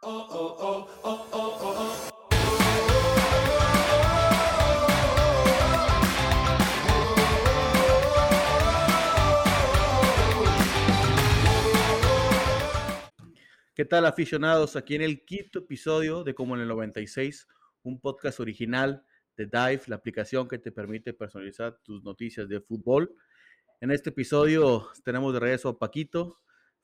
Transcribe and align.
¿Qué 0.00 0.06
tal 13.84 14.06
aficionados? 14.06 14.76
Aquí 14.76 14.94
en 14.94 15.02
el 15.02 15.24
quinto 15.24 15.58
episodio 15.58 16.22
de 16.22 16.32
Como 16.32 16.54
en 16.54 16.62
el 16.62 16.68
96, 16.68 17.48
un 17.82 18.00
podcast 18.00 18.38
original 18.38 19.04
de 19.36 19.46
Dive, 19.46 19.82
la 19.88 19.96
aplicación 19.96 20.46
que 20.46 20.58
te 20.58 20.70
permite 20.70 21.12
personalizar 21.12 21.76
tus 21.82 22.04
noticias 22.04 22.48
de 22.48 22.60
fútbol. 22.60 23.12
En 23.80 23.90
este 23.90 24.10
episodio 24.10 24.90
tenemos 25.04 25.34
de 25.34 25.40
regreso 25.40 25.70
a 25.70 25.78
Paquito, 25.78 26.38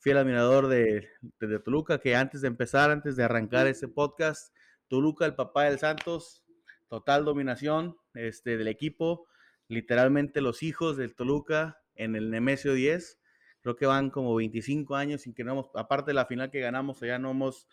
fiel 0.05 0.19
admirador 0.19 0.69
de, 0.69 1.09
de, 1.41 1.59
Toluca, 1.61 1.99
que 1.99 2.15
antes 2.15 2.43
de 2.43 2.49
empezar, 2.49 2.91
antes 2.91 3.17
de 3.17 3.25
arrancar 3.25 3.67
este 3.67 3.89
podcast, 3.89 4.55
Toluca, 4.87 5.25
el 5.25 5.35
papá 5.35 5.65
del 5.65 5.79
Santos, 5.79 6.45
total 6.89 7.25
dominación 7.25 7.97
este, 8.13 8.59
del 8.59 8.69
equipo, 8.69 9.27
literalmente 9.67 10.43
los 10.43 10.63
hijos 10.63 10.99
del 10.99 11.15
Toluca 11.15 11.81
en 11.95 12.17
el 12.17 12.31
Nemesio 12.31 12.75
10 12.75 13.19
Creo 13.63 13.77
que 13.77 13.87
van 13.87 14.11
como 14.11 14.35
25 14.35 14.95
años 14.95 15.23
sin 15.23 15.33
que 15.33 15.43
no 15.43 15.53
hemos, 15.53 15.71
aparte 15.73 16.11
de 16.11 16.15
la 16.15 16.27
final 16.27 16.51
que 16.51 16.61
ganamos, 16.61 17.01
ya 17.01 17.19
no 17.19 17.31
hemos 17.31 17.67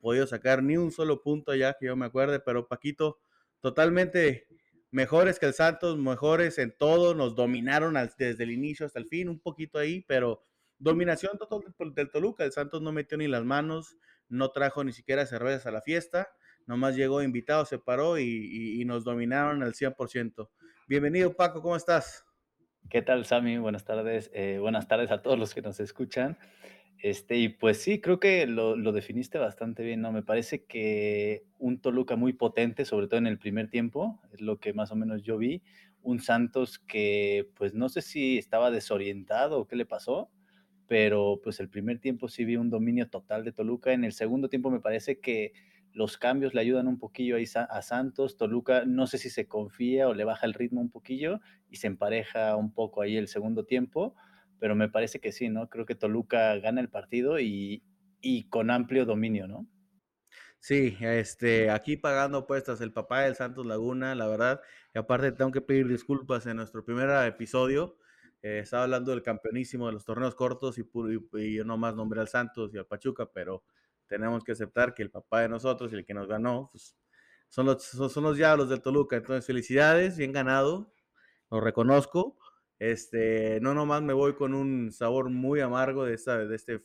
podido 0.00 0.26
sacar 0.26 0.62
ni 0.62 0.78
un 0.78 0.90
solo 0.90 1.20
punto 1.20 1.52
allá 1.52 1.76
que 1.78 1.84
yo 1.84 1.96
me 1.96 2.06
acuerde, 2.06 2.40
pero 2.40 2.66
Paquito, 2.66 3.20
totalmente 3.60 4.46
mejores 4.90 5.38
que 5.38 5.44
el 5.44 5.52
Santos, 5.52 5.98
mejores 5.98 6.56
en 6.56 6.74
todo, 6.74 7.14
nos 7.14 7.34
dominaron 7.34 7.94
desde 8.16 8.42
el 8.42 8.52
inicio 8.52 8.86
hasta 8.86 8.98
el 8.98 9.06
fin, 9.06 9.28
un 9.28 9.38
poquito 9.38 9.78
ahí, 9.78 10.02
pero 10.08 10.42
dominación 10.84 11.38
total 11.38 11.60
del, 11.94 12.10
Toluca, 12.10 12.44
el 12.44 12.52
Santos 12.52 12.82
no 12.82 12.92
metió 12.92 13.18
ni 13.18 13.26
las 13.26 13.44
manos, 13.44 13.96
no 14.28 14.50
trajo 14.50 14.84
ni 14.84 14.92
siquiera 14.92 15.26
cervezas 15.26 15.66
a 15.66 15.70
la 15.70 15.82
fiesta, 15.82 16.28
nomás 16.66 16.94
llegó 16.94 17.22
invitado, 17.22 17.64
se 17.64 17.78
paró 17.78 18.18
y, 18.18 18.80
y 18.80 18.84
nos 18.84 19.04
dominaron 19.04 19.62
al 19.62 19.74
100%. 19.74 20.50
Bienvenido 20.86 21.34
Paco, 21.34 21.62
¿cómo 21.62 21.76
estás? 21.76 22.24
¿Qué 22.90 23.02
tal, 23.02 23.24
Sammy? 23.24 23.58
Buenas 23.58 23.84
tardes. 23.84 24.30
Eh, 24.34 24.58
buenas 24.60 24.86
tardes 24.86 25.10
a 25.10 25.22
todos 25.22 25.38
los 25.38 25.54
que 25.54 25.62
nos 25.62 25.80
escuchan. 25.80 26.38
Este, 26.98 27.36
y 27.36 27.48
pues 27.48 27.82
sí, 27.82 28.00
creo 28.00 28.20
que 28.20 28.46
lo, 28.46 28.76
lo, 28.76 28.92
definiste 28.92 29.38
bastante 29.38 29.82
bien, 29.82 30.00
¿no? 30.00 30.12
Me 30.12 30.22
parece 30.22 30.64
que 30.64 31.44
un 31.58 31.80
Toluca 31.80 32.16
muy 32.16 32.34
potente, 32.34 32.84
sobre 32.84 33.08
todo 33.08 33.18
en 33.18 33.26
el 33.26 33.38
primer 33.38 33.68
tiempo, 33.68 34.20
es 34.32 34.40
lo 34.40 34.58
que 34.58 34.72
más 34.72 34.92
o 34.92 34.96
menos 34.96 35.22
yo 35.22 35.38
vi. 35.38 35.62
Un 36.02 36.20
Santos 36.20 36.78
que, 36.78 37.50
pues 37.56 37.74
no 37.74 37.88
sé 37.88 38.02
si 38.02 38.38
estaba 38.38 38.70
desorientado 38.70 39.58
o 39.60 39.66
qué 39.66 39.76
le 39.76 39.86
pasó, 39.86 40.30
pero 40.86 41.40
pues 41.42 41.60
el 41.60 41.68
primer 41.68 41.98
tiempo 41.98 42.28
sí 42.28 42.44
vi 42.44 42.56
un 42.56 42.70
dominio 42.70 43.08
total 43.08 43.44
de 43.44 43.52
Toluca. 43.52 43.92
En 43.92 44.04
el 44.04 44.12
segundo 44.12 44.48
tiempo 44.48 44.70
me 44.70 44.80
parece 44.80 45.20
que 45.20 45.52
los 45.92 46.18
cambios 46.18 46.54
le 46.54 46.60
ayudan 46.60 46.88
un 46.88 46.98
poquillo 46.98 47.36
ahí 47.36 47.44
a 47.54 47.82
Santos. 47.82 48.36
Toluca 48.36 48.84
no 48.84 49.06
sé 49.06 49.18
si 49.18 49.30
se 49.30 49.46
confía 49.46 50.08
o 50.08 50.14
le 50.14 50.24
baja 50.24 50.46
el 50.46 50.54
ritmo 50.54 50.80
un 50.80 50.90
poquillo 50.90 51.40
y 51.70 51.76
se 51.76 51.86
empareja 51.86 52.56
un 52.56 52.72
poco 52.74 53.00
ahí 53.02 53.16
el 53.16 53.28
segundo 53.28 53.64
tiempo, 53.64 54.14
pero 54.58 54.74
me 54.74 54.88
parece 54.88 55.20
que 55.20 55.32
sí, 55.32 55.48
¿no? 55.48 55.68
Creo 55.68 55.86
que 55.86 55.94
Toluca 55.94 56.56
gana 56.56 56.80
el 56.80 56.90
partido 56.90 57.38
y, 57.38 57.84
y 58.20 58.48
con 58.48 58.70
amplio 58.70 59.06
dominio, 59.06 59.46
¿no? 59.46 59.68
Sí, 60.58 60.96
este, 61.00 61.70
aquí 61.70 61.98
pagando 61.98 62.38
apuestas 62.38 62.80
el 62.80 62.92
papá 62.92 63.22
del 63.22 63.34
Santos 63.34 63.66
Laguna, 63.66 64.14
la 64.14 64.26
verdad, 64.26 64.62
y 64.94 64.98
aparte 64.98 65.30
tengo 65.32 65.52
que 65.52 65.60
pedir 65.60 65.86
disculpas 65.86 66.46
en 66.46 66.56
nuestro 66.56 66.82
primer 66.84 67.10
episodio, 67.26 67.98
eh, 68.44 68.58
estaba 68.58 68.82
hablando 68.82 69.10
del 69.10 69.22
campeonísimo 69.22 69.86
de 69.86 69.94
los 69.94 70.04
torneos 70.04 70.34
cortos 70.34 70.76
y, 70.76 70.82
y, 70.82 71.38
y 71.40 71.54
yo 71.54 71.64
nomás 71.64 71.94
nombré 71.94 72.20
al 72.20 72.28
Santos 72.28 72.74
y 72.74 72.78
al 72.78 72.84
Pachuca, 72.84 73.30
pero 73.32 73.64
tenemos 74.06 74.44
que 74.44 74.52
aceptar 74.52 74.92
que 74.92 75.02
el 75.02 75.10
papá 75.10 75.40
de 75.40 75.48
nosotros 75.48 75.90
y 75.90 75.96
el 75.96 76.04
que 76.04 76.12
nos 76.12 76.28
ganó, 76.28 76.68
pues, 76.70 76.94
son 77.48 77.64
los, 77.64 77.82
son 77.82 78.22
los 78.22 78.36
diablos 78.36 78.68
del 78.68 78.82
Toluca. 78.82 79.16
Entonces, 79.16 79.46
felicidades, 79.46 80.18
bien 80.18 80.32
ganado, 80.32 80.92
lo 81.50 81.62
reconozco. 81.62 82.36
Este, 82.78 83.60
no 83.62 83.72
nomás 83.72 84.02
me 84.02 84.12
voy 84.12 84.34
con 84.34 84.52
un 84.52 84.92
sabor 84.92 85.30
muy 85.30 85.60
amargo 85.60 86.04
de, 86.04 86.12
esta, 86.12 86.36
de 86.36 86.54
este 86.54 86.84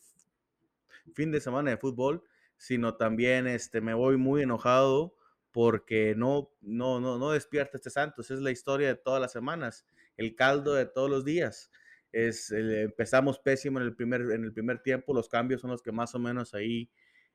fin 1.14 1.30
de 1.30 1.42
semana 1.42 1.72
de 1.72 1.78
fútbol, 1.78 2.24
sino 2.56 2.96
también 2.96 3.48
este, 3.48 3.82
me 3.82 3.94
voy 3.94 4.16
muy 4.16 4.44
enojado 4.44 5.14
porque 5.52 6.14
no, 6.16 6.52
no, 6.62 7.02
no, 7.02 7.18
no 7.18 7.32
despierta 7.32 7.76
este 7.76 7.90
Santos. 7.90 8.32
Es 8.32 8.40
la 8.40 8.52
historia 8.52 8.88
de 8.88 8.96
todas 8.96 9.20
las 9.20 9.34
semanas, 9.34 9.86
el 10.20 10.36
caldo 10.36 10.74
de 10.74 10.86
todos 10.86 11.10
los 11.10 11.24
días. 11.24 11.72
Es, 12.12 12.52
empezamos 12.52 13.40
pésimo 13.40 13.80
en 13.80 13.86
el, 13.86 13.96
primer, 13.96 14.22
en 14.22 14.44
el 14.44 14.52
primer 14.52 14.80
tiempo, 14.82 15.14
los 15.14 15.30
cambios 15.30 15.62
son 15.62 15.70
los 15.72 15.82
que 15.82 15.92
más 15.92 16.14
o 16.14 16.20
menos 16.20 16.54
ahí 16.54 16.90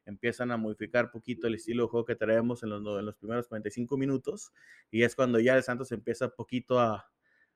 empiezan 0.04 0.50
a 0.50 0.58
modificar 0.58 1.10
poquito 1.10 1.46
el 1.46 1.54
estilo 1.54 1.84
de 1.84 1.88
juego 1.88 2.04
que 2.04 2.16
traemos 2.16 2.62
en 2.62 2.70
los, 2.70 2.80
en 2.80 3.06
los 3.06 3.16
primeros 3.16 3.48
45 3.48 3.96
minutos 3.96 4.52
y 4.90 5.02
es 5.02 5.14
cuando 5.14 5.40
ya 5.40 5.56
el 5.56 5.62
Santos 5.62 5.92
empieza 5.92 6.28
poquito 6.28 6.78
a, 6.78 7.10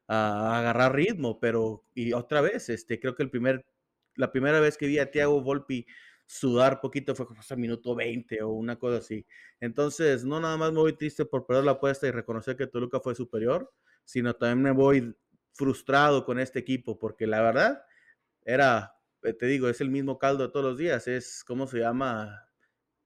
a, 0.06 0.58
agarrar 0.58 0.94
ritmo, 0.94 1.38
pero 1.40 1.84
y 1.94 2.14
otra 2.14 2.40
vez, 2.40 2.70
este, 2.70 2.98
creo 2.98 3.14
que 3.14 3.22
el 3.22 3.30
primer, 3.30 3.66
la 4.14 4.32
primera 4.32 4.60
vez 4.60 4.78
que 4.78 4.86
vi 4.86 4.98
a 4.98 5.10
Thiago 5.10 5.42
Volpi 5.42 5.86
sudar 6.24 6.80
poquito 6.80 7.14
fue 7.14 7.26
como 7.26 7.40
hasta 7.40 7.56
minuto 7.56 7.94
20 7.94 8.42
o 8.42 8.50
una 8.50 8.78
cosa 8.78 8.98
así. 8.98 9.26
Entonces, 9.60 10.24
no 10.24 10.40
nada 10.40 10.56
más 10.56 10.72
me 10.72 10.78
voy 10.78 10.92
triste 10.94 11.26
por 11.26 11.46
perder 11.46 11.64
la 11.64 11.72
apuesta 11.72 12.06
y 12.06 12.12
reconocer 12.12 12.56
que 12.56 12.66
Toluca 12.66 13.00
fue 13.00 13.14
superior, 13.14 13.70
sino 14.08 14.34
también 14.34 14.62
me 14.62 14.70
voy 14.70 15.14
frustrado 15.52 16.24
con 16.24 16.38
este 16.40 16.58
equipo 16.60 16.98
porque 16.98 17.26
la 17.26 17.42
verdad 17.42 17.82
era 18.42 18.98
eh, 19.22 19.32
te 19.34 19.46
digo, 19.46 19.68
es 19.68 19.80
el 19.80 19.90
mismo 19.90 20.18
caldo 20.18 20.46
de 20.46 20.52
todos 20.52 20.64
los 20.64 20.78
días. 20.78 21.08
Es, 21.08 21.44
¿cómo 21.44 21.66
se 21.66 21.78
llama? 21.80 22.48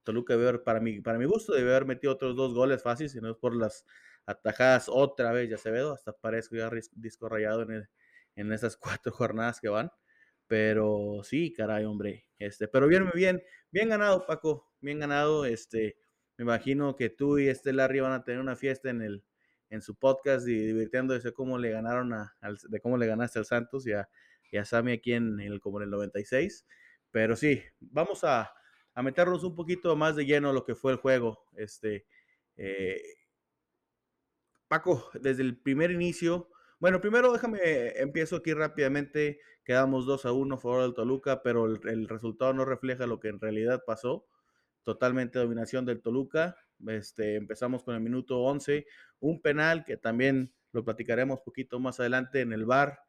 Toluca 0.04 0.36
debe 0.36 0.58
para 0.60 0.80
mi, 0.80 1.00
para 1.00 1.18
mi 1.18 1.24
gusto, 1.26 1.54
debe 1.54 1.70
haber 1.70 1.86
metido 1.86 2.12
otros 2.12 2.36
dos 2.36 2.54
goles 2.54 2.82
fáciles, 2.82 3.12
si 3.12 3.20
no 3.20 3.30
es 3.30 3.36
por 3.36 3.56
las 3.56 3.86
atajadas 4.26 4.88
otra 4.88 5.32
vez, 5.32 5.50
ya 5.50 5.58
se 5.58 5.70
ve, 5.70 5.80
hasta 5.92 6.12
parezco 6.12 6.56
ya 6.56 6.70
disco 6.92 7.28
rayado 7.28 7.62
en, 7.62 7.88
en 8.36 8.52
esas 8.52 8.76
cuatro 9.00 9.12
jornadas 9.12 9.60
que 9.60 9.68
van. 9.68 9.90
Pero 10.46 11.20
sí, 11.24 11.52
caray, 11.52 11.84
hombre. 11.84 12.26
Este, 12.38 12.68
pero 12.68 12.88
bien, 12.88 13.10
bien, 13.14 13.42
bien 13.70 13.88
ganado, 13.88 14.26
Paco. 14.26 14.72
Bien 14.80 14.98
ganado. 15.00 15.44
Este, 15.46 15.96
me 16.36 16.44
imagino 16.44 16.96
que 16.96 17.10
tú 17.10 17.38
y 17.38 17.48
este 17.48 17.72
Larry 17.72 18.00
van 18.00 18.12
a 18.12 18.24
tener 18.24 18.40
una 18.40 18.56
fiesta 18.56 18.90
en 18.90 19.02
el, 19.02 19.24
en 19.72 19.80
su 19.80 19.94
podcast 19.94 20.46
y 20.46 20.54
divirtiéndose 20.54 21.32
cómo 21.32 21.58
le 21.58 21.70
ganaron 21.70 22.12
a, 22.12 22.36
de 22.68 22.80
cómo 22.80 22.98
le 22.98 23.06
ganaste 23.06 23.38
al 23.38 23.46
Santos 23.46 23.86
y 23.86 23.92
a, 23.92 24.06
y 24.50 24.62
Sammy 24.64 24.92
aquí 24.92 25.14
en, 25.14 25.40
el, 25.40 25.60
como 25.60 25.78
en 25.78 25.84
el 25.84 25.90
96. 25.90 26.66
Pero 27.10 27.36
sí, 27.36 27.62
vamos 27.80 28.22
a, 28.22 28.52
a, 28.92 29.02
meternos 29.02 29.44
un 29.44 29.56
poquito 29.56 29.96
más 29.96 30.14
de 30.14 30.26
lleno 30.26 30.52
lo 30.52 30.64
que 30.64 30.74
fue 30.74 30.92
el 30.92 30.98
juego. 30.98 31.46
Este, 31.56 32.06
eh, 32.58 33.00
Paco, 34.68 35.10
desde 35.14 35.42
el 35.42 35.56
primer 35.56 35.90
inicio, 35.90 36.50
bueno, 36.78 37.00
primero 37.00 37.32
déjame, 37.32 37.60
empiezo 37.98 38.36
aquí 38.36 38.52
rápidamente, 38.52 39.40
quedamos 39.64 40.04
2 40.04 40.26
a 40.26 40.32
1 40.32 40.54
a 40.54 40.58
favor 40.58 40.82
del 40.82 40.94
Toluca, 40.94 41.42
pero 41.42 41.64
el, 41.64 42.08
resultado 42.08 42.52
no 42.52 42.66
refleja 42.66 43.06
lo 43.06 43.20
que 43.20 43.28
en 43.28 43.40
realidad 43.40 43.84
pasó. 43.86 44.26
Totalmente 44.84 45.38
dominación 45.38 45.84
del 45.84 46.02
Toluca. 46.02 46.56
Este, 46.86 47.36
empezamos 47.36 47.84
con 47.84 47.94
el 47.94 48.00
minuto 48.00 48.40
11, 48.42 48.86
un 49.20 49.40
penal 49.40 49.84
que 49.84 49.96
también 49.96 50.52
lo 50.72 50.84
platicaremos 50.84 51.40
poquito 51.40 51.78
más 51.78 52.00
adelante 52.00 52.40
en 52.40 52.52
el 52.52 52.64
bar. 52.64 53.00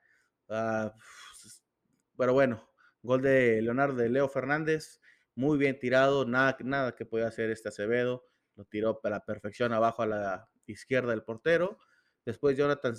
Uh, 0.48 0.92
pero 2.18 2.34
bueno, 2.34 2.70
gol 3.02 3.22
de 3.22 3.62
Leonardo 3.62 3.96
de 3.96 4.10
Leo 4.10 4.30
Fernández, 4.30 5.02
muy 5.36 5.58
bien 5.58 5.80
tirado, 5.80 6.26
nada, 6.26 6.58
nada 6.64 6.96
que 6.96 7.06
podía 7.06 7.28
hacer 7.28 7.50
este 7.50 7.70
Acevedo, 7.70 8.26
lo 8.56 8.66
tiró 8.66 9.02
para 9.02 9.18
la 9.18 9.26
perfección 9.26 9.74
abajo 9.74 10.04
a 10.04 10.08
la 10.08 10.50
izquierda 10.68 11.12
del 11.12 11.24
portero. 11.24 11.80
Después 12.26 12.56
Jonathan, 12.56 12.96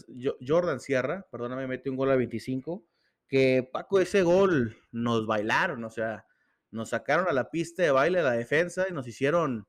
Jordan 0.47 0.81
Sierra, 0.81 1.27
perdóname, 1.31 1.67
metió 1.67 1.93
un 1.93 1.97
gol 1.97 2.11
a 2.11 2.17
25, 2.17 2.85
que 3.27 3.69
Paco, 3.73 4.01
ese 4.01 4.23
gol 4.23 4.77
nos 4.93 5.27
bailaron, 5.27 5.85
o 5.85 5.91
sea, 5.91 6.27
nos 6.75 6.91
sacaron 6.91 7.29
a 7.29 7.33
la 7.33 7.51
pista 7.51 7.83
de 7.83 7.93
baile 7.93 8.23
la 8.23 8.33
defensa 8.33 8.87
y 8.89 8.93
nos 8.93 9.07
hicieron 9.07 9.67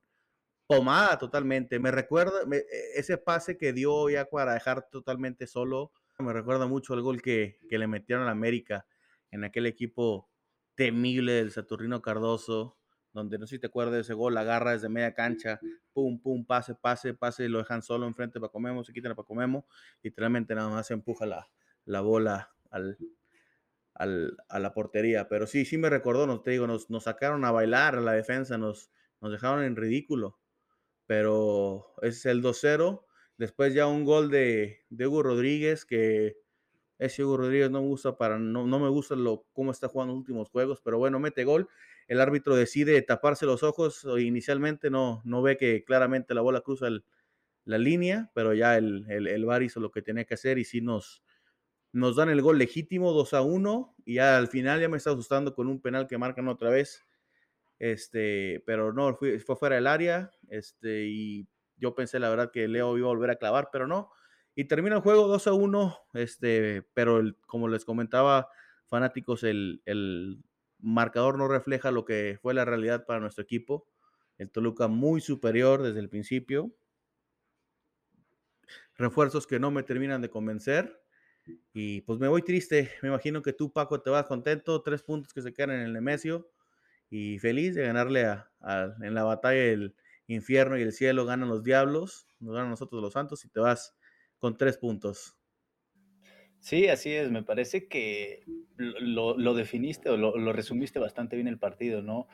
pomada 0.67 1.19
totalmente. 1.19 1.79
Me 1.79 1.91
recuerda 1.91 2.39
e, 2.51 2.65
ese 2.95 3.17
pase 3.17 3.57
que 3.57 3.73
dio 3.73 4.09
ya 4.09 4.25
para 4.25 4.55
dejar 4.55 4.89
totalmente 4.89 5.45
solo, 5.45 5.91
me 6.17 6.33
recuerda 6.33 6.65
mucho 6.65 6.95
el 6.95 7.01
gol 7.01 7.21
que, 7.21 7.59
que 7.69 7.77
le 7.77 7.87
metieron 7.87 8.27
a 8.27 8.31
América 8.31 8.87
en 9.31 9.43
aquel 9.43 9.67
equipo 9.67 10.29
temible 10.73 11.33
del 11.33 11.51
Saturnino 11.51 12.01
Cardoso, 12.01 12.77
donde 13.13 13.37
no 13.37 13.45
sé 13.45 13.57
si 13.57 13.59
te 13.59 13.67
acuerdas 13.67 13.93
de 13.93 14.01
ese 14.01 14.13
gol, 14.13 14.35
agarra 14.37 14.71
desde 14.71 14.89
media 14.89 15.13
cancha, 15.13 15.59
pum, 15.93 16.19
pum, 16.19 16.43
pase, 16.45 16.73
pase, 16.73 17.13
pase, 17.13 17.47
lo 17.49 17.59
dejan 17.59 17.83
solo 17.83 18.07
enfrente 18.07 18.39
para 18.39 18.51
comemos, 18.51 18.87
se 18.87 18.93
quitan 18.93 19.15
para 19.15 19.27
comemos, 19.27 19.63
literalmente 20.01 20.55
nada 20.55 20.69
más 20.69 20.87
se 20.87 20.95
empuja 20.95 21.25
la, 21.25 21.47
la 21.85 22.01
bola 22.01 22.51
al, 22.71 22.97
a 23.95 24.59
la 24.59 24.73
portería. 24.73 25.27
Pero 25.27 25.47
sí, 25.47 25.65
sí 25.65 25.77
me 25.77 25.89
recordó, 25.89 26.27
nos, 26.27 26.43
te 26.43 26.51
digo, 26.51 26.67
nos, 26.67 26.87
sacaron 27.03 27.45
a 27.45 27.51
bailar 27.51 27.95
a 27.95 28.01
la 28.01 28.13
defensa, 28.13 28.57
nos, 28.57 28.91
dejaron 29.21 29.63
en 29.63 29.75
ridículo. 29.75 30.37
Pero 31.07 31.93
es 32.01 32.25
el 32.25 32.41
2-0. 32.41 33.05
Después 33.37 33.73
ya 33.73 33.87
un 33.87 34.05
gol 34.05 34.29
de, 34.29 34.85
de 34.89 35.07
Hugo 35.07 35.23
Rodríguez 35.23 35.85
que 35.85 36.37
ese 36.97 37.23
Hugo 37.23 37.37
Rodríguez 37.37 37.69
no 37.69 37.81
me 37.81 37.87
gusta 37.87 38.17
para, 38.17 38.39
no, 38.39 38.65
no 38.65 38.79
me 38.79 38.89
gusta 38.89 39.15
lo, 39.15 39.45
cómo 39.53 39.71
está 39.71 39.87
jugando 39.87 40.13
los 40.13 40.21
últimos 40.21 40.49
juegos, 40.49 40.81
pero 40.81 40.97
bueno, 40.97 41.19
mete 41.19 41.43
gol. 41.43 41.67
el 42.07 42.21
árbitro 42.21 42.55
decide 42.55 43.01
taparse 43.01 43.45
los 43.45 43.63
ojos 43.63 44.07
inicialmente, 44.17 44.89
no, 44.89 45.21
no 45.25 45.41
ve 45.41 45.57
que 45.57 45.83
claramente 45.83 46.33
la 46.33 46.41
bola 46.41 46.61
cruza 46.61 46.87
la 47.65 47.77
línea, 47.77 48.31
pero 48.33 48.53
ya 48.53 48.77
el, 48.77 49.05
el, 49.09 49.27
el 49.27 49.45
VAR 49.45 49.63
hizo 49.63 49.81
lo 49.81 49.91
que 49.91 50.01
tenía 50.01 50.23
que 50.23 50.35
hacer 50.35 50.57
y 50.57 50.63
sí 50.63 50.79
nos, 50.79 51.24
nos 51.95 52.17
dan 52.17 52.27
el 52.27 52.41
gol 52.41 52.57
legítimo 52.57 53.13
2 53.13 53.33
a 53.35 53.41
1 53.41 53.95
y 54.03 54.15
ya 54.15 54.37
al 54.37 54.49
final 54.49 54.81
ya 54.81 54.89
me 54.89 54.97
está 54.97 55.11
asustando 55.11 55.55
con 55.55 55.67
un 55.67 55.79
penal 55.79 56.07
que 56.07 56.17
marcan 56.17 56.49
otra 56.49 56.69
vez. 56.69 57.01
Este, 57.79 58.61
pero 58.65 58.91
no, 58.91 59.15
fue, 59.15 59.39
fue 59.39 59.55
fuera 59.55 59.75
del 59.75 59.87
área, 59.87 60.29
este, 60.49 61.05
y 61.05 61.47
yo 61.77 61.95
pensé 61.95 62.19
la 62.19 62.29
verdad 62.29 62.51
que 62.51 62.67
Leo 62.67 62.97
iba 62.97 63.07
a 63.07 63.13
volver 63.13 63.29
a 63.29 63.37
clavar, 63.37 63.69
pero 63.71 63.87
no. 63.87 64.11
Y 64.55 64.65
termina 64.65 64.97
el 64.97 65.01
juego 65.03 65.29
2 65.29 65.47
a 65.47 65.53
1, 65.53 65.97
este, 66.15 66.81
pero 66.93 67.21
como 67.47 67.69
les 67.69 67.85
comentaba, 67.85 68.49
fanáticos, 68.87 69.43
el, 69.43 69.81
el 69.85 70.43
marcador 70.79 71.37
no 71.37 71.47
refleja 71.47 71.91
lo 71.91 72.03
que 72.03 72.37
fue 72.41 72.53
la 72.53 72.65
realidad 72.65 73.05
para 73.05 73.21
nuestro 73.21 73.43
equipo. 73.43 73.87
El 74.37 74.51
Toluca 74.51 74.89
muy 74.89 75.21
superior 75.21 75.81
desde 75.81 76.01
el 76.01 76.09
principio. 76.09 76.75
Refuerzos 78.97 79.47
que 79.47 79.61
no 79.61 79.71
me 79.71 79.83
terminan 79.83 80.21
de 80.21 80.29
convencer. 80.29 81.04
Y 81.73 82.01
pues 82.01 82.19
me 82.19 82.27
voy 82.27 82.41
triste. 82.41 82.91
Me 83.01 83.09
imagino 83.09 83.41
que 83.41 83.53
tú, 83.53 83.71
Paco, 83.71 84.01
te 84.01 84.09
vas 84.09 84.25
contento. 84.25 84.81
Tres 84.81 85.03
puntos 85.03 85.33
que 85.33 85.41
se 85.41 85.53
quedan 85.53 85.71
en 85.71 85.81
el 85.81 85.93
Nemesio. 85.93 86.49
Y 87.09 87.39
feliz 87.39 87.75
de 87.75 87.83
ganarle 87.83 88.25
a, 88.25 88.49
en 89.01 89.13
la 89.13 89.23
batalla 89.23 89.61
del 89.61 89.95
infierno 90.27 90.77
y 90.77 90.81
el 90.81 90.91
cielo. 90.91 91.25
Ganan 91.25 91.49
los 91.49 91.63
diablos. 91.63 92.27
Nos 92.39 92.55
ganan 92.55 92.69
nosotros 92.69 93.01
los 93.01 93.13
santos. 93.13 93.45
Y 93.45 93.49
te 93.49 93.59
vas 93.59 93.95
con 94.37 94.57
tres 94.57 94.77
puntos. 94.77 95.37
Sí, 96.59 96.87
así 96.87 97.11
es. 97.11 97.29
Me 97.29 97.43
parece 97.43 97.87
que 97.87 98.43
lo, 98.77 99.37
lo 99.37 99.53
definiste 99.53 100.09
o 100.09 100.17
lo, 100.17 100.35
lo, 100.35 100.51
resumiste 100.51 100.97
bastante 100.97 101.35
bien 101.35 101.47
el 101.47 101.59
partido, 101.59 102.01
¿no? 102.01 102.27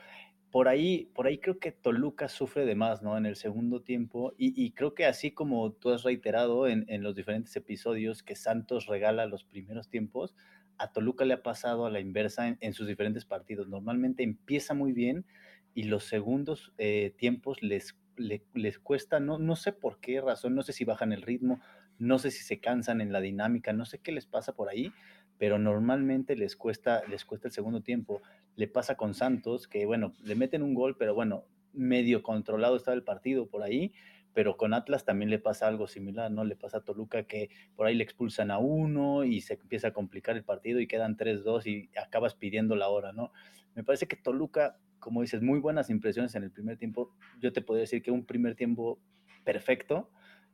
Por 0.51 0.67
ahí, 0.67 1.09
por 1.15 1.27
ahí 1.27 1.37
creo 1.37 1.59
que 1.59 1.71
Toluca 1.71 2.27
sufre 2.27 2.65
de 2.65 2.75
más, 2.75 3.01
¿no? 3.01 3.17
En 3.17 3.25
el 3.25 3.35
segundo 3.35 3.81
tiempo. 3.81 4.33
Y, 4.37 4.71
creo 4.71 4.93
que 4.93 5.05
así 5.05 5.31
como 5.31 5.71
tú 5.71 5.91
has 5.91 6.03
reiterado 6.03 6.67
en, 6.67 6.85
los 7.03 7.15
diferentes 7.15 7.55
episodios 7.55 8.21
que 8.21 8.35
Santos 8.35 8.85
regala 8.87 9.25
los 9.25 9.43
primeros 9.43 9.89
tiempos, 9.89 10.35
a 10.77 10.91
Toluca 10.91 11.25
le 11.25 11.35
ha 11.35 11.43
pasado 11.43 11.85
a 11.85 11.91
la 11.91 11.99
inversa 11.99 12.47
en, 12.47 12.57
en 12.59 12.73
sus 12.73 12.87
diferentes 12.87 13.25
partidos. 13.25 13.67
Normalmente 13.69 14.23
empieza 14.23 14.73
muy 14.73 14.91
bien 14.91 15.25
y 15.73 15.83
los 15.83 16.03
segundos 16.05 16.73
eh, 16.77 17.13
tiempos 17.17 17.61
les, 17.61 17.95
les, 18.17 18.41
les, 18.53 18.79
cuesta, 18.79 19.19
no, 19.19 19.39
no 19.39 19.55
sé 19.55 19.71
por 19.71 19.99
qué 19.99 20.21
razón, 20.21 20.55
no 20.55 20.63
sé 20.63 20.73
si 20.73 20.85
bajan 20.85 21.13
el 21.13 21.21
ritmo, 21.21 21.61
no 21.97 22.19
sé 22.19 22.31
si 22.31 22.43
se 22.43 22.59
cansan 22.59 22.99
en 22.99 23.13
la 23.13 23.21
dinámica, 23.21 23.73
no 23.73 23.85
sé 23.85 23.99
qué 23.99 24.11
les 24.11 24.25
pasa 24.25 24.53
por 24.53 24.69
ahí, 24.69 24.91
pero 25.41 25.57
normalmente 25.57 26.35
les 26.35 26.55
cuesta, 26.55 27.01
les 27.09 27.25
cuesta 27.25 27.47
el 27.47 27.51
segundo 27.51 27.81
tiempo. 27.81 28.21
Le 28.55 28.67
pasa 28.67 28.95
con 28.95 29.15
Santos, 29.15 29.67
que 29.67 29.87
bueno, 29.87 30.13
le 30.23 30.35
meten 30.35 30.61
un 30.61 30.75
gol, 30.75 30.97
pero 30.97 31.15
bueno, 31.15 31.45
medio 31.73 32.21
controlado 32.21 32.75
está 32.75 32.93
el 32.93 33.01
partido 33.01 33.47
por 33.47 33.63
ahí, 33.63 33.91
pero 34.35 34.55
con 34.55 34.75
Atlas 34.75 35.03
también 35.03 35.31
le 35.31 35.39
pasa 35.39 35.67
algo 35.67 35.87
similar, 35.87 36.29
¿no? 36.29 36.43
Le 36.43 36.55
pasa 36.55 36.77
a 36.77 36.81
Toluca 36.81 37.23
que 37.23 37.49
por 37.75 37.87
ahí 37.87 37.95
le 37.95 38.03
expulsan 38.03 38.51
a 38.51 38.59
uno 38.59 39.23
y 39.23 39.41
se 39.41 39.55
empieza 39.55 39.87
a 39.87 39.93
complicar 39.93 40.37
el 40.37 40.43
partido 40.43 40.79
y 40.79 40.85
quedan 40.85 41.17
3-2 41.17 41.65
y 41.65 41.89
acabas 41.97 42.35
pidiendo 42.35 42.75
la 42.75 42.89
hora, 42.89 43.11
¿no? 43.11 43.31
Me 43.73 43.83
parece 43.83 44.07
que 44.07 44.17
Toluca, 44.17 44.77
como 44.99 45.21
dices, 45.21 45.41
muy 45.41 45.57
buenas 45.57 45.89
impresiones 45.89 46.35
en 46.35 46.43
el 46.43 46.51
primer 46.51 46.77
tiempo. 46.77 47.15
Yo 47.39 47.51
te 47.51 47.63
podría 47.63 47.81
decir 47.81 48.03
que 48.03 48.11
un 48.11 48.27
primer 48.27 48.53
tiempo 48.53 48.99
perfecto. 49.43 50.11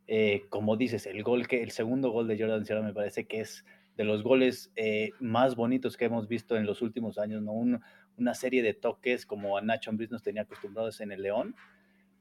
Eh, 0.07 0.45
como 0.47 0.77
dices, 0.77 1.05
el 1.07 1.21
gol 1.23 1.45
que, 1.45 1.61
el 1.61 1.71
segundo 1.71 2.11
gol 2.11 2.29
de 2.29 2.39
Jordan 2.39 2.65
Sierra 2.65 2.81
me 2.81 2.93
parece 2.93 3.27
que 3.27 3.41
es 3.41 3.65
de 3.97 4.03
los 4.03 4.23
goles 4.23 4.71
eh, 4.75 5.11
más 5.19 5.55
bonitos 5.55 5.97
que 5.97 6.05
hemos 6.05 6.27
visto 6.27 6.55
en 6.55 6.67
los 6.67 6.83
últimos 6.83 7.17
años, 7.17 7.41
¿no? 7.41 7.51
Un, 7.51 7.81
una 8.15 8.35
serie 8.35 8.61
de 8.61 8.75
toques 8.75 9.25
como 9.25 9.57
a 9.57 9.61
Nacho 9.61 9.89
Ambriz 9.89 10.11
nos 10.11 10.21
tenía 10.21 10.43
acostumbrados 10.43 11.01
en 11.01 11.11
el 11.11 11.23
León. 11.23 11.55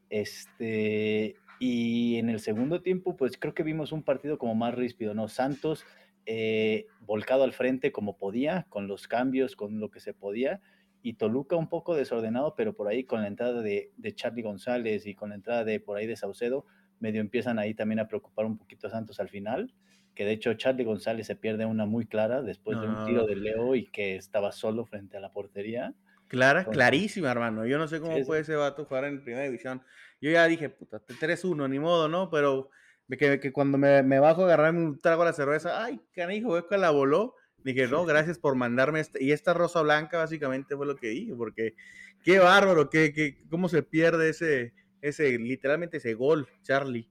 Este, 0.09 1.35
y 1.59 2.17
en 2.17 2.29
el 2.29 2.39
segundo 2.39 2.81
tiempo, 2.81 3.15
pues 3.15 3.37
creo 3.37 3.53
que 3.53 3.63
vimos 3.63 3.91
un 3.91 4.01
partido 4.01 4.39
como 4.39 4.55
más 4.55 4.73
ríspido, 4.73 5.13
¿no? 5.13 5.27
Santos 5.27 5.85
eh, 6.25 6.87
volcado 7.01 7.43
al 7.43 7.53
frente 7.53 7.91
como 7.91 8.17
podía, 8.17 8.65
con 8.69 8.87
los 8.87 9.07
cambios, 9.07 9.55
con 9.55 9.79
lo 9.79 9.91
que 9.91 9.99
se 9.99 10.15
podía, 10.15 10.61
y 11.03 11.13
Toluca 11.13 11.55
un 11.55 11.69
poco 11.69 11.95
desordenado, 11.95 12.55
pero 12.55 12.75
por 12.75 12.87
ahí 12.87 13.03
con 13.03 13.21
la 13.21 13.27
entrada 13.27 13.61
de, 13.61 13.91
de 13.97 14.15
Charlie 14.15 14.41
González 14.41 15.05
y 15.05 15.13
con 15.13 15.29
la 15.29 15.35
entrada 15.35 15.63
de 15.63 15.79
por 15.79 15.97
ahí 15.97 16.07
de 16.07 16.15
Saucedo, 16.15 16.65
medio 16.99 17.21
empiezan 17.21 17.59
ahí 17.59 17.75
también 17.75 17.99
a 17.99 18.07
preocupar 18.07 18.47
un 18.47 18.57
poquito 18.57 18.87
a 18.87 18.89
Santos 18.89 19.19
al 19.19 19.29
final 19.29 19.71
que 20.17 20.25
de 20.25 20.31
hecho 20.31 20.55
Charlie 20.55 20.83
González 20.83 21.27
se 21.27 21.35
pierde 21.35 21.67
una 21.67 21.85
muy 21.85 22.07
clara 22.07 22.41
después 22.41 22.75
no. 22.75 22.81
de 22.81 22.89
un 22.89 23.05
tiro 23.05 23.27
de 23.27 23.35
Leo 23.35 23.75
y 23.75 23.85
que 23.85 24.15
estaba 24.15 24.51
solo 24.51 24.83
frente 24.83 25.15
a 25.15 25.19
la 25.19 25.31
portería. 25.31 25.93
Clara, 26.27 26.61
Entonces, 26.61 26.75
clarísima, 26.75 27.29
hermano. 27.29 27.67
Yo 27.67 27.77
no 27.77 27.87
sé 27.87 27.99
cómo 27.99 28.17
sí, 28.17 28.23
puede 28.23 28.41
ese 28.41 28.55
vato 28.55 28.85
jugar 28.85 29.05
en 29.05 29.23
primera 29.23 29.45
división. 29.45 29.83
Yo 30.19 30.31
ya 30.31 30.47
dije, 30.47 30.69
puta, 30.69 31.05
3-1, 31.05 31.69
ni 31.69 31.77
modo, 31.77 32.09
¿no? 32.09 32.31
Pero 32.31 32.71
que, 33.07 33.39
que 33.39 33.51
cuando 33.51 33.77
me, 33.77 34.01
me, 34.01 34.17
bajo 34.17 34.41
a 34.41 34.45
agarrarme 34.45 34.83
un 34.83 34.99
trago 34.99 35.21
a 35.21 35.25
la 35.25 35.33
cerveza, 35.33 35.83
ay, 35.83 36.01
canijo, 36.15 36.57
es 36.57 36.63
que 36.63 36.79
la 36.79 36.89
voló. 36.89 37.35
Dije, 37.63 37.87
no, 37.87 38.03
gracias 38.03 38.39
por 38.39 38.55
mandarme 38.55 39.01
este. 39.01 39.23
Y 39.23 39.33
esta 39.33 39.53
rosa 39.53 39.83
blanca 39.83 40.17
básicamente 40.17 40.75
fue 40.75 40.87
lo 40.87 40.95
que 40.95 41.09
dije, 41.09 41.35
porque 41.35 41.75
qué 42.23 42.39
bárbaro, 42.39 42.89
qué, 42.89 43.13
qué, 43.13 43.37
cómo 43.51 43.69
se 43.69 43.83
pierde 43.83 44.29
ese, 44.29 44.73
ese, 45.01 45.37
literalmente 45.37 45.97
ese 45.97 46.15
gol, 46.15 46.47
Charlie. 46.63 47.07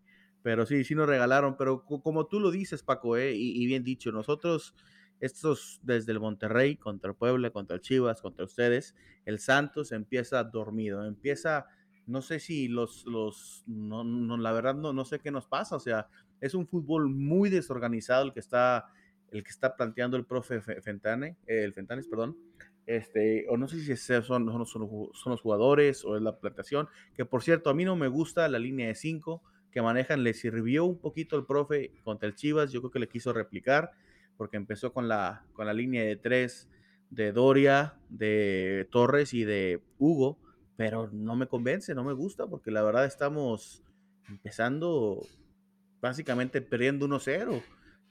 Pero 0.47 0.65
sí, 0.65 0.85
sí 0.85 0.95
nos 0.95 1.09
regalaron. 1.09 1.57
Pero 1.57 1.85
como 1.85 2.27
tú 2.29 2.39
lo 2.39 2.53
dices, 2.53 2.85
Paco, 2.85 3.17
eh, 3.17 3.35
y, 3.35 3.61
y, 3.61 3.67
bien 3.67 3.83
dicho, 3.83 4.13
nosotros, 4.13 4.77
estos 5.19 5.81
desde 5.83 6.13
el 6.13 6.21
Monterrey, 6.21 6.77
contra 6.77 7.11
el 7.11 7.17
Puebla, 7.17 7.51
contra 7.51 7.75
el 7.75 7.83
Chivas, 7.83 8.23
contra 8.23 8.45
ustedes, 8.45 8.95
el 9.25 9.41
Santos 9.41 9.91
empieza 9.91 10.45
dormido, 10.45 11.05
empieza, 11.05 11.67
no 12.07 12.23
sé 12.23 12.39
si 12.39 12.69
los, 12.69 13.05
los 13.07 13.65
no, 13.67 14.05
no, 14.05 14.37
la 14.37 14.53
verdad 14.53 14.77
no, 14.77 14.93
no 14.93 15.05
sé 15.05 15.19
qué 15.19 15.33
nos 15.33 15.49
pasa, 15.49 15.75
o 15.75 15.81
sea, 15.81 16.07
es 16.41 16.55
un 16.55 16.69
fútbol 16.69 17.09
muy 17.09 17.51
desorganizado 17.51 18.23
el 18.23 18.33
que 18.33 18.39
está, 18.39 18.87
el 19.33 19.43
que 19.43 19.51
está 19.51 19.75
planteando 19.75 20.17
el 20.17 20.27
profe 20.27 20.61
Fentane, 20.61 21.39
eh, 21.49 21.65
el 21.65 21.75
Fentanes, 21.75 22.07
perdón, 22.07 22.37
este, 22.87 23.47
o 23.49 23.57
no 23.57 23.67
sé 23.67 23.81
si 23.81 23.97
son, 23.97 24.23
son, 24.25 24.65
son, 24.65 25.33
los 25.33 25.41
jugadores 25.41 26.05
o 26.05 26.15
es 26.17 26.23
la 26.23 26.39
plantación, 26.39 26.87
que 27.17 27.25
por 27.25 27.43
cierto, 27.43 27.69
a 27.69 27.75
mí 27.75 27.85
no 27.85 27.97
me 27.97 28.07
gusta 28.07 28.47
la 28.47 28.61
línea 28.61 28.87
de 28.87 28.95
5, 28.95 29.43
que 29.77 29.83
manejan 29.83 30.25
le 30.25 30.33
sirvió 30.33 30.87
un 30.87 30.99
poquito 30.99 31.37
el 31.37 31.45
profe 31.45 31.93
contra 32.03 32.27
el 32.27 32.35
Chivas, 32.35 32.73
yo 32.73 32.81
creo 32.81 32.91
que 32.91 32.99
le 32.99 33.11
quiso 33.11 33.35
replicar, 33.35 33.93
porque 34.39 34.57
empezó 34.57 34.91
con 34.95 35.07
la, 35.07 35.45
con 35.53 35.67
la 35.67 35.75
línea 35.75 36.03
de 36.03 36.17
tres 36.17 36.71
de 37.11 37.31
Doria, 37.31 37.93
de 38.09 38.89
Torres 38.91 39.35
y 39.35 39.45
de 39.45 39.83
Hugo, 39.99 40.39
pero 40.79 41.11
no 41.13 41.37
me 41.37 41.47
convence, 41.47 41.95
no 41.95 42.05
me 42.05 42.15
gusta, 42.15 42.47
porque 42.47 42.71
la 42.71 42.83
verdad 42.83 43.05
estamos 43.05 43.83
empezando 44.31 45.21
básicamente 46.01 46.63
perdiendo 46.63 47.07
1-0. 47.07 47.63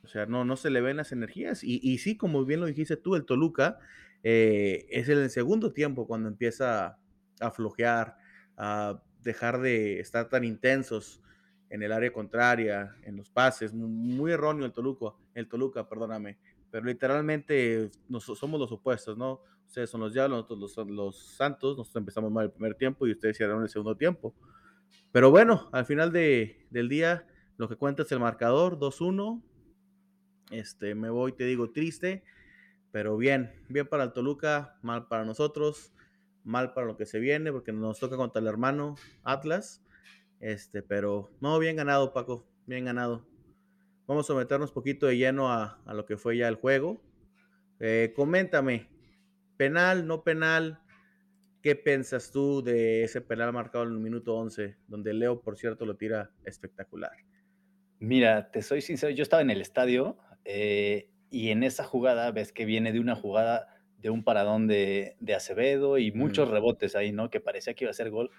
O 0.03 0.07
sea, 0.07 0.27
no, 0.27 0.45
no 0.45 0.57
se 0.57 0.69
le 0.69 0.81
ven 0.81 0.97
las 0.97 1.13
energías. 1.13 1.63
Y, 1.63 1.79
y 1.81 1.97
sí, 1.97 2.15
como 2.15 2.45
bien 2.45 2.59
lo 2.59 2.67
dijiste 2.67 2.95
tú, 2.95 3.15
el 3.15 3.25
Toluca 3.25 3.79
eh, 4.21 4.85
es 4.91 5.09
el 5.09 5.27
segundo 5.31 5.73
tiempo 5.73 6.05
cuando 6.05 6.29
empieza 6.29 6.99
a 7.39 7.49
flojear, 7.49 8.17
a 8.55 9.01
dejar 9.23 9.61
de 9.61 9.99
estar 9.99 10.29
tan 10.29 10.43
intensos 10.43 11.23
en 11.69 11.83
el 11.83 11.91
área 11.91 12.11
contraria, 12.11 12.95
en 13.03 13.17
los 13.17 13.29
pases, 13.29 13.73
muy, 13.73 14.31
erróneo 14.31 14.65
el 14.65 14.71
Toluca, 14.71 15.13
el 15.33 15.47
Toluca, 15.47 15.87
perdóname, 15.87 16.37
pero 16.71 16.85
literalmente 16.85 17.89
nos, 18.07 18.23
somos 18.23 18.59
los 18.59 18.71
opuestos, 18.71 19.17
¿no? 19.17 19.41
Ustedes 19.65 19.89
son 19.89 20.01
los 20.01 20.13
diablos, 20.13 20.45
nosotros 20.49 20.77
los, 20.77 20.87
los 20.89 21.17
santos, 21.35 21.77
nosotros 21.77 22.01
empezamos 22.01 22.31
mal 22.31 22.45
el 22.45 22.51
primer 22.51 22.75
tiempo 22.75 23.07
y 23.07 23.11
ustedes 23.11 23.35
hicieron 23.35 23.61
el 23.63 23.69
segundo 23.69 23.95
tiempo. 23.95 24.33
Pero 25.11 25.31
bueno, 25.31 25.69
al 25.71 25.85
final 25.85 26.11
de, 26.11 26.67
del 26.69 26.89
día, 26.89 27.25
lo 27.57 27.69
que 27.69 27.75
cuenta 27.75 28.03
es 28.03 28.11
el 28.11 28.19
marcador, 28.19 28.77
2-1. 28.77 29.41
Este, 30.51 30.93
me 30.93 31.09
voy, 31.09 31.31
te 31.31 31.45
digo, 31.45 31.71
triste, 31.71 32.23
pero 32.91 33.17
bien, 33.17 33.51
bien 33.69 33.87
para 33.87 34.03
el 34.03 34.13
Toluca, 34.13 34.77
mal 34.81 35.07
para 35.07 35.25
nosotros, 35.25 35.93
mal 36.43 36.73
para 36.73 36.87
lo 36.87 36.97
que 36.97 37.05
se 37.05 37.19
viene, 37.19 37.51
porque 37.51 37.71
nos 37.73 37.99
toca 37.99 38.17
contra 38.17 38.41
el 38.41 38.47
hermano 38.47 38.95
Atlas. 39.23 39.84
Este, 40.39 40.81
pero 40.81 41.31
no, 41.41 41.57
bien 41.59 41.75
ganado, 41.75 42.13
Paco, 42.13 42.47
bien 42.65 42.85
ganado. 42.85 43.25
Vamos 44.07 44.29
a 44.29 44.35
meternos 44.35 44.69
un 44.69 44.75
poquito 44.75 45.07
de 45.07 45.17
lleno 45.17 45.51
a, 45.51 45.81
a, 45.85 45.93
lo 45.93 46.05
que 46.05 46.17
fue 46.17 46.37
ya 46.37 46.47
el 46.47 46.55
juego. 46.55 47.01
Eh, 47.79 48.13
coméntame, 48.15 48.87
penal, 49.57 50.07
no 50.07 50.23
penal, 50.23 50.79
¿qué 51.61 51.75
piensas 51.75 52.31
tú 52.31 52.61
de 52.61 53.03
ese 53.03 53.21
penal 53.21 53.51
marcado 53.51 53.85
en 53.85 53.91
el 53.91 53.99
minuto 53.99 54.35
11, 54.35 54.77
donde 54.87 55.13
Leo, 55.13 55.41
por 55.41 55.57
cierto, 55.57 55.85
lo 55.85 55.95
tira 55.97 56.31
espectacular? 56.43 57.11
Mira, 57.99 58.51
te 58.51 58.61
soy 58.61 58.81
sincero, 58.81 59.11
yo 59.11 59.23
estaba 59.23 59.41
en 59.41 59.49
el 59.49 59.61
estadio 59.61 60.17
eh, 60.43 61.09
y 61.31 61.49
en 61.49 61.63
esa 61.63 61.83
jugada 61.83 62.31
ves 62.31 62.51
que 62.51 62.65
viene 62.65 62.93
de 62.93 62.99
una 62.99 63.15
jugada 63.15 63.67
de 63.97 64.09
un 64.09 64.23
paradón 64.23 64.67
de, 64.67 65.15
de 65.19 65.33
Acevedo 65.33 65.97
y 65.97 66.11
muchos 66.11 66.47
mm. 66.47 66.51
rebotes 66.51 66.95
ahí, 66.95 67.11
¿no? 67.11 67.29
Que 67.31 67.39
parecía 67.39 67.73
que 67.73 67.85
iba 67.85 67.91
a 67.91 67.95
ser 67.95 68.11
gol. 68.11 68.29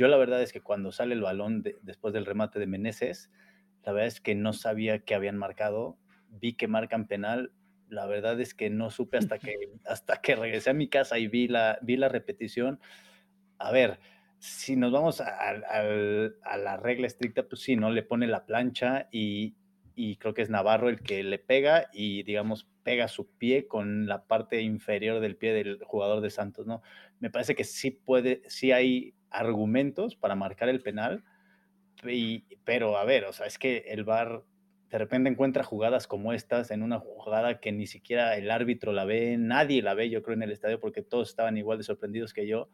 Yo 0.00 0.08
la 0.08 0.16
verdad 0.16 0.40
es 0.40 0.50
que 0.50 0.62
cuando 0.62 0.92
sale 0.92 1.12
el 1.12 1.20
balón 1.20 1.60
de, 1.60 1.76
después 1.82 2.14
del 2.14 2.24
remate 2.24 2.58
de 2.58 2.66
Meneses, 2.66 3.30
la 3.84 3.92
verdad 3.92 4.06
es 4.08 4.22
que 4.22 4.34
no 4.34 4.54
sabía 4.54 5.00
que 5.00 5.14
habían 5.14 5.36
marcado. 5.36 5.98
Vi 6.30 6.54
que 6.54 6.68
marcan 6.68 7.06
penal. 7.06 7.52
la 7.90 8.06
verdad 8.06 8.40
es 8.40 8.54
que 8.54 8.70
no 8.70 8.88
supe 8.90 9.18
hasta 9.18 9.38
que 9.38 9.52
hasta 9.84 10.22
que 10.22 10.36
regresé 10.36 10.70
a 10.70 10.72
mi 10.72 10.88
casa 10.88 11.18
y 11.18 11.28
vi 11.28 11.48
la 11.48 11.78
vi 11.82 11.98
la 11.98 12.08
repetición. 12.08 12.80
A 13.58 13.72
ver, 13.72 14.00
si 14.38 14.74
nos 14.74 14.90
vamos 14.90 15.20
al 15.20 15.64
a 16.44 16.56
la 16.56 16.78
regla 16.78 17.06
estricta, 17.06 17.46
pues 17.46 17.60
sí, 17.60 17.76
¿no? 17.76 17.90
Le 17.90 18.02
pone 18.02 18.26
la 18.26 18.46
plancha 18.46 19.06
y 19.12 19.54
y 19.94 20.16
creo 20.16 20.32
que 20.32 20.40
es 20.40 20.48
Navarro 20.48 20.88
el 20.88 21.02
que 21.02 21.22
le 21.22 21.38
pega 21.38 21.90
y, 21.92 22.22
digamos, 22.22 22.66
pega 22.84 23.06
su 23.06 23.28
pie 23.36 23.66
con 23.68 24.06
la 24.06 24.26
parte 24.26 24.62
inferior 24.62 25.20
del 25.20 25.36
pie 25.36 25.52
del 25.52 25.78
jugador 25.84 26.22
de 26.22 26.30
Santos, 26.30 26.66
¿no? 26.66 26.80
Me 27.18 27.28
parece 27.28 27.54
que 27.54 27.64
sí 27.64 27.90
puede 27.90 28.40
sí 28.48 28.72
hay 28.72 29.14
argumentos 29.30 30.16
para 30.16 30.34
marcar 30.34 30.68
el 30.68 30.82
penal, 30.82 31.24
y 32.04 32.44
pero 32.64 32.96
a 32.96 33.04
ver, 33.04 33.24
o 33.24 33.32
sea, 33.32 33.46
es 33.46 33.58
que 33.58 33.84
el 33.88 34.04
VAR 34.04 34.42
de 34.90 34.98
repente 34.98 35.30
encuentra 35.30 35.62
jugadas 35.62 36.06
como 36.06 36.32
estas 36.32 36.70
en 36.70 36.82
una 36.82 36.98
jugada 36.98 37.60
que 37.60 37.70
ni 37.72 37.86
siquiera 37.86 38.36
el 38.36 38.50
árbitro 38.50 38.92
la 38.92 39.04
ve, 39.04 39.36
nadie 39.38 39.82
la 39.82 39.94
ve, 39.94 40.10
yo 40.10 40.22
creo, 40.22 40.34
en 40.34 40.42
el 40.42 40.50
estadio, 40.50 40.80
porque 40.80 41.02
todos 41.02 41.28
estaban 41.28 41.56
igual 41.56 41.78
de 41.78 41.84
sorprendidos 41.84 42.32
que 42.32 42.46
yo, 42.46 42.68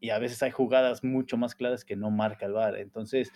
y 0.00 0.10
a 0.10 0.18
veces 0.18 0.42
hay 0.42 0.50
jugadas 0.50 1.04
mucho 1.04 1.36
más 1.36 1.54
claras 1.54 1.84
que 1.84 1.96
no 1.96 2.10
marca 2.10 2.46
el 2.46 2.52
VAR. 2.52 2.76
Entonces, 2.76 3.30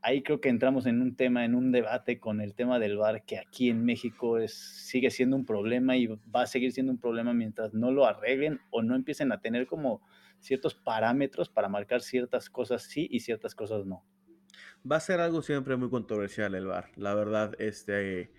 ahí 0.00 0.22
creo 0.22 0.40
que 0.40 0.48
entramos 0.48 0.86
en 0.86 1.02
un 1.02 1.16
tema, 1.16 1.44
en 1.44 1.56
un 1.56 1.72
debate 1.72 2.20
con 2.20 2.40
el 2.40 2.54
tema 2.54 2.78
del 2.78 2.96
VAR, 2.96 3.24
que 3.24 3.38
aquí 3.38 3.70
en 3.70 3.84
México 3.84 4.38
es, 4.38 4.54
sigue 4.54 5.10
siendo 5.10 5.34
un 5.34 5.44
problema 5.44 5.96
y 5.96 6.06
va 6.06 6.42
a 6.42 6.46
seguir 6.46 6.70
siendo 6.70 6.92
un 6.92 6.98
problema 6.98 7.32
mientras 7.34 7.74
no 7.74 7.90
lo 7.90 8.06
arreglen 8.06 8.60
o 8.70 8.82
no 8.82 8.94
empiecen 8.94 9.32
a 9.32 9.40
tener 9.40 9.66
como 9.66 10.00
ciertos 10.44 10.74
parámetros 10.74 11.48
para 11.48 11.68
marcar 11.68 12.02
ciertas 12.02 12.50
cosas 12.50 12.82
sí 12.82 13.08
y 13.10 13.20
ciertas 13.20 13.54
cosas 13.54 13.86
no. 13.86 14.04
Va 14.90 14.96
a 14.96 15.00
ser 15.00 15.20
algo 15.20 15.40
siempre 15.40 15.76
muy 15.76 15.88
controversial 15.88 16.54
el 16.54 16.66
VAR, 16.66 16.90
la 16.96 17.14
verdad, 17.14 17.54
este, 17.58 18.30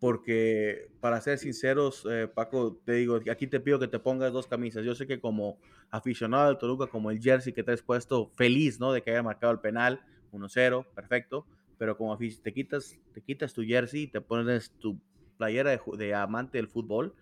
porque 0.00 0.90
para 1.00 1.20
ser 1.20 1.38
sinceros, 1.38 2.04
eh, 2.10 2.26
Paco, 2.26 2.80
te 2.84 2.94
digo, 2.94 3.20
aquí 3.30 3.46
te 3.46 3.60
pido 3.60 3.78
que 3.78 3.86
te 3.86 4.00
pongas 4.00 4.32
dos 4.32 4.48
camisas. 4.48 4.84
Yo 4.84 4.96
sé 4.96 5.06
que 5.06 5.20
como 5.20 5.60
aficionado 5.90 6.48
del 6.48 6.58
Toluca, 6.58 6.88
como 6.88 7.12
el 7.12 7.20
jersey 7.20 7.52
que 7.52 7.62
te 7.62 7.70
has 7.70 7.82
puesto, 7.82 8.32
feliz, 8.34 8.80
¿no? 8.80 8.92
De 8.92 9.02
que 9.02 9.12
haya 9.12 9.22
marcado 9.22 9.52
el 9.52 9.60
penal, 9.60 10.04
1-0, 10.32 10.86
perfecto, 10.92 11.46
pero 11.78 11.96
como 11.96 12.18
te 12.18 12.52
quitas, 12.52 12.98
te 13.14 13.20
quitas 13.20 13.52
tu 13.54 13.62
jersey 13.62 14.02
y 14.02 14.06
te 14.08 14.20
pones 14.20 14.72
tu 14.80 14.98
playera 15.38 15.70
de, 15.70 15.80
de 15.96 16.14
amante 16.14 16.58
del 16.58 16.66
fútbol, 16.66 17.14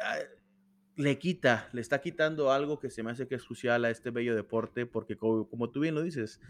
ah, 0.00 0.18
le 0.96 1.18
quita, 1.18 1.68
le 1.72 1.80
está 1.80 2.00
quitando 2.00 2.52
algo 2.52 2.78
que 2.78 2.90
se 2.90 3.02
me 3.02 3.10
hace 3.10 3.26
que 3.26 3.34
es 3.34 3.44
crucial 3.44 3.84
a 3.84 3.90
este 3.90 4.10
bello 4.10 4.34
deporte, 4.34 4.86
porque 4.86 5.16
como, 5.16 5.70
tú 5.70 5.80
bien 5.80 5.94
lo 5.94 6.02
dices, 6.02 6.40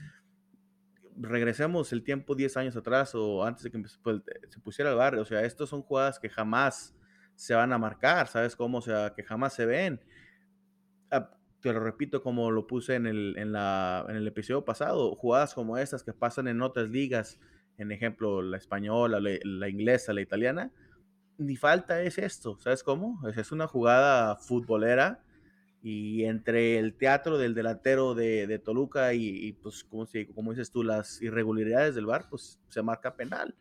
regresemos 1.16 1.92
el 1.92 2.02
tiempo 2.02 2.34
10 2.34 2.56
años 2.56 2.76
atrás 2.76 3.14
o 3.14 3.44
antes 3.44 3.64
de 3.64 3.70
que 3.70 3.78
pues, 4.02 4.22
se 4.48 4.60
pusiera 4.60 4.90
el 4.90 4.96
barrio, 4.96 5.22
o 5.22 5.24
sea, 5.24 5.44
estos 5.44 5.68
son 5.68 5.82
jugadas 5.82 6.18
que 6.18 6.28
jamás 6.28 6.94
se 7.34 7.54
van 7.54 7.72
a 7.72 7.78
marcar, 7.78 8.26
¿sabes 8.28 8.56
cómo? 8.56 8.78
O 8.78 8.82
sea, 8.82 9.14
que 9.14 9.22
jamás 9.22 9.54
se 9.54 9.66
ven. 9.66 10.00
Ah, 11.10 11.30
te 11.60 11.72
lo 11.72 11.80
repito 11.80 12.22
como 12.22 12.50
lo 12.50 12.66
puse 12.66 12.96
en 12.96 13.06
el, 13.06 13.34
en, 13.38 13.52
la, 13.52 14.04
en 14.08 14.16
el 14.16 14.26
episodio 14.26 14.64
pasado, 14.64 15.14
jugadas 15.14 15.54
como 15.54 15.78
estas 15.78 16.02
que 16.02 16.12
pasan 16.12 16.48
en 16.48 16.60
otras 16.62 16.90
ligas, 16.90 17.38
en 17.78 17.92
ejemplo, 17.92 18.42
la 18.42 18.56
española, 18.56 19.20
la, 19.20 19.30
la 19.44 19.68
inglesa, 19.68 20.12
la 20.12 20.20
italiana, 20.20 20.72
ni 21.42 21.56
falta 21.56 22.02
es 22.02 22.18
esto, 22.18 22.58
¿sabes 22.60 22.82
cómo? 22.82 23.20
Es 23.28 23.52
una 23.52 23.66
jugada 23.66 24.36
futbolera 24.36 25.22
y 25.82 26.24
entre 26.24 26.78
el 26.78 26.94
teatro 26.94 27.38
del 27.38 27.54
delantero 27.54 28.14
de, 28.14 28.46
de 28.46 28.58
Toluca 28.60 29.14
y, 29.14 29.52
pues, 29.54 29.82
como, 29.84 30.06
como 30.34 30.52
dices 30.52 30.70
tú, 30.70 30.84
las 30.84 31.20
irregularidades 31.20 31.96
del 31.96 32.06
bar, 32.06 32.28
pues 32.30 32.60
se 32.68 32.82
marca 32.82 33.16
penal. 33.16 33.56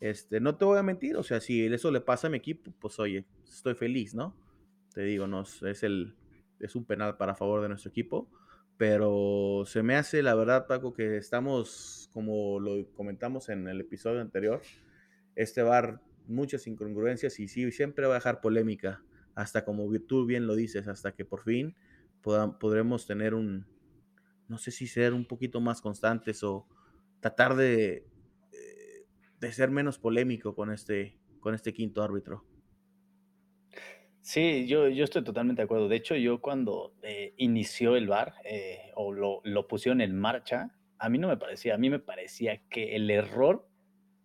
Este, 0.00 0.38
no 0.38 0.56
te 0.56 0.64
voy 0.64 0.78
a 0.78 0.84
mentir, 0.84 1.16
o 1.16 1.24
sea, 1.24 1.40
si 1.40 1.66
eso 1.66 1.90
le 1.90 2.00
pasa 2.00 2.28
a 2.28 2.30
mi 2.30 2.36
equipo, 2.36 2.72
pues 2.78 3.00
oye, 3.00 3.26
estoy 3.48 3.74
feliz, 3.74 4.14
¿no? 4.14 4.36
Te 4.94 5.02
digo, 5.02 5.26
no, 5.26 5.42
es, 5.42 5.82
el, 5.82 6.14
es 6.60 6.76
un 6.76 6.84
penal 6.84 7.16
para 7.16 7.34
favor 7.34 7.62
de 7.62 7.68
nuestro 7.68 7.90
equipo, 7.90 8.30
pero 8.76 9.64
se 9.66 9.82
me 9.82 9.96
hace, 9.96 10.22
la 10.22 10.36
verdad, 10.36 10.68
Paco, 10.68 10.94
que 10.94 11.16
estamos, 11.16 12.08
como 12.12 12.60
lo 12.60 12.88
comentamos 12.92 13.48
en 13.48 13.66
el 13.66 13.80
episodio 13.80 14.20
anterior, 14.20 14.62
este 15.34 15.62
bar, 15.62 16.00
muchas 16.28 16.66
incongruencias 16.66 17.40
y 17.40 17.48
sí, 17.48 17.70
siempre 17.72 18.06
va 18.06 18.14
a 18.14 18.18
dejar 18.18 18.40
polémica 18.40 19.02
hasta 19.34 19.64
como 19.64 19.88
tú 20.00 20.26
bien 20.26 20.46
lo 20.46 20.56
dices, 20.56 20.88
hasta 20.88 21.12
que 21.12 21.24
por 21.24 21.44
fin 21.44 21.76
podremos 22.58 23.06
tener 23.06 23.34
un, 23.34 23.66
no 24.48 24.58
sé 24.58 24.70
si 24.72 24.88
ser 24.88 25.14
un 25.14 25.24
poquito 25.24 25.60
más 25.60 25.80
constantes 25.80 26.42
o 26.42 26.66
tratar 27.20 27.54
de, 27.54 28.04
eh, 28.52 29.06
de 29.38 29.52
ser 29.52 29.70
menos 29.70 29.98
polémico 29.98 30.54
con 30.54 30.72
este, 30.72 31.18
con 31.38 31.54
este 31.54 31.72
quinto 31.72 32.02
árbitro. 32.02 32.44
Sí, 34.20 34.66
yo, 34.66 34.88
yo 34.88 35.04
estoy 35.04 35.22
totalmente 35.22 35.62
de 35.62 35.64
acuerdo. 35.64 35.88
De 35.88 35.96
hecho, 35.96 36.16
yo 36.16 36.40
cuando 36.40 36.94
eh, 37.02 37.34
inició 37.36 37.96
el 37.96 38.08
VAR 38.08 38.34
eh, 38.44 38.90
o 38.94 39.12
lo, 39.12 39.40
lo 39.44 39.68
pusieron 39.68 40.00
en 40.00 40.18
marcha, 40.18 40.74
a 40.98 41.08
mí 41.08 41.18
no 41.18 41.28
me 41.28 41.36
parecía, 41.36 41.76
a 41.76 41.78
mí 41.78 41.88
me 41.88 42.00
parecía 42.00 42.60
que 42.68 42.96
el 42.96 43.08
error 43.10 43.67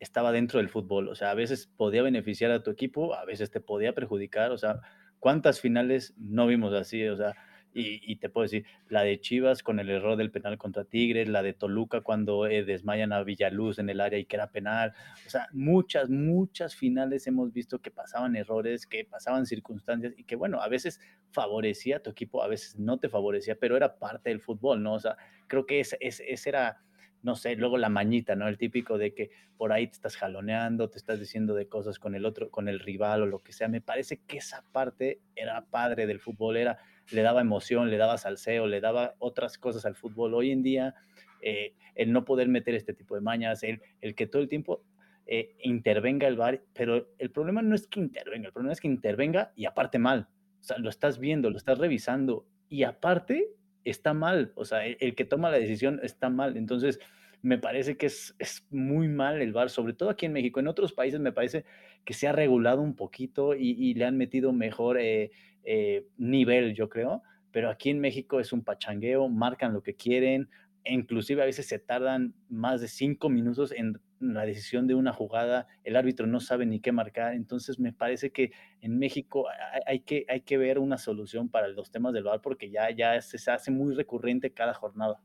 estaba 0.04 0.32
dentro 0.32 0.60
del 0.60 0.70
fútbol. 0.70 1.10
O 1.10 1.16
sea, 1.16 1.32
a 1.32 1.34
veces 1.34 1.68
podía 1.68 2.04
beneficiar 2.04 2.52
a 2.52 2.62
tu 2.62 2.70
equipo, 2.70 3.16
a 3.16 3.26
veces 3.26 3.50
te 3.50 3.60
podía 3.60 3.94
perjudicar. 3.94 4.52
O 4.52 4.58
sea, 4.58 4.82
¿Cuántas 5.24 5.62
finales 5.62 6.14
no 6.18 6.48
vimos 6.48 6.74
así? 6.74 7.08
O 7.08 7.16
sea, 7.16 7.34
y, 7.74 8.18
te 8.18 8.28
puedo 8.28 8.44
decir, 8.44 8.66
la 8.90 9.04
de 9.04 9.22
Chivas 9.22 9.64
con 9.64 9.80
el 9.80 9.90
error 9.90 10.18
del 10.18 10.32
penal 10.32 10.58
contra 10.58 10.84
Tigres, 10.84 11.30
la 11.30 11.42
de 11.42 11.54
Toluca 11.54 12.02
cuando 12.02 12.46
eh, 12.46 12.66
desmayan 12.66 13.14
a 13.14 13.24
Villaluz 13.24 13.80
en 13.80 13.90
el 13.90 14.02
área 14.02 14.20
y 14.20 14.26
que 14.26 14.36
era 14.36 14.52
penal. 14.52 14.94
O 15.26 15.30
sea, 15.30 15.48
muchas, 15.54 16.10
muchas 16.10 16.76
finales 16.76 17.26
hemos 17.26 17.54
visto 17.54 17.80
que 17.80 17.90
pasaban 17.90 18.36
errores, 18.36 18.86
que 18.86 19.06
pasaban 19.06 19.46
circunstancias 19.46 20.14
y 20.18 20.26
que, 20.26 20.36
bueno, 20.36 20.62
a 20.62 20.68
veces 20.68 21.00
favorecía 21.32 21.98
a 21.98 22.00
tu 22.02 22.10
equipo, 22.10 22.44
a 22.44 22.50
veces 22.50 22.78
no 22.78 23.00
te 23.00 23.08
favorecía, 23.08 23.56
pero 23.56 23.78
era 23.78 23.98
parte 23.98 24.30
del 24.30 24.42
fútbol, 24.42 24.84
¿no? 24.84 24.96
O 24.96 25.00
sea, 25.00 25.16
creo 25.48 25.66
que 25.66 25.80
ese, 25.80 25.98
ese 26.02 26.50
era 26.50 26.82
no 27.24 27.36
sé, 27.36 27.56
luego 27.56 27.78
la 27.78 27.90
mañita, 27.90 28.36
¿no? 28.36 28.48
El 28.48 28.58
típico 28.58 28.98
de 28.98 29.14
que 29.14 29.32
por 29.58 29.72
ahí 29.72 29.88
te 29.88 29.94
estás 29.94 30.18
jaloneando, 30.18 30.90
te 30.90 30.98
estás 30.98 31.20
diciendo 31.20 31.56
de 31.56 31.68
cosas 31.68 31.98
con 31.98 32.16
el 32.16 32.26
otro, 32.26 32.52
con 32.52 32.68
el 32.68 32.80
rival 32.80 33.24
o 33.24 33.26
lo 33.26 33.40
que 33.40 33.54
sea. 33.54 33.70
Me 33.70 33.82
parece 33.82 34.22
que 34.28 34.38
esa 34.38 34.64
parte 34.74 35.22
era 35.36 35.66
padre 35.66 36.06
del 36.06 36.20
fútbol, 36.20 36.58
era, 36.58 36.78
le 37.12 37.22
daba 37.22 37.42
emoción, 37.42 37.90
le 37.90 37.98
daba 37.98 38.18
salseo, 38.18 38.68
le 38.68 38.82
daba 38.82 39.16
otras 39.20 39.58
cosas 39.58 39.86
al 39.86 39.96
fútbol. 39.96 40.34
Hoy 40.34 40.52
en 40.52 40.64
día, 40.64 40.96
eh, 41.42 41.76
el 41.96 42.12
no 42.12 42.26
poder 42.26 42.50
meter 42.50 42.76
este 42.76 42.94
tipo 42.94 43.16
de 43.16 43.22
mañas, 43.22 43.64
el, 43.64 43.82
el 44.02 44.16
que 44.16 44.28
todo 44.28 44.42
el 44.42 44.50
tiempo 44.50 44.84
eh, 45.26 45.56
intervenga 45.64 46.28
el 46.28 46.36
bar, 46.36 46.62
pero 46.74 47.08
el 47.18 47.32
problema 47.32 47.62
no 47.62 47.74
es 47.74 47.88
que 47.88 48.02
intervenga, 48.02 48.48
el 48.48 48.54
problema 48.54 48.74
es 48.74 48.82
que 48.82 48.90
intervenga 48.90 49.54
y 49.56 49.66
aparte 49.66 49.98
mal. 49.98 50.28
O 50.60 50.64
sea, 50.64 50.78
lo 50.78 50.90
estás 50.90 51.20
viendo, 51.20 51.50
lo 51.50 51.58
estás 51.58 51.78
revisando 51.78 52.46
y 52.68 52.84
aparte 52.84 53.48
está 53.84 54.14
mal, 54.14 54.52
o 54.56 54.66
sea, 54.66 54.86
el, 54.86 55.16
que 55.16 55.26
toma 55.26 55.52
la 55.52 55.60
decisión 55.60 56.00
está 56.04 56.30
mal. 56.30 56.58
Entonces, 56.58 57.00
me 57.42 57.58
parece 57.58 57.98
que 57.98 58.06
es, 58.06 58.36
es, 58.40 58.66
muy 58.72 59.08
mal 59.08 59.42
el 59.42 59.52
VAR, 59.52 59.70
sobre 59.70 59.94
todo 59.94 60.10
aquí 60.10 60.26
en 60.26 60.34
México. 60.34 60.60
En 60.60 60.68
otros 60.68 60.94
países 60.94 61.20
me 61.20 61.32
parece 61.32 61.66
que 62.06 62.14
se 62.14 62.28
ha 62.28 62.32
regulado 62.32 62.82
un 62.82 62.96
poquito 62.96 63.54
y, 63.56 63.94
le 63.94 64.06
han 64.06 64.18
metido 64.18 64.54
mejor 64.54 64.98
eh, 65.00 65.32
eh, 65.64 66.06
nivel, 66.18 66.74
yo 66.74 66.90
creo. 66.90 67.24
Pero 67.52 67.70
aquí 67.70 67.90
en 67.90 68.00
México 68.00 68.40
es 68.40 68.52
un 68.54 68.64
pachangueo, 68.64 69.30
marcan 69.30 69.74
lo 69.74 69.84
que 69.84 69.96
quieren, 69.96 70.50
inclusive 70.86 71.42
a 71.42 71.46
veces 71.46 71.68
se 71.68 71.80
tardan 71.80 72.34
más 72.50 72.82
de 72.82 72.88
cinco 72.88 73.30
minutos 73.30 73.72
en 73.72 74.00
la 74.20 74.46
decisión 74.46 74.88
de 74.88 74.96
una 74.96 75.12
jugada, 75.12 75.68
el 75.84 75.96
árbitro 75.96 76.28
no 76.28 76.40
sabe 76.40 76.66
ni 76.66 76.80
qué 76.80 76.92
marcar, 76.92 77.34
entonces 77.34 77.80
me 77.80 77.94
parece 77.94 78.32
que 78.32 78.52
en 78.82 78.98
México 78.98 79.48
hay, 79.86 80.02
que, 80.02 80.26
hay 80.30 80.42
que 80.42 80.58
ver 80.58 80.80
una 80.80 80.98
solución 80.98 81.50
para 81.50 81.68
los 81.68 81.92
temas 81.92 82.14
del 82.14 82.24
VAR 82.24 82.42
porque 82.42 82.70
ya, 82.70 82.90
ya 82.92 83.22
se 83.22 83.52
hace 83.52 83.72
muy 83.72 83.94
recurrente 83.96 84.54
cada 84.54 84.74
jornada. 84.74 85.20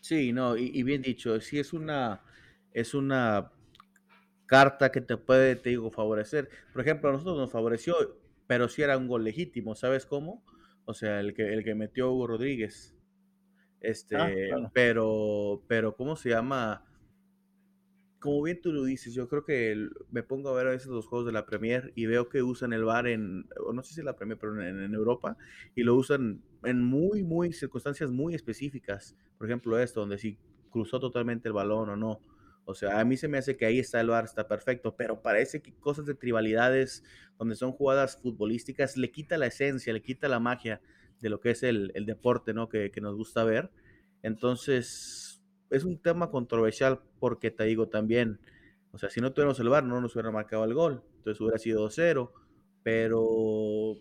Sí, 0.00 0.32
no, 0.32 0.56
y, 0.56 0.82
bien 0.82 1.02
dicho, 1.02 1.40
sí 1.40 1.58
es 1.58 1.72
una, 1.72 2.22
es 2.72 2.94
una 2.94 3.50
carta 4.46 4.90
que 4.90 5.00
te 5.00 5.16
puede, 5.16 5.56
te 5.56 5.70
digo, 5.70 5.90
favorecer. 5.90 6.48
Por 6.72 6.82
ejemplo, 6.82 7.10
a 7.10 7.12
nosotros 7.12 7.36
nos 7.36 7.50
favoreció, 7.50 7.94
pero 8.46 8.68
sí 8.68 8.82
era 8.82 8.96
un 8.96 9.08
gol 9.08 9.24
legítimo, 9.24 9.74
¿sabes 9.74 10.06
cómo? 10.06 10.44
O 10.84 10.94
sea, 10.94 11.20
el 11.20 11.34
que, 11.34 11.52
el 11.52 11.64
que 11.64 11.74
metió 11.74 12.12
Hugo 12.12 12.28
Rodríguez. 12.28 12.97
Este, 13.80 14.16
ah, 14.16 14.70
pero, 14.72 15.62
pero, 15.68 15.94
¿cómo 15.94 16.16
se 16.16 16.30
llama? 16.30 16.84
Como 18.18 18.42
bien 18.42 18.60
tú 18.60 18.72
lo 18.72 18.82
dices, 18.82 19.14
yo 19.14 19.28
creo 19.28 19.44
que 19.44 19.88
me 20.10 20.24
pongo 20.24 20.48
a 20.48 20.54
ver 20.54 20.66
a 20.66 20.70
veces 20.70 20.88
los 20.88 21.06
juegos 21.06 21.26
de 21.26 21.32
la 21.32 21.46
Premier 21.46 21.92
y 21.94 22.06
veo 22.06 22.28
que 22.28 22.42
usan 22.42 22.72
el 22.72 22.84
VAR 22.84 23.06
en, 23.06 23.46
no 23.72 23.82
sé 23.84 23.94
si 23.94 24.02
la 24.02 24.16
Premier, 24.16 24.36
pero 24.38 24.60
en, 24.60 24.92
Europa, 24.92 25.36
y 25.76 25.84
lo 25.84 25.94
usan 25.94 26.42
en 26.64 26.82
muy, 26.82 27.22
muy 27.22 27.52
circunstancias 27.52 28.10
muy 28.10 28.34
específicas. 28.34 29.16
Por 29.38 29.46
ejemplo, 29.46 29.78
esto, 29.78 30.00
donde 30.00 30.18
si 30.18 30.36
cruzó 30.70 30.98
totalmente 30.98 31.48
el 31.48 31.54
balón 31.54 31.90
o 31.90 31.96
no. 31.96 32.20
O 32.64 32.74
sea, 32.74 33.00
a 33.00 33.04
mí 33.04 33.16
se 33.16 33.28
me 33.28 33.38
hace 33.38 33.56
que 33.56 33.64
ahí 33.64 33.78
está 33.78 34.00
el 34.00 34.08
VAR, 34.08 34.24
está 34.24 34.48
perfecto, 34.48 34.96
pero 34.96 35.22
parece 35.22 35.62
que 35.62 35.72
cosas 35.72 36.04
de 36.04 36.14
tribalidades, 36.14 37.04
donde 37.38 37.54
son 37.54 37.70
jugadas 37.70 38.20
futbolísticas, 38.20 38.96
le 38.96 39.12
quita 39.12 39.38
la 39.38 39.46
esencia, 39.46 39.92
le 39.92 40.02
quita 40.02 40.28
la 40.28 40.40
magia 40.40 40.80
de 41.20 41.28
lo 41.28 41.40
que 41.40 41.50
es 41.50 41.62
el, 41.62 41.92
deporte, 42.06 42.54
¿no? 42.54 42.68
Que, 42.68 42.92
nos 43.00 43.16
gusta 43.16 43.44
ver. 43.44 43.70
Entonces, 44.22 45.42
es 45.70 45.84
un 45.84 45.98
tema 45.98 46.30
controversial 46.30 47.00
porque 47.20 47.50
te 47.50 47.64
digo 47.64 47.88
también, 47.88 48.40
o 48.92 48.98
sea, 48.98 49.10
si 49.10 49.20
no 49.20 49.32
tuviéramos 49.32 49.60
el 49.60 49.68
VAR, 49.68 49.84
no 49.84 50.00
nos 50.00 50.14
hubiera 50.14 50.30
marcado 50.30 50.64
el 50.64 50.74
gol, 50.74 51.02
entonces 51.18 51.40
hubiera 51.40 51.58
sido 51.58 51.88
0 51.90 52.32
pero 52.82 53.96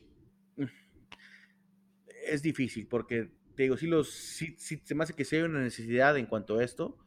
es 2.25 2.41
difícil 2.41 2.88
porque, 2.88 3.29
te 3.55 3.63
digo, 3.63 3.77
sí, 3.77 3.88
los, 3.88 4.09
sí, 4.09 4.55
sí, 4.57 4.81
se 4.83 4.95
me 4.95 5.03
hace 5.03 5.13
que 5.13 5.25
sí 5.25 5.36
hay 5.36 5.43
una 5.43 5.62
necesidad 5.62 6.17
en 6.17 6.25
cuanto 6.25 6.57
a 6.57 6.63
esto, 6.63 6.97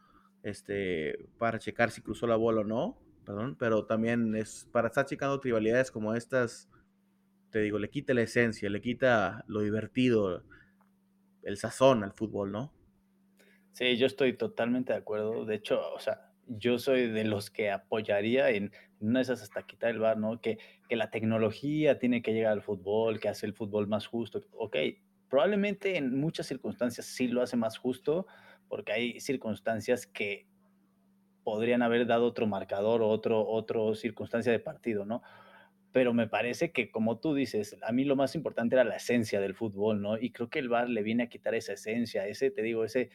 este, 0.43 1.29
para 1.39 1.59
checar 1.59 1.91
si 1.91 2.03
cruzó 2.03 2.27
la 2.27 2.37
bola 2.37 2.63
o 2.63 2.65
no, 2.65 2.99
perdón, 3.25 3.57
pero 3.59 3.87
también 3.87 4.35
es 4.35 4.69
para 4.73 4.89
estar 4.89 5.07
checando 5.07 5.41
trivialidades 5.41 5.91
como 5.91 6.15
estas, 6.15 6.70
te 7.51 7.61
digo, 7.61 7.79
le 7.79 7.91
quita 7.91 8.15
la 8.15 8.23
esencia, 8.23 8.71
le 8.71 8.81
quita 8.81 9.45
lo 9.47 9.61
divertido, 9.61 10.45
el 11.43 11.57
sazón 11.57 12.05
al 12.05 12.13
fútbol, 12.13 12.53
¿no? 12.53 12.73
Sí, 13.73 13.97
yo 13.97 14.07
estoy 14.07 14.37
totalmente 14.37 14.93
de 14.93 14.99
acuerdo. 14.99 15.45
De 15.45 15.57
hecho, 15.57 15.81
o 15.95 15.99
sea, 15.99 16.33
yo 16.47 16.79
soy 16.79 17.09
de 17.11 17.25
los 17.25 17.51
que 17.51 17.71
apoyaría 17.71 18.51
en 18.51 18.73
una 18.99 19.21
de 19.21 19.23
esas 19.23 19.43
hasta 19.43 19.63
quitar 19.63 19.91
el 19.91 19.99
VAR, 19.99 20.19
¿no? 20.19 20.41
Que, 20.41 20.59
que 20.89 20.97
la 20.97 21.11
tecnología 21.11 21.99
tiene 21.99 22.23
que 22.23 22.33
llegar 22.33 22.53
al 22.53 22.63
fútbol, 22.63 23.21
que 23.21 23.29
hace 23.29 23.47
el 23.47 23.55
fútbol 23.55 23.87
más 23.87 24.07
justo. 24.07 24.41
Ok, 24.53 24.77
probablemente 25.29 25.97
en 25.97 26.19
muchas 26.19 26.47
circunstancias 26.47 27.07
sí 27.07 27.29
lo 27.29 27.43
hace 27.43 27.57
más 27.57 27.79
justo, 27.79 28.27
porque 28.69 28.93
hay 28.93 29.21
circunstancias 29.21 30.07
que 30.07 30.47
podrían 31.45 31.83
haber 31.83 32.07
dado 32.07 32.27
otro 32.27 32.47
marcador 32.47 33.03
o 33.03 33.09
otro, 33.09 33.47
otro 33.49 33.95
circunstancia 33.95 34.53
de 34.53 34.59
partido, 34.59 35.05
¿no? 35.05 35.23
Pero 35.93 36.15
me 36.15 36.29
parece 36.29 36.71
que, 36.71 36.91
como 36.91 37.19
tú 37.19 37.35
dices, 37.35 37.77
a 37.83 37.93
mí 37.93 38.05
lo 38.05 38.15
más 38.15 38.35
importante 38.35 38.77
era 38.77 38.85
la 38.85 38.97
esencia 38.97 39.41
del 39.41 39.55
fútbol, 39.55 40.01
¿no? 40.01 40.19
Y 40.19 40.31
creo 40.31 40.49
que 40.49 40.61
el 40.61 40.69
VAR 40.69 40.89
le 40.89 41.03
viene 41.03 41.25
a 41.25 41.29
quitar 41.29 41.55
esa 41.55 41.73
esencia, 41.73 42.27
ese, 42.27 42.51
te 42.51 42.63
digo, 42.63 42.85
ese, 42.85 43.11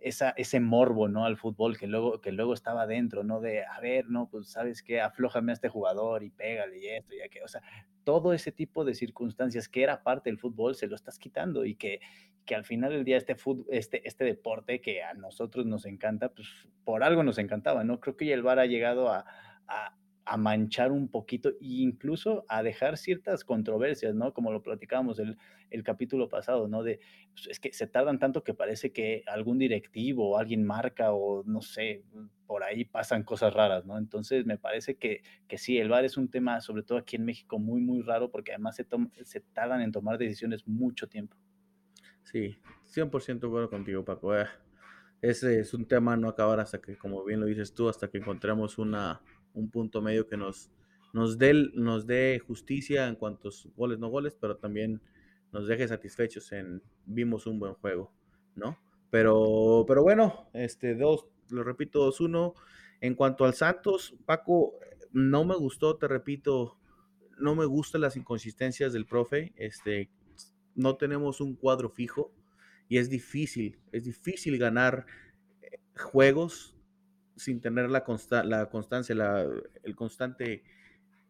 esa, 0.00 0.30
ese 0.30 0.60
morbo, 0.60 1.08
¿no? 1.08 1.24
Al 1.26 1.36
fútbol 1.36 1.76
que 1.76 1.86
luego, 1.86 2.20
que 2.20 2.32
luego 2.32 2.54
estaba 2.54 2.86
dentro, 2.86 3.24
¿no? 3.24 3.40
De, 3.40 3.64
a 3.64 3.78
ver, 3.80 4.08
no, 4.08 4.28
pues, 4.30 4.48
¿sabes 4.48 4.82
qué? 4.82 5.00
Aflójame 5.00 5.52
a 5.52 5.54
este 5.54 5.68
jugador 5.68 6.22
y 6.22 6.30
pégale 6.30 6.78
y 6.78 6.88
esto, 6.88 7.14
y 7.14 7.28
que, 7.28 7.42
o 7.42 7.48
sea, 7.48 7.62
todo 8.04 8.32
ese 8.32 8.52
tipo 8.52 8.84
de 8.84 8.94
circunstancias 8.94 9.68
que 9.68 9.82
era 9.82 10.02
parte 10.02 10.30
del 10.30 10.38
fútbol 10.38 10.74
se 10.74 10.86
lo 10.86 10.94
estás 10.94 11.18
quitando 11.18 11.64
y 11.66 11.74
que, 11.74 12.00
que 12.46 12.54
al 12.54 12.64
final 12.64 12.90
del 12.92 13.04
día 13.04 13.18
este, 13.18 13.34
fútbol, 13.34 13.66
este, 13.70 14.06
este 14.08 14.24
deporte 14.24 14.80
que 14.80 15.02
a 15.02 15.12
nosotros 15.12 15.66
nos 15.66 15.84
encanta, 15.84 16.30
pues 16.30 16.48
por 16.84 17.02
algo 17.02 17.22
nos 17.22 17.36
encantaba, 17.36 17.84
¿no? 17.84 18.00
Creo 18.00 18.16
que 18.16 18.32
el 18.32 18.42
VAR 18.42 18.60
ha 18.60 18.66
llegado 18.66 19.10
a 19.10 19.26
a 20.28 20.36
manchar 20.36 20.92
un 20.92 21.08
poquito 21.08 21.48
e 21.48 21.56
incluso 21.60 22.44
a 22.48 22.62
dejar 22.62 22.98
ciertas 22.98 23.44
controversias, 23.44 24.14
¿no? 24.14 24.34
Como 24.34 24.52
lo 24.52 24.62
platicábamos 24.62 25.18
el, 25.18 25.38
el 25.70 25.82
capítulo 25.82 26.28
pasado, 26.28 26.68
¿no? 26.68 26.82
De, 26.82 27.00
pues, 27.32 27.48
es 27.48 27.58
que 27.58 27.72
se 27.72 27.86
tardan 27.86 28.18
tanto 28.18 28.44
que 28.44 28.52
parece 28.52 28.92
que 28.92 29.22
algún 29.26 29.58
directivo 29.58 30.30
o 30.30 30.38
alguien 30.38 30.66
marca 30.66 31.12
o 31.12 31.44
no 31.44 31.62
sé, 31.62 32.04
por 32.46 32.62
ahí 32.62 32.84
pasan 32.84 33.22
cosas 33.22 33.54
raras, 33.54 33.86
¿no? 33.86 33.96
Entonces 33.96 34.44
me 34.44 34.58
parece 34.58 34.96
que, 34.96 35.22
que 35.48 35.56
sí, 35.56 35.78
el 35.78 35.88
VAR 35.88 36.04
es 36.04 36.18
un 36.18 36.28
tema, 36.28 36.60
sobre 36.60 36.82
todo 36.82 36.98
aquí 36.98 37.16
en 37.16 37.24
México, 37.24 37.58
muy, 37.58 37.80
muy 37.80 38.02
raro 38.02 38.30
porque 38.30 38.52
además 38.52 38.76
se, 38.76 38.86
se 39.24 39.40
tardan 39.40 39.80
en 39.80 39.92
tomar 39.92 40.18
decisiones 40.18 40.68
mucho 40.68 41.08
tiempo. 41.08 41.38
Sí, 42.24 42.58
100% 42.94 43.40
de 43.40 43.46
acuerdo 43.46 43.70
contigo, 43.70 44.04
Paco. 44.04 44.36
Eh, 44.36 44.46
ese 45.22 45.60
es 45.60 45.72
un 45.72 45.88
tema 45.88 46.18
no 46.18 46.28
acabar 46.28 46.60
hasta 46.60 46.82
que, 46.82 46.98
como 46.98 47.24
bien 47.24 47.40
lo 47.40 47.46
dices 47.46 47.72
tú, 47.72 47.88
hasta 47.88 48.08
que 48.08 48.18
encontremos 48.18 48.76
una, 48.76 49.22
un 49.58 49.70
punto 49.70 50.00
medio 50.00 50.26
que 50.26 50.36
nos, 50.36 50.70
nos, 51.12 51.38
dé, 51.38 51.70
nos 51.74 52.06
dé 52.06 52.38
justicia 52.38 53.08
en 53.08 53.16
cuantos 53.16 53.68
goles, 53.76 53.98
no 53.98 54.08
goles, 54.08 54.36
pero 54.40 54.56
también 54.56 55.00
nos 55.52 55.66
deje 55.66 55.88
satisfechos 55.88 56.52
en 56.52 56.82
vimos 57.06 57.46
un 57.46 57.58
buen 57.58 57.74
juego, 57.74 58.12
¿no? 58.54 58.78
Pero, 59.10 59.84
pero 59.86 60.02
bueno, 60.02 60.48
este, 60.52 60.94
dos, 60.94 61.26
lo 61.50 61.64
repito, 61.64 62.06
2-1. 62.10 62.54
En 63.00 63.14
cuanto 63.14 63.44
al 63.44 63.54
Santos, 63.54 64.14
Paco, 64.26 64.74
no 65.12 65.44
me 65.44 65.56
gustó, 65.56 65.96
te 65.96 66.08
repito, 66.08 66.76
no 67.38 67.54
me 67.54 67.64
gustan 67.64 68.02
las 68.02 68.16
inconsistencias 68.16 68.92
del 68.92 69.06
profe. 69.06 69.54
Este, 69.56 70.10
no 70.74 70.96
tenemos 70.96 71.40
un 71.40 71.54
cuadro 71.54 71.88
fijo 71.88 72.32
y 72.88 72.98
es 72.98 73.08
difícil, 73.08 73.78
es 73.92 74.04
difícil 74.04 74.58
ganar 74.58 75.06
eh, 75.62 75.78
juegos 75.96 76.77
sin 77.38 77.60
tener 77.60 77.88
la, 77.88 78.04
consta 78.04 78.44
la 78.44 78.68
constancia, 78.68 79.14
la, 79.14 79.46
el 79.82 79.96
constante 79.96 80.64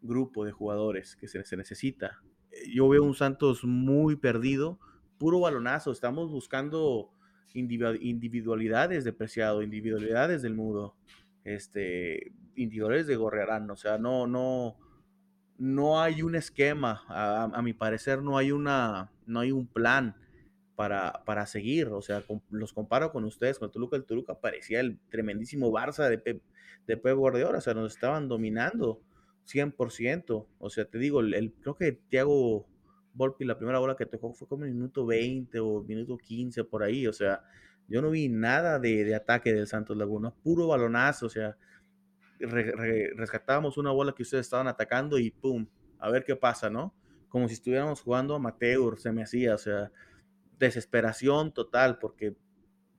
grupo 0.03 0.45
de 0.45 0.53
jugadores 0.53 1.17
que 1.17 1.29
se, 1.29 1.57
necesita. 1.57 2.23
Yo 2.73 2.89
veo 2.89 3.05
un 3.05 3.15
Santos 3.15 3.65
muy 3.65 4.17
perdido, 4.17 4.79
puro 5.19 5.41
balonazo. 5.41 5.93
Estamos 5.93 6.31
buscando 6.31 7.11
individualidades 7.55 9.05
de 9.05 9.13
Preciado, 9.13 9.63
individualidades 9.63 10.43
del 10.43 10.55
Mudo, 10.55 10.97
este, 11.45 12.33
individuales 12.57 13.07
de 13.07 13.17
Gorrearán. 13.17 13.71
O 13.71 13.77
sea, 13.77 13.99
no, 13.99 14.27
no, 14.27 14.77
no 15.59 16.01
hay 16.01 16.23
un 16.23 16.35
esquema. 16.35 17.03
A, 17.09 17.45
a, 17.45 17.63
mi 17.63 17.75
parecer, 17.75 18.23
no 18.23 18.39
hay, 18.39 18.51
una, 18.53 19.11
no 19.27 19.41
hay 19.41 19.53
un 19.53 19.67
plan 19.67 20.17
para, 20.79 21.25
para 21.25 21.45
seguir. 21.45 21.89
O 21.89 22.01
sea, 22.01 22.23
los 22.51 22.73
comparo 22.73 23.11
con 23.11 23.25
ustedes, 23.25 23.59
con 23.59 23.69
Toluca. 23.69 23.97
El 23.97 24.05
Toluca 24.05 24.39
parecía 24.39 24.79
el 24.79 25.01
tremendísimo 25.11 25.73
Barça 25.73 26.09
de 26.09 26.19
Pep, 26.19 26.41
de 26.87 26.97
Pep 26.97 27.17
Guardiola. 27.17 27.59
O 27.59 27.61
sea, 27.61 27.75
nos 27.75 27.93
estaban 27.93 28.29
dominando 28.29 29.03
100%. 29.53 30.47
O 30.57 30.71
sea, 30.71 30.85
te 30.85 30.99
digo, 30.99 31.19
el, 31.19 31.53
creo 31.55 31.75
que 31.75 31.91
Thiago 32.09 32.69
Volpi, 33.13 33.45
la 33.45 33.59
primera 33.59 33.81
bola 33.81 33.97
que 33.97 34.07
tocó 34.07 34.33
fue 34.33 34.47
como 34.47 34.67
el 34.67 34.73
minuto 34.73 35.05
20 35.05 35.59
o 35.59 35.83
minuto 35.83 36.17
15 36.17 36.63
por 36.63 36.85
ahí. 36.85 37.09
O 37.09 37.13
sea, 37.13 37.43
yo 37.89 38.01
no 38.01 38.11
vi 38.11 38.29
nada 38.29 38.79
de, 38.79 39.03
de 39.03 39.17
ataque 39.17 39.53
del 39.53 39.67
Santos 39.67 39.97
Laguna. 39.97 40.33
Puro 40.45 40.69
balonazo. 40.69 41.27
O 41.27 41.29
sea, 41.29 41.57
re, 42.39 42.71
re, 42.71 43.11
rescatábamos 43.17 43.79
una 43.79 43.91
bola 43.91 44.13
que 44.13 44.23
ustedes 44.23 44.47
estaban 44.47 44.69
atacando 44.69 45.19
y 45.19 45.33
¡pum! 45.33 45.67
A 45.99 46.09
ver 46.09 46.23
qué 46.23 46.37
pasa, 46.37 46.71
¿no? 46.71 46.95
Como 47.29 47.49
si 47.49 47.55
estuviéramos 47.55 48.01
jugando 48.01 48.37
amateur, 48.37 48.97
se 48.97 49.11
me 49.11 49.25
hacía, 49.25 49.57
o 49.57 49.59
sea, 49.59 49.91
desesperación 50.59 51.53
total, 51.53 51.99
porque 51.99 52.35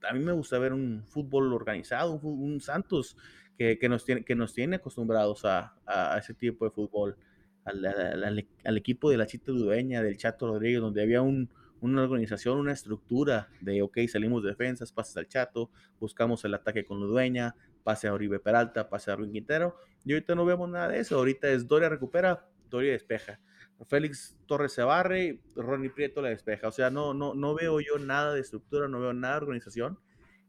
a 0.02 0.12
mí 0.12 0.20
me 0.20 0.32
gusta 0.32 0.58
ver 0.58 0.72
un 0.72 1.04
fútbol 1.06 1.52
organizado, 1.52 2.14
un, 2.14 2.60
Santos 2.60 3.16
que, 3.58 3.78
nos 3.88 4.04
tiene, 4.04 4.24
que 4.24 4.34
nos 4.34 4.54
tiene 4.54 4.76
acostumbrados 4.76 5.44
a, 5.44 5.74
ese 6.18 6.34
tipo 6.34 6.64
de 6.64 6.70
fútbol, 6.70 7.16
al, 7.64 8.76
equipo 8.76 9.10
de 9.10 9.18
la 9.18 9.26
Chita 9.26 9.52
Dueña, 9.52 10.02
del 10.02 10.16
Chato 10.16 10.46
Rodríguez, 10.46 10.80
donde 10.80 11.02
había 11.02 11.20
un, 11.20 11.50
una 11.80 12.02
organización, 12.02 12.58
una 12.58 12.72
estructura 12.72 13.48
de, 13.60 13.82
ok, 13.82 13.98
salimos 14.08 14.42
de 14.42 14.50
defensas, 14.50 14.92
pases 14.92 15.16
al 15.16 15.28
Chato, 15.28 15.70
buscamos 15.98 16.44
el 16.44 16.54
ataque 16.54 16.84
con 16.84 17.00
Ludueña, 17.00 17.54
pase 17.82 18.08
a 18.08 18.14
Oribe 18.14 18.38
Peralta, 18.38 18.88
pase 18.88 19.10
a 19.10 19.16
Ruin 19.16 19.32
Quintero, 19.32 19.76
y 20.04 20.12
ahorita 20.12 20.34
no 20.34 20.44
vemos 20.44 20.68
nada 20.68 20.88
de 20.88 21.00
eso, 21.00 21.16
ahorita 21.16 21.50
es 21.50 21.66
Doria 21.66 21.88
recupera, 21.88 22.46
Doria 22.68 22.92
despeja. 22.92 23.40
Félix 23.86 24.36
Torres 24.46 24.72
se 24.72 24.82
barre, 24.82 25.40
Ronnie 25.56 25.90
Prieto 25.90 26.20
la 26.22 26.28
despeja. 26.28 26.68
O 26.68 26.72
sea, 26.72 26.90
no, 26.90 27.14
no, 27.14 27.34
no 27.34 27.54
veo 27.54 27.80
yo 27.80 27.98
nada 27.98 28.34
de 28.34 28.40
estructura, 28.40 28.88
no 28.88 29.00
veo 29.00 29.12
nada 29.12 29.34
de 29.34 29.42
organización 29.42 29.98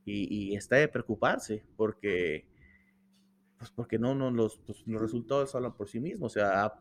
y, 0.06 0.52
y 0.52 0.56
está 0.56 0.78
de 0.78 0.88
preocuparse 0.88 1.64
porque, 1.78 2.46
pues 3.58 3.72
porque 3.72 4.00
no, 4.00 4.16
no 4.16 4.32
los, 4.32 4.58
pues 4.58 4.84
los, 4.86 5.02
resultados 5.02 5.56
hablan 5.56 5.76
por 5.76 5.88
sí 5.88 6.00
mismos. 6.00 6.32
O 6.32 6.34
sea, 6.34 6.74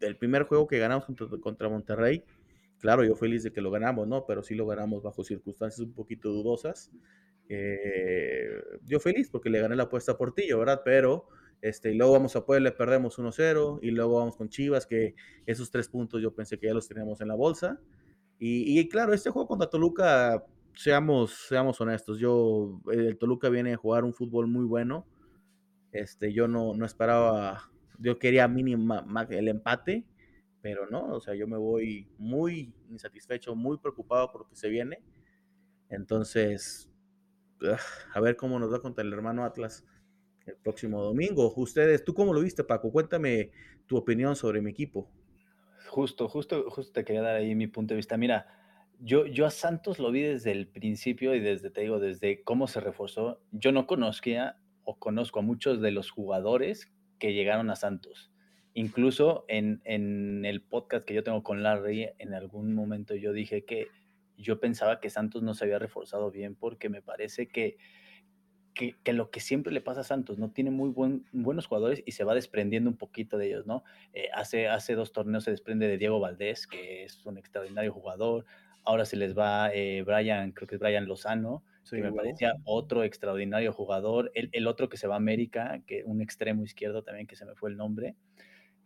el 0.00 0.16
primer 0.16 0.44
juego 0.44 0.66
que 0.66 0.78
ganamos 0.78 1.06
contra, 1.06 1.26
contra, 1.40 1.68
Monterrey, 1.68 2.24
claro, 2.78 3.04
yo 3.04 3.16
feliz 3.16 3.42
de 3.42 3.52
que 3.52 3.60
lo 3.60 3.70
ganamos, 3.70 4.06
¿no? 4.06 4.24
Pero 4.26 4.42
sí 4.42 4.54
lo 4.54 4.66
ganamos 4.66 5.02
bajo 5.02 5.24
circunstancias 5.24 5.80
un 5.80 5.94
poquito 5.94 6.30
dudosas. 6.30 6.92
Eh, 7.48 8.62
yo 8.84 9.00
feliz 9.00 9.30
porque 9.30 9.50
le 9.50 9.60
gané 9.60 9.74
la 9.74 9.84
apuesta 9.84 10.12
a 10.12 10.18
Portillo, 10.18 10.58
¿verdad? 10.58 10.82
Pero 10.84 11.28
este, 11.60 11.92
y 11.92 11.94
luego 11.94 12.12
vamos 12.12 12.36
a 12.36 12.44
Puebla, 12.44 12.76
perdemos 12.76 13.18
1-0, 13.18 13.80
y 13.82 13.90
luego 13.90 14.18
vamos 14.18 14.36
con 14.36 14.48
Chivas, 14.48 14.86
que 14.86 15.14
esos 15.46 15.70
tres 15.70 15.88
puntos 15.88 16.22
yo 16.22 16.34
pensé 16.34 16.58
que 16.58 16.68
ya 16.68 16.74
los 16.74 16.86
teníamos 16.86 17.20
en 17.20 17.28
la 17.28 17.34
bolsa. 17.34 17.80
Y, 18.38 18.78
y 18.78 18.88
claro, 18.88 19.12
este 19.12 19.30
juego 19.30 19.48
contra 19.48 19.68
Toluca, 19.68 20.44
seamos, 20.74 21.46
seamos 21.48 21.80
honestos, 21.80 22.18
yo, 22.20 22.80
el 22.92 23.18
Toluca 23.18 23.48
viene 23.48 23.74
a 23.74 23.76
jugar 23.76 24.04
un 24.04 24.14
fútbol 24.14 24.46
muy 24.46 24.64
bueno. 24.64 25.06
Este, 25.90 26.32
yo 26.32 26.46
no, 26.46 26.74
no 26.74 26.86
esperaba, 26.86 27.70
yo 27.98 28.18
quería 28.18 28.46
mínima 28.46 29.04
el 29.30 29.48
empate, 29.48 30.06
pero 30.60 30.86
no, 30.88 31.14
o 31.14 31.20
sea, 31.20 31.34
yo 31.34 31.48
me 31.48 31.56
voy 31.56 32.08
muy 32.18 32.72
insatisfecho, 32.90 33.56
muy 33.56 33.78
preocupado 33.78 34.30
por 34.30 34.42
lo 34.42 34.48
que 34.48 34.56
se 34.56 34.68
viene. 34.68 35.02
Entonces, 35.88 36.90
a 38.14 38.20
ver 38.20 38.36
cómo 38.36 38.58
nos 38.58 38.72
va 38.72 38.80
contra 38.80 39.02
el 39.02 39.12
hermano 39.12 39.44
Atlas 39.44 39.84
el 40.48 40.56
próximo 40.56 41.02
domingo. 41.02 41.52
Ustedes, 41.56 42.04
¿tú 42.04 42.14
cómo 42.14 42.32
lo 42.32 42.40
viste, 42.40 42.64
Paco? 42.64 42.90
Cuéntame 42.90 43.50
tu 43.86 43.96
opinión 43.96 44.36
sobre 44.36 44.60
mi 44.60 44.70
equipo. 44.70 45.10
Justo, 45.88 46.28
justo, 46.28 46.70
justo 46.70 46.92
te 46.92 47.04
quería 47.04 47.22
dar 47.22 47.36
ahí 47.36 47.54
mi 47.54 47.66
punto 47.66 47.94
de 47.94 47.96
vista. 47.96 48.16
Mira, 48.16 48.46
yo, 49.00 49.26
yo 49.26 49.46
a 49.46 49.50
Santos 49.50 49.98
lo 49.98 50.10
vi 50.10 50.22
desde 50.22 50.52
el 50.52 50.68
principio 50.68 51.34
y 51.34 51.40
desde, 51.40 51.70
te 51.70 51.82
digo, 51.82 51.98
desde 51.98 52.42
cómo 52.42 52.66
se 52.66 52.80
reforzó. 52.80 53.40
Yo 53.52 53.72
no 53.72 53.86
conocía 53.86 54.58
o 54.84 54.98
conozco 54.98 55.40
a 55.40 55.42
muchos 55.42 55.80
de 55.80 55.90
los 55.90 56.10
jugadores 56.10 56.90
que 57.18 57.32
llegaron 57.32 57.70
a 57.70 57.76
Santos. 57.76 58.32
Incluso 58.74 59.44
en, 59.48 59.80
en 59.84 60.44
el 60.44 60.62
podcast 60.62 61.04
que 61.04 61.14
yo 61.14 61.22
tengo 61.22 61.42
con 61.42 61.62
Larry, 61.62 62.10
en 62.18 62.34
algún 62.34 62.74
momento 62.74 63.14
yo 63.14 63.32
dije 63.32 63.64
que 63.64 63.88
yo 64.36 64.60
pensaba 64.60 65.00
que 65.00 65.10
Santos 65.10 65.42
no 65.42 65.54
se 65.54 65.64
había 65.64 65.78
reforzado 65.78 66.30
bien 66.30 66.54
porque 66.54 66.88
me 66.88 67.02
parece 67.02 67.48
que 67.48 67.76
que, 68.78 68.94
que, 69.02 69.12
lo 69.12 69.30
que 69.30 69.40
siempre 69.40 69.72
le 69.72 69.80
pasa 69.80 70.02
a 70.02 70.04
Santos, 70.04 70.38
¿no? 70.38 70.52
Tiene 70.52 70.70
muy 70.70 70.88
buen, 70.90 71.26
buenos 71.32 71.66
jugadores 71.66 72.00
y 72.06 72.12
se 72.12 72.22
va 72.22 72.32
desprendiendo 72.32 72.88
un 72.88 72.96
poquito 72.96 73.36
de 73.36 73.48
ellos, 73.48 73.66
¿no? 73.66 73.82
Eh, 74.12 74.28
hace, 74.32 74.68
hace 74.68 74.94
dos 74.94 75.12
torneos 75.12 75.42
se 75.42 75.50
desprende 75.50 75.88
de 75.88 75.98
Diego 75.98 76.20
Valdés, 76.20 76.68
que 76.68 77.02
es 77.02 77.26
un 77.26 77.38
extraordinario 77.38 77.92
jugador. 77.92 78.46
Ahora 78.84 79.04
se 79.04 79.16
les 79.16 79.36
va 79.36 79.72
eh, 79.74 80.04
Brian, 80.06 80.52
creo 80.52 80.68
que 80.68 80.76
es 80.76 80.80
Brian 80.80 81.06
Lozano, 81.06 81.64
sí, 81.82 81.96
que 81.96 82.02
me 82.02 82.12
parecía 82.12 82.54
otro 82.62 83.02
extraordinario 83.02 83.72
jugador. 83.72 84.30
El, 84.36 84.48
el, 84.52 84.68
otro 84.68 84.88
que 84.88 84.96
se 84.96 85.08
va 85.08 85.14
a 85.14 85.18
América, 85.18 85.82
que 85.84 86.04
un 86.04 86.22
extremo 86.22 86.62
izquierdo 86.62 87.02
también, 87.02 87.26
que 87.26 87.34
se 87.34 87.44
me 87.44 87.56
fue 87.56 87.70
el 87.70 87.76
nombre. 87.76 88.14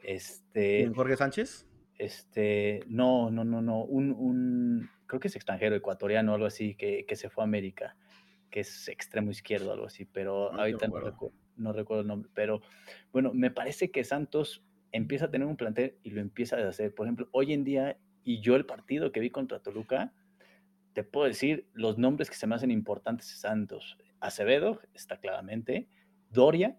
Este, 0.02 0.90
Jorge 0.94 1.18
Sánchez? 1.18 1.68
Este, 1.98 2.80
no, 2.86 3.30
no, 3.30 3.44
no, 3.44 3.60
no. 3.60 3.84
Un, 3.84 4.12
un 4.12 4.88
creo 5.04 5.20
que 5.20 5.28
es 5.28 5.36
extranjero, 5.36 5.76
ecuatoriano, 5.76 6.32
algo 6.32 6.46
así, 6.46 6.76
que, 6.76 7.04
que 7.06 7.14
se 7.14 7.28
fue 7.28 7.44
a 7.44 7.46
América 7.46 7.94
que 8.52 8.60
es 8.60 8.86
extremo 8.88 9.32
izquierdo, 9.32 9.72
algo 9.72 9.86
así, 9.86 10.04
pero 10.04 10.52
no 10.52 10.60
ahorita 10.60 10.86
no 10.86 11.00
recuerdo, 11.00 11.34
no 11.56 11.72
recuerdo 11.72 12.02
el 12.02 12.06
nombre. 12.06 12.30
Pero 12.34 12.60
bueno, 13.12 13.32
me 13.34 13.50
parece 13.50 13.90
que 13.90 14.04
Santos 14.04 14.62
empieza 14.92 15.24
a 15.24 15.30
tener 15.30 15.48
un 15.48 15.56
plantel 15.56 15.96
y 16.04 16.10
lo 16.10 16.20
empieza 16.20 16.56
a 16.56 16.68
hacer. 16.68 16.94
Por 16.94 17.06
ejemplo, 17.06 17.28
hoy 17.32 17.52
en 17.54 17.64
día, 17.64 17.98
y 18.22 18.40
yo 18.40 18.54
el 18.54 18.66
partido 18.66 19.10
que 19.10 19.20
vi 19.20 19.30
contra 19.30 19.58
Toluca, 19.58 20.12
te 20.92 21.02
puedo 21.02 21.26
decir 21.26 21.66
los 21.72 21.96
nombres 21.98 22.28
que 22.28 22.36
se 22.36 22.46
me 22.46 22.54
hacen 22.54 22.70
importantes 22.70 23.28
de 23.30 23.36
Santos. 23.36 23.96
Acevedo, 24.20 24.80
está 24.94 25.16
claramente. 25.16 25.88
Doria, 26.30 26.76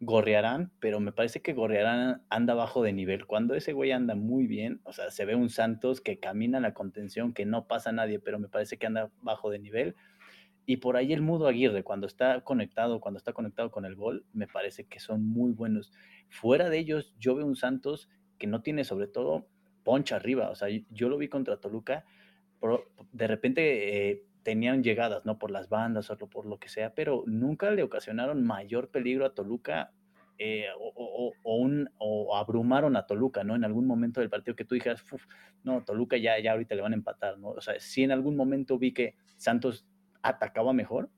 Gorriarán, 0.00 0.72
pero 0.80 1.00
me 1.00 1.12
parece 1.12 1.42
que 1.42 1.52
Gorriarán 1.52 2.22
anda 2.30 2.54
bajo 2.54 2.82
de 2.82 2.92
nivel. 2.94 3.26
Cuando 3.26 3.54
ese 3.54 3.74
güey 3.74 3.92
anda 3.92 4.14
muy 4.14 4.46
bien, 4.46 4.80
o 4.84 4.92
sea, 4.92 5.10
se 5.10 5.26
ve 5.26 5.34
un 5.34 5.50
Santos 5.50 6.00
que 6.00 6.18
camina 6.18 6.58
en 6.58 6.62
la 6.62 6.72
contención, 6.72 7.34
que 7.34 7.44
no 7.44 7.66
pasa 7.66 7.90
a 7.90 7.92
nadie, 7.92 8.18
pero 8.18 8.38
me 8.38 8.48
parece 8.48 8.78
que 8.78 8.86
anda 8.86 9.10
bajo 9.20 9.50
de 9.50 9.58
nivel. 9.58 9.96
Y 10.70 10.76
por 10.76 10.98
ahí 10.98 11.14
el 11.14 11.22
Mudo 11.22 11.48
Aguirre, 11.48 11.82
cuando 11.82 12.06
está 12.06 12.42
conectado, 12.42 13.00
cuando 13.00 13.16
está 13.16 13.32
conectado 13.32 13.70
con 13.70 13.86
el 13.86 13.94
gol, 13.94 14.26
me 14.34 14.46
parece 14.46 14.84
que 14.84 15.00
son 15.00 15.26
muy 15.26 15.52
buenos. 15.52 15.94
Fuera 16.28 16.68
de 16.68 16.76
ellos, 16.78 17.14
yo 17.18 17.34
veo 17.34 17.46
un 17.46 17.56
Santos 17.56 18.10
que 18.38 18.46
no 18.46 18.60
tiene 18.60 18.84
sobre 18.84 19.06
todo 19.06 19.48
poncha 19.82 20.16
arriba. 20.16 20.50
O 20.50 20.54
sea, 20.54 20.68
yo 20.90 21.08
lo 21.08 21.16
vi 21.16 21.28
contra 21.28 21.56
Toluca, 21.56 22.04
de 23.12 23.26
repente 23.26 24.10
eh, 24.10 24.26
tenían 24.42 24.82
llegadas, 24.82 25.24
¿no? 25.24 25.38
Por 25.38 25.50
las 25.50 25.70
bandas 25.70 26.10
o 26.10 26.18
por 26.18 26.44
lo 26.44 26.58
que 26.58 26.68
sea, 26.68 26.92
pero 26.94 27.24
nunca 27.26 27.70
le 27.70 27.82
ocasionaron 27.82 28.44
mayor 28.44 28.90
peligro 28.90 29.24
a 29.24 29.32
Toluca 29.32 29.94
eh, 30.36 30.66
o, 30.78 30.92
o, 30.94 31.32
o, 31.44 31.70
o, 31.96 32.36
abrumaron 32.36 32.94
a 32.94 33.06
Toluca, 33.06 33.42
¿no? 33.42 33.56
En 33.56 33.64
algún 33.64 33.86
momento 33.86 34.20
del 34.20 34.28
partido 34.28 34.54
que 34.54 34.66
tú 34.66 34.74
dijeras, 34.74 35.02
no, 35.64 35.82
Toluca 35.82 36.18
ya, 36.18 36.38
ya 36.38 36.52
ahorita 36.52 36.74
le 36.74 36.82
van 36.82 36.92
a 36.92 36.96
empatar, 36.96 37.38
¿no? 37.38 37.52
O 37.52 37.60
sea, 37.62 37.80
sí 37.80 38.02
en 38.02 38.12
algún 38.12 38.36
momento 38.36 38.78
vi 38.78 38.92
que 38.92 39.14
Santos 39.38 39.86
atacaba 40.22 40.72
mejor, 40.72 41.10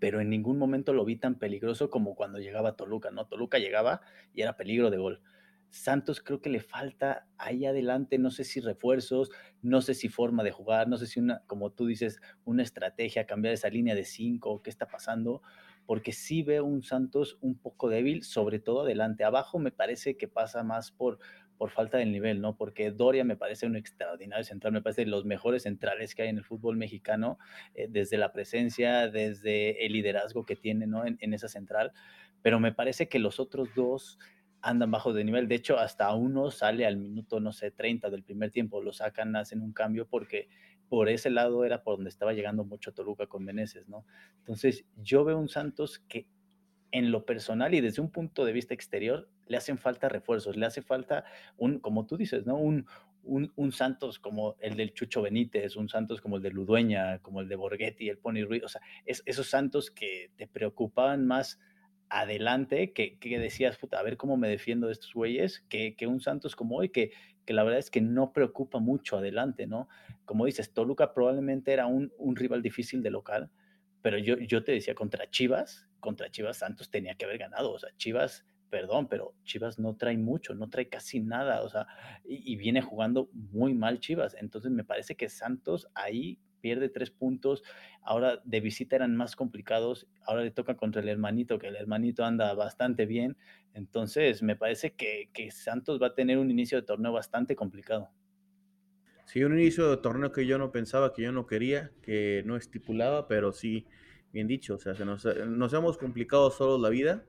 pero 0.00 0.20
en 0.20 0.30
ningún 0.30 0.58
momento 0.58 0.92
lo 0.92 1.04
vi 1.04 1.16
tan 1.16 1.38
peligroso 1.38 1.90
como 1.90 2.14
cuando 2.14 2.38
llegaba 2.38 2.76
Toluca, 2.76 3.10
¿no? 3.10 3.26
Toluca 3.26 3.58
llegaba 3.58 4.02
y 4.34 4.42
era 4.42 4.56
peligro 4.56 4.90
de 4.90 4.98
gol. 4.98 5.22
Santos 5.70 6.20
creo 6.20 6.40
que 6.40 6.48
le 6.48 6.60
falta 6.60 7.26
ahí 7.36 7.66
adelante, 7.66 8.18
no 8.18 8.30
sé 8.30 8.44
si 8.44 8.60
refuerzos, 8.60 9.30
no 9.60 9.82
sé 9.82 9.94
si 9.94 10.08
forma 10.08 10.42
de 10.42 10.50
jugar, 10.50 10.88
no 10.88 10.96
sé 10.96 11.06
si 11.06 11.20
una, 11.20 11.42
como 11.46 11.72
tú 11.72 11.86
dices, 11.86 12.20
una 12.44 12.62
estrategia, 12.62 13.26
cambiar 13.26 13.54
esa 13.54 13.68
línea 13.68 13.94
de 13.94 14.04
cinco, 14.04 14.62
qué 14.62 14.70
está 14.70 14.88
pasando, 14.88 15.42
porque 15.84 16.12
sí 16.12 16.42
veo 16.42 16.64
un 16.64 16.82
Santos 16.82 17.38
un 17.40 17.58
poco 17.58 17.88
débil, 17.88 18.22
sobre 18.22 18.60
todo 18.60 18.82
adelante. 18.82 19.24
Abajo 19.24 19.58
me 19.58 19.70
parece 19.70 20.16
que 20.16 20.28
pasa 20.28 20.62
más 20.62 20.90
por, 20.90 21.18
por 21.58 21.70
falta 21.70 21.98
del 21.98 22.12
nivel, 22.12 22.40
¿no? 22.40 22.56
Porque 22.56 22.92
Doria 22.92 23.24
me 23.24 23.36
parece 23.36 23.66
un 23.66 23.76
extraordinario 23.76 24.44
central, 24.44 24.72
me 24.72 24.80
parece 24.80 25.04
de 25.04 25.10
los 25.10 25.24
mejores 25.24 25.64
centrales 25.64 26.14
que 26.14 26.22
hay 26.22 26.28
en 26.28 26.38
el 26.38 26.44
fútbol 26.44 26.76
mexicano, 26.76 27.38
eh, 27.74 27.88
desde 27.90 28.16
la 28.16 28.32
presencia, 28.32 29.08
desde 29.08 29.84
el 29.84 29.92
liderazgo 29.92 30.46
que 30.46 30.54
tiene, 30.56 30.86
¿no? 30.86 31.04
En, 31.04 31.34
esa 31.34 31.48
central, 31.48 31.92
pero 32.42 32.60
me 32.60 32.72
parece 32.72 33.08
que 33.08 33.18
los 33.18 33.40
otros 33.40 33.68
dos 33.74 34.18
andan 34.62 34.90
bajo 34.90 35.12
de 35.12 35.24
nivel, 35.24 35.46
de 35.46 35.56
hecho 35.56 35.78
hasta 35.78 36.12
uno 36.14 36.50
sale 36.50 36.86
al 36.86 36.96
minuto, 36.96 37.38
no 37.38 37.52
sé, 37.52 37.70
30 37.70 38.08
del 38.10 38.22
primer 38.22 38.50
tiempo, 38.50 38.82
lo 38.82 38.92
sacan, 38.92 39.36
hacen 39.36 39.60
un 39.60 39.72
cambio 39.72 40.06
porque 40.08 40.48
por 40.88 41.08
ese 41.08 41.30
lado 41.30 41.64
era 41.64 41.82
por 41.82 41.96
donde 41.96 42.08
estaba 42.08 42.32
llegando 42.32 42.64
mucho 42.64 42.92
Toluca 42.92 43.26
con 43.26 43.44
Meneses, 43.44 43.88
¿no? 43.88 44.04
Entonces 44.38 44.84
yo 44.96 45.24
veo 45.24 45.38
un 45.38 45.48
Santos 45.48 45.98
que 46.08 46.26
en 46.90 47.10
lo 47.10 47.24
personal 47.24 47.74
y 47.74 47.80
desde 47.80 48.00
un 48.00 48.10
punto 48.10 48.44
de 48.44 48.52
vista 48.52 48.74
exterior, 48.74 49.28
le 49.48 49.56
hacen 49.56 49.78
falta 49.78 50.08
refuerzos, 50.08 50.56
le 50.56 50.66
hace 50.66 50.82
falta 50.82 51.24
un, 51.56 51.78
como 51.80 52.06
tú 52.06 52.16
dices, 52.16 52.46
¿no? 52.46 52.56
Un, 52.56 52.86
un, 53.24 53.52
un, 53.56 53.72
Santos 53.72 54.18
como 54.18 54.56
el 54.60 54.76
del 54.76 54.94
Chucho 54.94 55.22
Benítez, 55.22 55.76
un 55.76 55.88
Santos 55.88 56.20
como 56.20 56.36
el 56.36 56.42
de 56.42 56.50
Ludueña, 56.50 57.18
como 57.20 57.40
el 57.40 57.48
de 57.48 57.56
Borghetti, 57.56 58.08
el 58.08 58.18
Pony 58.18 58.44
Ruiz, 58.46 58.62
o 58.64 58.68
sea, 58.68 58.80
es, 59.04 59.22
esos 59.26 59.48
Santos 59.48 59.90
que 59.90 60.30
te 60.36 60.46
preocupaban 60.46 61.26
más 61.26 61.58
adelante, 62.08 62.92
que, 62.92 63.18
que 63.18 63.38
decías, 63.38 63.76
puta, 63.76 63.98
a 63.98 64.02
ver 64.02 64.16
cómo 64.16 64.36
me 64.36 64.48
defiendo 64.48 64.86
de 64.86 64.94
estos 64.94 65.12
güeyes, 65.12 65.64
que, 65.68 65.94
que 65.94 66.06
un 66.06 66.20
Santos 66.20 66.56
como 66.56 66.76
hoy, 66.76 66.88
que, 66.88 67.12
que 67.44 67.52
la 67.52 67.64
verdad 67.64 67.80
es 67.80 67.90
que 67.90 68.00
no 68.00 68.32
preocupa 68.32 68.78
mucho 68.78 69.18
adelante, 69.18 69.66
¿no? 69.66 69.88
Como 70.24 70.46
dices, 70.46 70.72
Toluca 70.72 71.12
probablemente 71.12 71.72
era 71.72 71.86
un, 71.86 72.12
un 72.16 72.36
rival 72.36 72.62
difícil 72.62 73.02
de 73.02 73.10
local, 73.10 73.50
pero 74.00 74.18
yo, 74.18 74.38
yo 74.38 74.64
te 74.64 74.72
decía, 74.72 74.94
contra 74.94 75.28
Chivas, 75.30 75.88
contra 76.00 76.30
Chivas 76.30 76.58
Santos 76.58 76.90
tenía 76.90 77.14
que 77.14 77.24
haber 77.24 77.38
ganado. 77.38 77.72
O 77.72 77.78
sea, 77.78 77.90
Chivas, 77.96 78.44
perdón, 78.70 79.08
pero 79.08 79.34
Chivas 79.44 79.78
no 79.78 79.96
trae 79.96 80.16
mucho, 80.16 80.54
no 80.54 80.68
trae 80.68 80.88
casi 80.88 81.20
nada. 81.20 81.62
O 81.62 81.68
sea, 81.68 81.86
y, 82.24 82.56
viene 82.56 82.82
jugando 82.82 83.28
muy 83.32 83.74
mal 83.74 84.00
Chivas. 84.00 84.34
Entonces 84.38 84.70
me 84.70 84.84
parece 84.84 85.16
que 85.16 85.28
Santos 85.28 85.88
ahí 85.94 86.38
pierde 86.60 86.88
tres 86.88 87.10
puntos. 87.10 87.62
Ahora 88.02 88.40
de 88.44 88.60
visita 88.60 88.96
eran 88.96 89.16
más 89.16 89.36
complicados. 89.36 90.06
Ahora 90.26 90.42
le 90.42 90.50
toca 90.50 90.76
contra 90.76 91.02
el 91.02 91.08
hermanito, 91.08 91.58
que 91.58 91.68
el 91.68 91.76
hermanito 91.76 92.24
anda 92.24 92.52
bastante 92.54 93.06
bien. 93.06 93.36
Entonces 93.74 94.42
me 94.42 94.56
parece 94.56 94.94
que, 94.94 95.30
que 95.32 95.50
Santos 95.50 96.00
va 96.00 96.08
a 96.08 96.14
tener 96.14 96.38
un 96.38 96.50
inicio 96.50 96.78
de 96.78 96.86
torneo 96.86 97.12
bastante 97.12 97.56
complicado. 97.56 98.10
Sí, 99.26 99.44
un 99.44 99.58
inicio 99.58 99.90
de 99.90 99.98
torneo 99.98 100.32
que 100.32 100.46
yo 100.46 100.56
no 100.56 100.72
pensaba, 100.72 101.12
que 101.12 101.22
yo 101.22 101.32
no 101.32 101.46
quería, 101.46 101.92
que 102.00 102.42
no 102.46 102.56
estipulaba, 102.56 103.28
pero 103.28 103.52
sí 103.52 103.86
bien 104.32 104.46
dicho, 104.46 104.74
o 104.74 104.78
sea, 104.78 104.94
se 104.94 105.04
nos, 105.04 105.24
nos 105.24 105.72
hemos 105.72 105.98
complicado 105.98 106.50
solo 106.50 106.78
la 106.78 106.90
vida, 106.90 107.24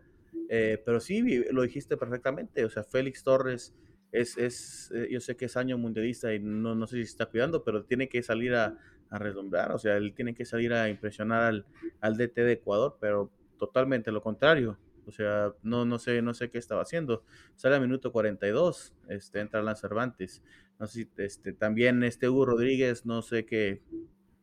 eh, 0.49 0.81
pero 0.85 0.99
sí, 0.99 1.43
lo 1.51 1.61
dijiste 1.63 1.97
perfectamente, 1.97 2.65
o 2.65 2.69
sea, 2.69 2.83
Félix 2.83 3.23
Torres 3.23 3.75
es, 4.11 4.37
es 4.37 4.91
eh, 4.93 5.07
yo 5.11 5.19
sé 5.19 5.35
que 5.35 5.45
es 5.45 5.57
año 5.57 5.77
mundialista 5.77 6.33
y 6.33 6.39
no, 6.39 6.75
no 6.75 6.87
sé 6.87 6.97
si 6.97 7.03
está 7.03 7.27
cuidando, 7.27 7.63
pero 7.63 7.83
tiene 7.85 8.09
que 8.09 8.23
salir 8.23 8.55
a, 8.55 8.77
a 9.09 9.73
o 9.73 9.79
sea, 9.79 9.97
él 9.97 10.13
tiene 10.15 10.33
que 10.33 10.45
salir 10.45 10.73
a 10.73 10.89
impresionar 10.89 11.43
al, 11.43 11.65
al 12.01 12.17
DT 12.17 12.35
de 12.43 12.53
Ecuador, 12.53 12.97
pero 12.99 13.31
totalmente 13.57 14.11
lo 14.11 14.21
contrario, 14.21 14.77
o 15.09 15.11
sea, 15.11 15.53
no, 15.63 15.85
no, 15.85 15.97
sé, 15.97 16.21
no 16.21 16.35
sé 16.35 16.51
qué 16.51 16.59
estaba 16.59 16.83
haciendo. 16.83 17.23
Sale 17.55 17.75
a 17.75 17.79
minuto 17.79 18.11
42, 18.11 18.93
este, 19.09 19.39
entra 19.39 19.59
Alan 19.59 19.75
Cervantes. 19.75 20.43
No 20.77 20.85
sé 20.85 21.07
este, 21.17 21.51
también 21.51 22.03
este 22.03 22.29
Hugo 22.29 22.45
Rodríguez, 22.45 23.07
no 23.07 23.23
sé 23.23 23.43
qué, 23.43 23.81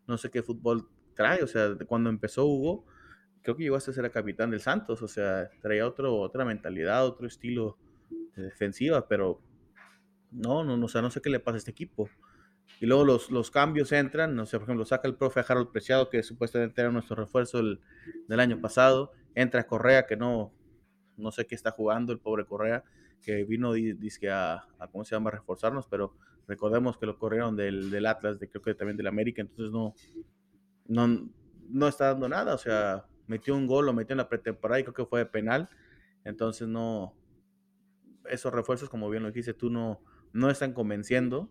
no 0.09 0.18
sé 0.18 0.31
qué 0.31 0.42
fútbol 0.42 0.88
trae, 1.14 1.42
o 1.44 1.46
sea, 1.46 1.77
cuando 1.87 2.11
empezó 2.11 2.46
Hugo, 2.46 2.85
creo 3.47 3.57
que 3.57 3.63
llegó 3.63 3.77
hasta 3.77 3.93
ser 3.93 4.05
el 4.05 4.11
capitán 4.11 4.51
del 4.51 4.59
Santos, 4.59 5.01
o 5.03 5.07
sea, 5.07 5.49
traía 5.63 5.87
otro, 5.87 6.17
otra 6.19 6.45
mentalidad, 6.45 7.07
otro 7.07 7.29
estilo 7.29 7.79
de 8.35 8.43
defensiva, 8.43 9.07
pero 9.07 9.41
no, 10.33 10.65
no, 10.65 10.77
no, 10.77 10.87
o 10.87 11.03
no 11.03 11.11
sé 11.13 11.21
qué 11.21 11.31
le 11.31 11.39
pasa 11.39 11.55
a 11.55 11.59
este 11.59 11.71
equipo. 11.71 12.11
Y 12.81 12.87
luego 12.87 13.05
los, 13.05 13.31
los 13.31 13.53
cambios 13.53 13.93
entran, 13.93 14.35
no 14.35 14.47
sé, 14.47 14.59
por 14.59 14.65
ejemplo, 14.65 14.85
saca 14.85 15.07
el 15.07 15.15
profe 15.15 15.45
Harold 15.47 15.71
Preciado, 15.71 16.11
que 16.11 16.25
supuestamente 16.25 16.81
era 16.81 16.91
nuestro 16.91 17.15
refuerzo 17.15 17.61
el, 17.61 17.79
del 18.27 18.41
año 18.41 18.61
pasado, 18.61 19.13
entra 19.37 19.65
Correa, 19.65 20.07
que 20.07 20.17
no, 20.17 20.53
no 21.17 21.31
sé 21.31 21.47
qué 21.47 21.55
está 21.55 21.71
jugando, 21.71 22.13
el 22.13 22.19
pobre 22.19 22.47
Correa, 22.47 22.83
que 23.23 23.45
vino, 23.45 23.73
dice 23.75 24.29
a, 24.29 24.67
¿cómo 24.91 25.05
se 25.05 25.15
llama?, 25.15 25.31
reforzarnos, 25.31 25.87
pero 25.87 26.17
recordemos 26.49 26.99
que 26.99 27.07
lo 27.07 27.17
corrieron 27.17 27.55
del, 27.55 27.93
del 27.93 28.07
Atlas, 28.07 28.41
de, 28.41 28.51
creo 28.51 28.63
que 28.63 28.75
también 28.75 28.97
del 28.97 29.07
América, 29.07 29.41
entonces 29.41 29.71
no, 29.71 29.95
no, 30.89 31.31
no 31.69 31.87
está 31.87 32.07
dando 32.07 32.29
nada, 32.29 32.53
o 32.53 32.59
sea, 32.59 33.07
metió 33.27 33.55
un 33.55 33.67
gol, 33.67 33.87
lo 33.87 33.93
metió 33.93 34.15
en 34.15 34.19
la 34.19 34.29
pretemporada 34.29 34.81
y 34.81 34.85
creo 34.85 34.95
que 34.95 35.07
fue 35.07 35.21
de 35.21 35.27
penal, 35.27 35.69
entonces 36.25 36.69
no, 36.69 37.15
esos 38.29 38.53
refuerzos, 38.53 38.89
como 38.89 39.09
bien 39.11 39.23
lo 39.23 39.31
dijiste, 39.31 39.55
tú 39.55 39.71
no, 39.71 40.03
no 40.33 40.51
están 40.51 40.73
convenciendo, 40.73 41.51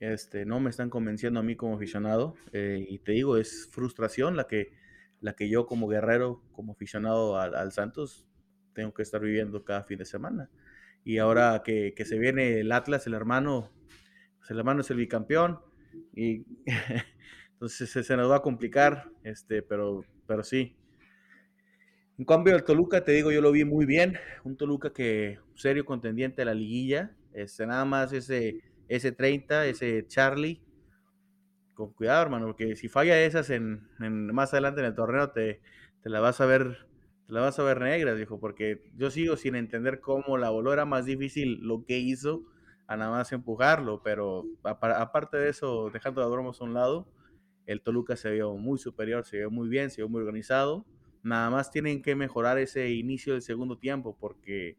este, 0.00 0.46
no 0.46 0.60
me 0.60 0.70
están 0.70 0.90
convenciendo 0.90 1.40
a 1.40 1.42
mí 1.42 1.56
como 1.56 1.76
aficionado, 1.76 2.34
eh, 2.52 2.84
y 2.88 2.98
te 3.00 3.12
digo, 3.12 3.36
es 3.36 3.68
frustración 3.72 4.36
la 4.36 4.46
que, 4.46 4.72
la 5.20 5.34
que 5.34 5.48
yo 5.48 5.66
como 5.66 5.88
guerrero, 5.88 6.42
como 6.52 6.72
aficionado 6.72 7.38
al, 7.38 7.54
al 7.54 7.72
Santos, 7.72 8.28
tengo 8.74 8.94
que 8.94 9.02
estar 9.02 9.20
viviendo 9.20 9.64
cada 9.64 9.82
fin 9.82 9.98
de 9.98 10.04
semana. 10.04 10.50
Y 11.04 11.18
ahora 11.18 11.62
que, 11.64 11.94
que 11.96 12.04
se 12.04 12.18
viene 12.18 12.60
el 12.60 12.70
Atlas, 12.70 13.06
el 13.06 13.14
hermano, 13.14 13.72
pues 14.38 14.50
el 14.50 14.58
hermano 14.58 14.82
es 14.82 14.90
el 14.90 14.98
bicampeón, 14.98 15.58
y 16.14 16.44
Entonces 17.58 17.90
se, 17.90 18.04
se, 18.04 18.16
nos 18.16 18.30
va 18.30 18.36
a 18.36 18.42
complicar, 18.42 19.10
este, 19.24 19.62
pero, 19.62 20.04
pero 20.28 20.44
sí. 20.44 20.77
En 22.18 22.24
cambio, 22.24 22.56
el 22.56 22.64
Toluca, 22.64 23.04
te 23.04 23.12
digo, 23.12 23.30
yo 23.30 23.40
lo 23.40 23.52
vi 23.52 23.64
muy 23.64 23.86
bien. 23.86 24.18
Un 24.42 24.56
Toluca 24.56 24.92
que 24.92 25.38
serio 25.54 25.84
contendiente 25.84 26.42
a 26.42 26.46
la 26.46 26.54
liguilla. 26.54 27.12
Este, 27.32 27.64
nada 27.64 27.84
más 27.84 28.12
ese, 28.12 28.60
ese 28.88 29.12
30, 29.12 29.66
ese 29.66 30.04
Charlie, 30.08 30.60
con 31.74 31.92
cuidado, 31.92 32.22
hermano, 32.22 32.46
porque 32.46 32.74
si 32.74 32.88
falla 32.88 33.20
esas 33.22 33.50
en, 33.50 33.88
en 34.00 34.34
más 34.34 34.52
adelante 34.52 34.80
en 34.80 34.86
el 34.86 34.94
torneo, 34.96 35.30
te, 35.30 35.60
te 36.02 36.10
la 36.10 36.18
vas 36.18 36.40
a 36.40 36.46
ver 36.46 36.88
te 37.28 37.34
la 37.34 37.42
vas 37.42 37.58
a 37.58 37.62
ver 37.62 37.80
negra, 37.82 38.14
dijo, 38.14 38.40
porque 38.40 38.90
yo 38.96 39.10
sigo 39.10 39.36
sin 39.36 39.54
entender 39.54 40.00
cómo 40.00 40.38
la 40.38 40.48
voló. 40.48 40.72
Era 40.72 40.86
más 40.86 41.04
difícil 41.04 41.60
lo 41.60 41.84
que 41.84 41.98
hizo 41.98 42.42
a 42.86 42.96
nada 42.96 43.10
más 43.10 43.30
empujarlo, 43.32 44.02
pero 44.02 44.46
aparte 44.64 45.36
de 45.36 45.50
eso, 45.50 45.90
dejando 45.92 46.22
las 46.22 46.30
bromas 46.30 46.58
a 46.58 46.64
un 46.64 46.72
lado, 46.72 47.06
el 47.66 47.82
Toluca 47.82 48.16
se 48.16 48.30
vio 48.30 48.56
muy 48.56 48.78
superior, 48.78 49.26
se 49.26 49.36
vio 49.36 49.50
muy 49.50 49.68
bien, 49.68 49.90
se 49.90 50.00
vio 50.00 50.08
muy 50.08 50.22
organizado. 50.22 50.86
Nada 51.22 51.50
más 51.50 51.70
tienen 51.70 52.02
que 52.02 52.14
mejorar 52.14 52.58
ese 52.58 52.90
inicio 52.90 53.32
del 53.32 53.42
segundo 53.42 53.78
tiempo, 53.78 54.16
porque 54.18 54.76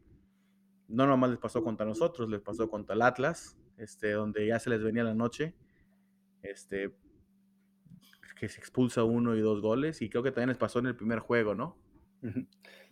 no 0.88 1.06
nomás 1.06 1.30
les 1.30 1.38
pasó 1.38 1.62
contra 1.62 1.86
nosotros, 1.86 2.28
les 2.28 2.40
pasó 2.40 2.68
contra 2.68 2.94
el 2.94 3.02
Atlas, 3.02 3.56
este, 3.76 4.12
donde 4.12 4.46
ya 4.46 4.58
se 4.58 4.70
les 4.70 4.82
venía 4.82 5.04
la 5.04 5.14
noche, 5.14 5.54
este, 6.42 6.94
que 8.38 8.48
se 8.48 8.58
expulsa 8.58 9.04
uno 9.04 9.36
y 9.36 9.40
dos 9.40 9.60
goles, 9.60 10.02
y 10.02 10.08
creo 10.08 10.22
que 10.22 10.32
también 10.32 10.48
les 10.48 10.58
pasó 10.58 10.78
en 10.78 10.86
el 10.86 10.96
primer 10.96 11.20
juego, 11.20 11.54
¿no? 11.54 11.76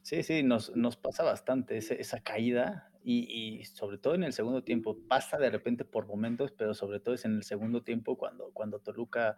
Sí, 0.02 0.22
sí, 0.22 0.42
nos, 0.42 0.74
nos 0.74 0.96
pasa 0.96 1.22
bastante 1.22 1.76
esa 1.76 2.20
caída 2.20 2.90
y, 3.02 3.58
y, 3.60 3.64
sobre 3.64 3.98
todo 3.98 4.14
en 4.14 4.24
el 4.24 4.32
segundo 4.32 4.62
tiempo. 4.64 4.98
Pasa 5.06 5.36
de 5.38 5.50
repente 5.50 5.84
por 5.84 6.06
momentos, 6.06 6.52
pero 6.52 6.72
sobre 6.72 7.00
todo 7.00 7.14
es 7.14 7.24
en 7.24 7.36
el 7.36 7.42
segundo 7.42 7.82
tiempo 7.82 8.16
cuando, 8.16 8.50
cuando 8.52 8.78
Toluca 8.78 9.36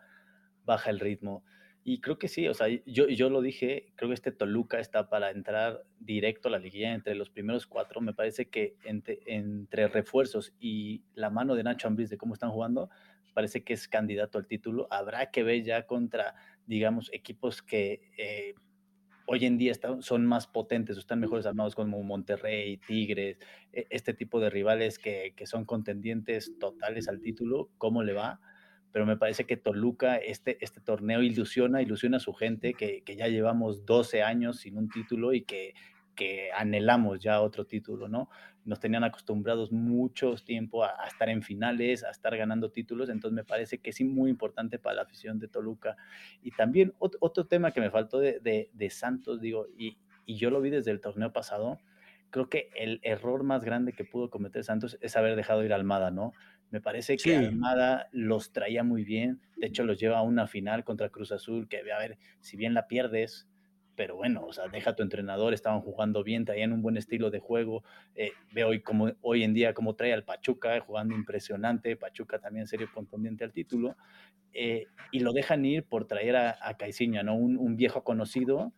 baja 0.64 0.90
el 0.90 1.01
ritmo. 1.01 1.44
Y 1.90 1.98
creo 1.98 2.20
que 2.20 2.29
sí, 2.29 2.46
o 2.46 2.55
sea, 2.55 2.68
yo, 2.87 3.09
yo 3.09 3.31
lo 3.31 3.42
dije, 3.42 3.92
creo 3.96 4.11
que 4.11 4.14
este 4.14 4.31
Toluca 4.31 4.79
está 4.79 5.09
para 5.09 5.33
entrar 5.33 5.83
directo 5.98 6.46
a 6.46 6.53
la 6.53 6.61
liguilla 6.61 6.94
entre 6.94 7.16
los 7.16 7.31
primeros 7.31 7.66
cuatro. 7.66 8.00
Me 8.00 8.14
parece 8.14 8.48
que 8.48 8.76
entre, 8.85 9.18
entre 9.26 9.88
refuerzos 9.88 10.55
y 10.61 11.03
la 11.14 11.31
mano 11.31 11.57
de 11.57 11.64
Nacho 11.64 11.88
Ambriz 11.88 12.09
de 12.09 12.16
cómo 12.16 12.35
están 12.35 12.53
jugando, 12.53 12.90
parece 13.35 13.64
que 13.64 13.72
es 13.72 13.88
candidato 13.88 14.38
al 14.38 14.46
título. 14.46 14.87
Habrá 14.88 15.33
que 15.33 15.42
ver 15.42 15.64
ya 15.64 15.85
contra, 15.88 16.37
digamos, 16.64 17.11
equipos 17.12 17.61
que 17.61 18.12
eh, 18.16 18.55
hoy 19.26 19.44
en 19.44 19.59
día 19.59 19.72
están, 19.72 20.00
son 20.00 20.24
más 20.26 20.46
potentes 20.46 20.96
o 20.96 21.00
están 21.00 21.18
mejores 21.18 21.44
armados 21.44 21.74
como 21.74 22.00
Monterrey, 22.05 22.76
Tigres, 22.76 23.37
e, 23.72 23.88
este 23.90 24.14
tipo 24.14 24.38
de 24.38 24.48
rivales 24.48 25.00
que, 25.00 25.35
que, 25.35 25.44
son 25.44 25.64
contendientes 25.64 26.57
totales 26.61 27.09
al 27.09 27.20
título, 27.20 27.68
¿cómo 27.79 28.05
le 28.05 28.12
va? 28.12 28.40
Pero 28.92 29.07
me 29.07 29.16
parece 29.16 29.44
que 29.44 29.57
Toluca, 29.57 30.16
este, 30.16 30.59
este 30.64 30.81
torneo 30.81 31.22
ilusiona, 31.22 31.83
ilusiona 31.83 32.16
a 32.16 32.20
su 32.20 32.33
gente, 32.33 32.74
que, 32.74 33.03
que 33.03 33.16
ya 33.16 33.29
llevamos 33.29 33.87
12 33.87 34.22
años 34.22 34.61
sin 34.61 34.76
un 34.76 34.88
título 34.88 35.33
y 35.33 35.42
que, 35.42 35.74
que 36.20 36.50
anhelamos 36.53 37.20
ya 37.20 37.40
otro 37.40 37.66
título, 37.66 38.07
¿no? 38.07 38.29
Nos 38.66 38.79
tenían 38.79 39.05
acostumbrados 39.05 39.72
mucho 39.72 40.35
tiempo 40.35 40.85
a, 40.85 41.07
estar 41.07 41.31
en 41.31 41.42
finales, 41.42 42.05
a 42.05 42.11
estar 42.11 42.37
ganando 42.37 42.70
títulos, 42.70 43.09
entonces 43.09 43.35
me 43.35 43.42
parece 43.42 43.79
que 43.79 43.88
es 43.88 44.00
muy 44.03 44.29
importante 44.29 44.79
para 44.79 44.96
la 44.96 45.03
afición 45.03 45.38
de 45.38 45.48
Toluca. 45.48 45.96
Y 46.42 46.50
también 46.50 46.92
otro, 46.98 47.18
otro 47.22 47.46
tema 47.46 47.72
que 47.72 47.81
me 47.81 47.90
faltó 47.90 48.18
de, 48.18 48.38
de, 48.40 48.70
de 48.72 48.90
Santos, 48.90 49.40
digo, 49.40 49.66
y, 49.79 49.96
y, 50.26 50.37
yo 50.37 50.50
lo 50.50 50.61
vi 50.61 50.68
desde 50.68 50.90
el 50.90 51.00
torneo 51.00 51.33
pasado, 51.33 51.79
creo 52.29 52.50
que 52.50 52.68
el 52.76 53.00
error 53.03 53.42
más 53.42 53.64
grande 53.64 53.94
que 53.94 54.05
pudo 54.05 54.29
cometer 54.29 54.62
Santos 54.62 54.98
es 55.00 55.16
haber 55.16 55.37
dejado 55.37 55.64
ir 55.64 55.72
a 55.72 55.76
Almada, 55.76 56.11
¿no? 56.11 56.35
Me 56.70 56.80
parece 56.80 57.16
que 57.16 57.22
sí. 57.22 57.35
Almada 57.35 58.09
los 58.12 58.52
traía 58.52 58.85
muy 58.85 59.04
bien, 59.04 59.40
de 59.56 59.66
hecho 59.66 59.85
los 59.85 59.98
lleva 59.98 60.18
a 60.18 60.22
una 60.22 60.46
final 60.46 60.85
contra 60.85 61.09
Cruz 61.09 61.33
Azul, 61.33 61.68
que 61.68 61.78
a 61.78 61.98
ver, 61.98 62.18
si 62.40 62.56
bien 62.56 62.74
la 62.74 62.87
pierdes, 62.87 63.48
pero 64.00 64.16
bueno, 64.16 64.46
o 64.46 64.52
sea, 64.54 64.66
deja 64.68 64.90
a 64.90 64.96
tu 64.96 65.02
entrenador, 65.02 65.52
estaban 65.52 65.83
jugando 65.83 66.24
bien, 66.24 66.46
traían 66.46 66.72
un 66.72 66.80
buen 66.80 66.96
estilo 66.96 67.30
de 67.30 67.38
juego. 67.38 67.85
Eh, 68.14 68.33
veo 68.50 68.68
hoy, 68.68 68.80
como, 68.80 69.12
hoy 69.20 69.42
en 69.42 69.52
día 69.52 69.74
cómo 69.74 69.94
trae 69.94 70.14
al 70.14 70.24
Pachuca, 70.24 70.74
eh, 70.74 70.80
jugando 70.80 71.14
impresionante, 71.14 71.96
Pachuca 71.96 72.38
también 72.38 72.66
serio 72.66 72.88
contendiente 72.94 73.44
al 73.44 73.52
título, 73.52 73.96
eh, 74.54 74.87
y 75.11 75.20
lo 75.20 75.35
dejan 75.35 75.66
ir 75.66 75.85
por 75.85 76.06
traer 76.06 76.37
a, 76.37 76.56
a 76.62 76.78
Caiciña, 76.78 77.22
¿no? 77.22 77.35
Un, 77.35 77.59
un, 77.59 77.76
viejo 77.76 78.02
conocido, 78.02 78.72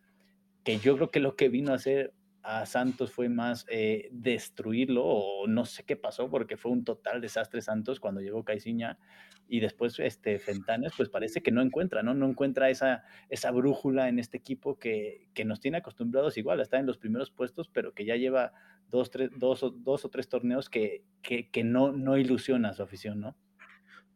que 0.65 0.79
yo 0.79 0.95
creo 0.97 1.09
que 1.09 1.21
lo 1.21 1.37
que 1.37 1.47
vino 1.47 1.71
a 1.71 1.75
hacer 1.75 2.11
a 2.43 2.65
Santos 2.65 3.11
fue 3.11 3.29
más 3.29 3.65
eh, 3.69 4.09
destruirlo, 4.11 5.03
o 5.05 5.47
no 5.47 5.65
sé 5.65 5.83
qué 5.83 5.95
pasó, 5.95 6.29
porque 6.29 6.57
fue 6.57 6.71
un 6.71 6.83
total 6.83 7.21
desastre 7.21 7.61
Santos 7.61 8.01
cuando 8.01 8.19
llegó 8.19 8.43
Caiciña 8.43 8.99
y 9.47 9.61
después 9.61 9.97
este 9.99 10.39
Fentanes, 10.39 10.91
pues 10.97 11.07
parece 11.07 11.41
que 11.41 11.51
no 11.51 11.61
encuentra, 11.61 12.03
¿no? 12.03 12.13
No 12.13 12.27
encuentra 12.27 12.69
esa, 12.69 13.03
esa 13.29 13.51
brújula 13.51 14.09
en 14.09 14.19
este 14.19 14.37
equipo 14.37 14.77
que, 14.77 15.29
que 15.33 15.45
nos 15.45 15.61
tiene 15.61 15.77
acostumbrados 15.77 16.37
igual 16.37 16.59
a 16.59 16.63
estar 16.63 16.81
en 16.81 16.85
los 16.85 16.97
primeros 16.97 17.31
puestos, 17.31 17.69
pero 17.69 17.93
que 17.93 18.03
ya 18.03 18.17
lleva 18.17 18.51
dos, 18.89 19.09
tres, 19.09 19.29
dos, 19.37 19.65
dos 19.77 20.03
o 20.03 20.09
tres 20.09 20.27
torneos 20.27 20.69
que, 20.69 21.05
que, 21.21 21.49
que 21.49 21.63
no, 21.63 21.93
no 21.93 22.17
ilusiona 22.17 22.69
a 22.69 22.73
su 22.73 22.83
afición, 22.83 23.21
¿no? 23.21 23.37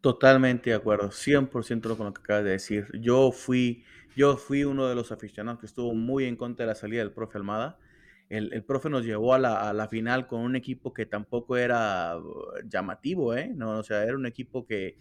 Totalmente 0.02 0.72
de 0.72 0.76
acuerdo, 0.76 1.12
100% 1.12 1.96
con 1.96 2.08
lo 2.08 2.14
que 2.14 2.22
acabas 2.22 2.44
de 2.44 2.52
decir. 2.52 2.88
Yo 3.00 3.32
fui, 3.32 3.86
yo 4.18 4.36
fui 4.36 4.66
uno 4.66 4.88
de 4.88 4.96
los 4.96 5.14
aficionados 5.14 5.62
que 5.62 5.66
estuvo 5.66 5.94
muy 5.96 6.26
en 6.26 6.36
contra 6.36 6.66
de 6.66 6.72
la 6.72 6.76
salida 6.76 7.00
del 7.00 7.14
profe 7.14 7.38
Almada 7.38 7.80
el, 8.30 8.54
el 8.54 8.64
profe 8.64 8.90
nos 8.90 9.06
llevó 9.06 9.34
a 9.34 9.40
la, 9.40 9.70
a 9.70 9.74
la, 9.74 9.88
final 9.88 10.28
con 10.28 10.42
un 10.42 10.56
equipo 10.56 10.94
que 10.94 11.06
tampoco 11.06 11.58
era 11.58 12.18
uh, 12.18 12.68
llamativo, 12.68 13.34
¿eh? 13.36 13.52
No, 13.54 13.80
o 13.80 13.84
sea, 13.84 14.04
era 14.04 14.16
un 14.16 14.26
equipo 14.26 14.66
que, 14.66 14.98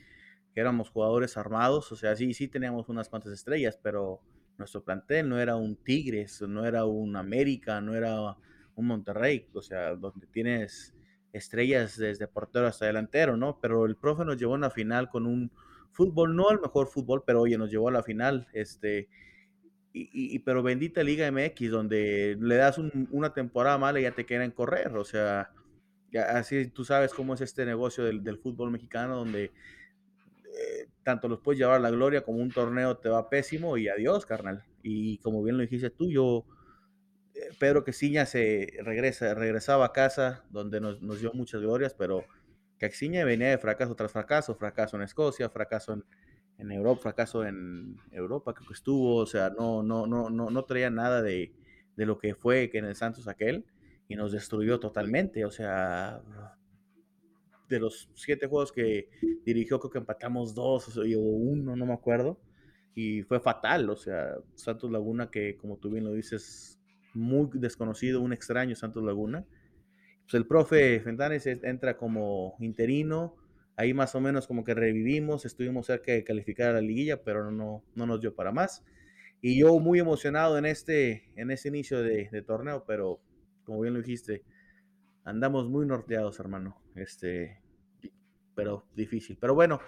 que, 0.55 0.61
éramos 0.61 0.91
jugadores 0.91 1.37
armados, 1.37 1.91
o 1.93 1.97
sea, 1.97 2.15
sí, 2.17 2.35
sí 2.35 2.49
teníamos 2.49 2.89
unas 2.89 3.09
cuantas 3.09 3.33
estrellas, 3.33 3.79
pero 3.83 4.21
nuestro 4.59 4.85
plantel 4.85 5.29
no 5.29 5.41
era 5.41 5.57
un 5.57 5.77
Tigres, 5.77 6.41
no 6.43 6.65
era 6.65 6.85
un 6.85 7.17
América, 7.17 7.81
no 7.81 7.95
era 7.95 8.37
un 8.77 8.87
Monterrey, 8.87 9.49
o 9.53 9.63
sea, 9.63 9.97
donde 9.97 10.27
tienes 10.29 10.95
estrellas 11.33 11.97
desde 11.97 12.29
portero 12.29 12.67
hasta 12.67 12.87
delantero, 12.87 13.37
¿no? 13.37 13.59
Pero 13.61 13.87
el 13.87 13.97
profe 13.97 14.25
nos 14.25 14.37
llevó 14.37 14.55
a 14.55 14.57
una 14.59 14.71
final 14.71 15.09
con 15.09 15.27
un 15.27 15.51
fútbol, 15.91 16.37
no 16.37 16.51
el 16.51 16.61
mejor 16.61 16.87
fútbol, 16.89 17.25
pero 17.27 17.43
oye, 17.43 17.59
nos 17.59 17.71
llevó 17.71 17.89
a 17.89 17.93
la 17.93 18.03
final, 18.03 18.47
este, 18.53 19.09
y, 19.97 20.35
y, 20.35 20.39
pero 20.41 20.63
bendita 20.63 21.03
Liga 21.03 21.31
MX, 21.31 21.71
donde 21.71 22.37
le 22.39 22.57
das 22.57 22.77
un, 22.77 23.09
una 23.11 23.33
temporada 23.33 23.79
mala 23.79 23.99
y 23.99 24.03
ya 24.03 24.13
te 24.13 24.27
quieren 24.27 24.51
correr. 24.51 24.95
O 24.97 25.05
sea, 25.05 25.51
así 26.29 26.67
tú 26.69 26.85
sabes 26.85 27.15
cómo 27.15 27.33
es 27.33 27.41
este 27.41 27.65
negocio 27.65 28.05
del, 28.05 28.23
del 28.23 28.39
fútbol 28.39 28.71
mexicano, 28.71 29.17
donde 29.17 29.45
eh, 29.45 30.89
tanto 31.03 31.29
los 31.29 31.41
puedes 31.41 31.59
llevar 31.59 31.77
a 31.77 31.81
la 31.81 31.91
gloria 31.91 32.23
como 32.23 32.39
un 32.39 32.51
torneo 32.51 32.99
te 32.99 33.09
va 33.09 33.31
pésimo 33.31 33.79
y 33.79 33.89
adiós, 33.89 34.27
carnal. 34.27 34.65
Y 34.83 35.17
como 35.19 35.43
bien 35.43 35.57
lo 35.57 35.63
dijiste 35.63 35.89
tú, 35.89 36.11
yo, 36.11 36.45
eh, 37.35 37.49
Pedro 37.59 37.83
Quesiña 37.83 38.27
se 38.27 38.71
regresa, 38.83 39.33
regresaba 39.35 39.87
a 39.87 39.93
casa, 39.95 40.45
donde 40.51 40.79
nos, 40.79 41.01
nos 41.01 41.21
dio 41.21 41.33
muchas 41.33 41.63
glorias, 41.63 41.95
pero 41.95 42.25
Caxiña 42.79 43.25
venía 43.25 43.49
de 43.49 43.57
fracaso 43.59 43.95
tras 43.95 44.13
fracaso, 44.13 44.55
fracaso 44.57 44.97
en 44.97 45.05
Escocia, 45.05 45.49
fracaso 45.49 45.95
en, 45.95 46.05
en 46.59 46.73
Europa, 46.73 47.03
fracaso 47.03 47.45
en 47.45 47.97
Europa, 48.13 48.55
creo 48.55 48.69
que 48.69 48.75
estuvo, 48.75 49.17
o 49.17 49.27
sea, 49.27 49.51
no, 49.51 49.83
no, 49.83 50.07
no, 50.07 50.31
no, 50.31 50.51
no 50.51 50.65
traía 50.65 50.91
nada 50.91 51.23
de, 51.23 51.53
de 51.97 52.07
lo 52.07 52.19
que 52.19 52.35
fue 52.35 52.71
que 52.71 52.79
en 52.79 52.87
el 52.87 52.95
Santos 52.95 53.29
aquel 53.29 53.65
y 54.09 54.17
nos 54.17 54.33
destruyó 54.33 54.81
totalmente, 54.81 55.45
o 55.45 55.51
sea, 55.51 56.23
de 57.69 57.81
los 57.81 58.09
siete 58.15 58.47
juegos 58.47 58.73
que 58.73 59.09
dirigió, 59.45 59.81
creo 59.81 59.91
que 59.91 59.99
empatamos 59.99 60.55
dos 60.55 60.97
o 60.97 61.03
uno, 61.03 61.77
no 61.77 61.87
me 61.87 61.93
acuerdo, 61.93 62.39
y 62.95 63.23
fue 63.23 63.41
fatal, 63.41 63.91
o 63.91 63.97
sea, 63.97 64.37
Santos 64.55 64.91
Laguna, 64.91 65.31
que 65.31 65.57
como 65.57 65.77
tú 65.77 65.91
bien 65.91 66.05
lo 66.05 66.13
dices, 66.13 66.81
muy 67.17 67.49
desconocido, 67.55 68.21
un 68.21 68.33
extraño 68.33 68.77
Santos 68.77 69.03
Laguna. 69.03 69.45
Pues 70.23 70.35
el 70.35 70.47
profe 70.47 71.01
Fentanes 71.01 71.47
entra 71.47 71.97
como 71.97 72.57
interino, 72.61 73.37
ahí 73.77 73.95
más 73.95 74.15
o 74.15 74.21
menos 74.21 74.47
como 74.47 74.65
que 74.65 74.75
revivimos, 74.75 75.45
estuvimos 75.45 75.87
cerca 75.87 76.13
de 76.13 76.25
calificar 76.25 76.71
a 76.71 76.75
la 76.75 76.81
liguilla, 76.81 77.23
pero 77.23 77.51
no, 77.51 77.85
no 77.95 78.07
nos 78.07 78.21
dio 78.21 78.35
para 78.35 78.53
más. 78.53 78.85
Y 79.41 79.59
yo 79.61 79.79
muy 79.79 80.01
emocionado 80.01 80.59
en 80.59 80.65
este, 80.65 81.31
en 81.37 81.51
este 81.51 81.69
inicio 81.69 82.03
de, 82.03 82.43
torneo, 82.43 82.85
pero 82.87 83.21
como 83.65 83.81
bien 83.81 83.95
lo 83.95 84.01
dijiste, 84.01 84.43
andamos 85.25 85.69
muy 85.69 85.87
norteados, 85.87 86.41
hermano. 86.41 86.81
Este, 86.95 87.61
pero 88.55 88.87
difícil. 88.95 89.37
Pero 89.39 89.55
bueno, 89.55 89.81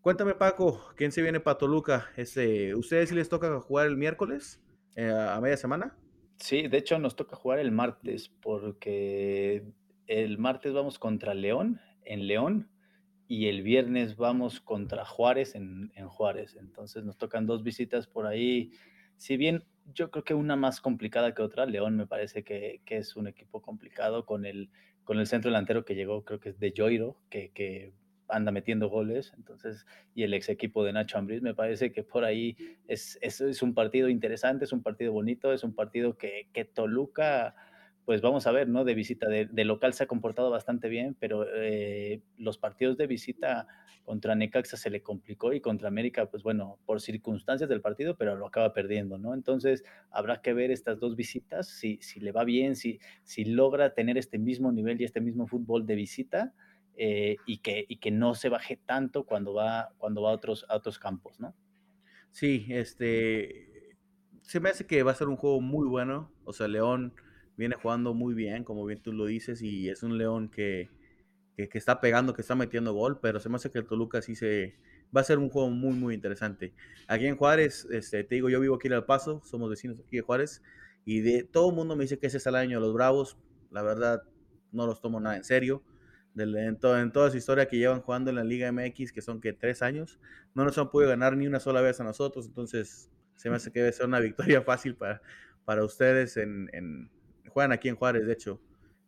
cuéntame, 0.00 0.34
Paco, 0.34 0.92
¿quién 0.96 1.10
se 1.10 1.22
viene 1.22 1.40
para 1.40 1.58
Toluca? 1.58 2.10
Este, 2.16 2.74
¿Ustedes 2.74 3.08
sí 3.08 3.14
les 3.14 3.28
toca 3.28 3.60
jugar 3.60 3.88
el 3.88 3.96
miércoles 3.96 4.62
eh, 4.94 5.10
a 5.10 5.40
media 5.40 5.56
semana? 5.56 5.96
Sí, 6.36 6.68
de 6.68 6.78
hecho 6.78 6.98
nos 6.98 7.16
toca 7.16 7.36
jugar 7.36 7.58
el 7.58 7.72
martes, 7.72 8.28
porque 8.40 9.64
el 10.06 10.38
martes 10.38 10.72
vamos 10.72 10.98
contra 10.98 11.34
León, 11.34 11.80
en 12.04 12.26
León, 12.26 12.71
y 13.32 13.48
el 13.48 13.62
viernes 13.62 14.18
vamos 14.18 14.60
contra 14.60 15.06
Juárez 15.06 15.54
en, 15.54 15.90
en, 15.94 16.06
Juárez. 16.06 16.54
Entonces 16.60 17.02
nos 17.02 17.16
tocan 17.16 17.46
dos 17.46 17.62
visitas 17.62 18.06
por 18.06 18.26
ahí. 18.26 18.72
Si 19.16 19.38
bien 19.38 19.64
yo 19.94 20.10
creo 20.10 20.22
que 20.22 20.34
una 20.34 20.54
más 20.54 20.82
complicada 20.82 21.32
que 21.34 21.40
otra, 21.40 21.64
León 21.64 21.96
me 21.96 22.06
parece 22.06 22.44
que, 22.44 22.82
que 22.84 22.98
es 22.98 23.16
un 23.16 23.26
equipo 23.26 23.62
complicado 23.62 24.26
con 24.26 24.44
el, 24.44 24.68
con 25.02 25.18
el 25.18 25.26
centro 25.26 25.50
delantero 25.50 25.86
que 25.86 25.94
llegó, 25.94 26.26
creo 26.26 26.40
que 26.40 26.50
es 26.50 26.58
de 26.58 26.74
Joiro, 26.76 27.16
que, 27.30 27.52
que 27.52 27.94
anda 28.28 28.52
metiendo 28.52 28.90
goles, 28.90 29.32
entonces, 29.38 29.86
y 30.14 30.24
el 30.24 30.34
ex 30.34 30.50
equipo 30.50 30.84
de 30.84 30.92
Nacho 30.92 31.16
Ambriz, 31.16 31.40
me 31.40 31.54
parece 31.54 31.90
que 31.90 32.02
por 32.02 32.26
ahí 32.26 32.54
es, 32.86 33.18
es, 33.22 33.40
es, 33.40 33.62
un 33.62 33.72
partido 33.72 34.10
interesante, 34.10 34.66
es 34.66 34.74
un 34.74 34.82
partido 34.82 35.10
bonito, 35.10 35.54
es 35.54 35.64
un 35.64 35.74
partido 35.74 36.18
que, 36.18 36.50
que 36.52 36.66
Toluca 36.66 37.54
pues 38.04 38.20
vamos 38.20 38.46
a 38.46 38.52
ver, 38.52 38.68
¿no? 38.68 38.84
De 38.84 38.94
visita, 38.94 39.28
de, 39.28 39.64
local 39.64 39.94
se 39.94 40.04
ha 40.04 40.06
comportado 40.06 40.50
bastante 40.50 40.88
bien, 40.88 41.16
pero 41.18 41.46
eh, 41.54 42.20
los 42.36 42.58
partidos 42.58 42.96
de 42.96 43.06
visita 43.06 43.68
contra 44.04 44.34
Necaxa 44.34 44.76
se 44.76 44.90
le 44.90 45.02
complicó 45.02 45.52
y 45.52 45.60
contra 45.60 45.88
América, 45.88 46.28
pues 46.28 46.42
bueno, 46.42 46.78
por 46.84 47.00
circunstancias 47.00 47.68
del 47.68 47.80
partido, 47.80 48.16
pero 48.16 48.34
lo 48.34 48.46
acaba 48.46 48.72
perdiendo, 48.72 49.18
¿no? 49.18 49.34
Entonces 49.34 49.84
habrá 50.10 50.42
que 50.42 50.52
ver 50.52 50.72
estas 50.72 50.98
dos 50.98 51.14
visitas, 51.14 51.68
si, 51.68 51.98
si 52.02 52.18
le 52.18 52.32
va 52.32 52.42
bien, 52.42 52.74
si, 52.74 52.98
si 53.22 53.44
logra 53.44 53.94
tener 53.94 54.18
este 54.18 54.38
mismo 54.38 54.72
nivel 54.72 55.00
y 55.00 55.04
este 55.04 55.20
mismo 55.20 55.46
fútbol 55.46 55.86
de 55.86 55.94
visita. 55.94 56.54
Eh, 56.94 57.36
y, 57.46 57.62
que, 57.62 57.86
y 57.88 57.96
que 57.96 58.10
no 58.10 58.34
se 58.34 58.50
baje 58.50 58.76
tanto 58.76 59.24
cuando 59.24 59.54
va, 59.54 59.94
cuando 59.96 60.20
va 60.20 60.30
a, 60.30 60.34
otros, 60.34 60.66
a 60.68 60.76
otros 60.76 60.98
campos, 60.98 61.40
¿no? 61.40 61.54
Sí, 62.32 62.66
este, 62.68 63.96
se 64.42 64.60
me 64.60 64.68
hace 64.68 64.86
que 64.86 65.02
va 65.02 65.12
a 65.12 65.14
ser 65.14 65.28
un 65.28 65.36
juego 65.36 65.62
muy 65.62 65.88
bueno. 65.88 66.30
O 66.44 66.52
sea, 66.52 66.68
León 66.68 67.14
viene 67.56 67.76
jugando 67.76 68.14
muy 68.14 68.34
bien, 68.34 68.64
como 68.64 68.84
bien 68.84 69.02
tú 69.02 69.12
lo 69.12 69.26
dices, 69.26 69.62
y 69.62 69.88
es 69.88 70.02
un 70.02 70.18
León 70.18 70.48
que, 70.48 70.90
que, 71.56 71.68
está 71.72 72.00
pegando, 72.00 72.34
que 72.34 72.42
está 72.42 72.54
metiendo 72.54 72.92
gol, 72.92 73.18
pero 73.20 73.40
se 73.40 73.48
me 73.48 73.56
hace 73.56 73.70
que 73.70 73.78
el 73.78 73.86
Toluca 73.86 74.22
sí 74.22 74.34
se... 74.34 74.76
Va 75.14 75.20
a 75.20 75.24
ser 75.24 75.38
un 75.38 75.50
juego 75.50 75.68
muy, 75.68 75.94
muy 75.94 76.14
interesante. 76.14 76.72
Aquí 77.06 77.26
en 77.26 77.36
Juárez, 77.36 77.86
este, 77.90 78.24
te 78.24 78.34
digo, 78.36 78.48
yo 78.48 78.60
vivo 78.60 78.76
aquí 78.76 78.88
en 78.88 78.94
El 78.94 79.04
Paso, 79.04 79.42
somos 79.44 79.68
vecinos 79.68 80.00
aquí 80.00 80.16
de 80.16 80.22
Juárez, 80.22 80.62
y 81.04 81.20
de 81.20 81.44
todo 81.44 81.70
el 81.70 81.76
mundo 81.76 81.96
me 81.96 82.04
dice 82.04 82.18
que 82.18 82.28
ese 82.28 82.38
es 82.38 82.46
el 82.46 82.54
año 82.54 82.78
de 82.78 82.86
los 82.86 82.94
Bravos. 82.94 83.36
La 83.70 83.82
verdad, 83.82 84.22
no 84.70 84.86
los 84.86 85.00
tomo 85.00 85.20
nada 85.20 85.36
en 85.36 85.44
serio. 85.44 85.82
De, 86.34 86.44
en, 86.44 86.78
toda 86.78 87.30
su 87.30 87.36
historia 87.36 87.68
que 87.68 87.76
llevan 87.76 88.00
jugando 88.00 88.30
en 88.30 88.36
la 88.36 88.44
Liga 88.44 88.72
MX, 88.72 89.12
que 89.12 89.20
son 89.20 89.40
que 89.40 89.52
tres 89.52 89.82
años, 89.82 90.18
no 90.54 90.64
nos 90.64 90.78
han 90.78 90.90
podido 90.90 91.10
ganar 91.10 91.36
ni 91.36 91.46
una 91.46 91.60
sola 91.60 91.82
vez 91.82 92.00
a 92.00 92.04
nosotros, 92.04 92.46
entonces 92.46 93.10
se 93.36 93.50
me 93.50 93.56
hace 93.56 93.70
que 93.70 93.80
debe 93.80 93.92
ser 93.92 94.06
una 94.06 94.18
victoria 94.20 94.62
fácil 94.62 94.94
para, 94.94 95.20
para 95.66 95.84
ustedes 95.84 96.38
en, 96.38 96.70
en, 96.72 97.10
juegan 97.52 97.72
aquí 97.72 97.88
en 97.88 97.96
Juárez, 97.96 98.26
de 98.26 98.32
hecho. 98.32 98.60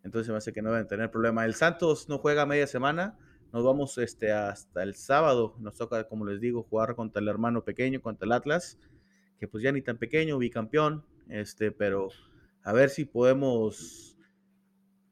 Entonces 0.03 0.31
me 0.31 0.37
hace 0.37 0.53
que 0.53 0.63
no 0.63 0.71
deben 0.71 0.87
tener 0.87 1.11
problema. 1.11 1.45
El 1.45 1.55
Santos 1.55 2.09
no 2.09 2.19
juega 2.19 2.47
media 2.47 2.67
semana. 2.67 3.19
Nos 3.53 3.65
vamos 3.65 3.97
este, 3.99 4.33
hasta 4.33 4.83
el 4.83 4.95
sábado. 4.95 5.57
Nos 5.59 5.77
toca, 5.77 6.09
como 6.09 6.27
les 6.27 6.41
digo, 6.41 6.63
jugar 6.63 6.95
contra 6.95 7.23
el 7.23 7.29
hermano 7.29 7.65
pequeño, 7.65 8.03
contra 8.03 8.27
el 8.27 8.33
Atlas, 8.33 8.79
que 9.39 9.49
pues 9.49 9.63
ya 9.63 9.73
ni 9.73 9.81
tan 9.81 9.97
pequeño, 9.97 10.39
bicampeón. 10.39 11.05
Este, 11.29 11.73
pero 11.73 12.09
a 12.63 12.73
ver 12.73 12.91
si 12.91 13.07
podemos 13.07 14.17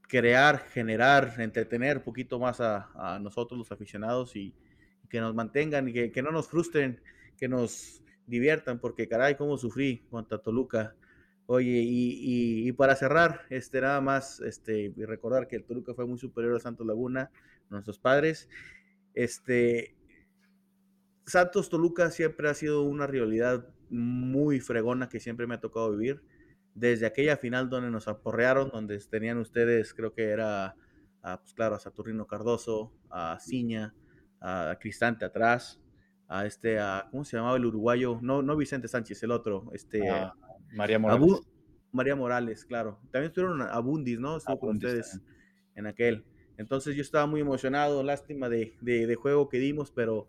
crear, 0.09 0.59
generar, 0.59 1.35
entretener 1.39 1.99
un 1.99 2.03
poquito 2.03 2.39
más 2.39 2.61
a, 2.61 3.19
nosotros 3.23 3.59
los 3.59 3.73
aficionados 3.73 4.37
y, 4.37 4.55
y, 5.03 5.09
que 5.09 5.21
nos 5.21 5.35
mantengan 5.35 5.89
y 5.89 5.93
que, 5.95 6.13
que, 6.13 6.23
no 6.23 6.31
nos 6.31 6.49
frustren, 6.49 7.01
que 7.39 7.49
nos 7.49 8.03
diviertan, 8.27 8.79
porque 8.79 9.09
caray, 9.09 9.37
cómo 9.37 9.57
sufrí 9.57 10.05
contra 10.11 10.37
Toluca 10.37 10.95
Oye, 11.47 11.83
y, 11.83 12.69
y, 12.69 12.73
para 12.73 12.97
cerrar, 12.97 13.43
este, 13.51 13.81
nada 13.81 14.01
más, 14.01 14.41
este, 14.41 14.95
recordar 14.97 15.49
que 15.49 15.57
el 15.57 15.65
Toluca 15.65 15.93
fue 15.93 16.07
muy 16.07 16.19
superior 16.19 16.57
a 16.57 16.61
Santos 16.61 16.87
Laguna, 16.87 17.31
nuestros 17.69 17.99
padres. 17.99 18.49
Este, 19.15 19.97
Santos 21.27 21.69
Toluca 21.69 22.11
siempre 22.11 22.49
ha 22.49 22.55
sido 22.55 22.83
una 22.83 23.07
rivalidad 23.07 23.69
muy 23.91 24.61
fregona 24.61 25.09
que 25.09 25.21
siempre 25.21 25.47
me 25.47 25.55
ha 25.55 25.61
tocado 25.61 25.91
vivir. 25.91 26.23
Desde 26.75 27.07
aquella 27.07 27.37
final 27.37 27.69
donde 27.69 27.91
nos 27.91 28.09
aporrearon, 28.09 28.71
donde 28.71 28.99
tenían 29.01 29.39
ustedes, 29.39 29.93
creo 29.93 30.15
que 30.15 30.31
era, 30.31 30.77
a, 31.23 31.41
pues 31.41 31.53
claro, 31.55 31.75
a 31.75 31.81
Saturnino 31.81 32.27
Cardoso, 32.27 32.93
a 33.11 33.39
Ciña, 33.41 33.95
a 34.41 34.79
Cristante 34.81 35.25
atrás, 35.25 35.81
a 36.29 36.47
este, 36.47 36.79
a, 36.79 37.09
¿cómo 37.11 37.25
se 37.25 37.37
llamaba 37.37 37.57
el 37.57 37.67
uruguayo? 37.67 38.19
No, 38.23 38.41
no 38.41 38.57
Vicente 38.57 38.89
Sánchez, 38.89 39.23
el 39.23 39.33
otro, 39.33 39.71
este, 39.75 40.09
ah, 40.09 40.35
María 40.73 40.99
Morales. 40.99 41.23
Abu, 41.23 41.45
María 41.93 42.17
Morales, 42.17 42.65
claro. 42.65 42.99
También 43.11 43.31
estuvieron 43.31 43.63
Abundis, 43.63 44.19
¿no? 44.19 44.37
Estuvo 44.37 44.59
con 44.59 44.77
ustedes 44.77 45.21
en 45.75 45.87
aquel. 45.87 46.25
Entonces 46.59 46.95
yo 46.95 47.03
estaba 47.03 47.27
muy 47.27 47.41
emocionado, 47.41 48.03
lástima 48.03 48.49
de, 48.49 48.77
de, 48.81 49.07
de 49.07 49.15
juego 49.15 49.49
que 49.49 49.59
dimos, 49.59 49.91
pero 49.91 50.29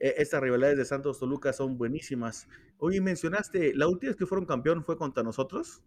eh, 0.00 0.14
estas 0.18 0.42
rivalidades 0.42 0.76
de 0.76 0.84
Santos 0.84 1.20
Toluca 1.20 1.52
son 1.52 1.78
buenísimas. 1.78 2.48
Oye, 2.78 3.00
mencionaste, 3.00 3.72
la 3.74 3.86
última 3.86 4.10
vez 4.10 4.16
que 4.16 4.26
fueron 4.26 4.46
campeón 4.46 4.84
fue 4.84 4.98
contra 4.98 5.22
nosotros. 5.22 5.82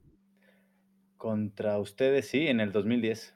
Contra 1.17 1.77
ustedes, 1.77 2.27
sí, 2.27 2.47
en 2.47 2.61
el 2.61 2.71
2010. 2.71 3.35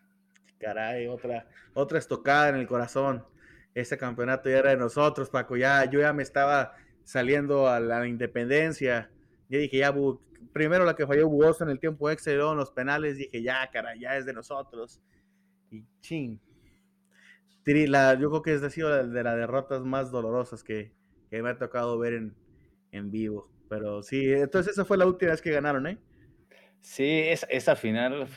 Caray, 0.59 1.07
otra, 1.07 1.47
otra 1.73 1.99
estocada 1.99 2.49
en 2.49 2.55
el 2.55 2.67
corazón. 2.67 3.25
Ese 3.73 3.97
campeonato 3.97 4.49
ya 4.49 4.59
era 4.59 4.69
de 4.71 4.77
nosotros, 4.77 5.29
Paco. 5.29 5.57
Ya, 5.57 5.83
yo 5.85 5.99
ya 5.99 6.13
me 6.13 6.23
estaba 6.23 6.73
saliendo 7.03 7.67
a 7.67 7.81
la 7.81 8.07
independencia. 8.07 9.11
Ya 9.49 9.59
dije, 9.59 9.77
ya, 9.79 9.93
primero 10.53 10.85
la 10.85 10.95
que 10.95 11.07
falló 11.07 11.29
Buoso 11.29 11.63
en 11.63 11.69
el 11.69 11.79
tiempo 11.79 12.09
extra 12.09 12.33
y 12.33 12.35
luego 12.35 12.51
en 12.51 12.57
los 12.57 12.71
penales, 12.71 13.17
dije, 13.17 13.41
ya, 13.41 13.69
cara, 13.71 13.95
ya 13.95 14.17
es 14.17 14.25
de 14.25 14.33
nosotros. 14.33 15.01
Y 15.71 15.83
ching. 16.01 16.39
La, 17.65 18.15
yo 18.15 18.29
creo 18.29 18.41
que 18.41 18.53
es 18.55 18.63
ha 18.63 18.69
sido 18.71 18.89
de 19.07 19.23
las 19.23 19.35
derrotas 19.35 19.83
más 19.83 20.09
dolorosas 20.09 20.63
que, 20.63 20.91
que 21.29 21.43
me 21.43 21.49
ha 21.49 21.57
tocado 21.59 21.99
ver 21.99 22.13
en, 22.13 22.35
en, 22.91 23.11
vivo. 23.11 23.47
Pero 23.69 24.01
sí, 24.01 24.33
entonces 24.33 24.73
esa 24.73 24.85
fue 24.85 24.97
la 24.97 25.05
última 25.05 25.31
vez 25.31 25.41
que 25.41 25.51
ganaron, 25.51 25.85
¿eh? 25.85 25.99
Sí, 26.81 27.05
esa, 27.27 27.45
esa 27.47 27.75
final 27.75 28.27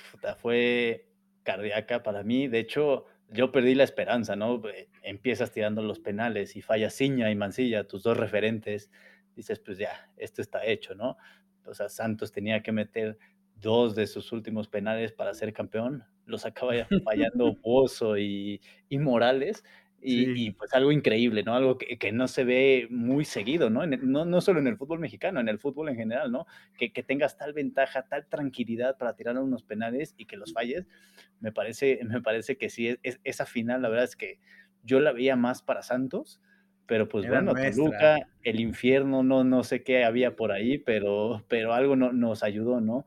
fue 0.42 1.08
cardíaca 1.44 2.02
para 2.02 2.22
mí. 2.22 2.46
De 2.46 2.58
hecho, 2.58 3.06
yo 3.30 3.50
perdí 3.52 3.74
la 3.74 3.84
esperanza, 3.84 4.36
¿no? 4.36 4.60
Empiezas 5.02 5.50
tirando 5.50 5.82
los 5.82 5.98
penales 5.98 6.54
y 6.56 6.60
fallas 6.60 6.94
Ciña 6.94 7.30
y 7.30 7.34
Mancilla, 7.34 7.88
tus 7.88 8.02
dos 8.02 8.18
referentes. 8.18 8.90
Dices, 9.34 9.60
pues 9.60 9.78
ya, 9.78 10.10
esto 10.18 10.42
está 10.42 10.66
hecho, 10.66 10.94
¿no? 10.94 11.16
O 11.66 11.74
sea, 11.74 11.88
Santos 11.88 12.32
tenía 12.32 12.62
que 12.62 12.72
meter 12.72 13.18
dos 13.60 13.94
de 13.94 14.06
sus 14.06 14.32
últimos 14.32 14.68
penales 14.68 15.12
para 15.12 15.34
ser 15.34 15.52
campeón, 15.52 16.04
los 16.26 16.44
acaba 16.44 16.72
fallando 17.04 17.54
Pozo 17.62 18.18
y, 18.18 18.60
y, 18.88 18.98
Morales, 18.98 19.64
y, 20.00 20.24
sí. 20.24 20.32
y, 20.36 20.50
pues 20.50 20.74
algo 20.74 20.90
increíble, 20.90 21.44
¿no? 21.44 21.54
Algo 21.54 21.78
que, 21.78 21.96
que, 21.96 22.10
no 22.10 22.26
se 22.26 22.42
ve 22.42 22.88
muy 22.90 23.24
seguido, 23.24 23.70
¿no? 23.70 23.84
En 23.84 23.92
el, 23.92 24.10
¿no? 24.10 24.24
No 24.24 24.40
solo 24.40 24.58
en 24.58 24.66
el 24.66 24.76
fútbol 24.76 24.98
mexicano, 24.98 25.38
en 25.38 25.48
el 25.48 25.60
fútbol 25.60 25.88
en 25.90 25.96
general, 25.96 26.32
¿no? 26.32 26.46
Que, 26.76 26.92
que, 26.92 27.04
tengas 27.04 27.38
tal 27.38 27.52
ventaja, 27.52 28.02
tal 28.08 28.26
tranquilidad 28.26 28.98
para 28.98 29.14
tirar 29.14 29.38
unos 29.38 29.62
penales 29.62 30.14
y 30.18 30.24
que 30.26 30.36
los 30.36 30.52
falles, 30.52 30.86
me 31.40 31.52
parece, 31.52 32.00
me 32.04 32.20
parece 32.20 32.56
que 32.56 32.68
sí, 32.68 32.88
es, 32.88 32.98
es, 33.04 33.20
esa 33.22 33.46
final, 33.46 33.80
la 33.82 33.88
verdad 33.88 34.04
es 34.04 34.16
que 34.16 34.40
yo 34.82 34.98
la 34.98 35.12
veía 35.12 35.36
más 35.36 35.62
para 35.62 35.82
Santos, 35.82 36.40
pero 36.92 37.08
pues 37.08 37.24
Era 37.24 37.36
bueno, 37.36 37.52
nuestra. 37.54 37.72
Toluca, 37.74 38.28
el 38.42 38.60
infierno, 38.60 39.22
no, 39.22 39.44
no 39.44 39.64
sé 39.64 39.82
qué 39.82 40.04
había 40.04 40.36
por 40.36 40.52
ahí, 40.52 40.76
pero, 40.76 41.42
pero 41.48 41.72
algo 41.72 41.96
no, 41.96 42.12
nos 42.12 42.42
ayudó, 42.42 42.82
¿no? 42.82 43.06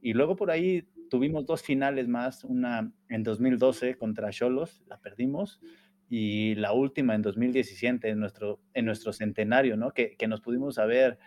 Y 0.00 0.14
luego 0.14 0.36
por 0.36 0.50
ahí 0.50 0.88
tuvimos 1.10 1.44
dos 1.44 1.60
finales 1.60 2.08
más, 2.08 2.44
una 2.44 2.90
en 3.10 3.22
2012 3.24 3.98
contra 3.98 4.30
Cholos, 4.30 4.82
la 4.86 4.96
perdimos, 5.02 5.60
y 6.08 6.54
la 6.54 6.72
última 6.72 7.14
en 7.14 7.20
2017, 7.20 8.08
en 8.08 8.20
nuestro, 8.20 8.58
en 8.72 8.86
nuestro 8.86 9.12
centenario, 9.12 9.76
¿no? 9.76 9.90
Que, 9.90 10.16
que 10.16 10.28
nos 10.28 10.40
pudimos 10.40 10.78
haber 10.78 11.18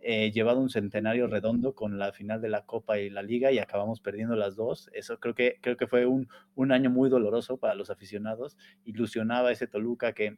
eh, 0.00 0.32
llevado 0.32 0.60
un 0.60 0.68
centenario 0.68 1.28
redondo 1.28 1.74
con 1.74 1.98
la 1.98 2.12
final 2.12 2.42
de 2.42 2.50
la 2.50 2.66
Copa 2.66 2.98
y 2.98 3.08
la 3.08 3.22
Liga 3.22 3.52
y 3.52 3.58
acabamos 3.58 4.00
perdiendo 4.00 4.36
las 4.36 4.54
dos. 4.54 4.90
Eso 4.92 5.18
creo 5.18 5.34
que, 5.34 5.56
creo 5.62 5.78
que 5.78 5.86
fue 5.86 6.04
un, 6.04 6.28
un 6.56 6.72
año 6.72 6.90
muy 6.90 7.08
doloroso 7.08 7.56
para 7.56 7.74
los 7.74 7.88
aficionados. 7.88 8.58
Ilusionaba 8.84 9.50
ese 9.50 9.66
Toluca 9.66 10.12
que 10.12 10.36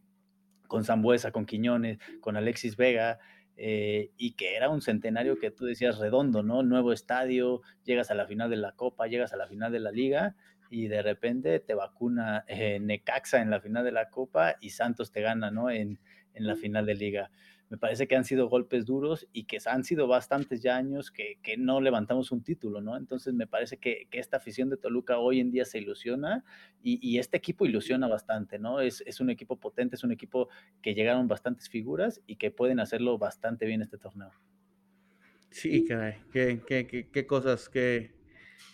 con 0.67 0.85
Zambuesa, 0.85 1.33
con 1.33 1.47
Quiñones, 1.47 1.99
con 2.21 2.37
Alexis 2.37 2.77
Vega, 2.77 3.19
eh, 3.57 4.11
y 4.17 4.33
que 4.33 4.55
era 4.55 4.69
un 4.69 4.83
centenario 4.83 5.39
que 5.39 5.51
tú 5.51 5.65
decías 5.65 5.99
redondo, 5.99 6.43
¿no? 6.43 6.63
Nuevo 6.63 6.93
estadio, 6.93 7.63
llegas 7.85 8.11
a 8.11 8.15
la 8.15 8.27
final 8.27 8.51
de 8.51 8.57
la 8.57 8.73
Copa, 8.73 9.07
llegas 9.07 9.33
a 9.33 9.37
la 9.37 9.47
final 9.47 9.73
de 9.73 9.81
la 9.81 9.91
Liga 9.91 10.37
y 10.69 10.89
de 10.89 11.01
repente 11.03 11.61
te 11.61 11.75
vacuna 11.75 12.45
eh, 12.49 12.79
Necaxa 12.81 13.41
en 13.41 13.51
la 13.51 13.61
final 13.61 13.85
de 13.85 13.93
la 13.93 14.11
Copa 14.11 14.57
y 14.61 14.71
Santos 14.71 15.11
te 15.11 15.23
gana, 15.23 15.51
¿no? 15.51 15.71
En, 15.71 15.99
en 16.35 16.47
la 16.47 16.55
final 16.55 16.85
de 16.85 16.95
Liga 16.95 17.31
me 17.69 17.79
parece 17.79 18.07
que 18.07 18.15
han 18.15 18.25
sido 18.25 18.49
golpes 18.49 18.87
duros 18.87 19.27
y 19.33 19.45
que 19.45 19.59
han 19.67 19.83
sido 19.83 20.07
bastantes 20.07 20.63
ya 20.63 20.77
años 20.77 21.11
que, 21.11 21.39
que 21.43 21.57
no 21.57 21.81
levantamos 21.81 22.31
un 22.31 22.43
título, 22.43 22.81
¿no? 22.81 22.97
Entonces 22.97 23.35
me 23.35 23.47
parece 23.47 23.79
que, 23.79 24.07
que, 24.09 24.21
esta 24.21 24.37
afición 24.37 24.71
de 24.71 24.77
Toluca 24.77 25.19
hoy 25.19 25.41
en 25.41 25.51
día 25.51 25.65
se 25.65 25.79
ilusiona 25.79 26.45
y, 26.83 26.99
y 27.03 27.19
este 27.19 27.37
equipo 27.37 27.67
ilusiona 27.67 28.07
bastante, 28.07 28.59
¿no? 28.59 28.81
Es, 28.81 29.03
es, 29.05 29.21
un 29.21 29.31
equipo 29.31 29.57
potente, 29.59 29.97
es 29.97 30.05
un 30.05 30.13
equipo 30.13 30.49
que 30.81 30.95
llegaron 30.95 31.27
bastantes 31.27 31.69
figuras 31.69 32.21
y 32.27 32.37
que 32.37 32.53
pueden 32.53 32.79
hacerlo 32.79 33.19
bastante 33.19 33.67
bien 33.67 33.83
este 33.83 33.99
torneo. 33.99 34.31
Sí, 35.51 35.85
caray, 35.85 36.19
qué, 36.33 36.63
qué, 36.67 36.87
qué, 36.87 37.09
qué 37.11 37.27
cosas, 37.27 37.69
qué, 37.69 38.13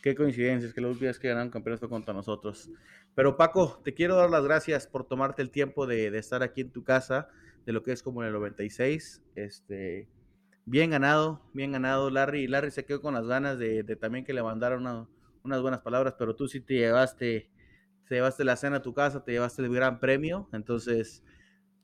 qué 0.03 0.15
coincidencias, 0.15 0.75
que 0.75 0.81
los 0.83 1.01
días 1.01 1.19
que 1.19 1.29
ganaron 1.29 1.51
campeones 1.51 1.81
contra 1.81 2.13
nosotros. 2.13 2.71
Pero 3.15 3.37
Paco, 3.37 3.81
te 3.85 3.95
quiero 3.95 4.17
dar 4.17 4.29
las 4.29 4.45
gracias 4.45 4.87
por 4.87 5.07
tomarte 5.07 5.41
el 5.41 5.51
tiempo 5.51 5.87
de, 5.87 6.11
de 6.11 6.19
estar 6.19 6.43
aquí 6.43 6.61
en 6.61 6.71
tu 6.71 6.83
casa 6.83 7.29
de 7.65 7.73
lo 7.73 7.83
que 7.83 7.93
es 7.93 8.03
como 8.03 8.23
el 8.23 8.33
96. 8.33 9.23
Este, 9.35 10.09
bien 10.65 10.91
ganado, 10.91 11.43
bien 11.53 11.73
ganado 11.73 12.11
Larry. 12.11 12.47
Larry 12.47 12.71
se 12.71 12.85
quedó 12.85 13.01
con 13.01 13.15
las 13.15 13.27
ganas 13.27 13.59
de, 13.59 13.83
de 13.83 13.97
también 13.97 14.25
que 14.25 14.33
le 14.33 14.43
mandara 14.43 14.77
una, 14.77 15.09
unas 15.43 15.63
buenas 15.63 15.81
palabras, 15.81 16.15
pero 16.19 16.37
tú 16.37 16.49
sí 16.49 16.61
te 16.61 16.75
llevaste, 16.75 17.51
te 18.09 18.15
llevaste 18.15 18.45
la 18.45 18.57
cena 18.57 18.77
a 18.77 18.83
tu 18.83 18.95
casa, 18.95 19.25
te 19.25 19.33
llevaste 19.33 19.63
el 19.63 19.73
gran 19.73 20.01
premio. 20.01 20.49
Entonces, 20.53 21.23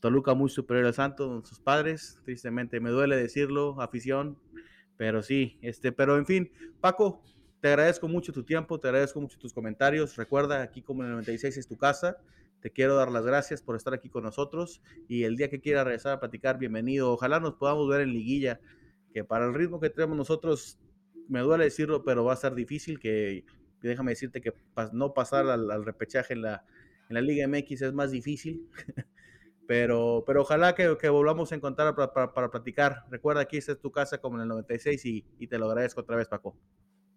Toluca 0.00 0.34
muy 0.34 0.48
superior 0.48 0.86
al 0.86 0.94
Santo, 0.94 1.44
sus 1.44 1.58
padres, 1.58 2.20
tristemente 2.24 2.78
me 2.78 2.90
duele 2.90 3.16
decirlo, 3.16 3.80
afición, 3.80 4.38
pero 4.96 5.22
sí, 5.22 5.58
este, 5.60 5.90
pero 5.90 6.16
en 6.16 6.24
fin, 6.24 6.52
Paco, 6.80 7.22
te 7.60 7.68
agradezco 7.68 8.06
mucho 8.06 8.32
tu 8.32 8.44
tiempo, 8.44 8.78
te 8.78 8.86
agradezco 8.86 9.20
mucho 9.20 9.38
tus 9.38 9.52
comentarios. 9.52 10.16
Recuerda, 10.16 10.62
aquí 10.62 10.82
como 10.82 11.02
en 11.02 11.08
el 11.08 11.12
96 11.14 11.56
es 11.56 11.66
tu 11.66 11.76
casa. 11.76 12.18
Te 12.60 12.72
quiero 12.72 12.96
dar 12.96 13.12
las 13.12 13.24
gracias 13.24 13.62
por 13.62 13.76
estar 13.76 13.94
aquí 13.94 14.08
con 14.08 14.24
nosotros 14.24 14.82
y 15.06 15.22
el 15.22 15.36
día 15.36 15.48
que 15.48 15.60
quiera 15.60 15.84
regresar 15.84 16.14
a 16.14 16.20
platicar, 16.20 16.58
bienvenido. 16.58 17.12
Ojalá 17.12 17.38
nos 17.38 17.54
podamos 17.54 17.88
ver 17.88 18.00
en 18.00 18.12
liguilla, 18.12 18.60
que 19.12 19.22
para 19.24 19.46
el 19.46 19.54
ritmo 19.54 19.78
que 19.78 19.90
tenemos 19.90 20.16
nosotros, 20.16 20.78
me 21.28 21.40
duele 21.40 21.64
decirlo, 21.64 22.02
pero 22.02 22.24
va 22.24 22.32
a 22.32 22.36
ser 22.36 22.54
difícil 22.54 22.98
que, 22.98 23.44
déjame 23.80 24.12
decirte 24.12 24.40
que 24.40 24.52
no 24.92 25.14
pasar 25.14 25.46
al, 25.48 25.84
repechaje 25.84 26.34
en 26.34 26.42
la, 26.42 26.64
en 27.08 27.14
la 27.14 27.20
Liga 27.20 27.46
MX 27.46 27.82
es 27.82 27.92
más 27.92 28.10
difícil. 28.10 28.68
Pero, 29.68 30.24
pero 30.26 30.40
ojalá 30.40 30.74
que, 30.74 30.88
volvamos 31.10 31.52
a 31.52 31.54
encontrar 31.54 31.94
para, 31.94 32.32
para, 32.32 32.50
platicar. 32.50 33.04
Recuerda, 33.10 33.42
aquí 33.42 33.58
esta 33.58 33.72
es 33.72 33.78
tu 33.78 33.92
casa 33.92 34.16
como 34.16 34.36
en 34.36 34.44
el 34.44 34.48
96 34.48 35.04
y, 35.04 35.26
y 35.38 35.46
te 35.46 35.58
lo 35.58 35.66
agradezco 35.66 36.00
otra 36.00 36.16
vez, 36.16 36.26
Paco. 36.26 36.56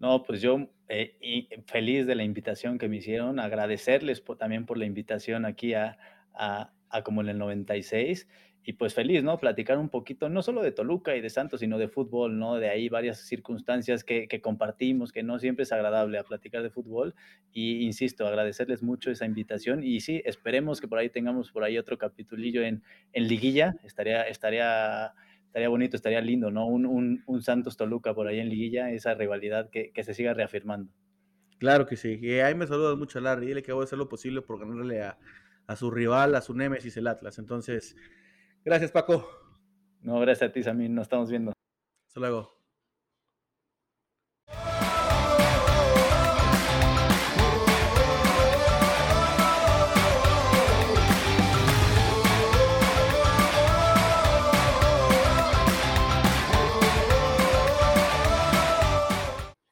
No, 0.02 0.24
pues 0.24 0.42
yo 0.42 0.68
eh, 0.90 1.48
feliz 1.68 2.08
de 2.08 2.16
la 2.16 2.24
invitación 2.24 2.80
que 2.80 2.90
me 2.90 2.98
hicieron, 2.98 3.40
agradecerles 3.40 4.24
también 4.40 4.66
por 4.66 4.80
la 4.80 4.86
invitación 4.86 5.46
aquí 5.46 5.76
a, 5.76 6.00
a, 6.34 6.74
como 7.04 7.22
en 7.22 7.30
el 7.30 7.38
96 7.38 8.28
y 8.64 8.74
pues 8.74 8.96
feliz, 8.96 9.24
¿no? 9.24 9.38
Platicar 9.38 9.78
un 9.78 9.90
poquito, 9.90 10.28
no 10.28 10.42
solo 10.42 10.64
de 10.64 10.72
Toluca 10.72 11.16
y 11.16 11.22
de 11.22 11.30
Santos, 11.30 11.60
sino 11.60 11.78
de 11.78 11.88
fútbol, 11.88 12.40
¿no? 12.40 12.56
De 12.56 12.70
ahí 12.70 12.90
varias 12.90 13.20
circunstancias 13.20 14.04
que, 14.04 14.28
que, 14.28 14.42
compartimos, 14.42 15.12
que 15.12 15.22
no 15.22 15.38
siempre 15.38 15.64
es 15.64 15.72
agradable 15.72 16.18
a 16.18 16.24
platicar 16.24 16.64
de 16.64 16.72
fútbol. 16.72 17.14
Y 17.54 17.86
insisto, 17.86 18.26
agradecerles 18.26 18.82
mucho 18.82 19.12
esa 19.12 19.26
invitación. 19.26 19.84
Y 19.84 20.00
sí, 20.00 20.24
esperemos 20.26 20.82
que 20.82 20.88
por 20.88 20.98
ahí 20.98 21.10
tengamos 21.12 21.52
por 21.52 21.64
ahí 21.64 21.78
otro 21.78 22.00
capitulillo 22.00 22.64
en, 22.64 22.82
en 23.14 23.28
liguilla. 23.28 23.76
Estaría, 23.84 24.24
estaría, 24.24 25.14
estaría 25.52 25.70
bonito, 25.70 25.96
estaría 25.96 26.22
lindo, 26.22 26.50
¿no? 26.50 26.66
Un, 26.66 26.86
un, 26.86 27.24
un 27.26 27.42
Santos 27.42 27.78
Toluca 27.78 28.14
por 28.14 28.28
ahí 28.28 28.40
en 28.40 28.50
liguilla, 28.50 28.92
esa 28.92 29.14
rivalidad 29.14 29.70
que, 29.70 29.92
que, 29.92 30.04
se 30.04 30.14
siga 30.14 30.34
reafirmando. 30.34 30.92
Claro 31.60 31.86
que 31.86 31.96
sí. 31.96 32.18
Y 32.22 32.40
ahí 32.40 32.56
me 32.56 32.68
saluda 32.68 32.96
mucho 32.96 33.20
a 33.20 33.22
Larry. 33.22 33.48
Dile 33.48 33.64
que 33.64 33.74
voy 33.74 33.82
a 33.82 33.84
hacer 33.84 34.00
lo 34.00 34.10
posible 34.10 34.42
por 34.42 34.60
ganarle 34.60 35.04
a, 35.04 35.18
a 35.68 35.76
su 35.76 35.92
rival, 35.92 36.36
a 36.36 36.42
su 36.42 36.56
némesis, 36.56 36.98
el 36.98 37.08
Atlas. 37.08 37.38
Entonces, 37.38 37.96
Gracias, 38.64 38.92
Paco. 38.92 39.28
No, 40.02 40.20
gracias 40.20 40.50
a 40.50 40.54
ti, 40.54 40.62
Samir. 40.62 40.90
Nos 40.90 41.04
estamos 41.04 41.30
viendo. 41.30 41.52
Hasta 42.08 42.20
luego. 42.20 42.61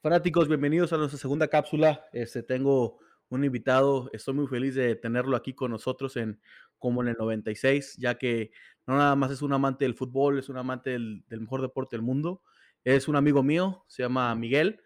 Fanáticos, 0.01 0.47
bienvenidos 0.47 0.93
a 0.93 0.97
nuestra 0.97 1.19
segunda 1.19 1.49
cápsula. 1.49 2.07
Este, 2.13 2.41
tengo 2.41 2.99
un 3.27 3.43
invitado, 3.43 4.09
estoy 4.13 4.33
muy 4.33 4.47
feliz 4.47 4.73
de 4.73 4.95
tenerlo 4.95 5.35
aquí 5.35 5.53
con 5.53 5.71
nosotros 5.71 6.15
en 6.15 6.39
como 6.77 7.01
en 7.01 7.09
el 7.09 7.17
96, 7.17 7.97
ya 7.97 8.17
que 8.17 8.51
no 8.87 8.95
nada 8.95 9.17
más 9.17 9.29
es 9.29 9.41
un 9.41 9.51
amante 9.51 9.83
del 9.83 9.95
fútbol, 9.95 10.39
es 10.39 10.47
un 10.47 10.55
amante 10.55 10.91
del, 10.91 11.25
mejor 11.27 11.61
deporte 11.61 11.97
del 11.97 12.01
mundo. 12.01 12.41
Es 12.85 13.09
un 13.09 13.17
amigo 13.17 13.43
mío, 13.43 13.83
se 13.89 14.03
llama 14.03 14.33
Miguel, 14.35 14.81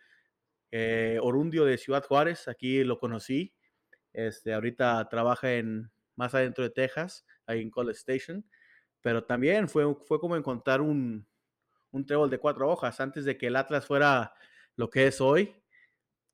eh, 0.72 1.20
orundio 1.22 1.64
de 1.64 1.78
Ciudad 1.78 2.03
Juárez, 2.03 2.47
aquí 2.47 2.84
lo 2.84 2.97
conocí. 2.97 3.53
Este, 4.14 4.51
ahorita 4.51 5.07
trabaja 5.09 5.53
en 5.53 5.91
más 6.16 6.34
adentro 6.34 6.64
de 6.64 6.72
Texas, 6.72 7.24
ahí 7.45 7.61
en 7.61 7.70
College 7.70 7.99
Station, 7.99 8.43
pero 9.01 9.24
también 9.24 9.70
fue, 9.70 9.95
fue 10.07 10.20
como 10.20 10.36
encontrar 10.36 10.82
un, 10.82 11.28
un 11.91 12.03
trébol 12.03 12.32
de 12.32 12.39
cuatro 12.39 12.68
hojas 12.68 12.99
antes 12.99 13.26
de 13.26 13.38
que 13.38 13.45
el 13.45 13.55
Atlas 13.57 13.86
fuera 13.86 14.34
lo 14.76 14.89
que 14.89 15.07
es 15.07 15.21
hoy. 15.21 15.53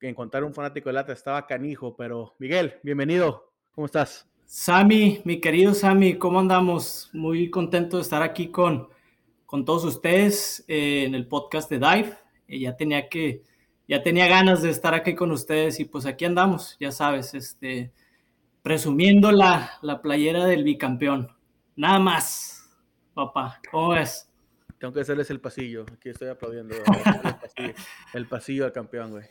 Encontrar 0.01 0.43
un 0.43 0.53
fanático 0.53 0.89
del 0.89 0.97
Atlas 0.97 1.17
estaba 1.17 1.45
canijo, 1.45 1.95
pero 1.95 2.35
Miguel, 2.39 2.75
bienvenido, 2.83 3.51
¿cómo 3.71 3.85
estás? 3.85 4.29
Sami, 4.45 5.21
mi 5.25 5.41
querido 5.41 5.73
Sami, 5.73 6.15
¿cómo 6.15 6.39
andamos? 6.39 7.09
Muy 7.13 7.49
contento 7.49 7.97
de 7.97 8.03
estar 8.03 8.23
aquí 8.23 8.47
con, 8.47 8.87
con 9.45 9.65
todos 9.65 9.83
ustedes 9.83 10.63
eh, 10.67 11.03
en 11.05 11.15
el 11.15 11.27
podcast 11.27 11.69
de 11.69 11.79
Dive. 11.79 12.17
Eh, 12.47 12.59
ya 12.59 12.77
tenía 12.77 13.09
que, 13.09 13.43
ya 13.87 14.01
tenía 14.01 14.27
ganas 14.27 14.61
de 14.61 14.69
estar 14.69 14.93
aquí 14.93 15.15
con 15.15 15.31
ustedes 15.31 15.79
y 15.81 15.85
pues 15.85 16.05
aquí 16.05 16.23
andamos, 16.23 16.77
ya 16.79 16.91
sabes, 16.91 17.33
este, 17.33 17.91
presumiendo 18.61 19.31
la, 19.31 19.73
la 19.81 20.01
playera 20.01 20.45
del 20.45 20.63
bicampeón. 20.63 21.35
Nada 21.75 21.99
más, 21.99 22.69
papá, 23.13 23.59
¿cómo 23.69 23.89
ves? 23.89 24.28
Tengo 24.79 24.93
que 24.93 25.01
hacerles 25.01 25.29
el 25.29 25.41
pasillo, 25.41 25.85
aquí 25.91 26.07
estoy 26.07 26.29
aplaudiendo 26.29 26.73
el 27.25 27.35
pasillo, 27.35 27.73
el 28.13 28.27
pasillo 28.27 28.65
al 28.65 28.71
campeón, 28.71 29.11
güey. 29.11 29.25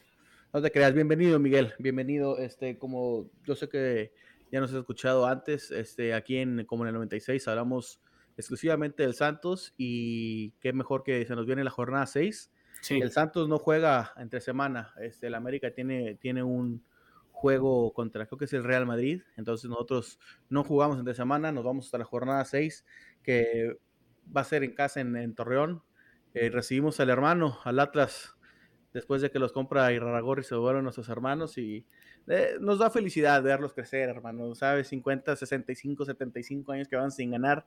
No 0.53 0.61
te 0.61 0.71
creas, 0.71 0.93
bienvenido 0.93 1.39
Miguel, 1.39 1.73
bienvenido, 1.79 2.37
este, 2.37 2.77
como 2.77 3.31
yo 3.45 3.55
sé 3.55 3.67
que 3.71 4.13
ya 4.53 4.61
nos 4.61 4.71
has 4.73 4.77
escuchado 4.77 5.27
antes, 5.27 5.71
este, 5.71 6.13
aquí 6.13 6.37
en 6.37 6.67
como 6.67 6.85
en 6.85 6.89
el 6.89 6.95
96 6.97 7.49
hablamos 7.49 7.99
exclusivamente 8.37 9.05
del 9.05 9.15
Santos 9.15 9.73
y 9.79 10.51
qué 10.61 10.75
mejor 10.75 11.03
que 11.03 11.25
se 11.25 11.35
nos 11.35 11.47
viene 11.47 11.65
la 11.65 11.71
jornada 11.71 12.05
6. 12.05 12.53
El 12.91 13.11
Santos 13.11 13.49
no 13.49 13.59
juega 13.59 14.13
entre 14.19 14.43
semana, 14.43 14.93
este, 15.01 15.29
el 15.29 15.35
América 15.35 15.71
tiene, 15.71 16.17
tiene 16.17 16.43
un 16.43 16.85
juego 17.33 17.95
contra, 17.95 18.27
creo 18.27 18.37
que 18.39 18.45
es 18.45 18.53
el 18.53 18.65
Real 18.65 18.85
Madrid, 18.85 19.23
entonces 19.39 19.71
nosotros 19.71 20.19
no 20.51 20.63
jugamos 20.63 20.99
entre 20.99 21.15
semana, 21.15 21.53
nos 21.53 21.65
vamos 21.65 21.87
hasta 21.87 21.97
la 21.97 22.05
jornada 22.05 22.45
6, 22.45 22.85
que 23.23 23.79
va 24.37 24.43
a 24.43 24.45
ser 24.45 24.65
en 24.65 24.75
casa 24.75 25.01
en, 25.01 25.35
Torreón. 25.35 25.83
Eh, 26.35 26.51
recibimos 26.51 27.01
al 27.01 27.11
hermano, 27.11 27.59
al 27.65 27.81
Atlas, 27.81 28.37
después 28.93 29.23
de 29.23 29.31
que 29.31 29.39
los 29.39 29.53
compra 29.53 29.93
Iraragorri, 29.93 30.43
se 30.43 30.55
vuelven 30.55 30.85
nuestros 30.85 31.09
hermanos 31.09 31.59
y 31.59 31.87
eh, 32.27 32.57
nos 32.61 32.79
da 32.79 32.91
felicidad 32.91 33.43
verlos 33.43 33.73
crecer, 33.73 34.09
hermano, 34.09 34.55
¿sabes? 34.55 34.89
50, 34.89 35.37
65, 35.37 36.05
75 36.05 36.73
años 36.73 36.89
que 36.89 36.97
van 36.97 37.11
sin 37.11 37.31
ganar, 37.31 37.67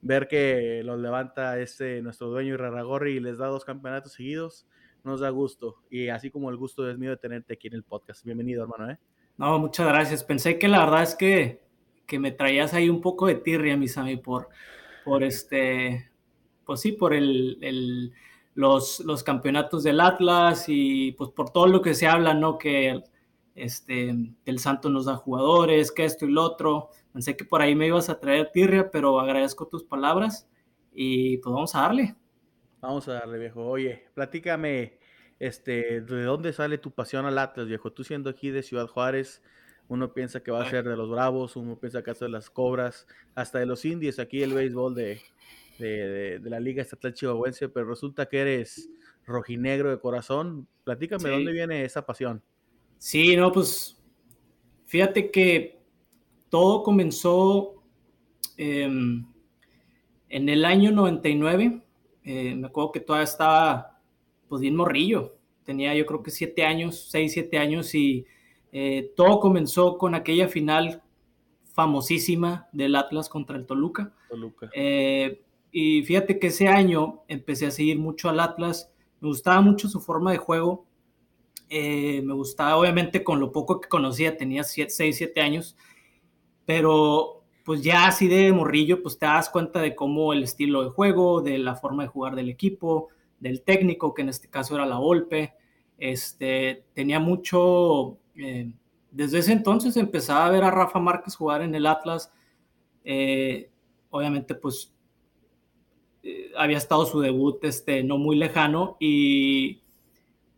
ver 0.00 0.28
que 0.28 0.82
los 0.84 0.98
levanta 0.98 1.58
este 1.58 2.00
nuestro 2.02 2.28
dueño 2.28 2.54
Iraragorri 2.54 3.16
y 3.16 3.20
les 3.20 3.38
da 3.38 3.46
dos 3.46 3.64
campeonatos 3.64 4.12
seguidos, 4.12 4.66
nos 5.04 5.20
da 5.20 5.30
gusto. 5.30 5.76
Y 5.90 6.08
así 6.08 6.30
como 6.30 6.50
el 6.50 6.56
gusto 6.56 6.88
es 6.90 6.98
mío 6.98 7.10
de 7.10 7.16
tenerte 7.16 7.54
aquí 7.54 7.68
en 7.68 7.74
el 7.74 7.82
podcast. 7.82 8.24
Bienvenido, 8.24 8.62
hermano, 8.62 8.90
¿eh? 8.90 8.98
No, 9.36 9.58
muchas 9.58 9.86
gracias. 9.88 10.24
Pensé 10.24 10.58
que 10.58 10.68
la 10.68 10.84
verdad 10.84 11.02
es 11.02 11.14
que, 11.14 11.62
que 12.06 12.18
me 12.18 12.32
traías 12.32 12.74
ahí 12.74 12.88
un 12.88 13.00
poco 13.00 13.26
de 13.26 13.36
tirria, 13.36 13.76
mis 13.76 13.96
amigos, 13.98 14.22
por, 14.22 14.48
por 15.04 15.22
este, 15.22 16.10
pues 16.64 16.80
sí, 16.80 16.92
por 16.92 17.14
el, 17.14 17.58
el 17.60 18.12
los, 18.54 19.00
los 19.00 19.22
campeonatos 19.22 19.82
del 19.82 20.00
Atlas 20.00 20.64
y 20.68 21.12
pues 21.12 21.30
por 21.30 21.50
todo 21.50 21.66
lo 21.66 21.82
que 21.82 21.94
se 21.94 22.06
habla, 22.06 22.34
¿no? 22.34 22.58
Que 22.58 23.02
este, 23.54 24.14
el 24.44 24.58
Santo 24.58 24.90
nos 24.90 25.06
da 25.06 25.16
jugadores, 25.16 25.92
que 25.92 26.04
esto 26.04 26.26
y 26.26 26.32
lo 26.32 26.42
otro. 26.42 26.90
Pensé 27.12 27.36
que 27.36 27.44
por 27.44 27.62
ahí 27.62 27.74
me 27.74 27.86
ibas 27.86 28.08
a 28.08 28.20
traer 28.20 28.50
tirria, 28.52 28.90
pero 28.90 29.18
agradezco 29.20 29.68
tus 29.68 29.84
palabras 29.84 30.48
y 30.92 31.38
pues 31.38 31.52
vamos 31.52 31.74
a 31.74 31.82
darle. 31.82 32.16
Vamos 32.80 33.08
a 33.08 33.14
darle, 33.14 33.38
viejo. 33.38 33.64
Oye, 33.64 34.06
platícame, 34.14 34.98
este, 35.38 36.00
¿de 36.00 36.22
dónde 36.24 36.52
sale 36.52 36.78
tu 36.78 36.90
pasión 36.90 37.26
al 37.26 37.38
Atlas, 37.38 37.66
viejo? 37.66 37.92
Tú 37.92 38.04
siendo 38.04 38.30
aquí 38.30 38.50
de 38.50 38.62
Ciudad 38.62 38.86
Juárez, 38.86 39.42
uno 39.92 40.14
piensa 40.14 40.42
que 40.42 40.50
va 40.50 40.62
a 40.62 40.70
ser 40.70 40.88
de 40.88 40.96
los 40.96 41.10
Bravos, 41.10 41.54
uno 41.54 41.78
piensa 41.78 42.02
que 42.02 42.10
va 42.10 42.12
a 42.12 42.18
ser 42.18 42.28
de 42.28 42.32
las 42.32 42.48
Cobras, 42.48 43.06
hasta 43.34 43.58
de 43.58 43.66
los 43.66 43.84
Indies, 43.84 44.18
aquí 44.18 44.42
el 44.42 44.54
béisbol 44.54 44.94
de, 44.94 45.20
de, 45.78 46.40
la 46.44 46.58
Liga 46.60 46.80
Estatal 46.80 47.12
Chihuahuense, 47.12 47.68
pero 47.68 47.86
resulta 47.86 48.26
que 48.26 48.38
eres 48.38 48.88
rojinegro 49.26 49.90
de 49.90 50.00
corazón. 50.00 50.66
Platícame, 50.84 51.28
¿dónde 51.28 51.52
viene 51.52 51.84
esa 51.84 52.06
pasión? 52.06 52.42
Sí, 52.96 53.36
no, 53.36 53.52
pues 53.52 54.00
fíjate 54.86 55.30
que 55.30 55.78
todo 56.48 56.82
comenzó 56.82 57.82
em, 58.56 59.26
en 60.30 60.48
el 60.48 60.64
año 60.64 60.90
99. 60.90 61.82
Eh, 62.24 62.54
me 62.54 62.66
acuerdo 62.68 62.92
que 62.92 63.00
todavía 63.00 63.24
estaba 63.24 64.00
pues 64.48 64.62
bien 64.62 64.74
morrillo. 64.74 65.36
Tenía 65.64 65.94
yo 65.94 66.06
creo 66.06 66.22
que 66.22 66.30
siete 66.30 66.64
años, 66.64 67.08
seis, 67.10 67.32
siete 67.34 67.58
años 67.58 67.94
y 67.94 68.24
eh, 68.72 69.12
todo 69.16 69.38
comenzó 69.38 69.98
con 69.98 70.14
aquella 70.14 70.48
final 70.48 71.02
famosísima 71.72 72.68
del 72.72 72.96
Atlas 72.96 73.28
contra 73.28 73.56
el 73.56 73.66
Toluca. 73.66 74.12
Toluca. 74.28 74.70
Eh, 74.74 75.42
y 75.70 76.02
fíjate 76.02 76.38
que 76.38 76.48
ese 76.48 76.68
año 76.68 77.22
empecé 77.28 77.66
a 77.66 77.70
seguir 77.70 77.98
mucho 77.98 78.28
al 78.28 78.40
Atlas, 78.40 78.90
me 79.20 79.28
gustaba 79.28 79.60
mucho 79.60 79.88
su 79.88 80.00
forma 80.00 80.32
de 80.32 80.38
juego, 80.38 80.86
eh, 81.68 82.20
me 82.22 82.34
gustaba 82.34 82.76
obviamente 82.76 83.24
con 83.24 83.40
lo 83.40 83.52
poco 83.52 83.80
que 83.80 83.88
conocía, 83.88 84.36
tenía 84.36 84.64
6, 84.64 84.92
7 84.94 85.40
años, 85.40 85.76
pero 86.66 87.42
pues 87.64 87.82
ya 87.82 88.06
así 88.06 88.28
de 88.28 88.52
morrillo, 88.52 89.02
pues 89.02 89.18
te 89.18 89.26
das 89.26 89.48
cuenta 89.48 89.80
de 89.80 89.94
cómo 89.94 90.32
el 90.32 90.42
estilo 90.42 90.82
de 90.82 90.90
juego, 90.90 91.40
de 91.40 91.58
la 91.58 91.76
forma 91.76 92.02
de 92.02 92.08
jugar 92.08 92.34
del 92.34 92.50
equipo, 92.50 93.08
del 93.40 93.62
técnico, 93.62 94.12
que 94.12 94.22
en 94.22 94.28
este 94.28 94.48
caso 94.48 94.74
era 94.74 94.84
la 94.84 94.98
Volpe, 94.98 95.54
este, 95.96 96.84
tenía 96.94 97.20
mucho, 97.20 98.18
eh, 98.42 98.72
desde 99.10 99.38
ese 99.38 99.52
entonces 99.52 99.96
empezaba 99.96 100.46
a 100.46 100.50
ver 100.50 100.64
a 100.64 100.70
Rafa 100.70 100.98
Márquez 100.98 101.36
jugar 101.36 101.62
en 101.62 101.74
el 101.74 101.86
Atlas, 101.86 102.32
eh, 103.04 103.70
obviamente 104.10 104.54
pues 104.54 104.92
había 106.56 106.78
estado 106.78 107.04
su 107.04 107.20
debut 107.20 107.62
este, 107.64 108.02
no 108.04 108.18
muy 108.18 108.36
lejano 108.36 108.96
y 109.00 109.82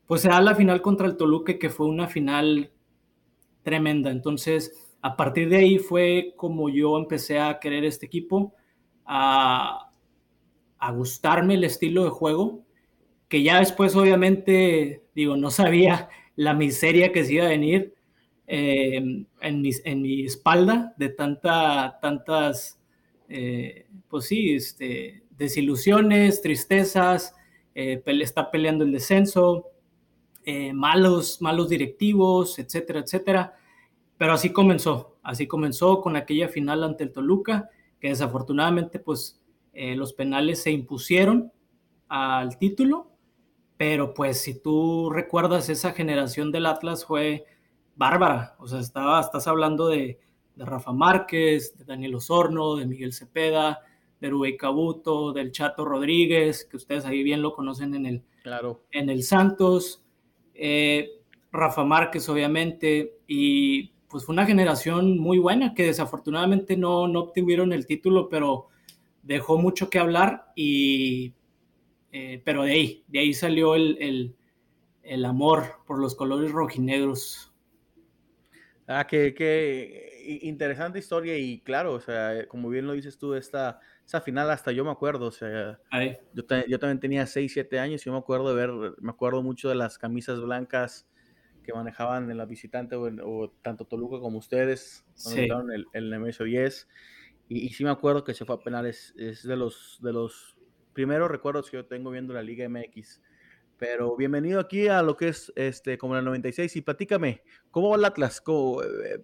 pues 0.07 0.21
se 0.21 0.29
da 0.29 0.41
la 0.41 0.55
final 0.55 0.83
contra 0.83 1.07
el 1.07 1.17
Toluca, 1.17 1.59
que 1.59 1.71
fue 1.71 1.87
una 1.87 2.09
final 2.09 2.71
tremenda. 3.63 4.11
Entonces, 4.11 4.95
a 5.01 5.17
partir 5.17 5.49
de 5.49 5.57
ahí 5.57 5.79
fue 5.79 6.35
como 6.37 6.69
yo 6.69 6.99
empecé 6.99 7.41
a 7.41 7.59
querer 7.59 7.85
este 7.85 8.07
equipo, 8.07 8.55
a, 9.07 9.91
a 10.79 10.93
gustarme 10.93 11.55
el 11.55 11.65
estilo 11.65 12.05
de 12.05 12.11
juego, 12.11 12.65
que 13.29 13.43
ya 13.43 13.59
después 13.59 13.97
obviamente, 13.97 15.05
digo, 15.15 15.37
no 15.37 15.51
sabía 15.51 16.11
la 16.37 16.55
miseria 16.55 17.13
que 17.13 17.25
se 17.25 17.35
iba 17.35 17.47
a 17.47 17.49
venir 17.49 17.95
eh, 18.47 18.97
en, 19.41 19.63
mi, 19.63 19.71
en, 19.85 20.03
mi, 20.03 20.25
espalda 20.25 20.95
de 20.99 21.09
tanta, 21.09 21.99
tantas, 22.01 22.79
eh, 23.29 23.87
pues 24.09 24.27
sí, 24.27 24.55
este, 24.55 25.23
desilusiones, 25.31 26.43
tristezas, 26.43 27.35
eh, 27.75 28.03
está 28.07 28.51
peleando 28.51 28.85
el 28.85 28.93
descenso, 28.93 29.71
malos, 30.75 31.41
malos 31.41 31.71
directivos, 31.71 32.59
etcétera, 32.59 33.01
etcétera. 33.01 33.55
Pero 34.19 34.35
así 34.35 34.51
comenzó, 34.53 35.17
así 35.23 35.47
comenzó 35.47 36.03
con 36.03 36.17
aquella 36.17 36.49
final 36.49 36.85
ante 36.85 37.05
el 37.05 37.13
Toluca, 37.13 37.71
que 37.99 38.09
desafortunadamente 38.09 38.99
pues 38.99 39.41
los 39.73 40.13
penales 40.13 40.63
se 40.63 40.71
impusieron 40.71 41.51
al 42.09 42.59
título 42.59 43.14
pero 43.87 44.15
pues 44.15 44.41
si 44.41 44.59
tú 44.59 45.11
recuerdas 45.11 45.69
esa 45.69 45.93
generación 45.93 46.51
del 46.51 46.65
Atlas 46.65 47.05
fue 47.05 47.45
bárbara, 47.97 48.57
o 48.59 48.67
sea, 48.67 48.81
estaba, 48.81 49.21
estás 49.21 49.47
hablando 49.47 49.89
de, 49.89 50.19
Rafa 50.57 50.93
Márquez, 50.93 51.77
de 51.77 51.85
Daniel 51.85 52.15
Osorno, 52.15 52.77
de 52.77 52.87
Miguel 52.87 53.13
Cepeda, 53.13 53.81
de 54.23 54.31
Rubén 54.31 54.57
Cabuto, 54.57 55.35
del 55.35 55.53
Chato 55.53 55.85
Rodríguez, 55.85 56.65
que 56.65 56.79
ustedes 56.79 57.05
ahí 57.05 57.23
bien 57.23 57.43
lo 57.43 57.53
conocen 57.53 57.95
en 57.95 58.07
el, 58.07 58.23
claro. 58.43 58.85
en 58.91 59.11
el 59.11 59.23
Santos, 59.23 60.03
eh, 60.55 61.21
Rafa 61.53 61.85
Márquez 61.85 62.27
obviamente, 62.31 63.19
y 63.27 63.89
pues 64.09 64.25
fue 64.25 64.33
una 64.33 64.47
generación 64.47 65.19
muy 65.19 65.37
buena 65.37 65.75
que 65.75 65.85
desafortunadamente 65.85 66.79
no, 66.79 67.07
no 67.07 67.21
obtuvieron 67.21 67.75
el 67.75 67.85
título, 67.85 68.31
pero 68.31 68.69
dejó 69.23 69.59
mucho 69.59 69.91
que 69.91 69.99
hablar 69.99 70.47
y 70.57 71.35
eh, 72.17 72.41
pero 72.45 72.63
de 72.63 72.71
ahí, 72.71 73.05
de 73.09 73.19
ahí 73.19 73.35
salió 73.35 73.75
el, 73.75 74.37
amor 75.27 75.81
por 75.85 75.99
los 75.99 76.15
colores 76.15 76.53
rojinegros. 76.53 77.53
Ah, 78.87 79.05
qué, 79.05 80.39
interesante 80.43 81.01
historia 81.01 81.37
y 81.37 81.59
claro, 81.63 81.93
o 81.93 82.01
sea, 82.01 82.47
como 82.47 82.69
bien 82.69 82.87
lo 82.87 82.93
dices 82.93 83.19
tú, 83.19 83.35
esta, 83.35 83.81
esa 84.07 84.21
final 84.21 84.49
hasta 84.53 84.71
yo 84.71 84.85
me 84.85 84.93
acuerdo, 84.93 85.27
o 85.27 85.33
sea, 85.33 85.81
yo, 86.33 86.79
también 86.79 87.01
tenía 87.01 87.27
6, 87.27 87.53
7 87.53 87.81
años 87.81 88.03
y 88.03 88.05
yo 88.05 88.13
me 88.13 88.19
acuerdo 88.19 88.55
de 88.55 88.55
ver, 88.55 88.95
me 89.01 89.11
acuerdo 89.11 89.43
mucho 89.43 89.69
de 89.69 89.75
las 89.75 89.99
camisas 89.99 90.41
blancas 90.41 91.09
que 91.65 91.73
manejaban 91.73 92.31
en 92.31 92.39
la 92.39 92.45
visitante 92.45 92.95
o, 92.95 93.51
tanto 93.61 93.87
Toluca 93.87 94.21
como 94.21 94.39
ustedes, 94.39 95.05
cuando 95.49 95.73
el, 95.73 95.87
el 95.93 96.11
Nemesio 96.11 96.47
10, 96.47 96.89
y, 97.49 97.67
y, 97.67 97.71
sí 97.71 97.83
me 97.83 97.91
acuerdo 97.91 98.23
que 98.23 98.35
se 98.35 98.45
fue 98.45 98.55
a 98.55 98.61
penales, 98.61 99.13
es 99.19 99.43
de 99.43 99.57
los, 99.57 99.99
de 100.01 100.13
los 100.13 100.54
primeros 100.95 101.31
recuerdos 101.31 101.71
que 101.71 101.77
yo 101.77 101.85
tengo 101.85 102.11
viendo 102.11 102.33
la 102.33 102.43
Liga 102.43 102.67
MX. 102.69 103.21
Pero 103.77 104.17
bienvenido 104.17 104.61
aquí 104.61 104.89
a 104.89 105.03
lo 105.03 105.17
que 105.17 105.29
es 105.29 105.53
este 105.57 105.99
como 105.99 106.15
la 106.15 106.23
96 106.23 106.77
y 106.77 106.81
platícame, 106.81 107.43
¿cómo 107.71 107.91
va 107.91 107.97
el 107.97 108.05
Atlas? 108.05 108.43
Eh, 108.47 109.19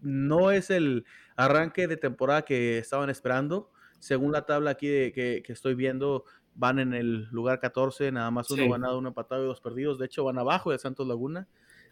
no 0.00 0.50
es 0.50 0.70
el 0.70 1.04
arranque 1.36 1.86
de 1.86 1.98
temporada 1.98 2.42
que 2.42 2.78
estaban 2.78 3.10
esperando. 3.10 3.70
Según 3.98 4.32
la 4.32 4.46
tabla 4.46 4.70
aquí 4.70 5.12
que, 5.12 5.42
estoy 5.46 5.74
viendo, 5.74 6.24
van 6.54 6.78
en 6.78 6.94
el 6.94 7.28
lugar 7.30 7.60
14, 7.60 8.10
nada 8.10 8.30
más 8.30 8.50
uno 8.50 8.70
ganado, 8.70 8.98
uno 8.98 9.08
empatado 9.08 9.44
y 9.44 9.46
dos 9.46 9.60
perdidos. 9.60 9.98
De 9.98 10.06
hecho, 10.06 10.24
van 10.24 10.38
abajo 10.38 10.70
de 10.70 10.78
Santos 10.78 11.06
Laguna, 11.06 11.46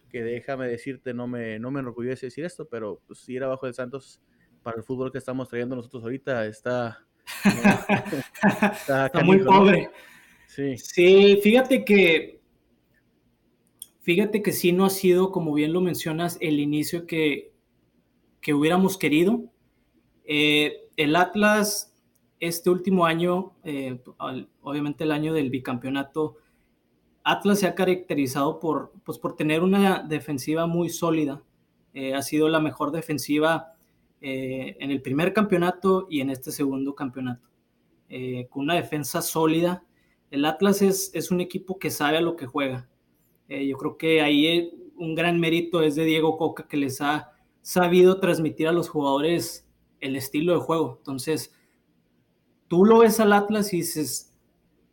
que 0.09 0.23
déjame 0.23 0.67
decirte, 0.67 1.13
no 1.13 1.27
me, 1.27 1.59
no 1.59 1.71
me 1.71 1.81
enorgullece 1.81 2.27
decir 2.27 2.47
esto, 2.47 2.67
pero 2.67 3.03
pues, 3.07 3.29
ir 3.29 3.45
abajo 3.45 3.67
de 3.67 3.75
Santos 3.75 4.23
para 4.63 4.79
el 4.79 4.83
fútbol 4.83 5.13
que 5.13 5.19
estamos 5.19 5.49
trayendo 5.49 5.77
nosotros 5.77 6.03
ahorita 6.03 6.47
está, 6.47 7.07
Está, 7.45 9.11
muy 9.25 9.39
pobre. 9.39 9.91
Sí. 10.47 11.39
fíjate 11.43 11.85
que 11.85 12.41
fíjate 14.03 14.43
que 14.43 14.53
sí 14.53 14.73
no 14.73 14.87
ha 14.87 14.91
sido, 14.91 15.31
como 15.31 15.53
bien 15.53 15.73
lo 15.73 15.81
mencionas, 15.81 16.39
el 16.41 16.61
inicio 16.61 17.07
que, 17.07 17.53
que 18.41 18.55
hubiéramos 18.55 18.97
querido. 18.97 19.45
Eh, 20.25 20.89
el 20.97 21.15
Atlas, 21.15 21.95
este 22.41 22.71
último 22.71 23.05
año, 23.05 23.53
eh, 23.65 24.01
obviamente 24.63 25.05
el 25.05 25.13
año 25.13 25.35
del 25.35 25.51
bicampeonato, 25.51 26.39
Atlas 27.23 27.61
se 27.61 27.67
ha 27.67 27.75
caracterizado 27.75 28.59
por, 28.59 28.93
pues, 29.05 29.19
por 29.19 29.37
tener 29.37 29.63
una 29.63 30.03
defensiva 30.03 30.67
muy 30.67 30.89
sólida. 30.89 31.43
Eh, 31.93 32.15
ha 32.15 32.23
sido 32.23 32.49
la 32.49 32.61
mejor 32.61 32.93
defensiva 32.93 33.75
eh, 34.21 34.77
en 34.81 34.91
el 34.91 35.01
primer 35.01 35.33
campeonato 35.33 36.07
y 36.11 36.21
en 36.21 36.31
este 36.31 36.51
segundo 36.51 36.95
campeonato. 36.95 37.49
Eh, 38.09 38.47
con 38.49 38.65
una 38.65 38.75
defensa 38.75 39.21
sólida. 39.21 39.85
El 40.31 40.45
Atlas 40.45 40.83
es, 40.83 41.11
es, 41.15 41.31
un 41.31 41.41
equipo 41.41 41.79
que 41.79 41.91
sabe 41.91 42.17
a 42.17 42.23
lo 42.23 42.37
que 42.37 42.47
juega. 42.47 42.89
Eh, 43.49 43.67
yo 43.67 43.77
creo 43.77 43.97
que 43.99 44.23
ahí 44.23 44.91
un 44.97 45.15
gran 45.15 45.39
mérito 45.39 45.83
es 45.83 45.95
de 45.95 46.05
Diego 46.05 46.37
Coca 46.37 46.67
que 46.67 46.77
les 46.77 47.01
ha 47.01 47.33
sabido 47.61 48.19
transmitir 48.19 48.67
a 48.67 48.73
los 48.73 48.89
jugadores 48.89 49.69
el 50.01 50.17
estilo 50.17 50.55
de 50.55 50.61
juego. 50.61 50.97
Entonces, 50.99 51.55
tú 52.67 52.85
lo 52.85 52.99
ves 53.01 53.21
al 53.21 53.33
Atlas 53.33 53.73
y 53.75 53.79
dices, 53.79 54.39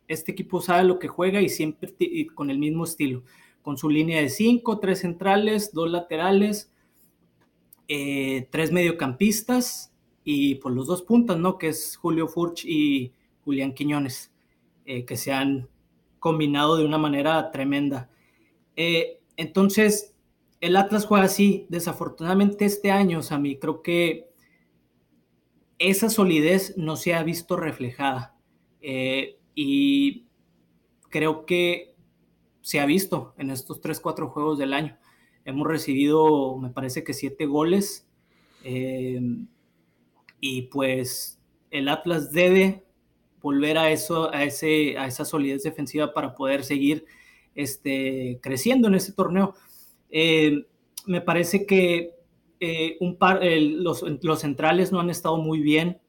este 0.08 0.32
equipo 0.32 0.60
sabe 0.60 0.84
lo 0.84 0.98
que 0.98 1.08
juega 1.08 1.40
y 1.40 1.48
siempre 1.48 1.94
con 2.34 2.50
el 2.50 2.58
mismo 2.58 2.84
estilo, 2.84 3.24
con 3.62 3.76
su 3.76 3.88
línea 3.88 4.20
de 4.20 4.28
cinco, 4.28 4.78
tres 4.78 5.00
centrales, 5.00 5.72
dos 5.72 5.90
laterales, 5.90 6.72
eh, 7.88 8.48
tres 8.50 8.72
mediocampistas 8.72 9.92
y 10.24 10.56
por 10.56 10.64
pues, 10.64 10.74
los 10.74 10.86
dos 10.88 11.02
puntas, 11.02 11.38
¿no? 11.38 11.56
Que 11.58 11.68
es 11.68 11.96
Julio 11.96 12.26
Furch 12.26 12.64
y 12.64 13.12
Julián 13.44 13.74
Quiñones, 13.74 14.32
eh, 14.84 15.04
que 15.04 15.16
se 15.16 15.32
han 15.32 15.68
combinado 16.18 16.76
de 16.76 16.84
una 16.84 16.98
manera 16.98 17.50
tremenda. 17.52 18.10
Eh, 18.74 19.20
entonces, 19.36 20.14
el 20.60 20.76
Atlas 20.76 21.06
juega 21.06 21.26
así. 21.26 21.66
Desafortunadamente 21.68 22.64
este 22.64 22.90
año, 22.90 23.22
Sammy, 23.22 23.58
creo 23.58 23.82
que 23.82 24.30
esa 25.78 26.10
solidez 26.10 26.76
no 26.76 26.96
se 26.96 27.14
ha 27.14 27.22
visto 27.22 27.56
reflejada. 27.56 28.34
y 29.58 30.26
creo 31.08 31.46
que 31.46 31.94
se 32.60 32.78
ha 32.78 32.86
visto 32.86 33.32
en 33.38 33.50
estos 33.50 33.80
tres, 33.80 34.00
cuatro 34.00 34.28
juegos 34.28 34.58
del 34.58 34.74
año. 34.74 34.98
Hemos 35.46 35.68
recibido, 35.68 36.58
me 36.58 36.70
parece 36.70 37.04
que 37.04 37.14
siete 37.14 37.46
goles. 37.46 38.04
Eh, 38.64 39.20
y 40.40 40.62
pues 40.62 41.38
el 41.70 41.88
Atlas 41.88 42.32
debe 42.32 42.82
volver 43.40 43.78
a 43.78 43.92
eso, 43.92 44.34
a, 44.34 44.42
ese, 44.42 44.98
a 44.98 45.06
esa 45.06 45.24
solidez 45.24 45.62
defensiva 45.62 46.12
para 46.12 46.34
poder 46.34 46.64
seguir 46.64 47.04
este, 47.54 48.40
creciendo 48.42 48.88
en 48.88 48.96
ese 48.96 49.12
torneo. 49.12 49.54
Eh, 50.10 50.66
me 51.06 51.20
parece 51.20 51.64
que 51.64 52.16
eh, 52.58 52.96
un 52.98 53.16
par, 53.16 53.40
los, 53.44 54.02
los, 54.02 54.40
centrales 54.40 54.90
no 54.90 54.98
han 54.98 55.10
estado 55.10 55.36
muy 55.36 55.60
bien, 55.60 56.00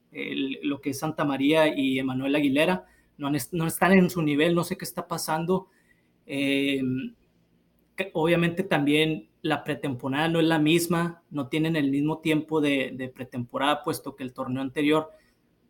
lo 0.62 0.80
que 0.80 0.90
es 0.90 0.98
Santa 0.98 1.24
María 1.24 1.78
y 1.78 2.00
Emanuel 2.00 2.34
Aguilera, 2.34 2.86
no, 3.18 3.30
no, 3.52 3.66
están 3.68 3.92
en 3.92 4.10
su 4.10 4.20
nivel, 4.20 4.56
no 4.56 4.64
sé 4.64 4.76
qué 4.76 4.84
está 4.84 5.06
pasando. 5.06 5.68
Obviamente 8.12 8.62
también 8.62 9.28
la 9.42 9.64
pretemporada 9.64 10.28
no 10.28 10.40
es 10.40 10.46
la 10.46 10.58
misma, 10.58 11.22
no 11.30 11.48
tienen 11.48 11.76
el 11.76 11.90
mismo 11.90 12.18
tiempo 12.18 12.60
de, 12.60 13.12
pretemporada, 13.14 13.82
puesto 13.82 14.16
que 14.16 14.24
el 14.24 14.32
torneo 14.32 14.62
anterior 14.62 15.10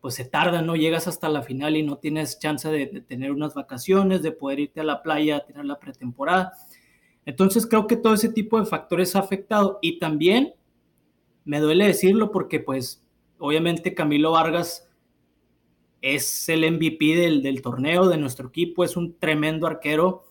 pues 0.01 0.15
se 0.15 0.25
tarda, 0.25 0.61
¿no? 0.61 0.75
Llegas 0.75 1.07
hasta 1.07 1.27
la 1.27 1.41
final 1.41 1.75
y 1.75 1.83
no 1.83 1.97
tienes 1.97 2.39
chance 2.39 2.69
de, 2.69 2.87
tener 3.01 3.31
unas 3.31 3.53
vacaciones, 3.53 4.21
de 4.21 4.31
poder 4.31 4.61
irte 4.61 4.79
a 4.79 4.85
la 4.85 5.03
playa 5.03 5.37
a 5.37 5.45
tener 5.45 5.65
la 5.65 5.77
pretemporada. 5.77 6.53
Entonces 7.25 7.67
creo 7.67 7.85
que 7.85 7.97
todo 7.97 8.13
ese 8.13 8.29
tipo 8.29 8.59
de 8.59 8.65
factores 8.65 9.15
ha 9.15 9.19
afectado 9.19 9.77
y 9.81 9.99
también 9.99 10.53
me 11.43 11.59
duele 11.59 11.85
decirlo 11.85 12.31
porque 12.31 12.59
pues 12.59 13.05
obviamente 13.39 13.93
Camilo 13.93 14.31
Vargas 14.31 14.89
es 16.01 16.47
el 16.47 16.71
MVP 16.71 17.17
del, 17.17 17.43
del 17.43 17.61
torneo 17.61 18.07
de 18.07 18.17
nuestro 18.17 18.47
equipo, 18.47 18.85
es 18.85 18.95
un 18.95 19.17
tremendo 19.19 19.67
arquero 19.67 20.23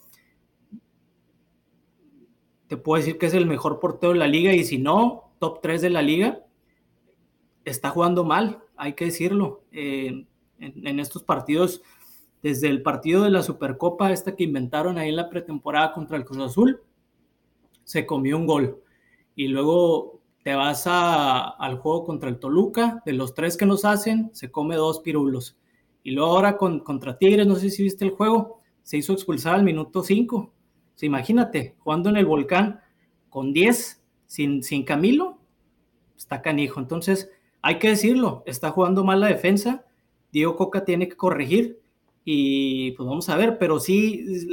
te 2.69 2.77
puedo 2.77 3.01
decir 3.01 3.19
que 3.19 3.27
es 3.27 3.35
el 3.35 3.47
mejor 3.47 3.81
portero 3.81 4.13
de 4.13 4.19
la 4.19 4.29
liga 4.29 4.53
y 4.53 4.63
si 4.63 4.79
no, 4.79 5.33
top 5.39 5.61
3 5.63 5.81
de 5.81 5.91
la 5.91 6.03
liga, 6.03 6.45
está 7.65 7.91
jugando 7.91 8.25
mal, 8.25 8.63
hay 8.77 8.93
que 8.93 9.07
decirlo. 9.07 9.65
Eh, 9.73 10.27
en, 10.61 11.01
estos 11.01 11.23
partidos, 11.23 11.83
desde 12.43 12.69
el 12.69 12.83
partido 12.83 13.23
de 13.23 13.31
la 13.31 13.43
Supercopa, 13.43 14.13
esta 14.13 14.37
que 14.37 14.45
inventaron 14.45 14.99
ahí 14.99 15.09
en 15.09 15.17
la 15.17 15.31
pretemporada 15.31 15.93
contra 15.93 16.17
el 16.17 16.25
Cruz 16.25 16.41
Azul, 16.41 16.83
se 17.85 18.05
comió 18.05 18.37
un 18.37 18.47
gol. 18.47 18.83
Y 19.35 19.49
luego 19.49 20.21
te 20.43 20.55
vas 20.55 20.85
al 20.87 21.79
juego 21.79 22.05
contra 22.05 22.29
el 22.29 22.39
Toluca, 22.39 23.03
de 23.07 23.13
los 23.15 23.35
tres 23.35 23.57
que 23.57 23.67
nos 23.67 23.85
hacen, 23.85 24.31
se 24.35 24.51
come 24.51 24.77
dos 24.77 25.01
pirulos. 25.01 25.57
Y 26.03 26.11
luego 26.11 26.33
ahora 26.33 26.57
con, 26.57 26.81
contra 26.81 27.17
Tigres, 27.17 27.47
no 27.47 27.57
sé 27.57 27.71
si 27.71 27.83
viste 27.83 28.05
el 28.05 28.11
juego, 28.11 28.59
se 28.83 28.99
hizo 28.99 29.13
expulsar 29.13 29.55
al 29.55 29.63
minuto 29.63 30.03
5 30.03 30.53
imagínate, 31.07 31.77
jugando 31.79 32.11
en 32.11 32.17
el 32.17 32.27
volcán 32.27 32.81
con 33.31 33.53
10, 33.53 34.03
sin, 34.27 34.63
sin 34.63 34.85
Camilo, 34.85 35.39
está 36.17 36.43
canijo. 36.43 36.81
Entonces, 36.81 37.31
hay 37.63 37.79
que 37.79 37.89
decirlo, 37.89 38.43
está 38.47 38.71
jugando 38.71 39.05
mal 39.05 39.21
la 39.21 39.29
defensa. 39.29 39.85
Diego 40.33 40.57
Coca 40.57 40.85
tiene 40.85 41.09
que 41.09 41.17
corregir 41.17 41.81
y 42.25 42.93
pues 42.93 43.09
vamos 43.09 43.29
a 43.29 43.37
ver, 43.37 43.59
pero 43.59 43.81
sí, 43.81 44.47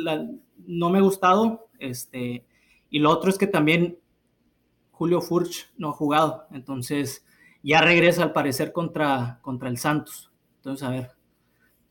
no 0.66 0.90
me 0.90 1.00
ha 1.00 1.02
gustado. 1.02 1.68
Este, 1.80 2.46
y 2.90 3.00
lo 3.00 3.10
otro 3.10 3.30
es 3.30 3.38
que 3.38 3.48
también 3.48 4.00
Julio 4.92 5.22
Furch 5.22 5.72
no 5.78 5.90
ha 5.90 5.94
jugado, 5.94 6.48
entonces 6.52 7.26
ya 7.62 7.82
regresa 7.82 8.24
al 8.24 8.32
parecer 8.32 8.72
contra, 8.72 9.40
contra 9.42 9.68
el 9.68 9.78
Santos. 9.78 10.32
Entonces, 10.58 10.88
a 10.88 10.92
ver. 10.92 11.12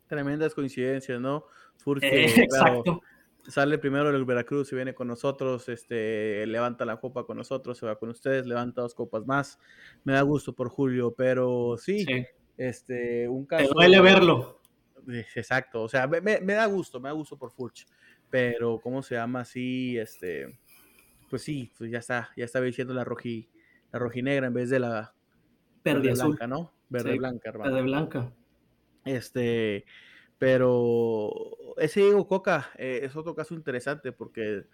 Tremendas 0.07 0.55
coincidencias, 0.55 1.21
¿no? 1.21 1.45
Furch, 1.77 2.05
eh, 2.05 2.25
exacto. 2.43 3.03
Sale 3.49 3.79
primero 3.79 4.11
del 4.13 4.25
Veracruz 4.25 4.73
y 4.73 4.77
viene 4.77 4.95
con 4.95 5.09
nosotros, 5.09 5.69
este, 5.69 6.47
levanta 6.47 6.85
la 6.85 6.99
copa 6.99 7.25
con 7.25 7.37
nosotros, 7.37 7.79
se 7.79 7.87
va 7.87 7.99
con 7.99 8.11
ustedes, 8.11 8.47
levanta 8.47 8.83
dos 8.83 8.95
copas 8.95 9.27
más. 9.27 9.59
Me 10.05 10.15
da 10.15 10.23
gusto 10.23 10.55
por 10.55 10.69
Julio, 10.69 11.15
pero 11.17 11.77
sí, 11.79 12.07
este, 12.57 13.29
un 13.29 13.47
caso. 13.47 13.65
Te 13.65 13.75
duele 13.75 14.01
verlo. 14.01 14.61
Exacto, 15.35 15.83
o 15.83 15.89
sea, 15.89 16.07
me, 16.07 16.21
me, 16.21 16.55
da 16.55 16.67
gusto, 16.67 16.99
me 16.99 17.09
da 17.09 17.13
gusto 17.13 17.37
por 17.37 17.51
Furch, 17.51 17.87
pero 18.31 18.81
¿cómo 18.83 19.03
se 19.03 19.17
llama 19.17 19.41
así? 19.41 19.99
Este, 19.99 20.59
pues 21.29 21.43
sí, 21.43 21.71
pues 21.77 21.91
ya 21.91 21.99
está, 21.99 22.31
ya 22.37 22.45
está 22.47 22.61
diciendo 22.61 22.95
la 22.95 23.05
roji, 23.05 23.51
la 23.93 23.99
rojinegra 23.99 24.47
en 24.47 24.55
vez 24.55 24.71
de 24.71 24.79
la 24.79 25.15
verde, 25.85 26.13
blanca, 26.13 26.47
¿no? 26.47 26.73
Verde 26.89 27.19
blanca, 27.19 27.51
hermano. 27.51 27.71
Verde 27.71 27.83
blanca. 27.83 28.33
Este, 29.05 29.85
pero 30.45 31.33
ese 31.79 32.01
Diego 32.01 32.29
Coca 32.29 32.71
eh, 32.77 33.01
es 33.03 33.17
otro 33.17 33.35
caso 33.35 33.55
interesante 33.55 34.13
porque, 34.13 34.67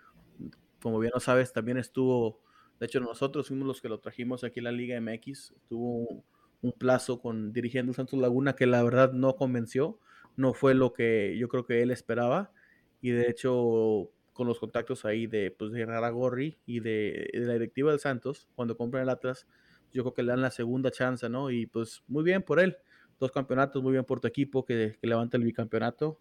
como 0.82 0.98
bien 0.98 1.12
lo 1.14 1.20
sabes, 1.20 1.52
también 1.52 1.78
estuvo, 1.78 2.40
de 2.80 2.86
hecho 2.86 2.98
nosotros 2.98 3.46
fuimos 3.46 3.68
los 3.68 3.80
que 3.80 3.88
lo 3.88 4.00
trajimos 4.00 4.42
aquí 4.42 4.58
en 4.58 4.64
la 4.64 4.72
Liga 4.72 5.00
MX, 5.00 5.54
tuvo 5.68 6.24
un 6.60 6.72
plazo 6.72 7.20
con 7.20 7.52
dirigiendo 7.52 7.92
Santos 7.92 8.18
Laguna 8.18 8.56
que 8.56 8.66
la 8.66 8.82
verdad 8.82 9.12
no 9.12 9.36
convenció, 9.36 10.00
no 10.34 10.54
fue 10.54 10.74
lo 10.74 10.92
que 10.92 11.36
yo 11.38 11.46
creo 11.46 11.64
que 11.64 11.82
él 11.82 11.92
esperaba 11.92 12.50
y 13.00 13.10
de 13.10 13.30
hecho 13.30 14.10
con 14.32 14.48
los 14.48 14.58
contactos 14.58 15.04
ahí 15.04 15.28
de, 15.28 15.52
pues, 15.52 15.70
de 15.70 15.86
Raragorri 15.86 16.58
y 16.66 16.80
de, 16.80 17.30
la 17.32 17.52
directiva 17.52 17.92
del 17.92 18.00
Santos, 18.00 18.48
cuando 18.56 18.76
compran 18.76 19.04
el 19.04 19.10
Atlas, 19.10 19.46
yo 19.92 20.02
creo 20.02 20.14
que 20.14 20.24
le 20.24 20.30
dan 20.30 20.42
la 20.42 20.50
segunda 20.50 20.90
chance, 20.90 21.28
¿no? 21.28 21.48
Y 21.52 21.66
pues 21.66 22.02
muy 22.08 22.24
bien 22.24 22.42
por 22.42 22.58
él, 22.58 22.76
dos 23.20 23.30
campeonatos, 23.30 23.82
muy 23.82 23.92
bien 23.92 24.04
por 24.04 24.18
tu 24.18 24.26
equipo 24.26 24.64
que, 24.64 24.98
levanta 25.02 25.36
el 25.36 25.44
bicampeonato, 25.44 26.18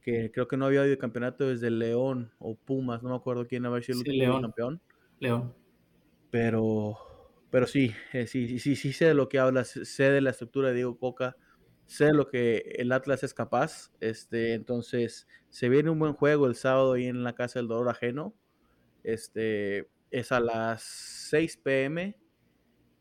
que 0.00 0.30
creo 0.30 0.46
que 0.46 0.56
no 0.56 0.66
había 0.66 0.82
habido 0.82 0.96
campeonato 0.96 1.48
desde 1.48 1.70
León 1.70 2.32
o 2.38 2.54
Pumas, 2.54 3.02
no 3.02 3.10
me 3.10 3.16
acuerdo 3.16 3.46
quién 3.46 3.66
había 3.66 3.82
sido 3.82 4.00
el 4.02 4.12
último 4.12 4.40
campeón. 4.40 4.80
León. 5.18 5.54
Pero, 6.30 6.96
pero 7.50 7.66
sí, 7.66 7.92
eh, 8.12 8.26
sí, 8.26 8.60
sí, 8.60 8.76
sí 8.76 8.92
sé 8.92 9.06
de 9.06 9.14
lo 9.14 9.28
que 9.28 9.40
hablas, 9.40 9.68
sé 9.68 10.04
de 10.10 10.20
la 10.20 10.30
estructura 10.30 10.68
de 10.68 10.76
Diego 10.76 10.98
Coca, 10.98 11.36
sé 11.86 12.12
lo 12.12 12.28
que 12.28 12.58
el 12.76 12.92
Atlas 12.92 13.24
es 13.24 13.34
capaz. 13.34 13.92
Este, 14.00 14.54
entonces, 14.54 15.26
se 15.48 15.68
viene 15.68 15.90
un 15.90 15.98
buen 15.98 16.12
juego 16.12 16.46
el 16.46 16.54
sábado 16.54 16.92
ahí 16.92 17.06
en 17.06 17.24
la 17.24 17.34
Casa 17.34 17.58
del 17.58 17.68
Dolor 17.68 17.88
Ajeno. 17.88 18.34
Este, 19.02 19.88
es 20.10 20.30
a 20.32 20.40
las 20.40 20.82
6 20.82 21.56
pm. 21.58 22.16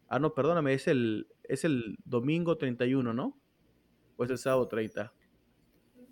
Ah, 0.07 0.19
no, 0.19 0.33
perdóname, 0.33 0.73
es 0.73 0.87
el, 0.87 1.27
es 1.49 1.63
el 1.63 1.97
domingo 2.03 2.57
31, 2.57 3.13
¿no? 3.13 3.37
¿O 4.17 4.23
es 4.23 4.29
el 4.31 4.37
sábado 4.37 4.67
30? 4.67 5.13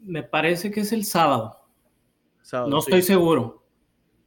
Me 0.01 0.23
parece 0.23 0.71
que 0.71 0.81
es 0.81 0.91
el 0.91 1.05
sábado. 1.05 1.59
no 2.67 2.79
estoy 2.79 3.01
seguro. 3.01 3.65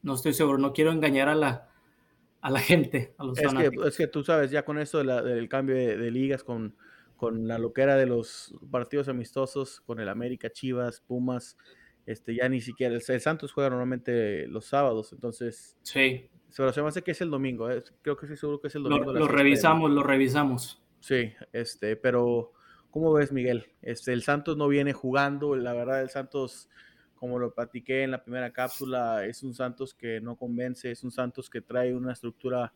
No 0.03 0.15
estoy 0.15 0.33
seguro. 0.33 0.59
No 0.59 0.73
quiero 0.73 0.93
engañar 0.93 1.29
a 1.29 1.35
la, 1.35 1.69
a 2.41 2.51
la 2.51 2.61
gente, 2.61 3.15
a 3.19 3.25
los 3.25 3.39
es 3.39 3.53
Que, 3.53 3.71
es 3.87 3.97
que 3.97 4.07
tú 4.07 4.23
sabes, 4.23 4.51
ya 4.51 4.65
con 4.65 4.79
esto 4.79 5.03
del 5.03 5.49
cambio 5.49 5.77
de 5.77 6.11
ligas, 6.11 6.43
con 6.43 6.75
con 7.17 7.49
la 7.49 7.59
loquera 7.59 7.97
de 7.97 8.07
los 8.07 8.55
partidos 8.71 9.09
amistosos, 9.09 9.81
con 9.81 10.01
el 10.01 10.09
América, 10.09 10.51
Chivas, 10.51 11.01
Pumas, 11.01 11.57
este, 12.05 12.37
ya 12.37 12.49
ni 12.49 12.61
siquiera, 12.61 12.95
el, 12.95 13.21
Santos 13.21 13.53
juega 13.53 13.71
normalmente 13.71 14.47
los 14.47 14.67
sábados, 14.67 15.13
entonces... 15.13 15.77
Sí. 15.83 16.31
Pero 16.57 16.73
se 16.73 16.81
me 16.81 16.89
hace 16.89 17.03
que 17.03 17.11
es 17.11 17.21
el 17.21 17.31
domingo, 17.31 17.71
eh, 17.71 17.83
creo 18.03 18.17
que 18.17 18.27
sí 18.27 18.37
seguro 18.37 18.61
que 18.61 18.69
es 18.69 18.75
el 18.77 18.85
domingo. 18.85 19.13
Lo, 19.13 19.29
revisamos, 19.29 19.91
lo 19.91 20.03
revisamos. 20.03 20.83
Sí, 21.07 21.33
este, 21.53 21.95
pero 21.95 22.51
¿cómo 22.91 23.13
ves, 23.13 23.31
Miguel? 23.31 23.67
Este, 23.81 24.13
el 24.13 24.25
Santos 24.25 24.57
no 24.57 24.67
viene 24.67 24.93
jugando, 24.93 25.55
la 25.55 25.73
verdad, 25.73 26.03
el 26.03 26.11
Santos, 26.11 26.69
como 27.15 27.39
lo 27.39 27.55
platiqué 27.55 28.03
en 28.03 28.11
la 28.11 28.25
primera 28.25 28.53
cápsula, 28.53 29.25
es 29.25 29.45
un 29.45 29.55
Santos 29.55 29.95
que 29.95 30.21
no 30.21 30.35
convence, 30.35 30.91
es 30.91 31.05
un 31.05 31.13
Santos 31.13 31.49
que 31.49 31.61
trae 31.61 31.95
una 31.95 32.13
estructura, 32.13 32.73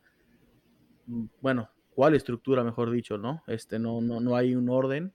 mm, 1.06 1.24
bueno, 1.40 1.70
cuál 1.92 2.14
estructura, 2.14 2.62
mejor 2.62 2.92
dicho, 2.92 3.18
¿no? 3.18 3.42
Este, 3.48 3.80
no, 3.80 4.00
no, 4.00 4.20
no 4.20 4.36
hay 4.36 4.54
un 4.54 4.68
orden. 4.68 5.12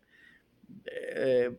Eh, 0.86 1.58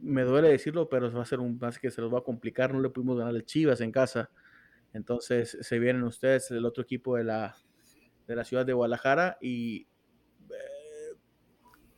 me 0.00 0.22
duele 0.22 0.48
decirlo, 0.48 0.88
pero 0.88 1.12
va 1.12 1.22
a 1.22 1.26
ser 1.26 1.38
un 1.38 1.58
más 1.60 1.78
que 1.78 1.92
se 1.92 2.00
los 2.00 2.12
va 2.12 2.18
a 2.18 2.24
complicar. 2.24 2.74
No 2.74 2.80
le 2.80 2.90
pudimos 2.90 3.16
ganar 3.18 3.36
el 3.36 3.44
Chivas 3.44 3.80
en 3.82 3.92
casa. 3.92 4.30
Entonces 4.92 5.58
se 5.60 5.78
vienen 5.78 6.02
ustedes, 6.02 6.50
el 6.50 6.64
otro 6.64 6.82
equipo 6.82 7.16
de 7.16 7.22
la, 7.22 7.54
de 8.26 8.34
la 8.34 8.42
ciudad 8.42 8.66
de 8.66 8.72
Guadalajara. 8.72 9.38
Y 9.40 9.86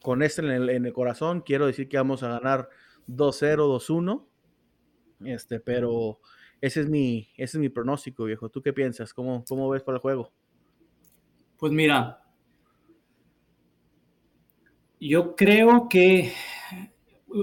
con 0.03 0.23
este 0.23 0.43
en 0.43 0.87
el, 0.87 0.93
corazón, 0.93 1.43
quiero 1.43 1.67
decir 1.67 1.89
que 1.89 1.97
vamos 1.97 2.23
a 2.23 2.29
ganar 2.29 2.69
2-0, 3.09 3.57
2-1. 3.57 4.27
Este, 5.25 5.61
pero 5.61 6.21
ese 6.61 6.81
es 6.81 6.89
mi, 6.89 7.29
ese 7.37 7.57
es 7.57 7.61
mi 7.61 7.69
pronóstico, 7.69 8.25
viejo. 8.25 8.49
¿Tú 8.49 8.63
qué 8.63 8.73
piensas? 8.73 9.13
¿Cómo, 9.13 9.45
cómo 9.47 9.69
ves 9.69 9.83
para 9.83 9.97
el 9.97 10.03
juego? 10.03 10.33
Pues 11.59 11.73
mira, 11.73 12.23
yo 14.99 15.35
creo 15.35 15.89
que, 15.89 16.33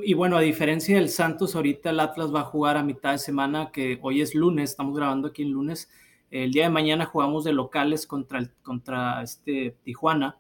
y 0.04 0.14
bueno, 0.14 0.38
a 0.38 0.42
diferencia 0.42 0.96
del 0.96 1.10
Santos, 1.10 1.56
ahorita 1.56 1.90
el 1.90 2.00
Atlas 2.00 2.34
va 2.34 2.42
a 2.42 2.46
jugar 2.46 2.78
a 2.78 2.84
mitad 2.84 3.14
de 3.14 3.18
semana, 3.18 3.72
que 3.72 4.00
hoy 4.02 4.22
es 4.22 4.36
lunes, 4.36 4.72
estamos 4.72 4.96
grabando 4.96 5.30
aquí 5.30 5.44
el 5.44 5.50
lunes. 5.50 5.90
El 6.30 6.52
día 6.52 6.66
de 6.66 6.70
mañana 6.70 7.06
jugamos 7.06 7.44
de 7.46 7.54
locales 7.54 8.06
contra, 8.06 8.40
el, 8.40 8.52
contra 8.62 9.24
este 9.24 9.76
Tijuana. 9.84 10.38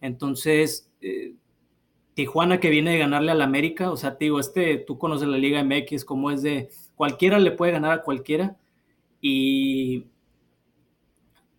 Entonces, 0.00 0.91
eh, 1.02 1.34
Tijuana 2.14 2.60
que 2.60 2.70
viene 2.70 2.92
de 2.92 2.98
ganarle 2.98 3.32
al 3.32 3.40
América, 3.40 3.90
o 3.90 3.96
sea, 3.96 4.18
te 4.18 4.26
digo, 4.26 4.38
este, 4.38 4.76
tú 4.78 4.98
conoces 4.98 5.28
la 5.28 5.38
Liga 5.38 5.64
MX, 5.64 6.04
como 6.04 6.30
es 6.30 6.42
de 6.42 6.68
cualquiera 6.94 7.38
le 7.38 7.52
puede 7.52 7.72
ganar 7.72 7.92
a 7.92 8.02
cualquiera. 8.02 8.56
Y 9.20 10.06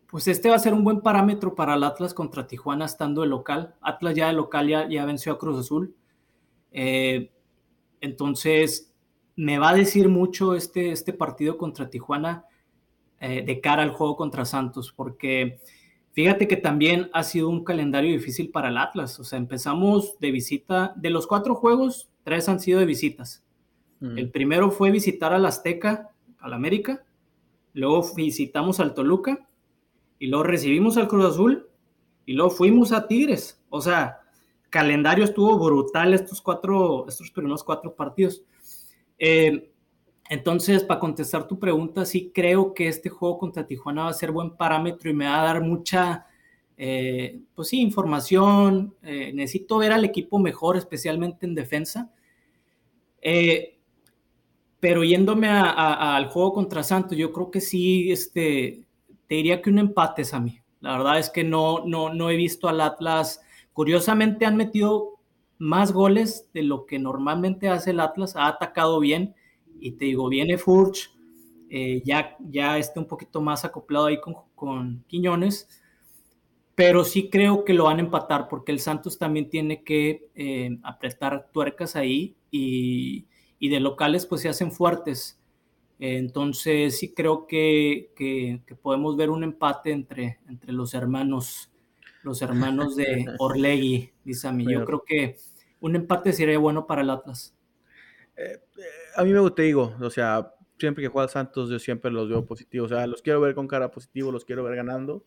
pues 0.08 0.28
este 0.28 0.50
va 0.50 0.56
a 0.56 0.60
ser 0.60 0.76
un 0.76 0.84
buen 0.84 1.02
parámetro 1.02 1.56
para 1.56 1.74
el 1.74 1.84
Atlas 1.84 2.14
contra 2.14 2.46
Tijuana 2.46 2.86
estando 2.86 3.22
de 3.22 3.28
local. 3.28 3.74
Atlas 3.82 4.16
ya 4.16 4.28
de 4.28 4.34
local 4.34 4.68
ya, 4.68 5.06
venció 5.06 5.34
a 5.34 5.40
Cruz 5.40 5.60
Azul. 5.60 5.96
Eh, 6.72 7.32
entonces, 8.00 8.94
me 9.36 9.58
va 9.58 9.70
a 9.70 9.76
decir 9.76 10.08
mucho 10.08 10.54
este, 10.54 10.92
este 10.92 11.14
partido 11.14 11.58
contra 11.58 11.90
Tijuana 11.90 12.46
eh, 13.20 13.44
de 13.44 13.60
cara 13.60 13.82
al 13.82 13.92
juego 13.92 14.16
contra 14.16 14.46
Santos, 14.46 14.94
porque 14.96 15.60
fíjate 16.14 16.48
que 16.48 16.58
también 16.58 17.10
ha 17.14 17.24
sido 17.24 17.50
un 17.50 17.64
calendario 17.64 18.12
difícil 18.12 18.50
para 18.50 18.70
el 18.70 18.78
Atlas. 18.78 19.20
O 19.20 19.24
sea, 19.24 19.38
empezamos 19.38 20.18
de 20.20 20.32
visita, 20.32 20.94
de 20.96 21.10
los 21.10 21.28
cuatro 21.28 21.56
juegos, 21.56 22.10
tres 22.24 22.48
han 22.48 22.60
sido 22.60 22.80
de 22.80 22.86
visitas. 22.86 23.44
El 24.02 24.32
primero 24.32 24.70
fue 24.70 24.92
visitar 24.92 25.32
al 25.32 25.46
Azteca, 25.46 26.10
al 26.40 26.52
América, 26.52 27.06
luego 27.74 28.06
visitamos 28.18 28.82
al 28.82 28.94
Toluca 28.94 29.48
y 30.20 30.28
luego 30.28 30.44
recibimos 30.44 30.98
al 30.98 31.08
Cruz 31.08 31.24
Azul 31.24 31.70
y 32.26 32.34
luego 32.34 32.52
fuimos 32.52 32.92
a 32.92 33.08
Tigres. 33.08 33.62
O 33.70 33.80
sea, 33.80 34.20
calendario 34.70 35.24
estuvo 35.24 35.58
brutal 35.58 36.14
estos 36.14 36.42
cuatro, 36.42 37.06
estos 37.08 37.32
primeros 37.32 37.64
cuatro 37.64 37.96
partidos. 37.96 38.44
Eh, 39.18 39.72
entonces, 40.34 40.84
para 40.84 41.00
contestar 41.00 41.48
tu 41.48 41.60
pregunta, 41.60 42.06
sí 42.06 42.32
creo 42.34 42.74
que 42.74 42.88
este 42.88 43.10
juego 43.10 43.38
contra 43.38 43.66
Tijuana 43.68 44.04
va 44.04 44.10
a 44.10 44.14
ser 44.14 44.32
buen 44.32 44.56
parámetro 44.56 45.10
y 45.10 45.14
me 45.14 45.26
va 45.26 45.42
a 45.42 45.46
dar 45.46 45.62
mucha, 45.62 46.28
eh, 46.78 47.42
pues 47.56 47.70
sí, 47.70 47.82
información. 47.82 48.96
Eh, 49.04 49.32
necesito 49.34 49.78
ver 49.78 49.92
al 49.92 50.06
equipo 50.06 50.40
mejor, 50.40 50.78
especialmente 50.78 51.46
en 51.46 51.56
defensa. 51.56 52.12
pero 54.80 55.04
yéndome 55.04 55.48
al 55.50 56.28
juego 56.28 56.54
contra 56.54 56.84
Santos, 56.84 57.18
yo 57.18 57.32
creo 57.32 57.50
que 57.50 57.62
sí, 57.62 58.12
este, 58.12 58.84
te 59.28 59.36
diría 59.36 59.62
que 59.62 59.70
un 59.70 59.80
empate, 59.80 60.26
Sammy. 60.26 60.60
La 60.82 60.98
verdad 60.98 61.20
es 61.20 61.30
que 61.30 61.46
no, 61.46 61.86
no, 61.86 62.14
no 62.14 62.30
he 62.30 62.36
visto 62.36 62.68
al 62.68 62.82
Atlas. 62.82 63.42
Curiosamente 63.72 64.46
han 64.46 64.58
metido 64.58 65.20
más 65.58 65.94
goles 65.94 66.50
de 66.54 66.64
lo 66.64 66.86
que 66.86 67.00
normalmente 67.00 67.70
hace 67.70 67.92
el 67.92 68.02
Atlas. 68.02 68.36
Ha 68.36 68.48
atacado 68.48 69.00
bien. 69.00 69.34
Y 69.84 69.92
te 69.92 70.06
digo, 70.06 70.30
viene 70.30 70.58
Furch, 70.58 71.14
eh, 71.70 72.02
ya, 72.06 72.38
ya 72.40 72.78
está 72.78 73.02
un 73.02 73.06
poquito 73.06 73.42
más 73.42 73.66
acoplado 73.66 74.06
ahí 74.06 74.22
con, 74.22 74.34
con 74.56 75.04
Quiñones. 75.08 75.68
Pero 76.74 77.04
sí 77.04 77.30
creo 77.30 77.66
que 77.66 77.74
lo 77.74 77.84
van 77.84 77.98
a 77.98 78.04
empatar 78.04 78.48
porque 78.48 78.72
el 78.72 78.80
Santos 78.80 79.18
también 79.18 79.50
tiene 79.50 79.84
que 79.84 80.30
eh, 80.36 80.80
apretar 80.84 81.50
tuercas 81.52 81.98
ahí 81.98 82.38
y, 82.50 83.28
y 83.60 83.68
de 83.68 83.82
locales 83.82 84.26
pues 84.26 84.42
se 84.42 84.48
hacen 84.48 84.72
fuertes. 84.72 85.38
entonces 86.00 86.98
sí 86.98 87.14
creo 87.14 87.46
que, 87.46 88.14
que, 88.16 88.62
podemos 88.82 89.18
ver 89.18 89.30
un 89.30 89.44
empate 89.44 89.92
entre, 89.92 90.40
entre 90.48 90.72
los 90.72 90.94
hermanos, 90.94 91.72
los 92.24 92.42
hermanos 92.42 92.96
de 92.96 93.26
Orlegui, 93.38 94.12
dice 94.24 94.48
a 94.48 94.54
mí. 94.54 94.66
Yo 94.72 94.86
creo 94.86 95.04
que 95.06 95.36
un 95.82 95.98
empate 95.98 96.32
sería 96.32 96.58
bueno 96.58 96.88
para 96.88 97.02
el 97.02 97.10
Atlas. 97.10 97.54
Eh, 98.38 98.60
eh, 98.78 99.03
a 99.16 99.24
mí 99.24 99.34
me 99.34 99.40
gusta, 99.40 99.62
digo, 99.62 99.96
o 100.00 100.10
sea, 100.10 100.54
siempre 100.80 101.04
que 101.04 101.08
juega 101.08 101.28
Santos 101.28 101.70
yo 101.70 101.80
siempre 101.80 102.12
los 102.12 102.30
veo 102.30 102.46
positivos, 102.46 102.92
o 102.92 102.96
sea, 102.96 103.08
los 103.08 103.22
quiero 103.22 103.42
ver 103.42 103.56
con 103.56 103.68
cara 103.68 103.92
positivo, 103.92 104.32
los 104.32 104.46
quiero 104.46 104.64
ver 104.64 104.76
ganando. 104.76 105.26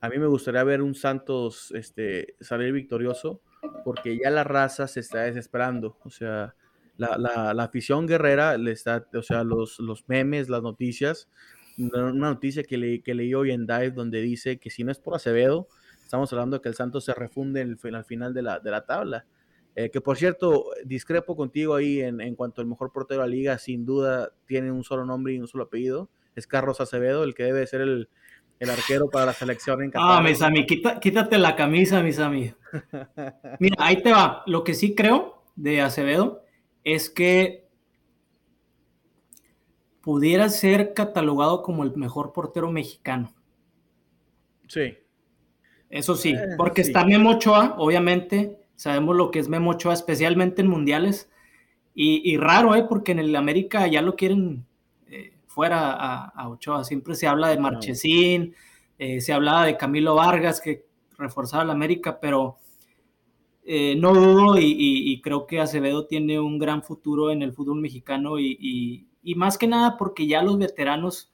A 0.00 0.08
mí 0.08 0.18
me 0.18 0.26
gustaría 0.26 0.62
ver 0.64 0.82
un 0.82 0.94
Santos 0.94 1.72
este, 1.72 2.36
salir 2.40 2.72
victorioso 2.72 3.40
porque 3.84 4.18
ya 4.18 4.30
la 4.30 4.44
raza 4.44 4.86
se 4.88 5.00
está 5.00 5.22
desesperando, 5.22 5.98
o 6.04 6.10
sea, 6.10 6.54
la, 6.98 7.18
la, 7.18 7.54
la, 7.54 7.64
afición 7.64 8.06
guerrera 8.06 8.56
le 8.56 8.72
está, 8.72 9.06
o 9.14 9.22
sea, 9.22 9.44
los, 9.44 9.78
los 9.80 10.08
memes, 10.08 10.48
las 10.48 10.62
noticias, 10.62 11.28
una 11.78 12.12
noticia 12.12 12.62
que, 12.62 12.78
le, 12.78 13.02
que 13.02 13.14
leí 13.14 13.34
hoy 13.34 13.50
en 13.50 13.66
Dive 13.66 13.90
donde 13.90 14.22
dice 14.22 14.58
que 14.58 14.70
si 14.70 14.82
no 14.82 14.92
es 14.92 14.98
por 14.98 15.14
Acevedo, 15.14 15.68
estamos 16.02 16.32
hablando 16.32 16.56
de 16.56 16.62
que 16.62 16.68
el 16.68 16.74
Santos 16.74 17.04
se 17.04 17.14
refunde 17.14 17.60
el, 17.60 17.78
al 17.94 18.04
final 18.04 18.32
de 18.32 18.42
la, 18.42 18.60
de 18.60 18.70
la 18.70 18.86
tabla. 18.86 19.26
Eh, 19.78 19.90
que 19.90 20.00
por 20.00 20.16
cierto, 20.16 20.70
discrepo 20.84 21.36
contigo 21.36 21.74
ahí 21.74 22.00
en, 22.00 22.20
en, 22.22 22.34
cuanto 22.34 22.62
al 22.62 22.66
mejor 22.66 22.92
portero 22.92 23.20
de 23.20 23.28
la 23.28 23.30
liga, 23.30 23.58
sin 23.58 23.84
duda 23.84 24.32
tiene 24.46 24.72
un 24.72 24.82
solo 24.82 25.04
nombre 25.04 25.34
y 25.34 25.38
un 25.38 25.46
solo 25.46 25.64
apellido. 25.64 26.08
Es 26.34 26.46
Carlos 26.46 26.80
Acevedo, 26.80 27.24
el 27.24 27.34
que 27.34 27.44
debe 27.44 27.66
ser 27.66 27.82
el, 27.82 28.08
el 28.58 28.70
arquero 28.70 29.10
para 29.10 29.26
la 29.26 29.32
selección 29.34 29.82
en 29.82 29.90
Qatar. 29.90 30.18
Ah, 30.18 30.22
mis 30.22 30.40
amigos, 30.40 30.78
quítate 31.00 31.38
la 31.38 31.54
camisa, 31.56 32.02
mis 32.02 32.18
amigos. 32.18 32.56
Mira, 33.60 33.76
ahí 33.78 34.02
te 34.02 34.12
va. 34.12 34.42
Lo 34.46 34.64
que 34.64 34.74
sí 34.74 34.94
creo 34.94 35.42
de 35.56 35.82
Acevedo 35.82 36.42
es 36.82 37.10
que 37.10 37.68
pudiera 40.00 40.48
ser 40.48 40.94
catalogado 40.94 41.62
como 41.62 41.82
el 41.82 41.94
mejor 41.96 42.32
portero 42.32 42.70
mexicano. 42.70 43.34
Sí. 44.68 44.96
Eso 45.90 46.16
sí, 46.16 46.30
eh, 46.30 46.54
porque 46.56 46.80
está 46.80 47.04
Memo 47.04 47.30
Ochoa, 47.32 47.76
obviamente, 47.78 48.65
sabemos 48.76 49.16
lo 49.16 49.30
que 49.30 49.40
es 49.40 49.48
Memo 49.48 49.72
Ochoa, 49.72 49.94
especialmente 49.94 50.62
en 50.62 50.68
mundiales, 50.68 51.30
y, 51.98 52.36
raro, 52.36 52.74
¿eh? 52.74 52.84
porque 52.86 53.12
en 53.12 53.20
el 53.20 53.34
América 53.34 53.86
ya 53.86 54.02
lo 54.02 54.16
quieren 54.16 54.66
eh, 55.06 55.32
fuera 55.46 55.92
a, 56.26 56.48
Ochoa, 56.50 56.84
siempre 56.84 57.14
se 57.14 57.26
habla 57.26 57.48
de 57.48 57.58
Marchesín, 57.58 58.54
eh, 58.98 59.22
se 59.22 59.32
hablaba 59.32 59.64
de 59.64 59.78
Camilo 59.78 60.14
Vargas, 60.14 60.60
que 60.60 60.84
reforzaba 61.16 61.62
el 61.62 61.70
América, 61.70 62.20
pero 62.20 62.58
eh, 63.68 63.96
no 63.96 64.14
dudo 64.14 64.58
y, 64.58 65.20
creo 65.22 65.44
que 65.46 65.60
Acevedo 65.60 66.06
tiene 66.06 66.38
un 66.38 66.56
gran 66.56 66.84
futuro 66.84 67.32
en 67.32 67.42
el 67.42 67.52
fútbol 67.52 67.80
mexicano 67.80 68.38
y, 68.38 69.08
más 69.34 69.58
que 69.58 69.66
nada 69.66 69.96
porque 69.96 70.28
ya 70.28 70.40
los 70.40 70.56
veteranos, 70.56 71.32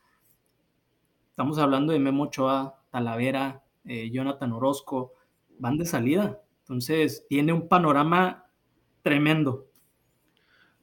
estamos 1.28 1.58
hablando 1.58 1.92
de 1.92 1.98
Memo 1.98 2.24
Ochoa, 2.24 2.80
Talavera, 2.90 3.62
eh, 3.84 4.10
Jonathan 4.10 4.52
Orozco, 4.52 5.12
van 5.58 5.76
de 5.76 5.84
salida. 5.84 6.41
Entonces 6.62 7.26
tiene 7.28 7.52
un 7.52 7.68
panorama 7.68 8.46
tremendo. 9.02 9.68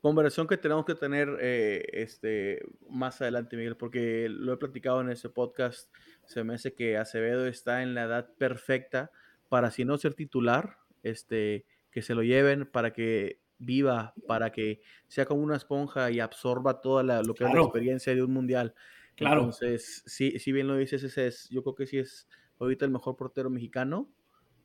Conversación 0.01 0.47
que 0.47 0.57
tenemos 0.57 0.85
que 0.85 0.95
tener 0.95 1.37
eh, 1.41 1.85
este, 1.91 2.61
más 2.89 3.21
adelante, 3.21 3.57
Miguel, 3.57 3.75
porque 3.75 4.27
lo 4.29 4.53
he 4.53 4.57
platicado 4.57 5.01
en 5.01 5.09
ese 5.09 5.29
podcast. 5.29 5.93
Se 6.25 6.43
me 6.43 6.53
hace 6.53 6.73
que 6.73 6.97
Acevedo 6.97 7.47
está 7.47 7.81
en 7.81 7.93
la 7.93 8.03
edad 8.03 8.33
perfecta 8.37 9.11
para, 9.49 9.71
si 9.71 9.83
no 9.83 9.97
ser 9.97 10.13
titular, 10.13 10.77
este, 11.03 11.65
que 11.91 12.01
se 12.01 12.15
lo 12.15 12.23
lleven 12.23 12.65
para 12.65 12.93
que 12.93 13.41
viva, 13.57 14.13
para 14.25 14.51
que 14.51 14.81
sea 15.07 15.25
como 15.25 15.41
una 15.41 15.57
esponja 15.57 16.09
y 16.11 16.21
absorba 16.21 16.79
toda 16.79 17.03
la, 17.03 17.21
lo 17.21 17.33
que 17.33 17.43
es 17.43 17.53
la 17.53 17.61
experiencia 17.61 18.15
de 18.15 18.23
un 18.23 18.31
mundial. 18.31 18.73
Claro. 19.15 19.41
Entonces, 19.41 20.03
sí, 20.05 20.39
si 20.39 20.53
bien 20.53 20.67
lo 20.67 20.77
dices, 20.77 21.03
ese 21.03 21.27
es, 21.27 21.49
yo 21.49 21.61
creo 21.61 21.75
que 21.75 21.87
sí 21.87 21.97
es 21.97 22.27
ahorita 22.57 22.85
el 22.85 22.91
mejor 22.91 23.17
portero 23.17 23.49
mexicano. 23.49 24.09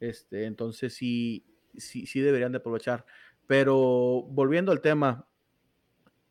Este, 0.01 0.45
entonces 0.45 0.95
sí, 0.95 1.47
sí, 1.77 2.21
deberían 2.21 2.53
de 2.53 2.59
aprovechar. 2.59 3.05
Pero 3.47 4.23
volviendo 4.29 4.73
al 4.73 4.81
tema, 4.81 5.29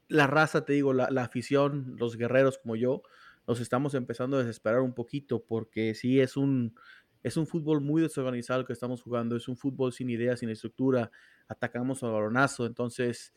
la 0.07 0.27
raza, 0.27 0.65
te 0.65 0.73
digo, 0.73 0.93
la, 0.93 1.07
afición, 1.21 1.95
los 1.97 2.17
guerreros 2.17 2.57
como 2.57 2.75
yo, 2.75 3.03
nos 3.47 3.59
estamos 3.59 3.93
empezando 3.93 4.37
a 4.37 4.39
desesperar 4.39 4.81
un 4.81 4.93
poquito 4.93 5.43
porque 5.45 5.95
sí 5.95 6.19
es 6.19 6.37
un, 6.37 6.75
es 7.23 7.37
un 7.37 7.45
fútbol 7.45 7.81
muy 7.81 8.01
desorganizado 8.01 8.65
que 8.65 8.73
estamos 8.73 9.01
jugando, 9.01 9.35
es 9.35 9.47
un 9.47 9.57
fútbol 9.57 9.91
sin 9.93 10.09
ideas, 10.09 10.39
sin 10.39 10.49
estructura, 10.49 11.11
atacamos 11.47 12.03
al 12.03 12.11
balonazo, 12.11 12.65
entonces 12.65 13.33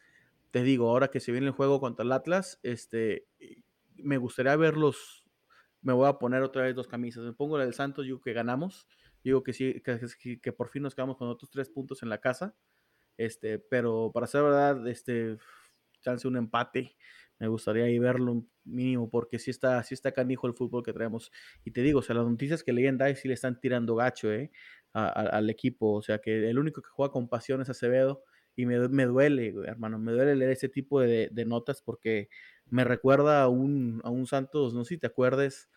te 0.51 0.63
digo, 0.63 0.89
ahora 0.89 1.09
que 1.09 1.21
se 1.21 1.33
viene 1.33 1.49
el 1.49 1.53
juego 1.53 1.81
contra 1.81 2.05
el 2.05 2.13
Atlas, 2.13 2.61
este, 2.63 3.27
me 3.97 4.17
gustaría 4.17 4.57
verlos, 4.57 5.25
me 5.83 5.93
voy 5.93 6.09
a 6.09 6.15
poner 6.15 6.43
otra 6.43 6.63
vez 6.63 6.75
dos 6.75 6.89
camisas, 6.89 7.25
me 7.25 7.33
pongo 7.33 7.59
la 7.59 7.65
del 7.65 7.75
Santos, 7.75 8.05
digo 8.05 8.21
que 8.21 8.33
ganamos, 8.33 8.87
digo 9.31 9.43
que 9.43 9.53
sí, 9.53 9.83
que, 9.83 10.41
que 10.41 10.53
por 10.53 10.69
fin 10.69 10.83
nos 10.83 10.95
quedamos 10.95 11.17
con 11.17 11.29
otros 11.29 11.51
tres 11.51 11.69
puntos 11.69 12.03
en 12.03 12.09
la 12.09 12.21
casa, 12.21 12.55
este, 13.17 13.59
pero 13.59 14.11
para 14.13 14.27
ser 14.27 14.43
verdad, 14.43 14.87
este, 14.89 15.37
chance 16.01 16.27
un 16.29 16.37
empate, 16.37 16.97
me 17.39 17.49
gustaría 17.49 17.85
ahí 17.85 17.99
verlo 17.99 18.47
mínimo, 18.65 19.11
porque 19.11 19.39
sí 19.39 19.51
está, 19.51 19.83
sí 19.83 19.95
está 19.95 20.13
canijo 20.13 20.47
el 20.47 20.55
fútbol 20.55 20.83
que 20.83 20.93
traemos. 20.93 21.31
Y 21.65 21.71
te 21.71 21.83
digo, 21.83 21.99
o 21.99 22.03
sea, 22.03 22.15
las 22.15 22.27
noticias 22.27 22.63
que 22.63 22.73
leí 22.73 22.87
en 22.87 22.97
DAI 22.97 23.17
sí 23.17 23.29
le 23.29 23.35
están 23.35 23.61
tirando 23.61 23.95
gacho, 23.95 24.33
¿eh? 24.33 24.51
al 24.93 25.51
equipo. 25.51 25.93
O 25.93 26.03
sea, 26.03 26.19
que 26.19 26.49
el 26.49 26.59
único 26.59 26.81
que 26.81 26.89
juega 26.89 27.13
con 27.13 27.29
pasión 27.29 27.61
es 27.61 27.69
Acevedo. 27.69 28.25
Y 28.59 28.65
me, 28.65 28.89
me 28.89 29.05
duele, 29.05 29.55
hermano, 29.67 29.99
me 29.99 30.13
duele 30.13 30.35
leer 30.35 30.53
ese 30.53 30.71
tipo 30.71 31.01
de, 31.01 31.31
notas 31.47 31.83
porque 31.83 32.31
me 32.65 32.85
recuerda 32.85 33.43
a 33.43 33.49
un, 33.49 34.01
a 34.03 34.09
un 34.09 34.27
Santos, 34.27 34.73
no 34.73 34.83
sé 34.85 34.95
si 34.95 34.99
te 34.99 35.07
acuerdes, 35.07 35.69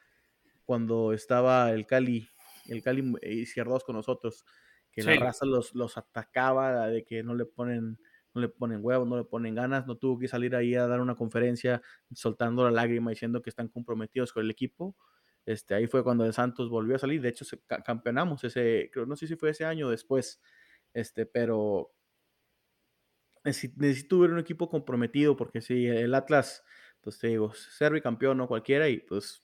cuando 0.64 1.12
estaba 1.12 1.72
el 1.72 1.86
Cali, 1.86 2.30
el 2.70 2.82
Cali 2.82 3.14
izquierdos 3.24 3.84
con 3.84 3.96
nosotros, 3.96 4.46
que 4.92 5.04
la 5.04 5.16
raza 5.16 5.46
los, 5.46 5.76
los 5.76 5.98
atacaba 5.98 6.88
de 6.88 7.04
que 7.04 7.24
no 7.24 7.36
le 7.36 7.46
ponen 7.46 8.00
no 8.34 8.42
le 8.42 8.50
ponen 8.50 8.80
huevos, 8.84 9.08
no 9.08 9.18
le 9.18 9.24
ponen 9.24 9.56
ganas, 9.56 9.88
no 9.88 9.98
tuvo 9.98 10.20
que 10.20 10.28
salir 10.28 10.56
ahí 10.56 10.76
a 10.76 10.88
dar 10.88 11.02
una 11.02 11.16
conferencia 11.16 11.82
soltando 12.14 12.64
la 12.64 12.72
lágrima 12.72 13.10
diciendo 13.10 13.42
que 13.42 13.50
están 13.50 13.70
comprometidos 13.70 14.34
con 14.34 14.44
el 14.44 14.52
equipo. 14.52 14.96
Este, 15.46 15.74
ahí 15.74 15.88
fue 15.88 16.04
cuando 16.04 16.26
el 16.26 16.34
Santos 16.34 16.70
volvió 16.70 16.96
a 16.96 17.00
salir, 17.00 17.22
de 17.22 17.30
hecho 17.30 17.46
campeonamos 17.84 18.44
ese, 18.44 18.90
creo, 18.94 19.06
no 19.06 19.16
sé 19.16 19.26
si 19.26 19.36
fue 19.36 19.50
ese 19.50 19.66
año 19.66 19.88
o 19.88 19.90
después, 19.90 20.42
este, 20.94 21.26
pero 21.26 21.92
necesito 23.44 24.20
ver 24.20 24.32
un 24.32 24.40
equipo 24.40 24.70
comprometido 24.70 25.36
porque 25.36 25.62
si 25.62 25.88
el 25.88 26.14
Atlas, 26.14 26.64
pues 27.02 27.18
te 27.18 27.28
digo, 27.30 27.54
ser 27.54 28.00
campeón 28.02 28.38
no 28.38 28.48
cualquiera 28.48 28.90
y 28.90 29.00
pues 29.00 29.44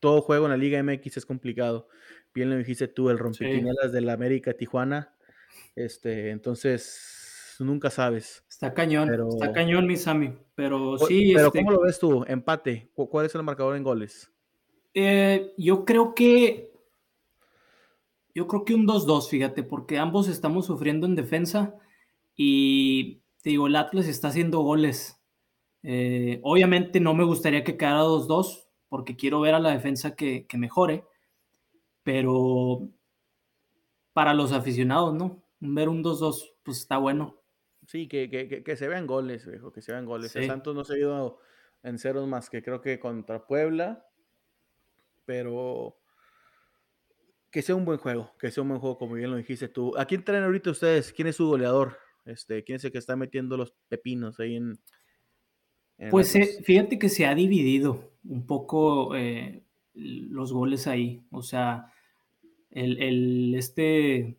todo 0.00 0.22
juego 0.22 0.46
en 0.46 0.50
la 0.50 0.56
Liga 0.56 0.82
MX 0.82 1.18
es 1.18 1.26
complicado. 1.26 1.88
Bien 2.34 2.50
lo 2.50 2.56
dijiste 2.56 2.88
tú, 2.88 3.10
el 3.10 3.18
rompequinielas 3.18 3.92
del 3.92 4.08
América 4.08 4.54
Tijuana. 4.54 5.14
Este, 5.74 6.30
entonces 6.30 7.56
nunca 7.64 7.90
sabes. 7.90 8.44
Está 8.48 8.74
cañón, 8.74 9.10
está 9.28 9.52
cañón, 9.52 9.86
mi 9.86 9.96
Sammy. 9.96 10.34
Pero 10.54 10.98
sí. 10.98 11.32
Pero 11.34 11.46
este 11.48 11.58
¿cómo 11.58 11.72
lo 11.72 11.80
ves 11.82 11.98
tú? 11.98 12.24
Empate. 12.26 12.90
¿Cuál 12.94 13.26
es 13.26 13.34
el 13.34 13.42
marcador 13.42 13.76
en 13.76 13.82
goles? 13.82 14.30
Eh, 14.94 15.52
yo 15.56 15.84
creo 15.84 16.14
que. 16.14 16.72
Yo 18.34 18.46
creo 18.46 18.64
que 18.64 18.74
un 18.74 18.86
2-2, 18.86 19.28
fíjate, 19.28 19.62
porque 19.62 19.98
ambos 19.98 20.26
estamos 20.26 20.64
sufriendo 20.64 21.06
en 21.06 21.14
defensa 21.14 21.74
y 22.34 23.20
te 23.42 23.50
digo, 23.50 23.66
el 23.66 23.76
Atlas 23.76 24.08
está 24.08 24.28
haciendo 24.28 24.60
goles. 24.60 25.22
Eh, 25.82 26.40
obviamente 26.42 26.98
no 26.98 27.12
me 27.12 27.24
gustaría 27.24 27.62
que 27.62 27.76
quedara 27.76 28.04
2-2 28.04 28.68
porque 28.88 29.16
quiero 29.16 29.40
ver 29.40 29.54
a 29.54 29.58
la 29.58 29.70
defensa 29.70 30.16
que, 30.16 30.46
que 30.46 30.56
mejore, 30.56 31.04
pero 32.02 32.88
para 34.12 34.34
los 34.34 34.52
aficionados, 34.52 35.14
¿no? 35.14 35.42
Ver 35.60 35.88
un 35.88 36.02
2-2, 36.02 36.54
pues 36.62 36.78
está 36.78 36.98
bueno. 36.98 37.40
Sí, 37.86 38.08
que, 38.08 38.28
que, 38.28 38.62
que, 38.62 38.76
se 38.76 38.88
vean 38.88 39.06
goles, 39.06 39.46
viejo, 39.46 39.72
que 39.72 39.82
se 39.82 39.92
vean 39.92 40.06
goles. 40.06 40.34
El 40.36 40.46
Santos 40.46 40.74
no 40.74 40.84
se 40.84 40.94
ha 40.94 40.98
ido 40.98 41.40
en 41.82 41.98
ceros 41.98 42.28
más 42.28 42.48
que 42.48 42.62
creo 42.62 42.80
que 42.80 43.00
contra 43.00 43.46
Puebla, 43.46 44.06
pero 45.24 45.98
que 47.50 47.62
sea 47.62 47.74
un 47.74 47.84
buen 47.84 47.98
juego, 47.98 48.32
que 48.38 48.50
sea 48.50 48.62
un 48.62 48.70
buen 48.70 48.80
juego, 48.80 48.98
como 48.98 49.14
bien 49.14 49.30
lo 49.30 49.36
dijiste 49.36 49.68
tú. 49.68 49.96
¿A 49.98 50.06
quién 50.06 50.24
traen 50.24 50.44
ahorita 50.44 50.70
ustedes? 50.70 51.12
¿Quién 51.12 51.28
es 51.28 51.36
su 51.36 51.46
goleador? 51.46 51.98
Este, 52.24 52.62
¿Quién 52.64 52.76
es 52.76 52.84
el 52.84 52.92
que 52.92 52.98
está 52.98 53.16
metiendo 53.16 53.56
los 53.56 53.74
pepinos 53.88 54.38
ahí 54.40 54.56
en... 54.56 54.78
pues 56.10 56.34
eh, 56.36 56.62
fíjate 56.64 56.98
que 56.98 57.08
se 57.08 57.26
ha 57.26 57.34
dividido 57.34 58.12
un 58.24 58.46
poco 58.46 59.16
eh, 59.16 59.64
los 59.94 60.52
goles 60.52 60.86
ahí. 60.86 61.22
O 61.30 61.42
sea, 61.42 61.92
el, 62.70 63.02
el 63.02 63.54
este 63.54 64.38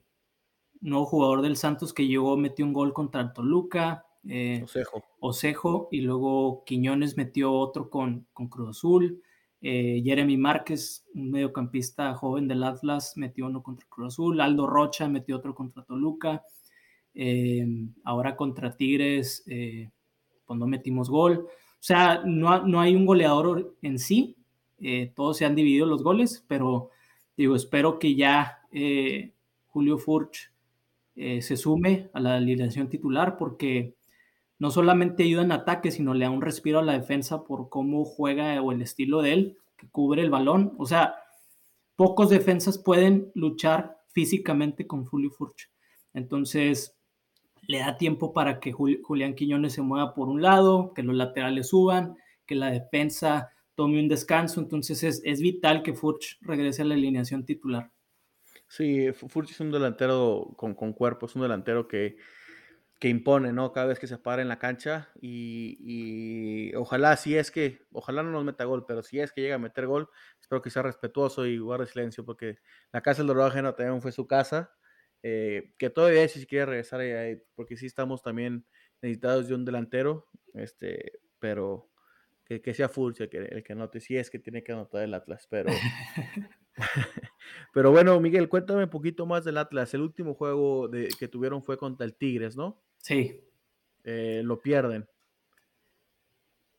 nuevo 0.84 1.06
jugador 1.06 1.41
del 1.41 1.56
Santos 1.56 1.93
que 1.93 2.08
llegó, 2.08 2.38
metió 2.38 2.66
un 2.66 2.74
gol 2.74 2.93
contra 2.93 3.34
Toluca. 3.34 4.06
Eh, 4.28 4.62
Osejo. 4.64 5.04
Osejo. 5.20 5.88
Y 5.91 6.01
luego 6.01 6.64
Quiñones 6.66 7.18
metió 7.18 7.54
otro 7.54 7.89
con, 7.89 8.28
con 8.34 8.47
Cruz 8.47 8.78
Azul. 8.78 9.22
Eh, 9.62 10.01
Jeremy 10.04 10.36
Márquez, 10.36 11.06
un 11.16 11.32
mediocampista 11.32 12.14
joven 12.16 12.49
del 12.49 12.64
Atlas, 12.64 13.14
metió 13.16 13.45
uno 13.45 13.64
contra 13.64 13.88
Cruz 13.89 14.14
Azul. 14.14 14.41
Aldo 14.41 14.68
Rocha 14.68 15.08
metió 15.08 15.38
otro 15.38 15.56
contra 15.56 15.84
Toluca. 15.84 16.43
Eh, 17.14 17.66
ahora 18.04 18.36
contra 18.36 18.76
Tigres, 18.76 19.45
pues 20.45 20.60
no 20.60 20.68
metimos 20.68 21.10
gol. 21.10 21.47
O 21.47 21.86
sea, 21.86 22.22
no, 22.26 22.66
no 22.66 22.80
hay 22.80 22.95
un 22.95 23.06
goleador 23.06 23.76
en 23.82 23.99
sí, 23.99 24.38
eh, 24.84 25.14
todos 25.16 25.38
se 25.38 25.46
han 25.46 25.56
dividido 25.56 25.86
los 25.86 26.04
goles, 26.04 26.44
pero 26.48 26.90
digo, 27.38 27.56
espero 27.56 28.00
que 28.00 28.16
ya 28.16 28.60
eh, 28.72 29.32
Julio 29.68 29.98
Furch 29.98 30.52
eh, 31.16 31.42
se 31.42 31.56
sume 31.56 32.10
a 32.14 32.20
la 32.20 32.36
alineación 32.36 32.90
titular 32.90 33.38
porque 33.38 33.96
no 34.60 34.72
solamente 34.72 35.24
ayuda 35.24 35.44
en 35.44 35.54
ataque, 35.54 35.90
sino 35.90 36.14
le 36.14 36.26
da 36.26 36.32
un 36.32 36.42
respiro 36.42 36.80
a 36.80 36.84
la 36.84 36.94
defensa 36.94 37.46
por 37.46 37.70
cómo 37.70 38.04
juega 38.04 38.62
o 38.62 38.74
el 38.74 38.82
estilo 38.82 39.22
de 39.22 39.34
él, 39.34 39.58
que 39.78 39.88
cubre 39.88 40.22
el 40.22 40.30
balón. 40.30 40.74
O 40.78 40.86
sea, 40.86 41.16
pocos 41.96 42.30
defensas 42.30 42.78
pueden 42.78 43.32
luchar 43.36 44.02
físicamente 44.10 44.86
con 44.86 45.06
Julio 45.06 45.32
Furch. 45.32 45.70
Entonces, 46.14 46.98
le 47.68 47.80
da 47.80 47.98
tiempo 47.98 48.34
para 48.34 48.60
que 48.60 48.74
Julián 48.74 49.36
Quiñones 49.36 49.74
se 49.74 49.82
mueva 49.82 50.14
por 50.14 50.28
un 50.28 50.42
lado, 50.42 50.94
que 50.94 51.04
los 51.04 51.16
laterales 51.16 51.70
suban, 51.70 52.18
que 52.46 52.56
la 52.56 52.70
defensa 52.70 53.52
tome 53.76 54.00
un 54.00 54.08
descanso. 54.08 54.60
Entonces, 54.60 55.04
es, 55.04 55.22
es 55.24 55.42
vital 55.42 55.84
que 55.84 55.94
Furch 55.94 56.40
regrese 56.42 56.82
a 56.82 56.86
la 56.86 56.96
alineación 56.96 57.46
titular. 57.46 57.92
Sí, 58.68 59.12
Furch 59.14 59.52
es 59.52 59.60
un 59.60 59.72
delantero 59.72 60.54
con, 60.58 60.74
con 60.74 60.94
cuerpo, 60.94 61.26
es 61.26 61.36
un 61.36 61.44
delantero 61.44 61.88
que 61.88 62.18
que 63.04 63.10
impone, 63.10 63.52
¿no? 63.52 63.74
Cada 63.74 63.88
vez 63.88 64.00
que 64.00 64.08
se 64.08 64.18
para 64.18 64.42
en 64.42 64.48
la 64.48 64.60
cancha 64.60 65.10
y, 65.20 66.74
ojalá, 66.76 67.18
si 67.18 67.36
es 67.36 67.52
que, 67.52 67.82
ojalá 67.92 68.24
no 68.24 68.32
nos 68.32 68.46
meta 68.46 68.64
gol, 68.64 68.86
pero 68.88 69.04
si 69.04 69.20
es 69.20 69.34
que 69.34 69.42
llega 69.42 69.56
a 69.56 69.60
meter 69.60 69.88
gol, 69.88 70.08
espero 70.40 70.62
que 70.62 70.70
sea 70.70 70.84
respetuoso 70.84 71.46
y 71.46 71.58
guarde 71.58 71.86
silencio, 71.86 72.24
porque 72.24 72.60
la 72.94 73.02
casa 73.02 73.18
del 73.18 73.28
Dorado 73.28 73.50
Ajeno 73.50 73.76
también 73.76 74.02
fue 74.02 74.14
su 74.14 74.26
casa, 74.26 74.72
eh, 75.22 75.74
que 75.78 75.90
todavía 75.90 76.26
si 76.30 76.46
quiere 76.46 76.66
regresar 76.66 77.02
ahí, 77.02 77.44
porque 77.56 77.76
sí 77.76 77.88
estamos 77.88 78.22
también 78.24 78.66
necesitados 79.02 79.50
de 79.50 79.56
un 79.56 79.66
delantero, 79.66 80.30
este, 80.54 81.20
pero 81.40 81.90
que, 82.62 82.74
sea 82.74 82.89
Furcia 82.89 83.30
que, 83.30 83.38
el 83.38 83.64
que 83.64 83.74
anote, 83.74 83.99
si 83.99 84.18
es 84.18 84.30
que 84.30 84.39
tiene 84.39 84.64
que 84.64 84.72
anotar 84.72 85.04
el 85.04 85.14
Atlas, 85.14 85.47
pero... 85.49 85.70
pero 87.74 87.91
bueno, 87.91 88.20
Miguel, 88.20 88.49
cuéntame 88.49 88.84
un 88.84 88.89
poquito 88.89 89.26
más 89.26 89.43
del 89.43 89.58
Atlas. 89.58 89.93
El 89.93 90.01
último 90.01 90.34
juego 90.34 90.88
de, 90.88 91.10
que 91.20 91.28
tuvieron 91.28 91.64
fue 91.64 91.78
contra 91.78 92.06
el 92.06 92.16
Tigres, 92.16 92.56
¿no? 92.56 92.82
Sí. 92.97 93.41
Eh, 94.04 94.41
lo 94.43 94.62
pierden. 94.62 95.08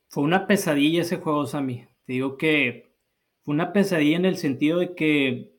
Fue 0.08 0.22
una 0.22 0.46
pesadilla 0.46 1.02
ese 1.02 1.16
juego, 1.16 1.46
Sammy. 1.46 1.86
Te 2.04 2.12
digo 2.12 2.36
que 2.36 2.94
fue 3.42 3.54
una 3.54 3.72
pesadilla 3.72 4.16
en 4.16 4.24
el 4.24 4.36
sentido 4.36 4.78
de 4.78 4.94
que 4.94 5.58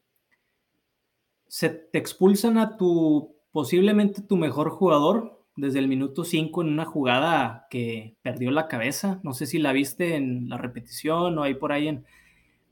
se 1.47 1.69
te 1.69 1.97
expulsan 1.97 2.57
a 2.57 2.77
tu, 2.77 3.35
posiblemente 3.51 4.21
tu 4.21 4.37
mejor 4.37 4.69
jugador 4.69 5.34
desde 5.55 5.79
el 5.79 5.87
minuto 5.87 6.23
5 6.23 6.61
en 6.61 6.69
una 6.69 6.85
jugada 6.85 7.67
que 7.69 8.15
perdió 8.21 8.51
la 8.51 8.67
cabeza. 8.67 9.19
No 9.23 9.33
sé 9.33 9.45
si 9.45 9.57
la 9.57 9.71
viste 9.71 10.15
en 10.15 10.49
la 10.49 10.57
repetición 10.57 11.37
o 11.37 11.43
ahí 11.43 11.53
por 11.53 11.71
ahí 11.71 11.87
en, 11.87 12.05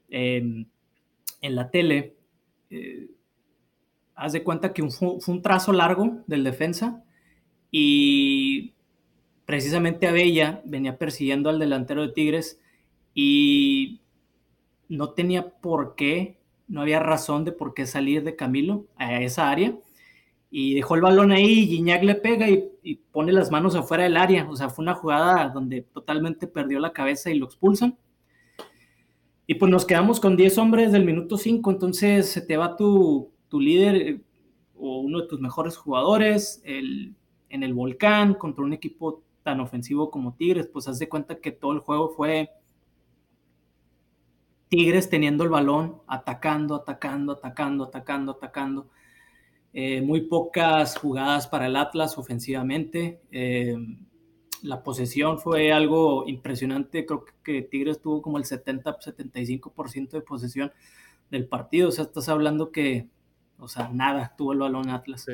en, 0.09 1.55
la 1.55 1.71
tele. 1.71 2.15
Eh, 2.69 3.09
haz 4.15 4.33
de 4.33 4.43
cuenta 4.43 4.73
que 4.73 4.83
fue 4.89 5.17
un 5.27 5.41
trazo 5.41 5.71
largo 5.71 6.23
del 6.27 6.43
defensa 6.43 7.03
y 7.71 8.73
precisamente 9.45 10.07
Abella 10.07 10.61
venía 10.65 10.97
persiguiendo 10.97 11.49
al 11.49 11.59
delantero 11.59 12.01
de 12.01 12.13
Tigres 12.13 12.59
y 13.13 14.01
no 14.89 15.11
tenía 15.11 15.49
por 15.49 15.95
qué, 15.95 16.37
no 16.67 16.81
había 16.81 16.99
razón 16.99 17.45
de 17.45 17.51
por 17.51 17.73
qué 17.73 17.85
salir 17.85 18.23
de 18.23 18.35
Camilo 18.35 18.85
a 18.97 19.21
esa 19.21 19.49
área 19.49 19.75
y 20.55 20.75
dejó 20.75 20.93
el 20.93 21.01
balón 21.01 21.31
ahí 21.31 21.61
y 21.61 21.67
Guiñac 21.67 22.03
le 22.03 22.13
pega 22.13 22.47
y, 22.47 22.95
pone 23.11 23.31
las 23.31 23.49
manos 23.49 23.73
afuera 23.73 24.03
del 24.03 24.17
área. 24.17 24.47
O 24.47 24.55
sea, 24.55 24.69
fue 24.69 24.83
una 24.83 24.93
jugada 24.93 25.49
donde 25.49 25.81
totalmente 25.81 26.45
perdió 26.45 26.79
la 26.79 26.93
cabeza 26.93 27.31
y 27.31 27.39
lo 27.39 27.47
expulsan. 27.47 27.97
Y 29.47 29.55
pues 29.55 29.71
nos 29.71 29.83
quedamos 29.83 30.19
con 30.19 30.37
10 30.37 30.59
hombres 30.59 30.91
del 30.91 31.05
minuto 31.05 31.37
5, 31.37 31.71
entonces 31.71 32.29
se 32.29 32.41
te 32.41 32.55
va 32.55 32.77
tu, 32.77 33.31
tu 33.47 33.59
líder 33.59 33.95
eh, 33.95 34.21
o 34.77 34.99
uno 34.99 35.21
de 35.21 35.27
tus 35.27 35.39
mejores 35.39 35.75
jugadores, 35.75 36.61
el 36.63 37.15
en 37.49 37.63
el 37.63 37.73
volcán 37.73 38.35
contra 38.35 38.63
un 38.63 38.73
equipo 38.73 39.23
tan 39.41 39.59
ofensivo 39.59 40.11
como 40.11 40.35
Tigres, 40.35 40.67
pues 40.67 40.87
haz 40.87 40.99
de 40.99 41.09
cuenta 41.09 41.39
que 41.39 41.51
todo 41.51 41.73
el 41.73 41.79
juego 41.79 42.09
fue 42.09 42.51
Tigres 44.69 45.09
teniendo 45.09 45.43
el 45.43 45.49
balón, 45.49 46.01
atacando, 46.05 46.75
atacando, 46.75 47.33
atacando, 47.33 47.85
atacando, 47.85 48.31
atacando. 48.33 48.89
Eh, 49.73 50.01
muy 50.01 50.21
pocas 50.21 50.97
jugadas 50.97 51.47
para 51.47 51.67
el 51.67 51.75
Atlas 51.75 52.17
ofensivamente. 52.17 53.21
Eh, 53.31 53.75
la 54.61 54.83
posesión 54.83 55.39
fue 55.39 55.71
algo 55.71 56.25
impresionante. 56.27 57.05
Creo 57.05 57.25
que 57.43 57.63
Tigres 57.63 58.01
tuvo 58.01 58.21
como 58.21 58.37
el 58.37 58.45
70-75% 58.45 60.11
de 60.11 60.21
posesión 60.21 60.71
del 61.29 61.47
partido. 61.47 61.89
O 61.89 61.91
sea, 61.91 62.05
estás 62.05 62.29
hablando 62.29 62.71
que, 62.71 63.07
o 63.57 63.67
sea, 63.67 63.89
nada 63.89 64.33
tuvo 64.37 64.53
el 64.53 64.59
balón 64.59 64.89
Atlas 64.89 65.25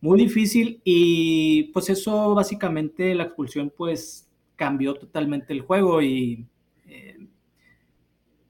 muy 0.00 0.20
difícil 0.20 0.80
y 0.84 1.64
pues 1.72 1.90
eso 1.90 2.34
básicamente 2.34 3.14
la 3.14 3.24
expulsión 3.24 3.72
pues 3.76 4.28
cambió 4.54 4.94
totalmente 4.94 5.52
el 5.52 5.62
juego 5.62 6.02
y 6.02 6.46
eh, 6.86 7.26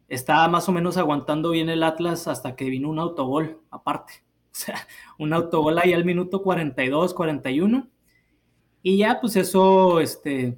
estaba 0.08 0.48
más 0.48 0.68
o 0.68 0.72
menos 0.72 0.96
aguantando 0.96 1.50
bien 1.50 1.68
el 1.68 1.82
Atlas 1.82 2.28
hasta 2.28 2.56
que 2.56 2.68
vino 2.68 2.90
un 2.90 2.98
autogol 2.98 3.60
aparte. 3.70 4.25
Sea, 4.66 4.86
un 5.18 5.32
autogol 5.32 5.78
ahí 5.78 5.92
al 5.92 6.04
minuto 6.04 6.42
42, 6.42 7.12
41 7.14 7.88
y 8.82 8.98
ya 8.98 9.20
pues 9.20 9.36
eso 9.36 10.00
este, 10.00 10.56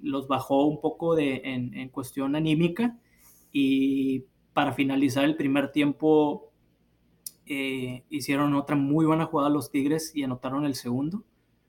los 0.00 0.28
bajó 0.28 0.66
un 0.66 0.80
poco 0.80 1.14
de, 1.14 1.40
en, 1.44 1.72
en 1.74 1.88
cuestión 1.88 2.36
anímica 2.36 2.98
y 3.52 4.24
para 4.52 4.72
finalizar 4.72 5.24
el 5.24 5.36
primer 5.36 5.72
tiempo 5.72 6.50
eh, 7.52 8.04
hicieron 8.10 8.54
otra 8.54 8.76
muy 8.76 9.04
buena 9.06 9.26
jugada 9.26 9.50
los 9.50 9.72
Tigres 9.72 10.12
y 10.14 10.22
anotaron 10.22 10.64
el 10.66 10.76
segundo 10.76 11.24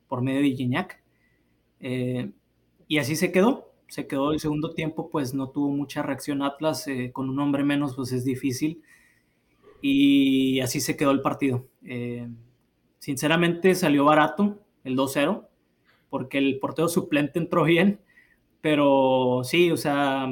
por 0.07 0.21
medio 0.21 0.41
de 0.41 0.51
Gignac. 0.51 1.01
Eh, 1.79 2.31
y 2.87 2.99
así 2.99 3.15
se 3.15 3.31
quedó. 3.31 3.73
Se 3.87 4.05
quedó 4.05 4.31
el 4.31 4.39
segundo 4.39 4.73
tiempo, 4.73 5.09
pues 5.09 5.33
no 5.33 5.49
tuvo 5.49 5.69
mucha 5.69 6.03
reacción 6.03 6.43
Atlas. 6.43 6.87
Eh, 6.87 7.11
con 7.11 7.29
un 7.29 7.39
hombre 7.39 7.63
menos, 7.63 7.95
pues 7.95 8.11
es 8.11 8.23
difícil. 8.23 8.83
Y 9.81 10.59
así 10.59 10.79
se 10.79 10.95
quedó 10.95 11.11
el 11.11 11.21
partido. 11.21 11.67
sinceramente 12.99 13.75
salió 13.75 14.05
barato 14.05 14.59
el 14.83 14.95
2-0, 14.95 15.47
porque 16.09 16.37
el 16.37 16.59
portero 16.59 16.87
suplente 16.87 17.39
entró 17.39 17.63
bien. 17.63 17.99
Pero 18.61 19.41
sí, 19.43 19.71
o 19.71 19.77
sea, 19.77 20.27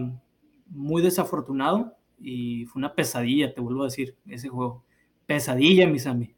muy 0.67 1.01
desafortunado 1.01 1.97
y 2.19 2.65
fue 2.65 2.79
una 2.79 2.93
pesadilla, 2.93 3.53
te 3.53 3.61
vuelvo 3.61 3.83
a 3.83 3.85
decir, 3.85 4.15
ese 4.27 4.49
juego 4.49 4.83
pesadilla, 5.25 5.87
mis 5.87 6.05
amigos. 6.07 6.35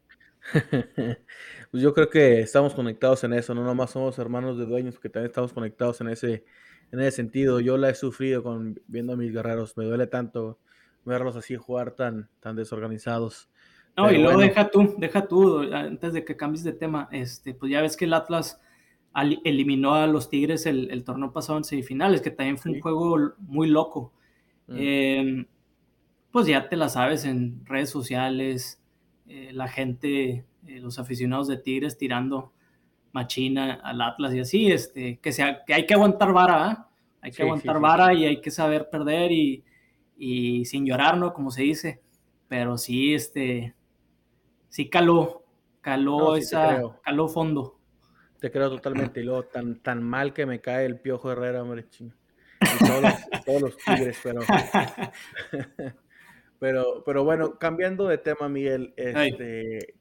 pues 1.70 1.82
yo 1.82 1.94
creo 1.94 2.08
que 2.08 2.40
estamos 2.40 2.74
conectados 2.74 3.24
en 3.24 3.32
eso, 3.32 3.54
no 3.54 3.64
nomás 3.64 3.90
somos 3.90 4.18
hermanos 4.18 4.58
de 4.58 4.66
dueños, 4.66 4.98
que 4.98 5.08
también 5.08 5.30
estamos 5.30 5.52
conectados 5.52 6.00
en 6.00 6.08
ese, 6.08 6.44
en 6.90 7.00
ese 7.00 7.12
sentido. 7.12 7.60
Yo 7.60 7.76
la 7.76 7.90
he 7.90 7.94
sufrido 7.94 8.42
con 8.42 8.80
viendo 8.86 9.12
a 9.12 9.16
mis 9.16 9.32
guerreros, 9.32 9.76
me 9.76 9.84
duele 9.84 10.06
tanto 10.06 10.58
verlos 11.04 11.36
así 11.36 11.56
jugar 11.56 11.92
tan, 11.92 12.28
tan 12.40 12.56
desorganizados. 12.56 13.48
No, 13.96 14.10
y 14.10 14.18
luego 14.18 14.40
deja 14.40 14.70
tú, 14.70 14.94
deja 14.96 15.26
tú, 15.26 15.60
antes 15.72 16.14
de 16.14 16.24
que 16.24 16.36
cambies 16.36 16.64
de 16.64 16.72
tema, 16.72 17.08
este, 17.12 17.52
pues 17.52 17.70
ya 17.70 17.82
ves 17.82 17.96
que 17.96 18.06
el 18.06 18.14
Atlas 18.14 18.60
eliminó 19.44 19.94
a 19.94 20.06
los 20.06 20.30
Tigres 20.30 20.64
el, 20.64 21.04
torneo 21.04 21.32
pasado 21.32 21.58
en 21.58 21.64
semifinales, 21.64 22.22
que 22.22 22.30
también 22.30 22.56
fue 22.56 22.72
un 22.72 22.80
juego 22.80 23.34
muy 23.38 23.68
loco. 23.68 24.12
Mm. 24.68 24.76
Em, 24.78 25.46
pues 26.30 26.46
ya 26.46 26.70
te 26.70 26.76
la 26.76 26.88
sabes 26.88 27.26
en 27.26 27.66
redes 27.66 27.90
sociales, 27.90 28.80
eh, 29.28 29.50
la 29.52 29.68
gente, 29.68 30.46
eh, 30.66 30.80
los 30.80 30.98
aficionados 30.98 31.48
de 31.48 31.58
Tigres 31.58 31.98
tirando 31.98 32.52
machina 33.12 33.74
al 33.74 34.00
Atlas 34.00 34.32
y 34.32 34.40
así, 34.40 34.72
este, 34.72 35.18
que, 35.18 35.32
sea, 35.32 35.64
que 35.66 35.74
hay 35.74 35.84
que 35.84 35.92
aguantar 35.92 36.32
vara, 36.32 36.88
hay 37.20 37.30
que 37.30 37.42
aguantar 37.42 37.78
vara 37.78 38.14
y 38.14 38.24
hay 38.24 38.40
que 38.40 38.50
saber 38.50 38.88
perder 38.88 39.30
y, 39.32 39.62
sin 40.16 40.86
llorar, 40.86 41.16
¿no? 41.16 41.32
Como 41.32 41.50
se 41.50 41.62
dice, 41.62 42.02
pero 42.48 42.78
sí, 42.78 43.14
este, 43.14 43.74
sí 44.68 44.88
caló, 44.88 45.44
caló 45.80 46.36
esa, 46.36 46.82
caló 47.02 47.28
fondo. 47.28 47.78
Te 48.38 48.50
creo 48.50 48.70
totalmente, 48.70 49.20
y 49.20 49.24
luego 49.24 49.44
tan, 49.44 49.80
tan 49.80 50.02
mal 50.02 50.32
que 50.32 50.46
me 50.46 50.60
cae 50.60 50.84
el 50.84 50.98
Piojo 50.98 51.30
Herrera, 51.30 51.62
hombre, 51.62 51.86
todos 52.80 53.02
los, 53.02 53.44
todos 53.44 53.62
los 53.62 53.76
tigres, 53.76 54.18
pero 54.22 54.40
Pero, 56.62 57.02
pero 57.04 57.24
bueno, 57.24 57.58
cambiando 57.58 58.06
de 58.06 58.18
tema, 58.18 58.48
Miguel, 58.48 58.94
este, 58.96 59.96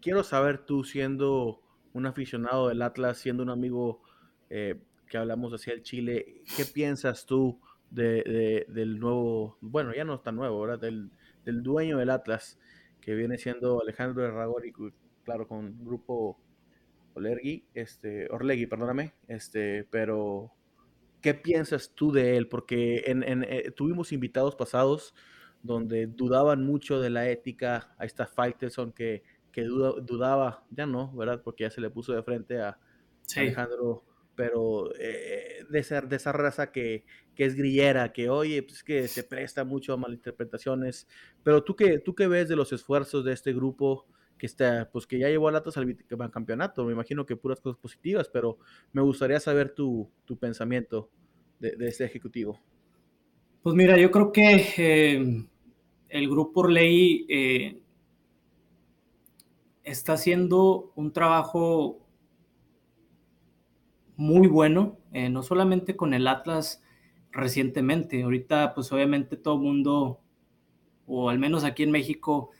quiero 0.00 0.24
saber 0.24 0.64
tú, 0.64 0.84
siendo 0.84 1.60
un 1.92 2.06
aficionado 2.06 2.68
del 2.68 2.80
Atlas, 2.80 3.18
siendo 3.18 3.42
un 3.42 3.50
amigo 3.50 4.00
eh, 4.48 4.80
que 5.06 5.18
hablamos 5.18 5.52
hacia 5.52 5.74
el 5.74 5.82
Chile, 5.82 6.40
¿qué 6.56 6.64
piensas 6.64 7.26
tú 7.26 7.60
de, 7.94 8.66
del 8.68 8.98
nuevo, 8.98 9.58
bueno, 9.60 9.94
ya 9.94 10.04
no 10.04 10.14
es 10.14 10.22
tan 10.22 10.36
nuevo, 10.36 10.60
¿verdad? 10.60 10.80
Del, 10.80 11.10
del 11.44 11.62
dueño 11.62 11.98
del 11.98 12.10
Atlas, 12.10 12.58
que 13.00 13.14
viene 13.14 13.38
siendo 13.38 13.80
Alejandro 13.80 14.24
Herragori, 14.24 14.72
claro, 15.24 15.46
con 15.46 15.84
grupo 15.84 16.38
Olergui, 17.14 17.64
este, 17.74 18.28
Orlegui, 18.30 18.66
perdóname, 18.66 19.14
este, 19.28 19.84
pero 19.84 20.52
¿qué 21.20 21.34
piensas 21.34 21.92
tú 21.94 22.12
de 22.12 22.36
él? 22.36 22.48
Porque 22.48 23.04
en, 23.06 23.46
tuvimos 23.74 24.12
invitados 24.12 24.56
pasados 24.56 25.14
donde 25.62 26.06
dudaban 26.06 26.62
mucho 26.64 27.00
de 27.00 27.10
la 27.10 27.28
ética. 27.28 27.94
Ahí 27.98 28.06
está 28.06 28.26
Faitelson 28.26 28.92
que, 28.92 29.22
que 29.50 29.62
dudaba, 29.62 30.64
ya 30.70 30.86
no, 30.86 31.12
¿verdad? 31.16 31.40
Porque 31.42 31.64
ya 31.64 31.70
se 31.70 31.80
le 31.80 31.88
puso 31.88 32.12
de 32.12 32.22
frente 32.22 32.60
a 32.60 32.78
Alejandro, 33.36 34.04
pero 34.34 34.90
eh, 34.98 35.64
de, 35.68 35.82
ser, 35.82 36.08
de 36.08 36.16
esa 36.16 36.32
raza 36.32 36.72
que, 36.72 37.04
que, 37.34 37.44
es 37.44 37.54
grillera, 37.54 38.12
que 38.12 38.28
oye, 38.28 38.62
pues 38.62 38.82
que 38.82 39.08
se 39.08 39.24
presta 39.24 39.64
mucho 39.64 39.92
a 39.92 39.96
malinterpretaciones. 39.96 41.08
Pero 41.42 41.62
tú 41.62 41.76
qué, 41.76 41.98
tú 41.98 42.14
qué 42.14 42.26
ves 42.26 42.48
de 42.48 42.56
los 42.56 42.72
esfuerzos 42.72 43.24
de 43.24 43.32
este 43.32 43.52
grupo 43.52 44.06
que 44.38 44.46
está, 44.46 44.90
pues 44.92 45.06
que 45.06 45.18
ya 45.18 45.28
llevó 45.28 45.48
a 45.48 45.52
Latas 45.52 45.76
al 45.76 45.96
campeonato, 46.30 46.84
me 46.84 46.92
imagino 46.92 47.24
que 47.24 47.36
puras 47.36 47.60
cosas 47.60 47.78
positivas, 47.80 48.28
pero 48.28 48.58
me 48.92 49.02
gustaría 49.02 49.38
saber 49.40 49.74
tu, 49.74 50.10
tu 50.24 50.36
pensamiento 50.36 51.10
de, 51.60 51.76
de, 51.76 51.88
este 51.88 52.04
ejecutivo. 52.04 52.60
Pues 53.62 53.76
mira, 53.76 53.96
yo 53.96 54.10
creo 54.10 54.32
que 54.32 54.66
eh, 54.76 55.46
el 56.08 56.28
grupo 56.28 56.60
Orley 56.60 57.26
eh, 57.28 57.80
está 59.84 60.14
haciendo 60.14 60.92
un 60.96 61.12
trabajo 61.12 62.03
muy 64.16 64.48
bueno, 64.48 64.98
eh, 65.12 65.28
no 65.28 65.42
solamente 65.42 65.96
con 65.96 66.14
el 66.14 66.26
Atlas 66.28 66.82
recientemente, 67.32 68.22
ahorita 68.22 68.74
pues 68.74 68.92
obviamente 68.92 69.36
todo 69.36 69.58
mundo, 69.58 70.20
o 71.06 71.30
al 71.30 71.38
menos 71.38 71.64
aquí 71.64 71.82
en 71.82 71.90
México, 71.90 72.50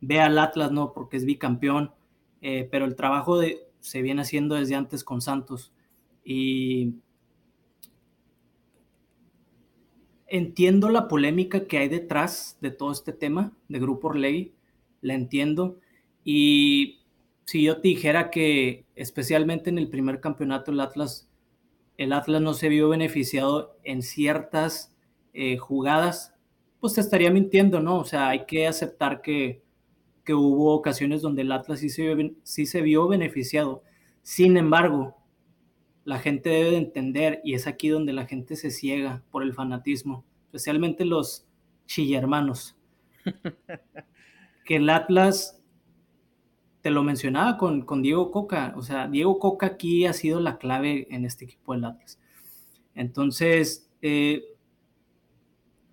ve 0.00 0.20
al 0.20 0.38
Atlas, 0.38 0.72
¿no? 0.72 0.92
Porque 0.92 1.16
es 1.16 1.24
bicampeón, 1.24 1.92
eh, 2.40 2.68
pero 2.70 2.84
el 2.84 2.96
trabajo 2.96 3.38
de, 3.38 3.68
se 3.80 4.02
viene 4.02 4.22
haciendo 4.22 4.54
desde 4.54 4.74
antes 4.76 5.04
con 5.04 5.20
Santos. 5.20 5.72
Y 6.24 6.94
entiendo 10.26 10.88
la 10.90 11.08
polémica 11.08 11.66
que 11.66 11.78
hay 11.78 11.88
detrás 11.88 12.56
de 12.60 12.70
todo 12.70 12.92
este 12.92 13.12
tema 13.12 13.52
de 13.68 13.80
Grupo 13.80 14.08
Orley, 14.08 14.54
la 15.00 15.14
entiendo. 15.14 15.78
Y 16.24 16.99
si 17.50 17.64
yo 17.64 17.80
te 17.80 17.88
dijera 17.88 18.30
que 18.30 18.86
especialmente 18.94 19.70
en 19.70 19.78
el 19.78 19.88
primer 19.88 20.20
campeonato 20.20 20.70
el 20.70 20.78
Atlas, 20.78 21.28
el 21.96 22.12
Atlas 22.12 22.40
no 22.40 22.54
se 22.54 22.68
vio 22.68 22.88
beneficiado 22.88 23.76
en 23.82 24.02
ciertas 24.02 24.94
eh, 25.32 25.56
jugadas, 25.56 26.32
pues 26.78 26.94
te 26.94 27.00
estaría 27.00 27.32
mintiendo, 27.32 27.80
¿no? 27.80 27.98
O 27.98 28.04
sea, 28.04 28.28
hay 28.28 28.46
que 28.46 28.68
aceptar 28.68 29.20
que, 29.20 29.64
que 30.22 30.32
hubo 30.32 30.72
ocasiones 30.72 31.22
donde 31.22 31.42
el 31.42 31.50
Atlas 31.50 31.80
sí 31.80 31.88
se, 31.88 32.14
vio, 32.14 32.36
sí 32.44 32.66
se 32.66 32.82
vio 32.82 33.08
beneficiado. 33.08 33.82
Sin 34.22 34.56
embargo, 34.56 35.16
la 36.04 36.20
gente 36.20 36.50
debe 36.50 36.70
de 36.70 36.76
entender, 36.76 37.40
y 37.42 37.54
es 37.54 37.66
aquí 37.66 37.88
donde 37.88 38.12
la 38.12 38.26
gente 38.26 38.54
se 38.54 38.70
ciega 38.70 39.24
por 39.32 39.42
el 39.42 39.54
fanatismo, 39.54 40.24
especialmente 40.44 41.04
los 41.04 41.48
chillermanos, 41.86 42.76
que 44.64 44.76
el 44.76 44.88
Atlas, 44.88 45.59
te 46.82 46.90
lo 46.90 47.02
mencionaba 47.02 47.58
con, 47.58 47.82
con, 47.82 48.02
Diego 48.02 48.30
Coca, 48.30 48.72
o 48.76 48.82
sea, 48.82 49.08
Diego 49.08 49.38
Coca 49.38 49.66
aquí 49.66 50.06
ha 50.06 50.12
sido 50.12 50.40
la 50.40 50.58
clave 50.58 51.06
en 51.10 51.24
este 51.24 51.44
equipo 51.44 51.74
del 51.74 51.84
Atlas. 51.84 52.18
Entonces, 52.94 53.90
eh, 54.02 54.44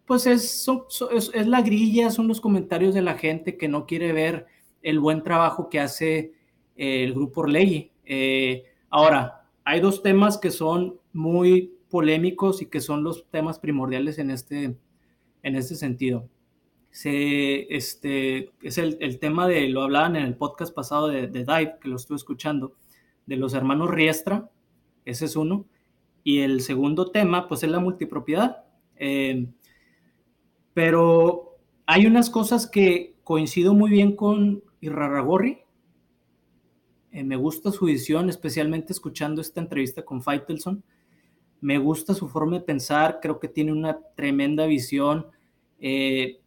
pues 0.05 0.25
es, 0.25 0.65
es, 1.11 1.47
la 1.47 1.61
grilla, 1.61 2.09
son 2.09 2.29
los 2.29 2.39
comentarios 2.39 2.93
de 2.95 3.01
la 3.01 3.15
gente 3.15 3.57
que 3.57 3.67
no 3.67 3.85
quiere 3.85 4.13
ver 4.13 4.47
el 4.81 4.99
buen 4.99 5.21
trabajo 5.21 5.69
que 5.69 5.81
hace 5.81 6.33
eh, 6.77 7.03
el 7.03 7.13
grupo 7.13 7.41
Orlegi. 7.41 7.91
Eh, 8.05 8.63
ahora, 8.89 9.49
hay 9.65 9.81
dos 9.81 10.01
temas 10.01 10.37
que 10.37 10.49
son 10.49 10.97
muy 11.11 11.73
polémicos 11.89 12.61
y 12.61 12.67
que 12.67 12.79
son 12.79 13.03
los 13.03 13.29
temas 13.29 13.59
primordiales 13.59 14.17
en 14.17 14.31
este, 14.31 14.77
en 15.43 15.55
este 15.55 15.75
sentido. 15.75 16.29
Este, 17.05 18.51
es 18.61 18.77
el, 18.77 19.19
tema 19.19 19.47
de, 19.47 19.67
lo 19.69 19.83
hablaban 19.83 20.15
en 20.15 20.23
el 20.25 20.35
podcast 20.35 20.73
pasado 20.73 21.07
de, 21.07 21.27
de, 21.27 21.45
Dive, 21.45 21.75
que 21.79 21.89
lo 21.89 21.95
estuve 21.95 22.17
escuchando, 22.17 22.73
de 23.25 23.35
los 23.35 23.53
hermanos 23.53 23.89
Riestra, 23.89 24.49
ese 25.05 25.25
es 25.25 25.35
uno, 25.35 25.65
y 26.23 26.39
el 26.39 26.61
segundo 26.61 27.11
tema, 27.11 27.47
pues 27.47 27.63
es 27.63 27.69
la 27.69 27.79
multipropiedad. 27.79 28.65
Eh, 28.97 29.47
pero 30.73 31.57
hay 31.85 32.05
unas 32.05 32.29
cosas 32.29 32.67
que 32.67 33.15
coincido 33.23 33.73
muy 33.73 33.89
bien 33.89 34.15
con 34.15 34.61
Irraragorri. 34.81 35.59
Eh, 37.11 37.23
me 37.23 37.37
gusta 37.37 37.71
su 37.71 37.85
visión, 37.85 38.29
especialmente 38.29 38.91
escuchando 38.91 39.39
esta 39.39 39.61
entrevista 39.61 40.03
con 40.03 40.21
Faitelson. 40.21 40.83
Me 41.61 41.77
gusta 41.77 42.13
su 42.13 42.27
forma 42.27 42.57
de 42.57 42.65
pensar, 42.65 43.19
creo 43.21 43.39
que 43.39 43.47
tiene 43.47 43.71
una 43.71 43.97
tremenda 44.15 44.65
visión. 44.65 45.27
Eh, 45.79 46.41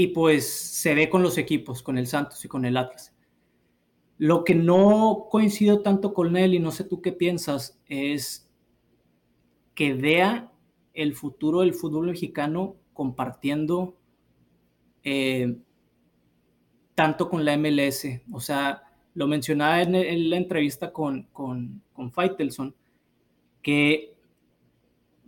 y 0.00 0.06
pues 0.06 0.48
se 0.48 0.94
ve 0.94 1.10
con 1.10 1.22
los 1.22 1.36
equipos, 1.36 1.82
con 1.82 1.98
el 1.98 2.06
Santos 2.06 2.42
y 2.42 2.48
con 2.48 2.64
el 2.64 2.78
Atlas. 2.78 3.14
Lo 4.16 4.44
que 4.44 4.54
no 4.54 5.26
coincido 5.30 5.82
tanto 5.82 6.14
con 6.14 6.38
él, 6.38 6.54
y 6.54 6.58
no 6.58 6.70
sé 6.70 6.84
tú 6.84 7.02
qué 7.02 7.12
piensas, 7.12 7.78
es 7.86 8.50
que 9.74 9.92
vea 9.92 10.50
el 10.94 11.14
futuro 11.14 11.60
del 11.60 11.74
fútbol 11.74 12.06
mexicano 12.06 12.76
compartiendo 12.94 13.98
eh, 15.04 15.58
tanto 16.94 17.28
con 17.28 17.44
la 17.44 17.58
MLS. 17.58 18.06
O 18.32 18.40
sea, 18.40 18.82
lo 19.12 19.26
mencionaba 19.26 19.82
en, 19.82 20.30
la 20.30 20.36
entrevista 20.38 20.94
con, 20.94 21.24
con, 21.24 21.82
con 21.92 22.10
Faitelson, 22.10 22.74
que 23.60 24.09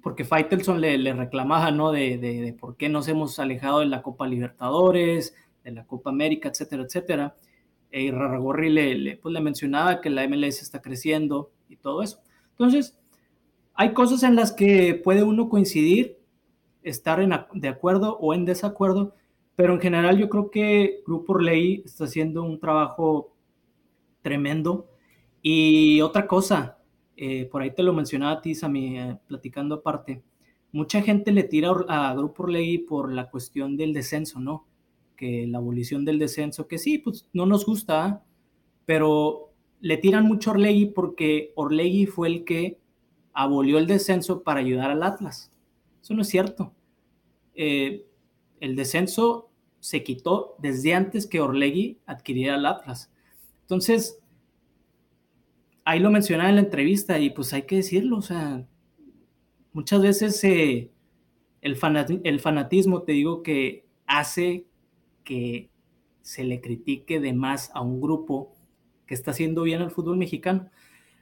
porque 0.02 0.24
Faitelson 0.24 0.80
le, 0.80 0.98
le 0.98 1.12
reclamaba, 1.12 1.70
¿no? 1.70 1.92
De, 1.92 2.18
de, 2.18 2.52
por 2.52 2.76
qué 2.76 2.88
nos 2.88 3.08
hemos 3.08 3.38
alejado 3.38 3.80
de 3.80 3.86
la 3.86 4.02
Copa 4.02 4.26
Libertadores, 4.26 5.34
de 5.62 5.70
la 5.70 5.86
Copa 5.86 6.10
América, 6.10 6.48
etcétera, 6.48 6.82
etcétera. 6.82 7.36
Y 7.92 8.10
Raragorri 8.10 8.70
le, 8.70 8.94
le, 8.96 9.16
pues, 9.16 9.32
le 9.32 9.40
mencionaba 9.40 10.00
que 10.00 10.10
la 10.10 10.26
MLS 10.26 10.60
está 10.60 10.82
creciendo 10.82 11.52
y 11.68 11.76
todo 11.76 12.02
eso. 12.02 12.20
Entonces, 12.50 12.98
hay 13.74 13.92
cosas 13.92 14.22
en 14.24 14.34
las 14.34 14.52
que 14.52 15.00
puede 15.02 15.22
uno 15.22 15.48
coincidir, 15.48 16.18
estar 16.82 17.20
en, 17.20 17.32
de 17.54 17.68
acuerdo 17.68 18.18
o 18.18 18.34
en 18.34 18.44
desacuerdo, 18.44 19.14
pero 19.54 19.74
en 19.74 19.80
general 19.80 20.18
yo 20.18 20.28
creo 20.28 20.50
que 20.50 21.02
Grupo 21.06 21.34
Orley 21.34 21.82
está 21.84 22.04
haciendo 22.04 22.42
un 22.42 22.58
trabajo 22.58 23.36
tremendo. 24.22 24.88
Y 25.42 26.00
otra 26.00 26.26
cosa, 26.26 26.78
eh, 27.16 27.46
por 27.46 27.62
ahí 27.62 27.74
te 27.74 27.82
lo 27.82 27.92
mencionaba 27.92 28.32
a 28.32 28.40
ti, 28.40 28.54
Sammy, 28.54 28.98
eh, 28.98 29.18
platicando 29.26 29.76
aparte, 29.76 30.22
mucha 30.72 31.02
gente 31.02 31.32
le 31.32 31.44
tira 31.44 31.70
a 31.88 32.14
Grupo 32.14 32.44
Orley 32.44 32.78
por 32.78 33.12
la 33.12 33.30
cuestión 33.30 33.76
del 33.76 33.92
descenso, 33.92 34.40
¿no? 34.40 34.66
Que 35.16 35.46
la 35.46 35.58
abolición 35.58 36.04
del 36.04 36.18
descenso, 36.18 36.66
que 36.66 36.78
sí, 36.78 36.98
pues 36.98 37.28
no 37.32 37.46
nos 37.46 37.66
gusta, 37.66 38.24
pero 38.86 39.52
le 39.80 39.96
tiran 39.96 40.26
mucho 40.26 40.50
a 40.50 40.54
Orley 40.54 40.86
porque 40.86 41.52
Orley 41.56 42.06
fue 42.06 42.28
el 42.28 42.44
que 42.44 42.78
abolió 43.32 43.78
el 43.78 43.86
descenso 43.86 44.42
para 44.42 44.60
ayudar 44.60 44.90
al 44.90 45.02
Atlas. 45.02 45.50
Eso 46.02 46.14
no 46.14 46.22
es 46.22 46.28
cierto. 46.28 46.72
Eh, 47.54 48.06
el 48.60 48.76
descenso 48.76 49.50
se 49.80 50.04
quitó 50.04 50.54
desde 50.58 50.94
antes 50.94 51.26
que 51.26 51.40
Orlegui 51.40 51.98
adquiriera 52.06 52.56
el 52.56 52.66
Atlas. 52.66 53.10
Entonces, 53.62 54.21
ahí 55.84 56.00
lo 56.00 56.10
mencionaba 56.10 56.48
en 56.48 56.56
la 56.56 56.62
entrevista 56.62 57.18
y 57.18 57.30
pues 57.30 57.52
hay 57.52 57.62
que 57.62 57.76
decirlo, 57.76 58.18
o 58.18 58.22
sea, 58.22 58.66
muchas 59.72 60.02
veces 60.02 60.42
el, 60.44 60.90
el 61.60 62.40
fanatismo, 62.40 63.02
te 63.02 63.12
digo, 63.12 63.42
que 63.42 63.86
hace 64.06 64.66
que 65.24 65.70
se 66.22 66.44
le 66.44 66.60
critique 66.60 67.20
de 67.20 67.32
más 67.32 67.70
a 67.74 67.80
un 67.80 68.00
grupo 68.00 68.54
que 69.06 69.14
está 69.14 69.32
haciendo 69.32 69.62
bien 69.62 69.82
el 69.82 69.90
fútbol 69.90 70.16
mexicano. 70.16 70.70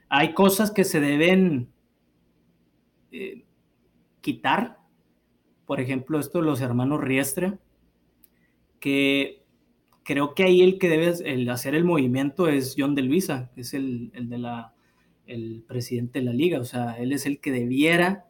Hay 0.09 0.33
cosas 0.33 0.71
que 0.71 0.83
se 0.83 0.99
deben 0.99 1.69
eh, 3.11 3.45
quitar, 4.21 4.79
por 5.65 5.79
ejemplo, 5.79 6.19
esto 6.19 6.39
de 6.39 6.45
los 6.45 6.61
hermanos 6.61 7.01
Riestre, 7.01 7.57
que 8.79 9.40
creo 10.11 10.35
que 10.35 10.43
ahí 10.43 10.61
el 10.61 10.77
que 10.77 10.89
debe 10.89 11.13
el 11.23 11.49
hacer 11.49 11.73
el 11.73 11.85
movimiento 11.85 12.49
es 12.49 12.75
John 12.77 12.95
de 12.95 13.01
Luisa, 13.01 13.49
que 13.55 13.61
es 13.61 13.73
el, 13.73 14.11
de 14.13 14.37
la, 14.37 14.73
el 15.25 15.63
presidente 15.65 16.19
de 16.19 16.25
la 16.25 16.33
liga, 16.33 16.59
o 16.59 16.65
sea, 16.65 16.97
él 16.99 17.13
es 17.13 17.25
el 17.25 17.39
que 17.39 17.53
debiera 17.53 18.25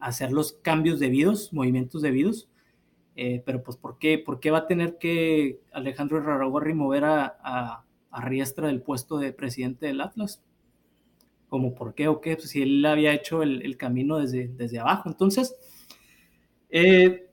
hacer 0.00 0.32
los 0.32 0.54
cambios 0.54 0.98
debidos, 0.98 1.52
movimientos 1.52 2.02
debidos, 2.02 2.48
eh, 3.14 3.44
pero 3.46 3.62
pues 3.62 3.76
¿por 3.76 3.98
qué? 3.98 4.18
¿por 4.18 4.40
qué 4.40 4.50
va 4.50 4.58
a 4.58 4.66
tener 4.66 4.98
que 4.98 5.60
Alejandro 5.72 6.20
Raragorri 6.20 6.74
mover 6.74 7.04
a, 7.04 7.36
a, 7.40 7.84
a 8.10 8.20
Riestra 8.28 8.66
del 8.66 8.82
puesto 8.82 9.18
de 9.18 9.32
presidente 9.32 9.86
del 9.86 10.00
Atlas? 10.00 10.42
como 11.48 11.76
por 11.76 11.94
qué 11.94 12.08
o 12.08 12.20
qué, 12.20 12.34
pues, 12.34 12.50
si 12.50 12.62
él 12.62 12.84
había 12.84 13.12
hecho 13.12 13.44
el, 13.44 13.76
camino 13.76 14.18
desde, 14.18 14.48
desde 14.48 14.80
abajo. 14.80 15.08
Entonces, 15.08 15.54
eh, 16.68 17.28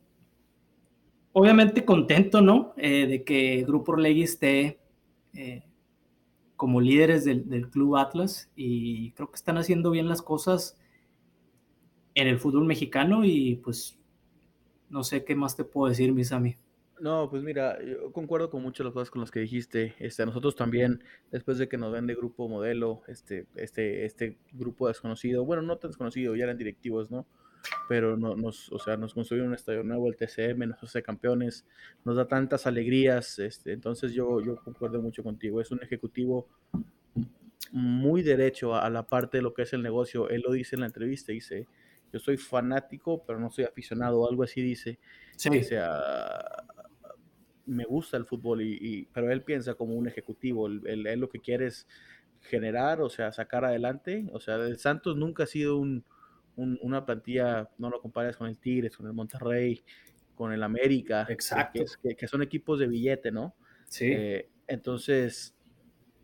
obviamente 1.34 1.86
contento, 1.86 2.42
¿no? 2.42 2.74
Eh, 2.78 3.08
de 3.08 3.24
que 3.24 3.64
Grupo 3.66 3.94
Orlegui 3.94 4.24
esté 4.24 4.80
eh, 5.34 5.64
como 6.56 6.82
líderes 6.82 7.26
del, 7.26 7.70
Club 7.70 7.98
Atlas 7.98 8.52
y 8.56 9.12
creo 9.14 9.30
que 9.30 9.36
están 9.36 9.58
haciendo 9.58 9.92
bien 9.92 10.08
las 10.08 10.22
cosas 10.22 10.78
en 12.14 12.28
el 12.28 12.40
fútbol 12.40 12.66
mexicano 12.66 13.26
y 13.26 13.56
pues 13.64 13.98
no 14.90 15.04
sé 15.04 15.24
qué 15.24 15.36
más 15.36 15.56
te 15.56 15.64
puedo 15.64 15.90
decir, 15.90 16.12
Misami. 16.12 16.58
No, 17.00 17.28
pues 17.32 17.42
mira, 17.42 17.84
yo 17.84 18.12
concuerdo 18.12 18.52
con 18.52 18.62
muchas 18.62 18.80
de 18.80 18.84
las 18.84 18.94
cosas 18.94 19.10
con 19.10 19.22
las 19.22 19.32
que 19.32 19.40
dijiste. 19.40 19.96
Este, 19.98 20.24
nosotros 20.24 20.56
también, 20.56 21.04
después 21.32 21.58
de 21.58 21.68
que 21.68 21.78
nos 21.78 21.92
ven 21.92 22.06
de 22.06 22.14
grupo 22.14 22.48
modelo, 22.48 23.02
este, 23.08 23.48
este, 23.56 24.06
este 24.06 24.38
grupo 24.52 24.88
desconocido, 24.88 25.44
bueno, 25.44 25.64
no 25.64 25.78
tan 25.78 25.90
desconocido, 25.90 26.36
ya 26.36 26.44
eran 26.44 26.60
directivos, 26.60 27.10
¿no? 27.10 27.26
Pero 27.88 28.18
no, 28.18 28.36
nos, 28.36 28.72
o 28.72 28.80
sea, 28.80 28.98
nos 28.98 29.16
un 29.16 29.54
estadio 29.54 29.84
nuevo, 29.84 30.08
el 30.08 30.16
TCM, 30.16 30.68
nos 30.68 30.84
hace 30.84 31.04
campeones, 31.04 31.66
nos 32.04 32.16
da 32.16 32.28
tantas 32.28 32.66
alegrías. 32.68 33.40
Este, 33.40 33.74
entonces 33.74 34.14
yo, 34.14 34.42
yo 34.42 34.56
concuerdo 34.58 35.02
mucho 35.02 35.24
contigo. 35.24 35.62
Es 35.62 35.72
un 35.72 35.82
ejecutivo 35.84 36.48
muy 37.72 38.22
derecho 38.22 38.76
a, 38.76 38.90
la 38.90 39.04
parte 39.04 39.38
de 39.38 39.44
lo 39.44 39.54
que 39.54 39.64
es 39.64 39.74
el 39.74 39.82
negocio. 39.82 40.30
Él 40.30 40.42
lo 40.46 40.52
dice 40.52 40.76
en 40.76 40.82
la 40.82 40.88
entrevista, 40.88 41.32
dice, 41.32 41.68
yo 42.12 42.20
soy 42.20 42.38
fanático, 42.38 43.24
pero 43.26 43.40
no 43.40 43.50
soy 43.50 43.66
aficionado, 43.66 44.30
algo 44.30 44.44
así 44.44 44.62
dice. 44.62 45.00
Sí. 45.36 45.50
Dice, 45.50 45.80
me 47.66 47.86
gusta 47.86 48.18
el 48.18 48.26
fútbol, 48.26 48.62
y, 48.62 49.08
pero 49.14 49.32
él 49.32 49.44
piensa 49.44 49.76
como 49.76 49.96
un 49.96 50.08
ejecutivo, 50.08 50.68
él, 50.68 51.20
lo 51.20 51.30
que 51.30 51.40
quiere 51.40 51.68
es 51.68 51.88
generar, 52.42 53.02
o 53.02 53.10
sea, 53.10 53.32
sacar 53.32 53.64
adelante, 53.66 54.28
o 54.34 54.40
sea, 54.40 54.56
el 54.56 54.78
Santos 54.78 55.16
nunca 55.16 55.44
ha 55.44 55.48
sido 55.48 55.78
un, 55.78 56.04
una 56.56 57.06
plantilla, 57.06 57.70
no 57.78 57.90
lo 57.90 58.02
compares 58.02 58.38
con 58.38 58.48
el 58.48 58.58
Tigres, 58.58 58.96
con 58.96 59.08
el 59.08 59.14
Monterrey, 59.14 59.84
con 60.36 60.52
el 60.52 60.64
América, 60.64 61.26
Exacto. 61.30 61.84
Que, 62.18 62.28
son 62.28 62.42
equipos 62.42 62.80
de 62.80 62.88
billete, 62.88 63.32
¿no? 63.32 63.56
Sí. 63.88 64.12
Eh, 64.12 64.50
entonces, 64.68 65.56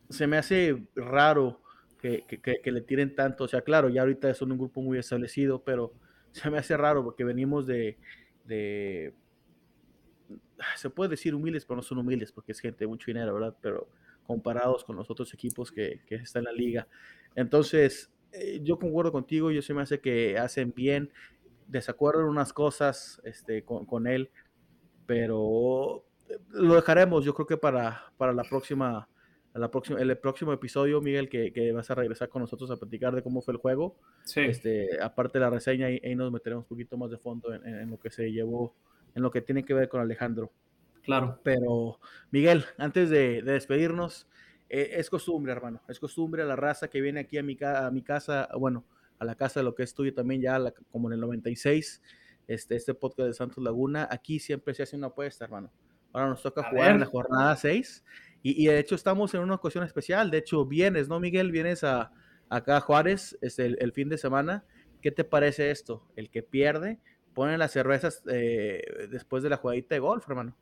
se 0.09 0.27
me 0.27 0.37
hace 0.37 0.87
raro 0.95 1.61
que, 1.99 2.23
que, 2.25 2.71
le 2.71 2.81
tiren 2.81 3.15
tanto, 3.15 3.45
o 3.45 3.47
sea, 3.47 3.61
claro, 3.61 3.89
ya 3.89 4.01
ahorita 4.01 4.33
son 4.33 4.51
un 4.51 4.57
grupo 4.57 4.81
muy 4.81 4.97
establecido, 4.97 5.63
pero 5.63 5.93
se 6.31 6.49
me 6.49 6.57
hace 6.57 6.77
raro 6.77 7.03
porque 7.03 7.23
venimos 7.23 7.65
de 7.65 7.97
se 10.75 10.89
puede 10.89 11.11
decir 11.11 11.35
humildes, 11.35 11.65
pero 11.65 11.77
no 11.77 11.81
son 11.81 11.99
humildes 11.99 12.31
porque 12.31 12.51
es 12.51 12.59
gente 12.59 12.79
de 12.79 12.87
mucho 12.87 13.05
dinero, 13.07 13.33
¿verdad? 13.33 13.55
Pero 13.61 13.89
comparados 14.25 14.83
con 14.83 14.95
los 14.95 15.09
otros 15.09 15.33
equipos 15.33 15.71
que, 15.71 16.01
que 16.05 16.15
están 16.15 16.41
en 16.41 16.45
la 16.45 16.51
liga. 16.51 16.87
Entonces, 17.35 18.11
eh, 18.31 18.59
yo 18.63 18.77
concuerdo 18.79 19.11
contigo, 19.11 19.51
yo 19.51 19.61
se 19.61 19.73
me 19.73 19.81
hace 19.81 19.99
que 19.99 20.37
hacen 20.37 20.73
bien, 20.75 21.11
desacuerdo 21.67 22.21
en 22.21 22.27
unas 22.27 22.53
cosas 22.53 23.21
este, 23.23 23.63
con, 23.63 23.85
con 23.85 24.07
él, 24.07 24.29
pero 25.05 26.05
eh, 26.29 26.37
lo 26.49 26.75
dejaremos, 26.75 27.25
yo 27.25 27.33
creo 27.33 27.47
que 27.47 27.57
para, 27.57 28.11
para 28.17 28.33
la 28.33 28.43
próxima, 28.43 29.07
la 29.53 29.71
próxima, 29.71 29.99
el 29.99 30.17
próximo 30.17 30.53
episodio, 30.53 31.01
Miguel, 31.01 31.29
que, 31.29 31.51
que, 31.51 31.71
vas 31.71 31.89
a 31.89 31.95
regresar 31.95 32.29
con 32.29 32.41
nosotros 32.41 32.69
a 32.71 32.77
platicar 32.77 33.15
de 33.15 33.23
cómo 33.23 33.41
fue 33.41 33.53
el 33.53 33.59
juego. 33.59 33.95
Sí. 34.23 34.41
Este, 34.41 35.01
aparte 35.01 35.39
de 35.39 35.45
la 35.45 35.49
reseña, 35.49 35.87
ahí, 35.87 35.99
ahí, 36.03 36.15
nos 36.15 36.31
meteremos 36.31 36.65
un 36.65 36.69
poquito 36.69 36.97
más 36.97 37.09
de 37.09 37.17
fondo 37.17 37.53
en, 37.53 37.65
en, 37.65 37.89
lo 37.89 37.99
que 37.99 38.11
se 38.11 38.31
llevó 38.31 38.75
en 39.17 39.23
lo 39.23 39.31
que 39.31 39.41
tiene 39.41 39.65
que 39.65 39.73
ver 39.73 39.89
con 39.89 39.99
Alejandro. 39.99 40.51
Claro. 41.03 41.39
Pero, 41.43 41.99
Miguel, 42.31 42.65
antes 42.77 43.09
de, 43.09 43.41
despedirnos, 43.41 44.27
eh, 44.69 44.91
es 44.93 45.09
costumbre, 45.09 45.51
hermano, 45.51 45.81
es 45.87 45.99
costumbre 45.99 46.43
a 46.43 46.45
la 46.45 46.55
raza 46.55 46.89
que 46.89 47.01
viene 47.01 47.21
aquí 47.21 47.37
a 47.37 47.43
mi, 47.43 47.57
a 47.61 47.89
mi 47.91 48.01
casa, 48.01 48.49
bueno, 48.57 48.85
a 49.19 49.25
la 49.25 49.35
casa 49.35 49.59
de 49.59 49.63
lo 49.63 49.75
que 49.75 49.83
es 49.83 49.93
tuyo 49.93 50.13
también 50.13 50.41
ya, 50.41 50.59
como 50.91 51.09
en 51.09 51.13
el 51.13 51.21
96, 51.21 52.01
este, 52.47 52.75
este 52.75 52.93
podcast 52.93 53.27
de 53.27 53.33
Santos 53.33 53.63
Laguna, 53.63 54.07
aquí 54.09 54.39
siempre 54.39 54.73
se 54.73 54.83
hace 54.83 54.95
una 54.95 55.07
apuesta, 55.07 55.45
hermano. 55.45 55.71
Ahora 56.13 56.29
nos 56.29 56.41
toca 56.41 56.63
jugar 56.69 56.91
en 56.91 56.99
la 57.01 57.05
jornada 57.05 57.55
6 57.55 58.03
y, 58.41 58.63
y, 58.63 58.67
de 58.67 58.79
hecho 58.79 58.95
estamos 58.95 59.33
en 59.33 59.41
una 59.41 59.55
ocasión 59.55 59.83
especial, 59.83 60.31
de 60.31 60.39
hecho 60.39 60.65
vienes, 60.65 61.09
¿no, 61.09 61.19
Miguel? 61.19 61.51
Vienes 61.51 61.83
a, 61.83 62.11
acá 62.49 62.77
a 62.77 62.81
Juárez 62.81 63.37
es 63.41 63.59
el, 63.59 63.77
el 63.79 63.91
fin 63.91 64.09
de 64.09 64.17
semana. 64.17 64.65
¿Qué 65.01 65.11
te 65.11 65.23
parece 65.23 65.71
esto? 65.71 66.07
El 66.15 66.29
que 66.29 66.43
pierde 66.43 66.99
ponen 67.33 67.59
las 67.59 67.71
cervezas 67.71 68.23
eh, 68.31 68.81
después 69.11 69.43
de 69.43 69.49
la 69.49 69.57
jugadita 69.57 69.93
de 69.93 69.99
golf, 69.99 70.27
hermano. 70.27 70.57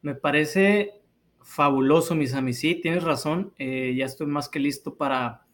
Me 0.00 0.14
parece 0.14 1.01
fabuloso, 1.44 2.14
mis 2.14 2.34
amigos. 2.34 2.58
Sí, 2.60 2.74
tienes 2.76 3.04
razón. 3.04 3.52
Eh, 3.58 3.94
ya 3.96 4.06
estoy 4.06 4.26
más 4.26 4.48
que 4.48 4.58
listo 4.58 4.94
para, 4.94 5.46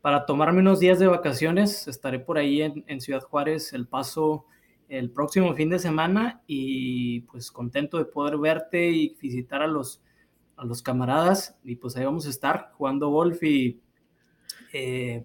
para 0.00 0.26
tomarme 0.26 0.60
unos 0.60 0.80
días 0.80 0.98
de 0.98 1.06
vacaciones. 1.06 1.88
Estaré 1.88 2.18
por 2.18 2.38
ahí 2.38 2.62
en, 2.62 3.00
Ciudad 3.00 3.22
Juárez, 3.22 3.72
El 3.72 3.86
Paso, 3.86 4.46
el 4.88 5.10
próximo 5.10 5.54
fin 5.54 5.70
de 5.70 5.78
semana 5.78 6.42
y 6.46 7.20
pues 7.22 7.50
contento 7.50 7.98
de 7.98 8.04
poder 8.04 8.38
verte 8.38 8.90
y 8.90 9.16
visitar 9.20 9.62
a 9.62 9.66
los, 9.66 10.02
a 10.56 10.64
los 10.64 10.82
camaradas. 10.82 11.58
Y 11.64 11.76
pues 11.76 11.96
ahí 11.96 12.04
vamos 12.04 12.26
a 12.26 12.30
estar 12.30 12.70
jugando 12.74 13.08
golf 13.08 13.42
y 13.42 13.80
eh, 14.72 15.24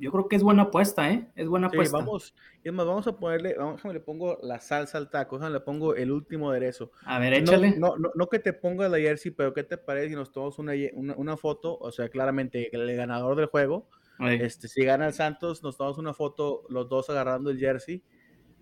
yo 0.00 0.10
creo 0.10 0.28
que 0.28 0.36
es 0.36 0.42
buena 0.42 0.62
apuesta, 0.62 1.10
¿eh? 1.10 1.28
Es 1.36 1.46
buena 1.46 1.66
apuesta. 1.66 1.98
vamos, 1.98 2.34
es 2.64 2.72
más, 2.72 2.86
vamos 2.86 3.06
a 3.06 3.18
ponerle, 3.18 3.54
vamos, 3.56 3.84
le 3.84 4.00
pongo 4.00 4.38
la 4.42 4.58
salsa 4.58 4.96
al 4.96 5.10
taco, 5.10 5.38
le 5.38 5.60
pongo 5.60 5.94
el 5.94 6.10
último 6.10 6.50
aderezo. 6.50 6.90
A 7.04 7.18
ver, 7.18 7.34
échale. 7.34 7.78
No, 7.78 7.96
no, 7.98 8.10
no, 8.14 8.26
que 8.28 8.38
te 8.38 8.54
pongas 8.54 8.90
la 8.90 8.98
jersey, 8.98 9.30
pero 9.30 9.52
¿qué 9.52 9.62
te 9.62 9.76
parece 9.76 10.08
si 10.08 10.14
nos 10.14 10.32
tomamos 10.32 10.58
una, 10.58 10.72
una, 10.94 11.36
foto? 11.36 11.76
O 11.78 11.92
sea, 11.92 12.08
claramente 12.08 12.74
el 12.74 12.96
ganador 12.96 13.36
del 13.36 13.46
juego, 13.46 13.88
este, 14.18 14.68
si 14.68 14.84
gana 14.84 15.06
el 15.06 15.12
Santos, 15.12 15.62
nos 15.62 15.76
tomamos 15.76 15.98
una 15.98 16.14
foto 16.14 16.62
los 16.70 16.88
dos 16.88 17.10
agarrando 17.10 17.50
el 17.50 17.58
jersey 17.58 18.02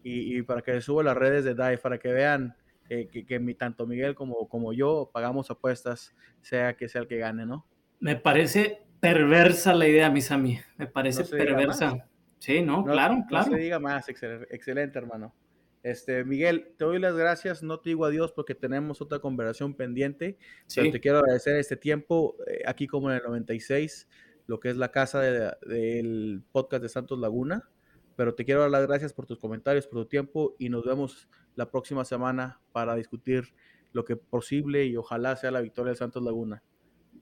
y, 0.02 0.38
y 0.38 0.42
para 0.42 0.62
que 0.62 0.72
se 0.72 0.80
suba 0.80 1.04
las 1.04 1.16
redes 1.16 1.44
de 1.44 1.54
DAI, 1.54 1.76
para 1.76 1.98
que 1.98 2.12
vean 2.12 2.56
que, 2.88 3.26
que 3.26 3.38
mi, 3.38 3.54
tanto 3.54 3.86
Miguel 3.86 4.14
como, 4.14 4.48
como 4.48 4.72
yo 4.72 5.10
pagamos 5.12 5.50
apuestas, 5.50 6.16
sea 6.40 6.76
que 6.76 6.88
sea 6.88 7.02
el 7.02 7.06
que 7.06 7.18
gane, 7.18 7.46
¿no? 7.46 7.66
Me 8.00 8.16
parece 8.16 8.87
perversa 9.00 9.74
la 9.74 9.86
idea, 9.86 10.10
mis 10.10 10.30
amigos. 10.30 10.64
Me 10.76 10.86
parece 10.86 11.24
perversa. 11.24 12.08
Sí, 12.38 12.62
no, 12.62 12.84
claro, 12.84 13.24
claro. 13.28 13.50
No 13.50 13.56
se 13.56 13.62
diga 13.62 13.78
más, 13.78 14.08
excelente, 14.08 14.98
hermano. 14.98 15.34
Este, 15.82 16.24
Miguel, 16.24 16.74
te 16.76 16.84
doy 16.84 16.98
las 16.98 17.14
gracias, 17.14 17.62
no 17.62 17.80
te 17.80 17.90
digo 17.90 18.04
adiós 18.04 18.32
porque 18.32 18.54
tenemos 18.54 19.00
otra 19.00 19.20
conversación 19.20 19.74
pendiente, 19.74 20.36
sí. 20.66 20.90
te 20.90 21.00
quiero 21.00 21.18
agradecer 21.18 21.56
este 21.56 21.76
tiempo, 21.76 22.36
eh, 22.46 22.62
aquí 22.66 22.86
como 22.86 23.10
en 23.10 23.16
el 23.16 23.22
96, 23.22 24.08
lo 24.46 24.58
que 24.60 24.70
es 24.70 24.76
la 24.76 24.90
casa 24.90 25.20
del 25.20 26.42
podcast 26.52 26.82
de 26.82 26.88
Santos 26.88 27.18
Laguna, 27.18 27.70
pero 28.16 28.34
te 28.34 28.44
quiero 28.44 28.62
dar 28.62 28.70
las 28.70 28.86
gracias 28.86 29.12
por 29.12 29.26
tus 29.26 29.38
comentarios, 29.38 29.86
por 29.86 30.02
tu 30.02 30.08
tiempo 30.08 30.56
y 30.58 30.68
nos 30.68 30.84
vemos 30.84 31.28
la 31.54 31.70
próxima 31.70 32.04
semana 32.04 32.60
para 32.72 32.96
discutir 32.96 33.54
lo 33.92 34.04
que 34.04 34.16
posible 34.16 34.84
y 34.84 34.96
ojalá 34.96 35.36
sea 35.36 35.50
la 35.52 35.60
victoria 35.60 35.90
de 35.90 35.96
Santos 35.96 36.22
Laguna. 36.22 36.62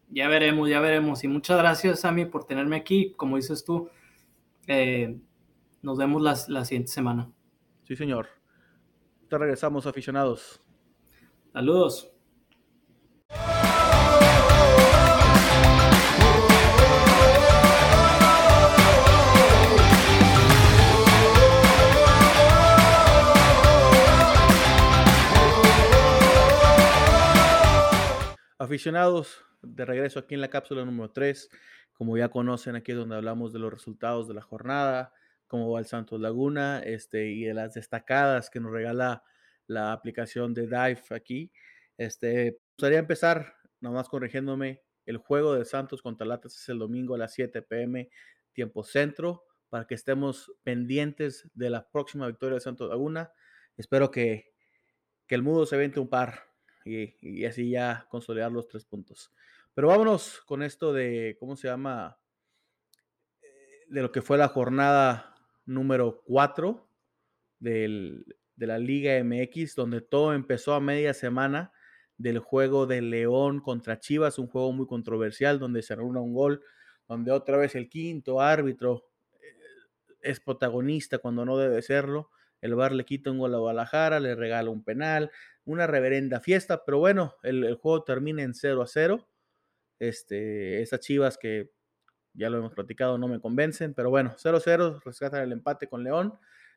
Ya 0.08 0.28
veremos, 0.28 0.68
ya 0.68 0.80
veremos. 0.80 1.24
Y 1.24 1.28
muchas 1.28 1.58
gracias, 1.58 2.00
Sammy, 2.00 2.26
por 2.26 2.44
tenerme 2.44 2.76
aquí. 2.76 3.12
Como 3.16 3.36
dices 3.36 3.64
tú, 3.64 3.90
eh, 4.66 5.18
nos 5.82 5.98
vemos 5.98 6.22
la, 6.22 6.36
la 6.48 6.64
siguiente 6.64 6.92
semana. 6.92 7.30
Sí, 7.84 7.96
señor. 7.96 8.28
Te 9.28 9.38
regresamos, 9.38 9.86
aficionados. 9.86 10.60
Saludos. 11.52 12.12
Aficionados, 28.58 29.45
de 29.62 29.84
regreso 29.84 30.18
aquí 30.18 30.34
en 30.34 30.40
la 30.40 30.48
cápsula 30.48 30.84
número 30.84 31.10
3. 31.10 31.48
Como 31.92 32.16
ya 32.16 32.28
conocen, 32.28 32.76
aquí 32.76 32.92
es 32.92 32.98
donde 32.98 33.16
hablamos 33.16 33.52
de 33.52 33.58
los 33.58 33.72
resultados 33.72 34.28
de 34.28 34.34
la 34.34 34.42
jornada, 34.42 35.12
cómo 35.46 35.70
va 35.70 35.78
el 35.78 35.86
Santos 35.86 36.20
Laguna 36.20 36.80
este, 36.80 37.28
y 37.28 37.44
de 37.44 37.54
las 37.54 37.74
destacadas 37.74 38.50
que 38.50 38.60
nos 38.60 38.72
regala 38.72 39.24
la 39.66 39.92
aplicación 39.92 40.52
de 40.52 40.62
Dive 40.62 41.02
aquí. 41.10 41.52
Este, 41.96 42.58
gustaría 42.76 42.98
empezar, 42.98 43.54
nomás 43.80 44.08
corrigiéndome, 44.08 44.82
el 45.06 45.16
juego 45.18 45.54
de 45.54 45.64
Santos 45.64 46.02
contra 46.02 46.26
Latas 46.26 46.56
es 46.56 46.68
el 46.68 46.78
domingo 46.78 47.14
a 47.14 47.18
las 47.18 47.32
7 47.32 47.62
pm, 47.62 48.10
tiempo 48.52 48.82
centro, 48.82 49.44
para 49.68 49.86
que 49.86 49.94
estemos 49.94 50.52
pendientes 50.62 51.48
de 51.54 51.70
la 51.70 51.88
próxima 51.88 52.26
victoria 52.26 52.56
de 52.56 52.60
Santos 52.60 52.88
Laguna. 52.88 53.32
Espero 53.76 54.10
que, 54.10 54.52
que 55.26 55.34
el 55.34 55.42
mudo 55.42 55.64
se 55.64 55.76
vente 55.76 56.00
un 56.00 56.08
par 56.08 56.40
y, 56.86 57.44
así 57.44 57.70
ya 57.70 58.06
consolidar 58.08 58.52
los 58.52 58.68
tres 58.68 58.84
puntos. 58.84 59.32
Pero 59.74 59.88
vámonos 59.88 60.40
con 60.46 60.62
esto 60.62 60.92
de, 60.92 61.36
¿cómo 61.40 61.56
se 61.56 61.68
llama? 61.68 62.18
Eh, 63.42 63.84
de 63.88 64.02
lo 64.02 64.12
que 64.12 64.22
fue 64.22 64.38
la 64.38 64.48
jornada 64.48 65.34
número 65.64 66.22
4 66.24 66.88
de 67.58 68.24
la 68.56 68.78
Liga 68.78 69.22
MX, 69.22 69.74
donde 69.74 70.00
todo 70.00 70.32
empezó 70.32 70.74
a 70.74 70.80
media 70.80 71.12
semana 71.12 71.72
del 72.16 72.38
juego 72.38 72.86
de 72.86 73.02
León 73.02 73.60
contra 73.60 73.98
Chivas, 73.98 74.38
un 74.38 74.46
juego 74.46 74.72
muy 74.72 74.86
controversial, 74.86 75.58
donde 75.58 75.82
se 75.82 75.96
reúne 75.96 76.20
un 76.20 76.32
gol, 76.32 76.62
donde 77.08 77.32
otra 77.32 77.56
vez 77.56 77.74
el 77.74 77.88
quinto 77.88 78.40
árbitro 78.40 79.10
eh, 79.40 79.54
es 80.22 80.40
protagonista 80.40 81.18
cuando 81.18 81.44
no 81.44 81.58
debe 81.58 81.82
serlo. 81.82 82.30
El 82.66 82.74
Bar 82.74 82.92
le 82.92 83.04
quita 83.04 83.30
un 83.30 83.38
gol 83.38 83.54
a 83.54 83.58
Guadalajara, 83.58 84.20
le 84.20 84.34
regala 84.34 84.70
un 84.70 84.84
penal, 84.84 85.30
una 85.64 85.86
reverenda 85.86 86.40
fiesta, 86.40 86.84
pero 86.84 86.98
bueno, 86.98 87.34
el, 87.42 87.74
juego 87.76 88.04
termina 88.04 88.42
en 88.42 88.54
0 88.54 88.82
a 88.82 88.86
0 88.86 89.28
Este, 89.98 90.82
esas 90.82 91.00
Chivas 91.00 91.38
que 91.38 91.70
ya 92.34 92.50
lo 92.50 92.58
hemos 92.58 92.74
platicado, 92.74 93.18
no 93.18 93.28
me 93.28 93.40
convencen, 93.40 93.94
pero 93.94 94.10
bueno, 94.10 94.34
0-0, 94.36 95.02
rescatan 95.04 95.42
el 95.42 95.52
empate 95.52 95.88
con 95.88 96.04
León. 96.04 96.34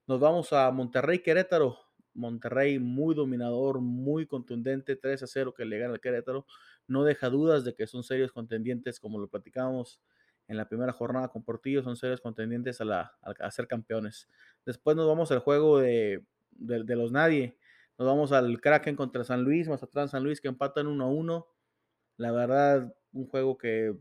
Nos 0.07 0.19
vamos 0.19 0.53
a 0.53 0.71
Monterrey 0.71 1.19
Querétaro. 1.19 1.77
Monterrey 2.13 2.79
muy 2.79 3.13
dominador, 3.13 3.81
muy 3.81 4.25
contundente, 4.25 4.95
3 4.95 5.23
a 5.23 5.27
0 5.27 5.53
que 5.53 5.65
le 5.65 5.77
gana 5.77 5.93
al 5.93 5.99
Querétaro. 5.99 6.45
No 6.87 7.03
deja 7.03 7.29
dudas 7.29 7.63
de 7.65 7.75
que 7.75 7.87
son 7.87 8.03
serios 8.03 8.31
contendientes, 8.31 8.99
como 8.99 9.19
lo 9.19 9.27
platicábamos 9.27 10.01
en 10.49 10.57
la 10.57 10.67
primera 10.67 10.91
jornada 10.91 11.29
con 11.29 11.43
Portillo, 11.43 11.83
son 11.83 11.95
serios 11.95 12.21
contendientes 12.21 12.81
a, 12.81 12.85
la, 12.85 13.13
a 13.21 13.51
ser 13.51 13.67
campeones. 13.67 14.27
Después 14.65 14.97
nos 14.97 15.07
vamos 15.07 15.31
al 15.31 15.39
juego 15.39 15.79
de, 15.79 16.25
de, 16.49 16.95
los 16.95 17.11
nadie. 17.11 17.55
Nos 17.99 18.07
vamos 18.07 18.31
al 18.31 18.59
Kraken 18.59 18.95
contra 18.95 19.23
San 19.23 19.43
Luis, 19.43 19.69
Mazatlán 19.69 20.09
San 20.09 20.23
Luis, 20.23 20.41
que 20.41 20.47
empatan 20.47 20.87
1 20.87 21.03
a 21.03 21.07
1. 21.07 21.47
La 22.17 22.31
verdad, 22.31 22.95
un 23.13 23.27
juego 23.27 23.59
que 23.59 23.95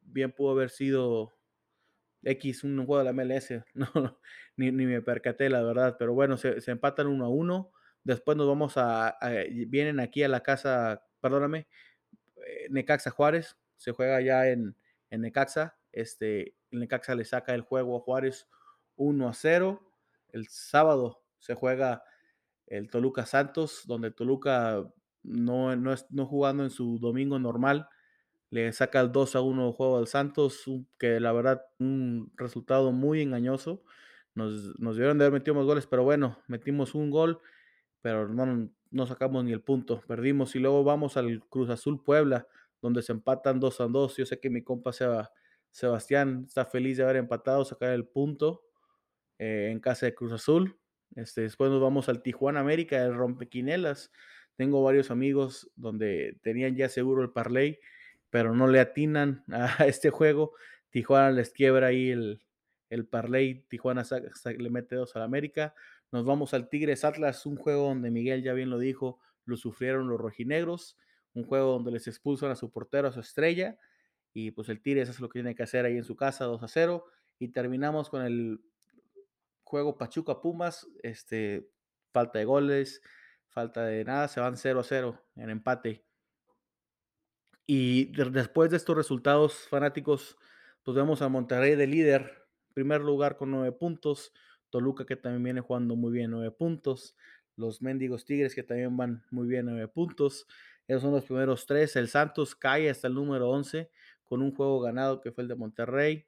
bien 0.00 0.32
pudo 0.32 0.52
haber 0.52 0.70
sido 0.70 1.34
X, 2.22 2.64
un 2.64 2.86
juego 2.86 3.04
de 3.04 3.04
la 3.04 3.12
MLS, 3.12 3.62
no, 3.74 4.18
ni, 4.56 4.72
ni, 4.72 4.86
me 4.86 5.02
percaté, 5.02 5.50
la 5.50 5.62
verdad, 5.62 5.96
pero 5.98 6.14
bueno, 6.14 6.38
se, 6.38 6.62
se, 6.62 6.70
empatan 6.70 7.08
uno 7.08 7.26
a 7.26 7.28
uno, 7.28 7.72
después 8.04 8.38
nos 8.38 8.46
vamos 8.46 8.78
a, 8.78 9.08
a, 9.08 9.30
vienen 9.68 10.00
aquí 10.00 10.22
a 10.22 10.28
la 10.28 10.40
casa, 10.40 11.04
perdóname, 11.20 11.66
eh, 12.46 12.68
Necaxa 12.70 13.10
Juárez, 13.10 13.58
se 13.76 13.92
juega 13.92 14.22
ya 14.22 14.48
en, 14.48 14.76
en 15.14 15.22
Necaxa, 15.22 15.76
este, 15.92 16.56
Necaxa 16.70 17.14
le 17.14 17.24
saca 17.24 17.54
el 17.54 17.62
juego 17.62 17.96
a 17.96 18.00
Juárez 18.00 18.48
1 18.96 19.28
a 19.28 19.32
0, 19.32 19.80
el 20.32 20.48
sábado 20.48 21.22
se 21.38 21.54
juega 21.54 22.02
el 22.66 22.90
Toluca 22.90 23.26
Santos, 23.26 23.82
donde 23.86 24.10
Toluca 24.10 24.84
no, 25.22 25.76
no, 25.76 25.94
no 26.10 26.26
jugando 26.26 26.64
en 26.64 26.70
su 26.70 26.98
domingo 26.98 27.38
normal, 27.38 27.88
le 28.50 28.72
saca 28.72 29.00
el 29.00 29.12
2 29.12 29.36
a 29.36 29.40
1 29.40 29.72
juego 29.72 29.98
al 29.98 30.06
Santos, 30.06 30.64
que 30.98 31.18
la 31.20 31.32
verdad 31.32 31.62
un 31.78 32.32
resultado 32.36 32.92
muy 32.92 33.20
engañoso. 33.20 33.82
Nos, 34.34 34.78
nos 34.78 34.96
debieron 34.96 35.18
de 35.18 35.24
haber 35.24 35.40
metido 35.40 35.54
más 35.54 35.64
goles, 35.64 35.86
pero 35.86 36.04
bueno, 36.04 36.38
metimos 36.46 36.94
un 36.94 37.10
gol, 37.10 37.40
pero 38.00 38.28
no, 38.28 38.70
no 38.90 39.06
sacamos 39.06 39.44
ni 39.44 39.52
el 39.52 39.60
punto, 39.60 40.02
perdimos. 40.06 40.54
Y 40.54 40.60
luego 40.60 40.84
vamos 40.84 41.16
al 41.16 41.40
Cruz 41.48 41.68
Azul 41.68 42.02
Puebla, 42.02 42.46
donde 42.84 43.02
se 43.02 43.12
empatan 43.12 43.60
2 43.60 43.80
a 43.80 43.86
2. 43.86 44.16
Yo 44.18 44.26
sé 44.26 44.38
que 44.40 44.50
mi 44.50 44.62
compa 44.62 44.92
Seba, 44.92 45.32
Sebastián 45.70 46.44
está 46.46 46.64
feliz 46.66 46.98
de 46.98 47.04
haber 47.04 47.16
empatado, 47.16 47.64
sacar 47.64 47.90
el 47.90 48.06
punto 48.06 48.62
eh, 49.38 49.70
en 49.72 49.80
casa 49.80 50.06
de 50.06 50.14
Cruz 50.14 50.32
Azul. 50.32 50.78
Este, 51.16 51.40
después 51.40 51.70
nos 51.70 51.80
vamos 51.80 52.08
al 52.08 52.22
Tijuana 52.22 52.60
América, 52.60 53.02
el 53.02 53.14
Rompequinelas. 53.14 54.12
Tengo 54.56 54.82
varios 54.82 55.10
amigos 55.10 55.70
donde 55.76 56.38
tenían 56.42 56.76
ya 56.76 56.88
seguro 56.88 57.22
el 57.22 57.30
parlay 57.30 57.78
pero 58.34 58.52
no 58.52 58.66
le 58.66 58.80
atinan 58.80 59.44
a 59.78 59.86
este 59.86 60.10
juego. 60.10 60.54
Tijuana 60.90 61.30
les 61.30 61.50
quiebra 61.50 61.86
ahí 61.86 62.10
el, 62.10 62.42
el 62.90 63.06
parlay. 63.06 63.64
Tijuana 63.68 64.02
le 64.58 64.70
mete 64.70 64.96
dos 64.96 65.14
al 65.14 65.22
América. 65.22 65.72
Nos 66.10 66.24
vamos 66.24 66.52
al 66.52 66.68
Tigres 66.68 67.04
Atlas, 67.04 67.46
un 67.46 67.54
juego 67.54 67.84
donde 67.84 68.10
Miguel 68.10 68.42
ya 68.42 68.52
bien 68.52 68.70
lo 68.70 68.80
dijo, 68.80 69.20
lo 69.44 69.56
sufrieron 69.56 70.08
los 70.08 70.20
rojinegros. 70.20 70.98
Un 71.34 71.44
juego 71.44 71.72
donde 71.72 71.90
les 71.90 72.06
expulsan 72.06 72.50
a 72.50 72.56
su 72.56 72.70
portero, 72.70 73.08
a 73.08 73.12
su 73.12 73.20
estrella. 73.20 73.78
Y 74.32 74.50
pues 74.52 74.68
el 74.68 74.80
Tigres 74.80 75.08
hace 75.08 75.20
lo 75.20 75.28
que 75.28 75.40
tiene 75.40 75.54
que 75.54 75.62
hacer 75.62 75.84
ahí 75.84 75.96
en 75.96 76.04
su 76.04 76.16
casa, 76.16 76.44
2 76.44 76.62
a 76.62 76.68
0. 76.68 77.04
Y 77.38 77.48
terminamos 77.48 78.08
con 78.08 78.22
el 78.22 78.60
juego 79.64 79.98
Pachuca 79.98 80.40
Pumas. 80.40 80.86
Este, 81.02 81.68
falta 82.12 82.38
de 82.38 82.44
goles, 82.44 83.02
falta 83.48 83.84
de 83.84 84.04
nada. 84.04 84.28
Se 84.28 84.40
van 84.40 84.56
0 84.56 84.80
a 84.80 84.84
0 84.84 85.20
en 85.36 85.50
empate. 85.50 86.04
Y 87.66 88.06
de, 88.12 88.30
después 88.30 88.70
de 88.70 88.76
estos 88.76 88.96
resultados 88.96 89.68
fanáticos, 89.68 90.36
pues 90.82 90.94
vemos 90.94 91.22
a 91.22 91.28
Monterrey 91.28 91.76
de 91.76 91.86
líder, 91.86 92.46
primer 92.74 93.00
lugar 93.00 93.36
con 93.36 93.50
nueve 93.50 93.72
puntos, 93.72 94.32
Toluca 94.68 95.06
que 95.06 95.16
también 95.16 95.42
viene 95.42 95.60
jugando 95.60 95.96
muy 95.96 96.12
bien, 96.12 96.30
nueve 96.30 96.50
puntos, 96.50 97.16
los 97.56 97.80
Mendigos 97.80 98.24
Tigres 98.24 98.54
que 98.54 98.62
también 98.62 98.96
van 98.96 99.24
muy 99.30 99.46
bien, 99.46 99.66
nueve 99.66 99.88
puntos. 99.88 100.46
Esos 100.86 101.02
son 101.02 101.12
los 101.12 101.24
primeros 101.24 101.66
tres. 101.66 101.96
El 101.96 102.08
Santos 102.08 102.54
cae 102.54 102.90
hasta 102.90 103.08
el 103.08 103.14
número 103.14 103.50
11 103.50 103.90
con 104.24 104.42
un 104.42 104.54
juego 104.54 104.80
ganado 104.80 105.20
que 105.20 105.32
fue 105.32 105.42
el 105.42 105.48
de 105.48 105.54
Monterrey, 105.54 106.26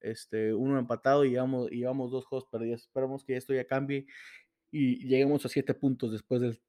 este, 0.00 0.54
uno 0.54 0.78
empatado 0.78 1.24
y 1.24 1.30
llevamos, 1.30 1.70
y 1.70 1.82
dos 1.82 2.26
juegos 2.26 2.48
perdidos. 2.50 2.82
Esperamos 2.82 3.24
que 3.24 3.36
esto 3.36 3.54
ya 3.54 3.66
cambie 3.66 4.06
y 4.70 5.06
lleguemos 5.06 5.44
a 5.44 5.48
siete 5.48 5.74
puntos 5.74 6.12
después 6.12 6.40
del, 6.40 6.60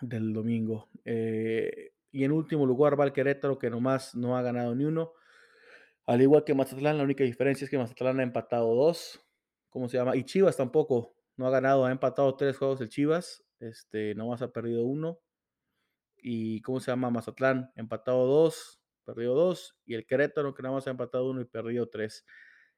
del 0.00 0.32
domingo. 0.32 0.88
Eh, 1.04 1.92
y 2.10 2.24
en 2.24 2.32
último 2.32 2.66
lugar 2.66 2.98
va 2.98 3.04
el 3.04 3.12
Querétaro, 3.12 3.58
que 3.58 3.70
nomás 3.70 4.14
no 4.14 4.36
ha 4.36 4.42
ganado 4.42 4.74
ni 4.74 4.84
uno. 4.84 5.12
Al 6.06 6.20
igual 6.20 6.44
que 6.44 6.54
Mazatlán, 6.54 6.98
la 6.98 7.04
única 7.04 7.24
diferencia 7.24 7.64
es 7.64 7.70
que 7.70 7.78
Mazatlán 7.78 8.20
ha 8.20 8.22
empatado 8.22 8.74
dos. 8.74 9.20
¿Cómo 9.70 9.88
se 9.88 9.96
llama? 9.96 10.16
Y 10.16 10.24
Chivas 10.24 10.56
tampoco. 10.56 11.14
No 11.36 11.46
ha 11.46 11.50
ganado, 11.50 11.86
ha 11.86 11.92
empatado 11.92 12.36
tres 12.36 12.58
juegos 12.58 12.80
el 12.80 12.88
Chivas. 12.88 13.44
Este, 13.60 14.14
nomás 14.14 14.42
ha 14.42 14.52
perdido 14.52 14.84
uno. 14.84 15.20
Y 16.22 16.62
¿cómo 16.62 16.80
se 16.80 16.92
llama? 16.92 17.10
Mazatlán, 17.10 17.72
empatado 17.74 18.26
dos, 18.26 18.80
perdió 19.04 19.34
dos. 19.34 19.76
Y 19.84 19.94
el 19.94 20.06
Querétaro, 20.06 20.54
que 20.54 20.62
nada 20.62 20.76
más 20.76 20.86
ha 20.86 20.90
empatado 20.90 21.28
uno 21.28 21.40
y 21.40 21.44
perdido 21.44 21.88
tres. 21.88 22.24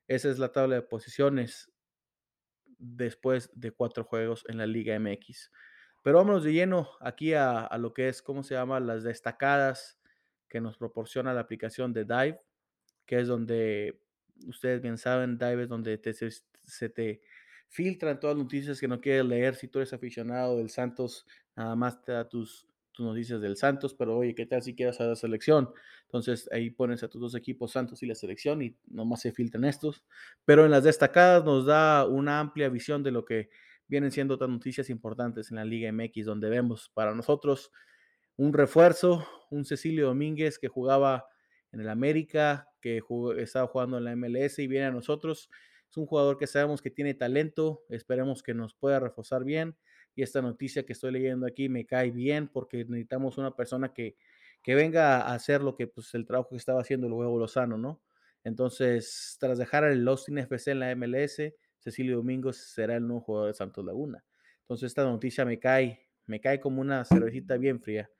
Esa 0.08 0.30
es 0.30 0.38
la 0.38 0.50
tabla 0.50 0.76
de 0.76 0.82
posiciones 0.82 1.70
después 2.78 3.50
de 3.54 3.70
cuatro 3.70 4.04
juegos 4.04 4.44
en 4.48 4.58
la 4.58 4.66
Liga 4.66 4.98
MX. 4.98 5.52
Pero 6.02 6.18
vámonos 6.18 6.44
de 6.44 6.52
lleno 6.52 6.88
aquí 7.00 7.34
a, 7.34 7.60
a, 7.60 7.78
lo 7.78 7.94
que 7.94 8.08
es, 8.08 8.22
¿cómo 8.22 8.42
se 8.42 8.54
llama? 8.54 8.80
Las 8.80 9.04
destacadas 9.04 9.98
que 10.48 10.60
nos 10.60 10.76
proporciona 10.76 11.34
la 11.34 11.40
aplicación 11.40 11.92
de 11.92 12.04
Dive, 12.04 12.40
que 13.06 13.20
es 13.20 13.28
donde, 13.28 14.00
ustedes 14.46 14.80
bien 14.80 14.98
saben, 14.98 15.38
Dive 15.38 15.64
es 15.64 15.68
donde 15.68 16.00
se, 16.12 16.30
se, 16.62 16.88
te 16.88 17.22
filtran 17.68 18.20
todas 18.20 18.36
las 18.36 18.44
noticias 18.44 18.80
que 18.80 18.88
no 18.88 19.00
quieres 19.00 19.24
leer. 19.24 19.54
Si 19.54 19.68
tú 19.68 19.78
eres 19.78 19.92
aficionado 19.92 20.58
del 20.58 20.70
Santos, 20.70 21.26
nada 21.56 21.74
más 21.74 22.02
te 22.02 22.12
da 22.12 22.28
tus, 22.28 22.68
tus 22.94 23.04
noticias 23.04 23.40
del 23.40 23.56
Santos, 23.56 23.92
pero 23.94 24.16
oye, 24.16 24.34
¿qué 24.34 24.46
tal 24.46 24.62
si 24.62 24.74
quieres 24.74 25.00
a 25.00 25.04
la 25.04 25.16
selección? 25.16 25.70
Entonces 26.04 26.48
ahí 26.52 26.70
pones 26.70 27.02
a 27.02 27.08
tus 27.08 27.20
dos 27.20 27.34
equipos, 27.34 27.72
Santos 27.72 28.02
y 28.02 28.06
la 28.06 28.14
selección, 28.14 28.62
y 28.62 28.76
nomás 28.86 29.20
se 29.20 29.32
filtran 29.32 29.64
estos. 29.64 30.04
Pero 30.44 30.64
en 30.64 30.70
las 30.70 30.84
destacadas 30.84 31.44
nos 31.44 31.66
da 31.66 32.06
una 32.06 32.40
amplia 32.40 32.68
visión 32.68 33.02
de 33.02 33.10
lo 33.10 33.24
que 33.24 33.50
vienen 33.86 34.10
siendo 34.10 34.34
otras 34.34 34.48
noticias 34.48 34.88
importantes 34.88 35.50
en 35.50 35.56
la 35.56 35.64
Liga 35.64 35.92
MX, 35.92 36.24
donde 36.24 36.48
vemos 36.48 36.90
para 36.94 37.14
nosotros 37.14 37.70
un 38.36 38.52
refuerzo, 38.52 39.26
un 39.50 39.64
Cecilio 39.64 40.06
Domínguez 40.06 40.58
que 40.58 40.68
jugaba 40.68 41.26
en 41.72 41.80
el 41.80 41.88
América, 41.88 42.68
que 42.80 43.00
jugó, 43.00 43.34
estaba 43.34 43.66
jugando 43.66 43.98
en 43.98 44.04
la 44.04 44.16
MLS 44.16 44.58
y 44.60 44.66
viene 44.66 44.86
a 44.86 44.90
nosotros. 44.90 45.50
Es 45.90 45.96
un 45.96 46.06
jugador 46.06 46.38
que 46.38 46.46
sabemos 46.46 46.82
que 46.82 46.90
tiene 46.90 47.14
talento, 47.14 47.84
esperemos 47.88 48.42
que 48.42 48.54
nos 48.54 48.74
pueda 48.74 49.00
reforzar 49.00 49.44
bien. 49.44 49.76
Y 50.15 50.23
esta 50.23 50.41
noticia 50.43 50.85
que 50.85 50.93
estoy 50.93 51.12
leyendo 51.12 51.47
aquí 51.47 51.69
me 51.69 51.86
cae 51.86 52.11
bien 52.11 52.49
porque 52.49 52.85
necesitamos 52.85 53.39
una 53.39 53.55
persona 53.55 53.93
que, 53.93 54.16
que 54.62 54.74
venga 54.74 55.23
a 55.23 55.35
hacer 55.35 55.62
lo 55.62 55.74
que 55.74 55.86
pues 55.86 56.15
el 56.15 56.27
trabajo 56.27 56.51
que 56.51 56.57
estaba 56.57 56.81
haciendo 56.81 57.07
el 57.07 57.12
huevo 57.12 57.39
Lozano, 57.39 57.77
¿no? 57.77 58.01
Entonces, 58.45 59.36
tras 59.41 59.59
dejar 59.59 59.85
el 59.85 60.07
Austin 60.07 60.39
FC 60.39 60.73
en 60.73 60.81
la 60.81 60.95
MLS, 60.95 61.55
Cecilio 61.78 62.16
Domingos 62.16 62.57
será 62.57 62.97
el 62.97 63.07
nuevo 63.07 63.23
jugador 63.23 63.49
de 63.49 63.55
Santos 63.55 63.85
Laguna. 63.85 64.24
Entonces 64.61 64.89
esta 64.89 65.05
noticia 65.05 65.45
me 65.45 65.59
cae, 65.59 66.09
me 66.27 66.41
cae 66.41 66.59
como 66.59 66.81
una 66.81 67.05
cervecita 67.05 67.57
bien 67.59 67.81
fría. 67.81 68.11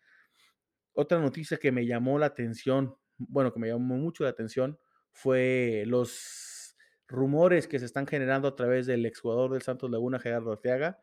Otra 0.93 1.19
noticia 1.19 1.57
que 1.57 1.73
me 1.73 1.87
llamó 1.87 2.19
la 2.19 2.27
atención, 2.27 2.95
bueno, 3.17 3.53
que 3.53 3.61
me 3.61 3.69
llamó 3.69 3.97
mucho 3.97 4.25
la 4.25 4.31
atención, 4.31 4.79
fue 5.13 5.85
los 5.87 6.77
rumores 7.09 7.67
que 7.67 7.79
se 7.79 7.87
están 7.87 8.07
generando 8.07 8.49
a 8.49 8.57
través 8.57 8.87
del 8.87 9.07
exjugador 9.07 9.53
del 9.53 9.63
Santos 9.63 9.91
Laguna, 9.91 10.19
Gerardo 10.19 10.53
Arteaga, 10.53 11.01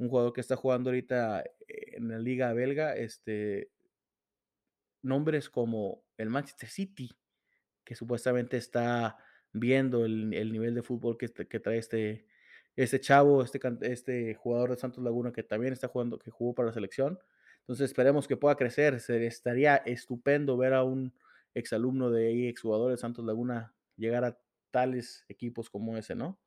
un 0.00 0.08
jugador 0.08 0.32
que 0.32 0.40
está 0.40 0.56
jugando 0.56 0.88
ahorita 0.88 1.44
en 1.68 2.08
la 2.08 2.18
liga 2.18 2.52
belga, 2.54 2.96
este, 2.96 3.70
nombres 5.02 5.50
como 5.50 6.02
el 6.16 6.30
Manchester 6.30 6.70
City, 6.70 7.10
que 7.84 7.94
supuestamente 7.94 8.56
está 8.56 9.18
viendo 9.52 10.06
el, 10.06 10.32
el 10.32 10.52
nivel 10.52 10.74
de 10.74 10.82
fútbol 10.82 11.18
que, 11.18 11.28
que, 11.28 11.60
trae 11.60 11.76
este, 11.76 12.26
este 12.76 12.98
chavo, 12.98 13.42
este, 13.42 13.60
este 13.82 14.34
jugador 14.34 14.70
de 14.70 14.76
Santos 14.78 15.04
Laguna 15.04 15.32
que 15.32 15.42
también 15.42 15.74
está 15.74 15.88
jugando, 15.88 16.18
que 16.18 16.30
jugó 16.30 16.54
para 16.54 16.68
la 16.68 16.72
selección. 16.72 17.18
Entonces 17.60 17.90
esperemos 17.90 18.26
que 18.26 18.38
pueda 18.38 18.56
crecer. 18.56 18.94
Estaría 18.94 19.76
estupendo 19.76 20.56
ver 20.56 20.72
a 20.72 20.82
un 20.82 21.12
exalumno 21.52 22.10
de 22.10 22.28
ahí, 22.28 22.48
exjugador 22.48 22.90
de 22.90 22.96
Santos 22.96 23.26
Laguna, 23.26 23.74
llegar 23.96 24.24
a 24.24 24.38
tales 24.70 25.26
equipos 25.28 25.68
como 25.68 25.98
ese, 25.98 26.14
¿no? 26.14 26.38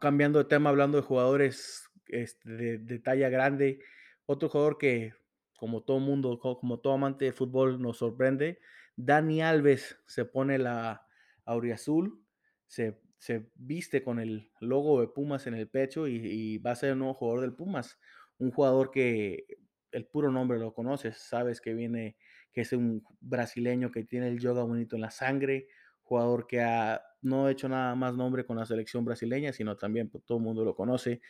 Cambiando 0.00 0.38
de 0.38 0.46
tema, 0.46 0.70
hablando 0.70 0.98
de 0.98 1.04
jugadores 1.04 1.90
este, 2.08 2.78
de, 2.78 2.98
talla 2.98 3.28
grande, 3.28 3.80
otro 4.26 4.48
jugador 4.48 4.78
que, 4.78 5.12
como 5.56 5.82
todo 5.82 6.00
mundo, 6.00 6.38
como 6.38 6.80
todo 6.80 6.94
amante 6.94 7.26
de 7.26 7.32
fútbol, 7.32 7.80
nos 7.80 7.98
sorprende, 7.98 8.60
Dani 8.96 9.42
Alves 9.42 9.98
se 10.06 10.24
pone 10.24 10.58
la 10.58 11.06
auriazul, 11.44 12.22
se, 12.66 13.00
se, 13.18 13.50
viste 13.54 14.02
con 14.02 14.20
el 14.20 14.50
logo 14.60 15.00
de 15.00 15.08
Pumas 15.08 15.46
en 15.46 15.54
el 15.54 15.68
pecho 15.68 16.08
y, 16.08 16.16
y, 16.16 16.58
va 16.58 16.72
a 16.72 16.76
ser 16.76 16.90
el 16.90 16.98
nuevo 16.98 17.14
jugador 17.14 17.42
del 17.42 17.54
Pumas. 17.54 17.98
Un 18.38 18.50
jugador 18.50 18.90
que 18.90 19.46
el 19.92 20.06
puro 20.06 20.30
nombre 20.30 20.58
lo 20.58 20.74
conoces, 20.74 21.18
sabes 21.18 21.60
que 21.60 21.74
viene, 21.74 22.16
que 22.52 22.62
es 22.62 22.72
un 22.72 23.04
brasileño 23.20 23.90
que 23.92 24.04
tiene 24.04 24.28
el 24.28 24.40
yoga 24.40 24.64
bonito 24.64 24.96
en 24.96 25.02
la 25.02 25.10
sangre, 25.10 25.68
jugador 26.02 26.46
que 26.46 26.60
ha 26.62 27.02
no 27.24 27.48
hecho 27.48 27.68
nada 27.68 27.94
más 27.94 28.14
nombre 28.14 28.44
con 28.44 28.56
la 28.56 28.66
selección 28.66 29.04
brasileña, 29.04 29.52
sino 29.52 29.76
también 29.76 30.08
pues, 30.08 30.24
todo 30.24 30.38
el 30.38 30.44
mundo 30.44 30.64
lo 30.64 30.74
conoce 30.74 31.20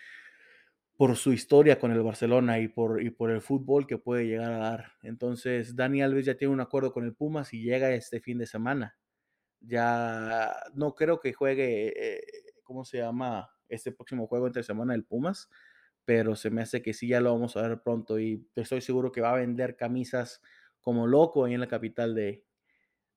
por 0.97 1.17
su 1.17 1.33
historia 1.33 1.79
con 1.79 1.91
el 1.91 2.03
Barcelona 2.03 2.61
y 2.61 2.69
por, 2.69 3.03
y 3.03 3.11
por 3.11 3.31
el 3.31 3.41
fútbol 3.41 3.87
que 3.87 3.99
puede 3.99 4.27
llegar 4.27 4.53
a 4.53 4.59
dar. 4.59 4.93
Entonces, 5.03 5.75
Dani 5.75 6.03
Alves 6.03 6.27
ya 6.27 6.37
tiene 6.37 6.55
un 6.55 6.61
acuerdo 6.61 6.93
con 6.93 7.05
el 7.05 7.15
Pumas 7.15 7.53
y 7.53 7.63
llega 7.63 7.93
este 7.93 8.21
fin 8.21 8.39
de 8.39 8.47
semana. 8.47 8.97
Ya 9.61 10.55
no 10.75 10.95
creo 10.95 11.21
que 11.21 11.33
juegue, 11.33 11.93
eh, 11.97 12.21
¿cómo 12.63 12.85
se 12.85 12.99
llama? 12.99 13.51
Este 13.69 13.93
próximo 13.93 14.27
juego 14.29 14.47
entre 14.47 14.63
semana 14.63 14.93
del 14.93 15.05
Pumas, 15.05 15.49
pero 16.05 16.37
se 16.37 16.51
me 16.51 16.63
hace 16.63 16.83
que 16.83 16.93
sí, 16.93 17.09
ya 17.09 17.21
lo 17.21 17.33
vamos 17.33 17.57
a 17.57 17.63
ver 17.63 17.83
pronto 17.83 18.21
y 18.21 18.47
estoy 18.55 18.81
seguro 18.81 19.11
que 19.11 19.21
va 19.21 19.33
a 19.33 19.37
vender 19.37 19.77
camisas 19.77 20.43
como 20.81 21.07
loco 21.07 21.45
ahí 21.45 21.55
en 21.55 21.61
la 21.61 21.67
capital 21.67 22.15
de, 22.15 22.45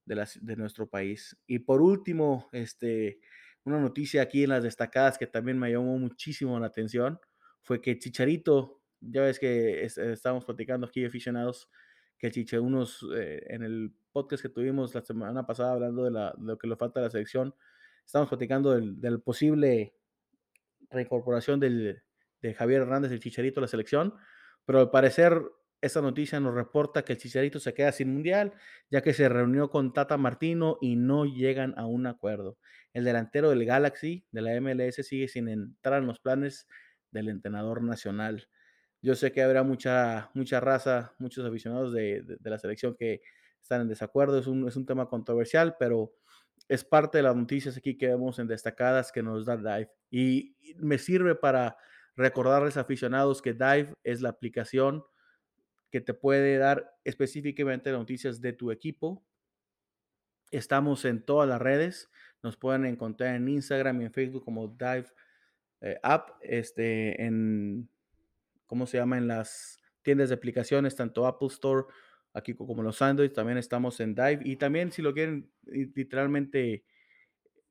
de, 0.08 0.56
nuestro 0.56 0.88
país. 0.88 1.38
Y 1.46 1.60
por 1.60 1.82
último, 1.82 2.48
este, 2.52 3.20
una 3.64 3.80
noticia 3.80 4.22
aquí 4.22 4.44
en 4.44 4.50
las 4.50 4.64
destacadas 4.64 5.18
que 5.18 5.28
también 5.28 5.60
me 5.60 5.72
llamó 5.72 5.98
muchísimo 5.98 6.60
la 6.60 6.68
atención 6.68 7.20
fue 7.62 7.82
que 7.82 8.00
Chicharito, 8.00 8.82
ya 9.02 9.22
ves 9.22 9.40
que 9.40 9.84
estábamos 9.84 10.46
platicando 10.46 10.88
aquí 10.88 11.06
aficionados, 11.06 11.70
que 12.18 12.32
Chicharito, 12.32 12.66
unos 12.66 13.06
eh, 13.16 13.44
en 13.48 13.64
el 13.64 13.94
podcast 14.12 14.42
que 14.42 14.50
tuvimos 14.50 14.96
la 14.96 15.02
semana 15.02 15.46
pasada 15.46 15.74
hablando 15.74 16.06
de, 16.06 16.32
lo 16.40 16.58
que 16.58 16.68
le 16.68 16.78
falta 16.78 17.02
a 17.02 17.04
la 17.04 17.10
selección, 17.10 17.54
estamos 18.06 18.30
platicando 18.30 18.72
del, 18.72 19.00
del 19.02 19.22
posible 19.22 19.94
reincorporación 20.90 21.60
del, 21.60 22.02
de 22.42 22.54
Javier 22.54 22.84
Hernández, 22.84 23.12
el 23.12 23.20
Chicharito, 23.20 23.60
a 23.60 23.62
la 23.62 23.68
selección, 23.68 24.14
pero 24.66 24.80
al 24.80 24.90
parecer 24.90 25.42
esta 25.82 26.02
noticia 26.02 26.40
nos 26.40 26.56
reporta 26.56 27.04
que 27.04 27.14
el 27.14 27.20
Chicharito 27.20 27.60
se 27.60 27.74
queda 27.74 27.92
sin 27.92 28.12
mundial, 28.12 28.54
ya 28.90 29.02
que 29.02 29.14
se 29.14 29.30
reunió 29.30 29.70
con 29.70 29.94
Tata 29.94 30.18
Martino 30.18 30.78
y 30.82 30.96
no 30.96 31.26
llegan 31.26 31.74
a 31.78 31.86
un 31.86 32.08
acuerdo. 32.08 32.58
El 32.94 33.04
delantero 33.04 33.50
del 33.50 33.66
Galaxy, 33.66 34.26
de 34.32 34.42
la 34.42 34.60
MLS, 34.60 34.96
sigue 35.06 35.28
sin 35.28 35.48
entrar 35.48 36.02
en 36.02 36.08
los 36.08 36.20
planes 36.20 36.68
del 37.12 37.30
entrenador 37.30 37.84
nacional. 37.84 38.48
Yo 39.02 39.16
sé 39.16 39.32
que 39.32 39.44
habrá 39.44 39.64
mucha, 39.64 40.32
mucha 40.34 40.60
raza, 40.60 41.14
muchos 41.20 41.46
aficionados 41.46 41.94
de, 41.94 42.24
de, 42.24 42.50
la 42.50 42.58
selección 42.58 42.96
que 42.96 43.22
están 43.62 43.82
en 43.82 43.88
desacuerdo. 43.88 44.40
Es 44.40 44.48
un, 44.48 44.68
es 44.68 44.76
un, 44.76 44.86
tema 44.86 45.08
controversial, 45.08 45.76
pero 45.78 46.14
es 46.68 46.84
parte 46.84 47.20
de 47.20 47.24
las 47.24 47.36
noticias 47.36 47.78
aquí 47.78 47.98
que 47.98 48.08
vemos 48.08 48.40
en 48.40 48.48
destacadas 48.48 49.12
que 49.12 49.22
nos 49.22 49.46
da 49.46 49.58
Dive. 49.58 49.92
Y, 50.10 50.56
me 50.78 50.98
sirve 50.98 51.36
para 51.36 51.78
recordarles 52.16 52.78
aficionados 52.78 53.42
que 53.42 53.54
Dive 53.54 53.94
es 54.04 54.22
la 54.22 54.30
aplicación 54.30 55.04
que 55.90 56.02
te 56.02 56.14
puede 56.14 56.58
dar 56.58 56.98
específicamente 57.04 57.92
noticias 57.92 58.42
de 58.42 58.54
tu 58.54 58.72
equipo. 58.72 59.24
Estamos 60.52 61.06
en 61.06 61.24
todas 61.24 61.48
las 61.48 61.62
redes. 61.62 62.10
Nos 62.44 62.58
pueden 62.58 62.86
encontrar 62.86 63.36
en 63.36 63.48
Instagram 63.48 64.02
y 64.02 64.06
en 64.06 64.14
Facebook 64.14 64.44
como 64.44 64.68
Dive 64.68 65.08
eh, 65.82 66.00
App, 66.04 66.32
este, 66.42 67.24
en, 67.24 67.90
¿cómo 68.66 68.86
se 68.86 68.98
llama? 68.98 69.18
En 69.18 69.28
las 69.28 69.80
tiendas 70.02 70.30
de 70.30 70.36
aplicaciones, 70.36 70.96
tanto 70.96 71.28
Apple 71.28 71.50
Store, 71.50 71.86
aquí 72.34 72.54
como 72.54 72.82
los 72.82 73.02
Android, 73.02 73.32
también 73.32 73.58
estamos 73.58 74.00
en 74.00 74.16
Dive. 74.16 74.40
Y 74.44 74.56
también 74.56 74.92
si 74.92 75.02
lo 75.02 75.14
quieren 75.14 75.52
literalmente 75.64 76.86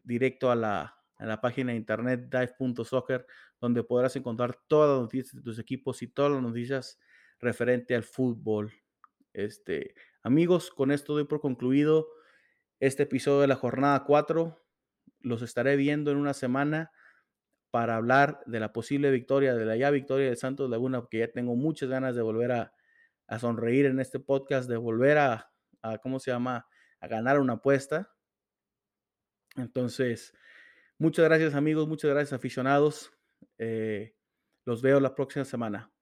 directo 0.02 0.51
a 0.51 0.56
la, 0.56 0.97
a 1.16 1.26
la 1.26 1.40
página 1.40 1.72
de 1.72 1.78
internet 1.78 2.28
dive.soccer, 2.30 3.26
donde 3.60 3.82
podrás 3.82 4.16
encontrar 4.16 4.59
todas 4.66 4.90
las 4.90 5.01
noticias 5.02 5.34
de 5.34 5.43
tus 5.43 5.59
equipos 5.59 6.02
y 6.02 6.09
todas 6.09 6.32
las 6.32 6.43
noticias 6.43 6.98
referente 7.40 7.94
al 7.94 8.04
fútbol. 8.04 8.72
Este, 9.32 9.94
amigos, 10.22 10.70
con 10.70 10.90
esto 10.90 11.14
doy 11.14 11.24
por 11.24 11.40
concluido 11.40 12.08
este 12.80 13.04
episodio 13.04 13.40
de 13.40 13.46
la 13.46 13.56
jornada 13.56 14.04
4. 14.04 14.62
Los 15.20 15.42
estaré 15.42 15.76
viendo 15.76 16.10
en 16.10 16.16
una 16.16 16.34
semana 16.34 16.92
para 17.70 17.96
hablar 17.96 18.40
de 18.46 18.60
la 18.60 18.72
posible 18.72 19.10
victoria, 19.10 19.54
de 19.54 19.64
la 19.64 19.76
ya 19.76 19.90
victoria 19.90 20.30
de 20.30 20.36
Santos 20.36 20.70
Laguna, 20.70 21.00
porque 21.00 21.18
ya 21.18 21.28
tengo 21.28 21.56
muchas 21.56 21.88
ganas 21.88 22.16
de 22.16 22.22
volver 22.22 22.52
a, 22.52 22.72
sonreír 23.38 23.86
en 23.86 23.98
este 24.00 24.20
podcast, 24.20 24.68
de 24.68 24.76
volver 24.76 25.18
a, 25.18 25.52
a, 25.82 25.98
¿cómo 25.98 26.20
se 26.20 26.30
llama?, 26.30 26.66
a 27.00 27.08
ganar 27.08 27.40
una 27.40 27.54
apuesta. 27.54 28.14
Entonces, 29.56 30.32
muchas 30.98 31.24
gracias 31.24 31.54
amigos, 31.54 31.88
muchas 31.88 32.10
gracias 32.10 32.32
aficionados. 32.32 33.12
Eh, 33.58 34.14
los 34.64 34.82
veo 34.82 35.00
la 35.00 35.14
próxima 35.14 35.44
semana. 35.44 35.95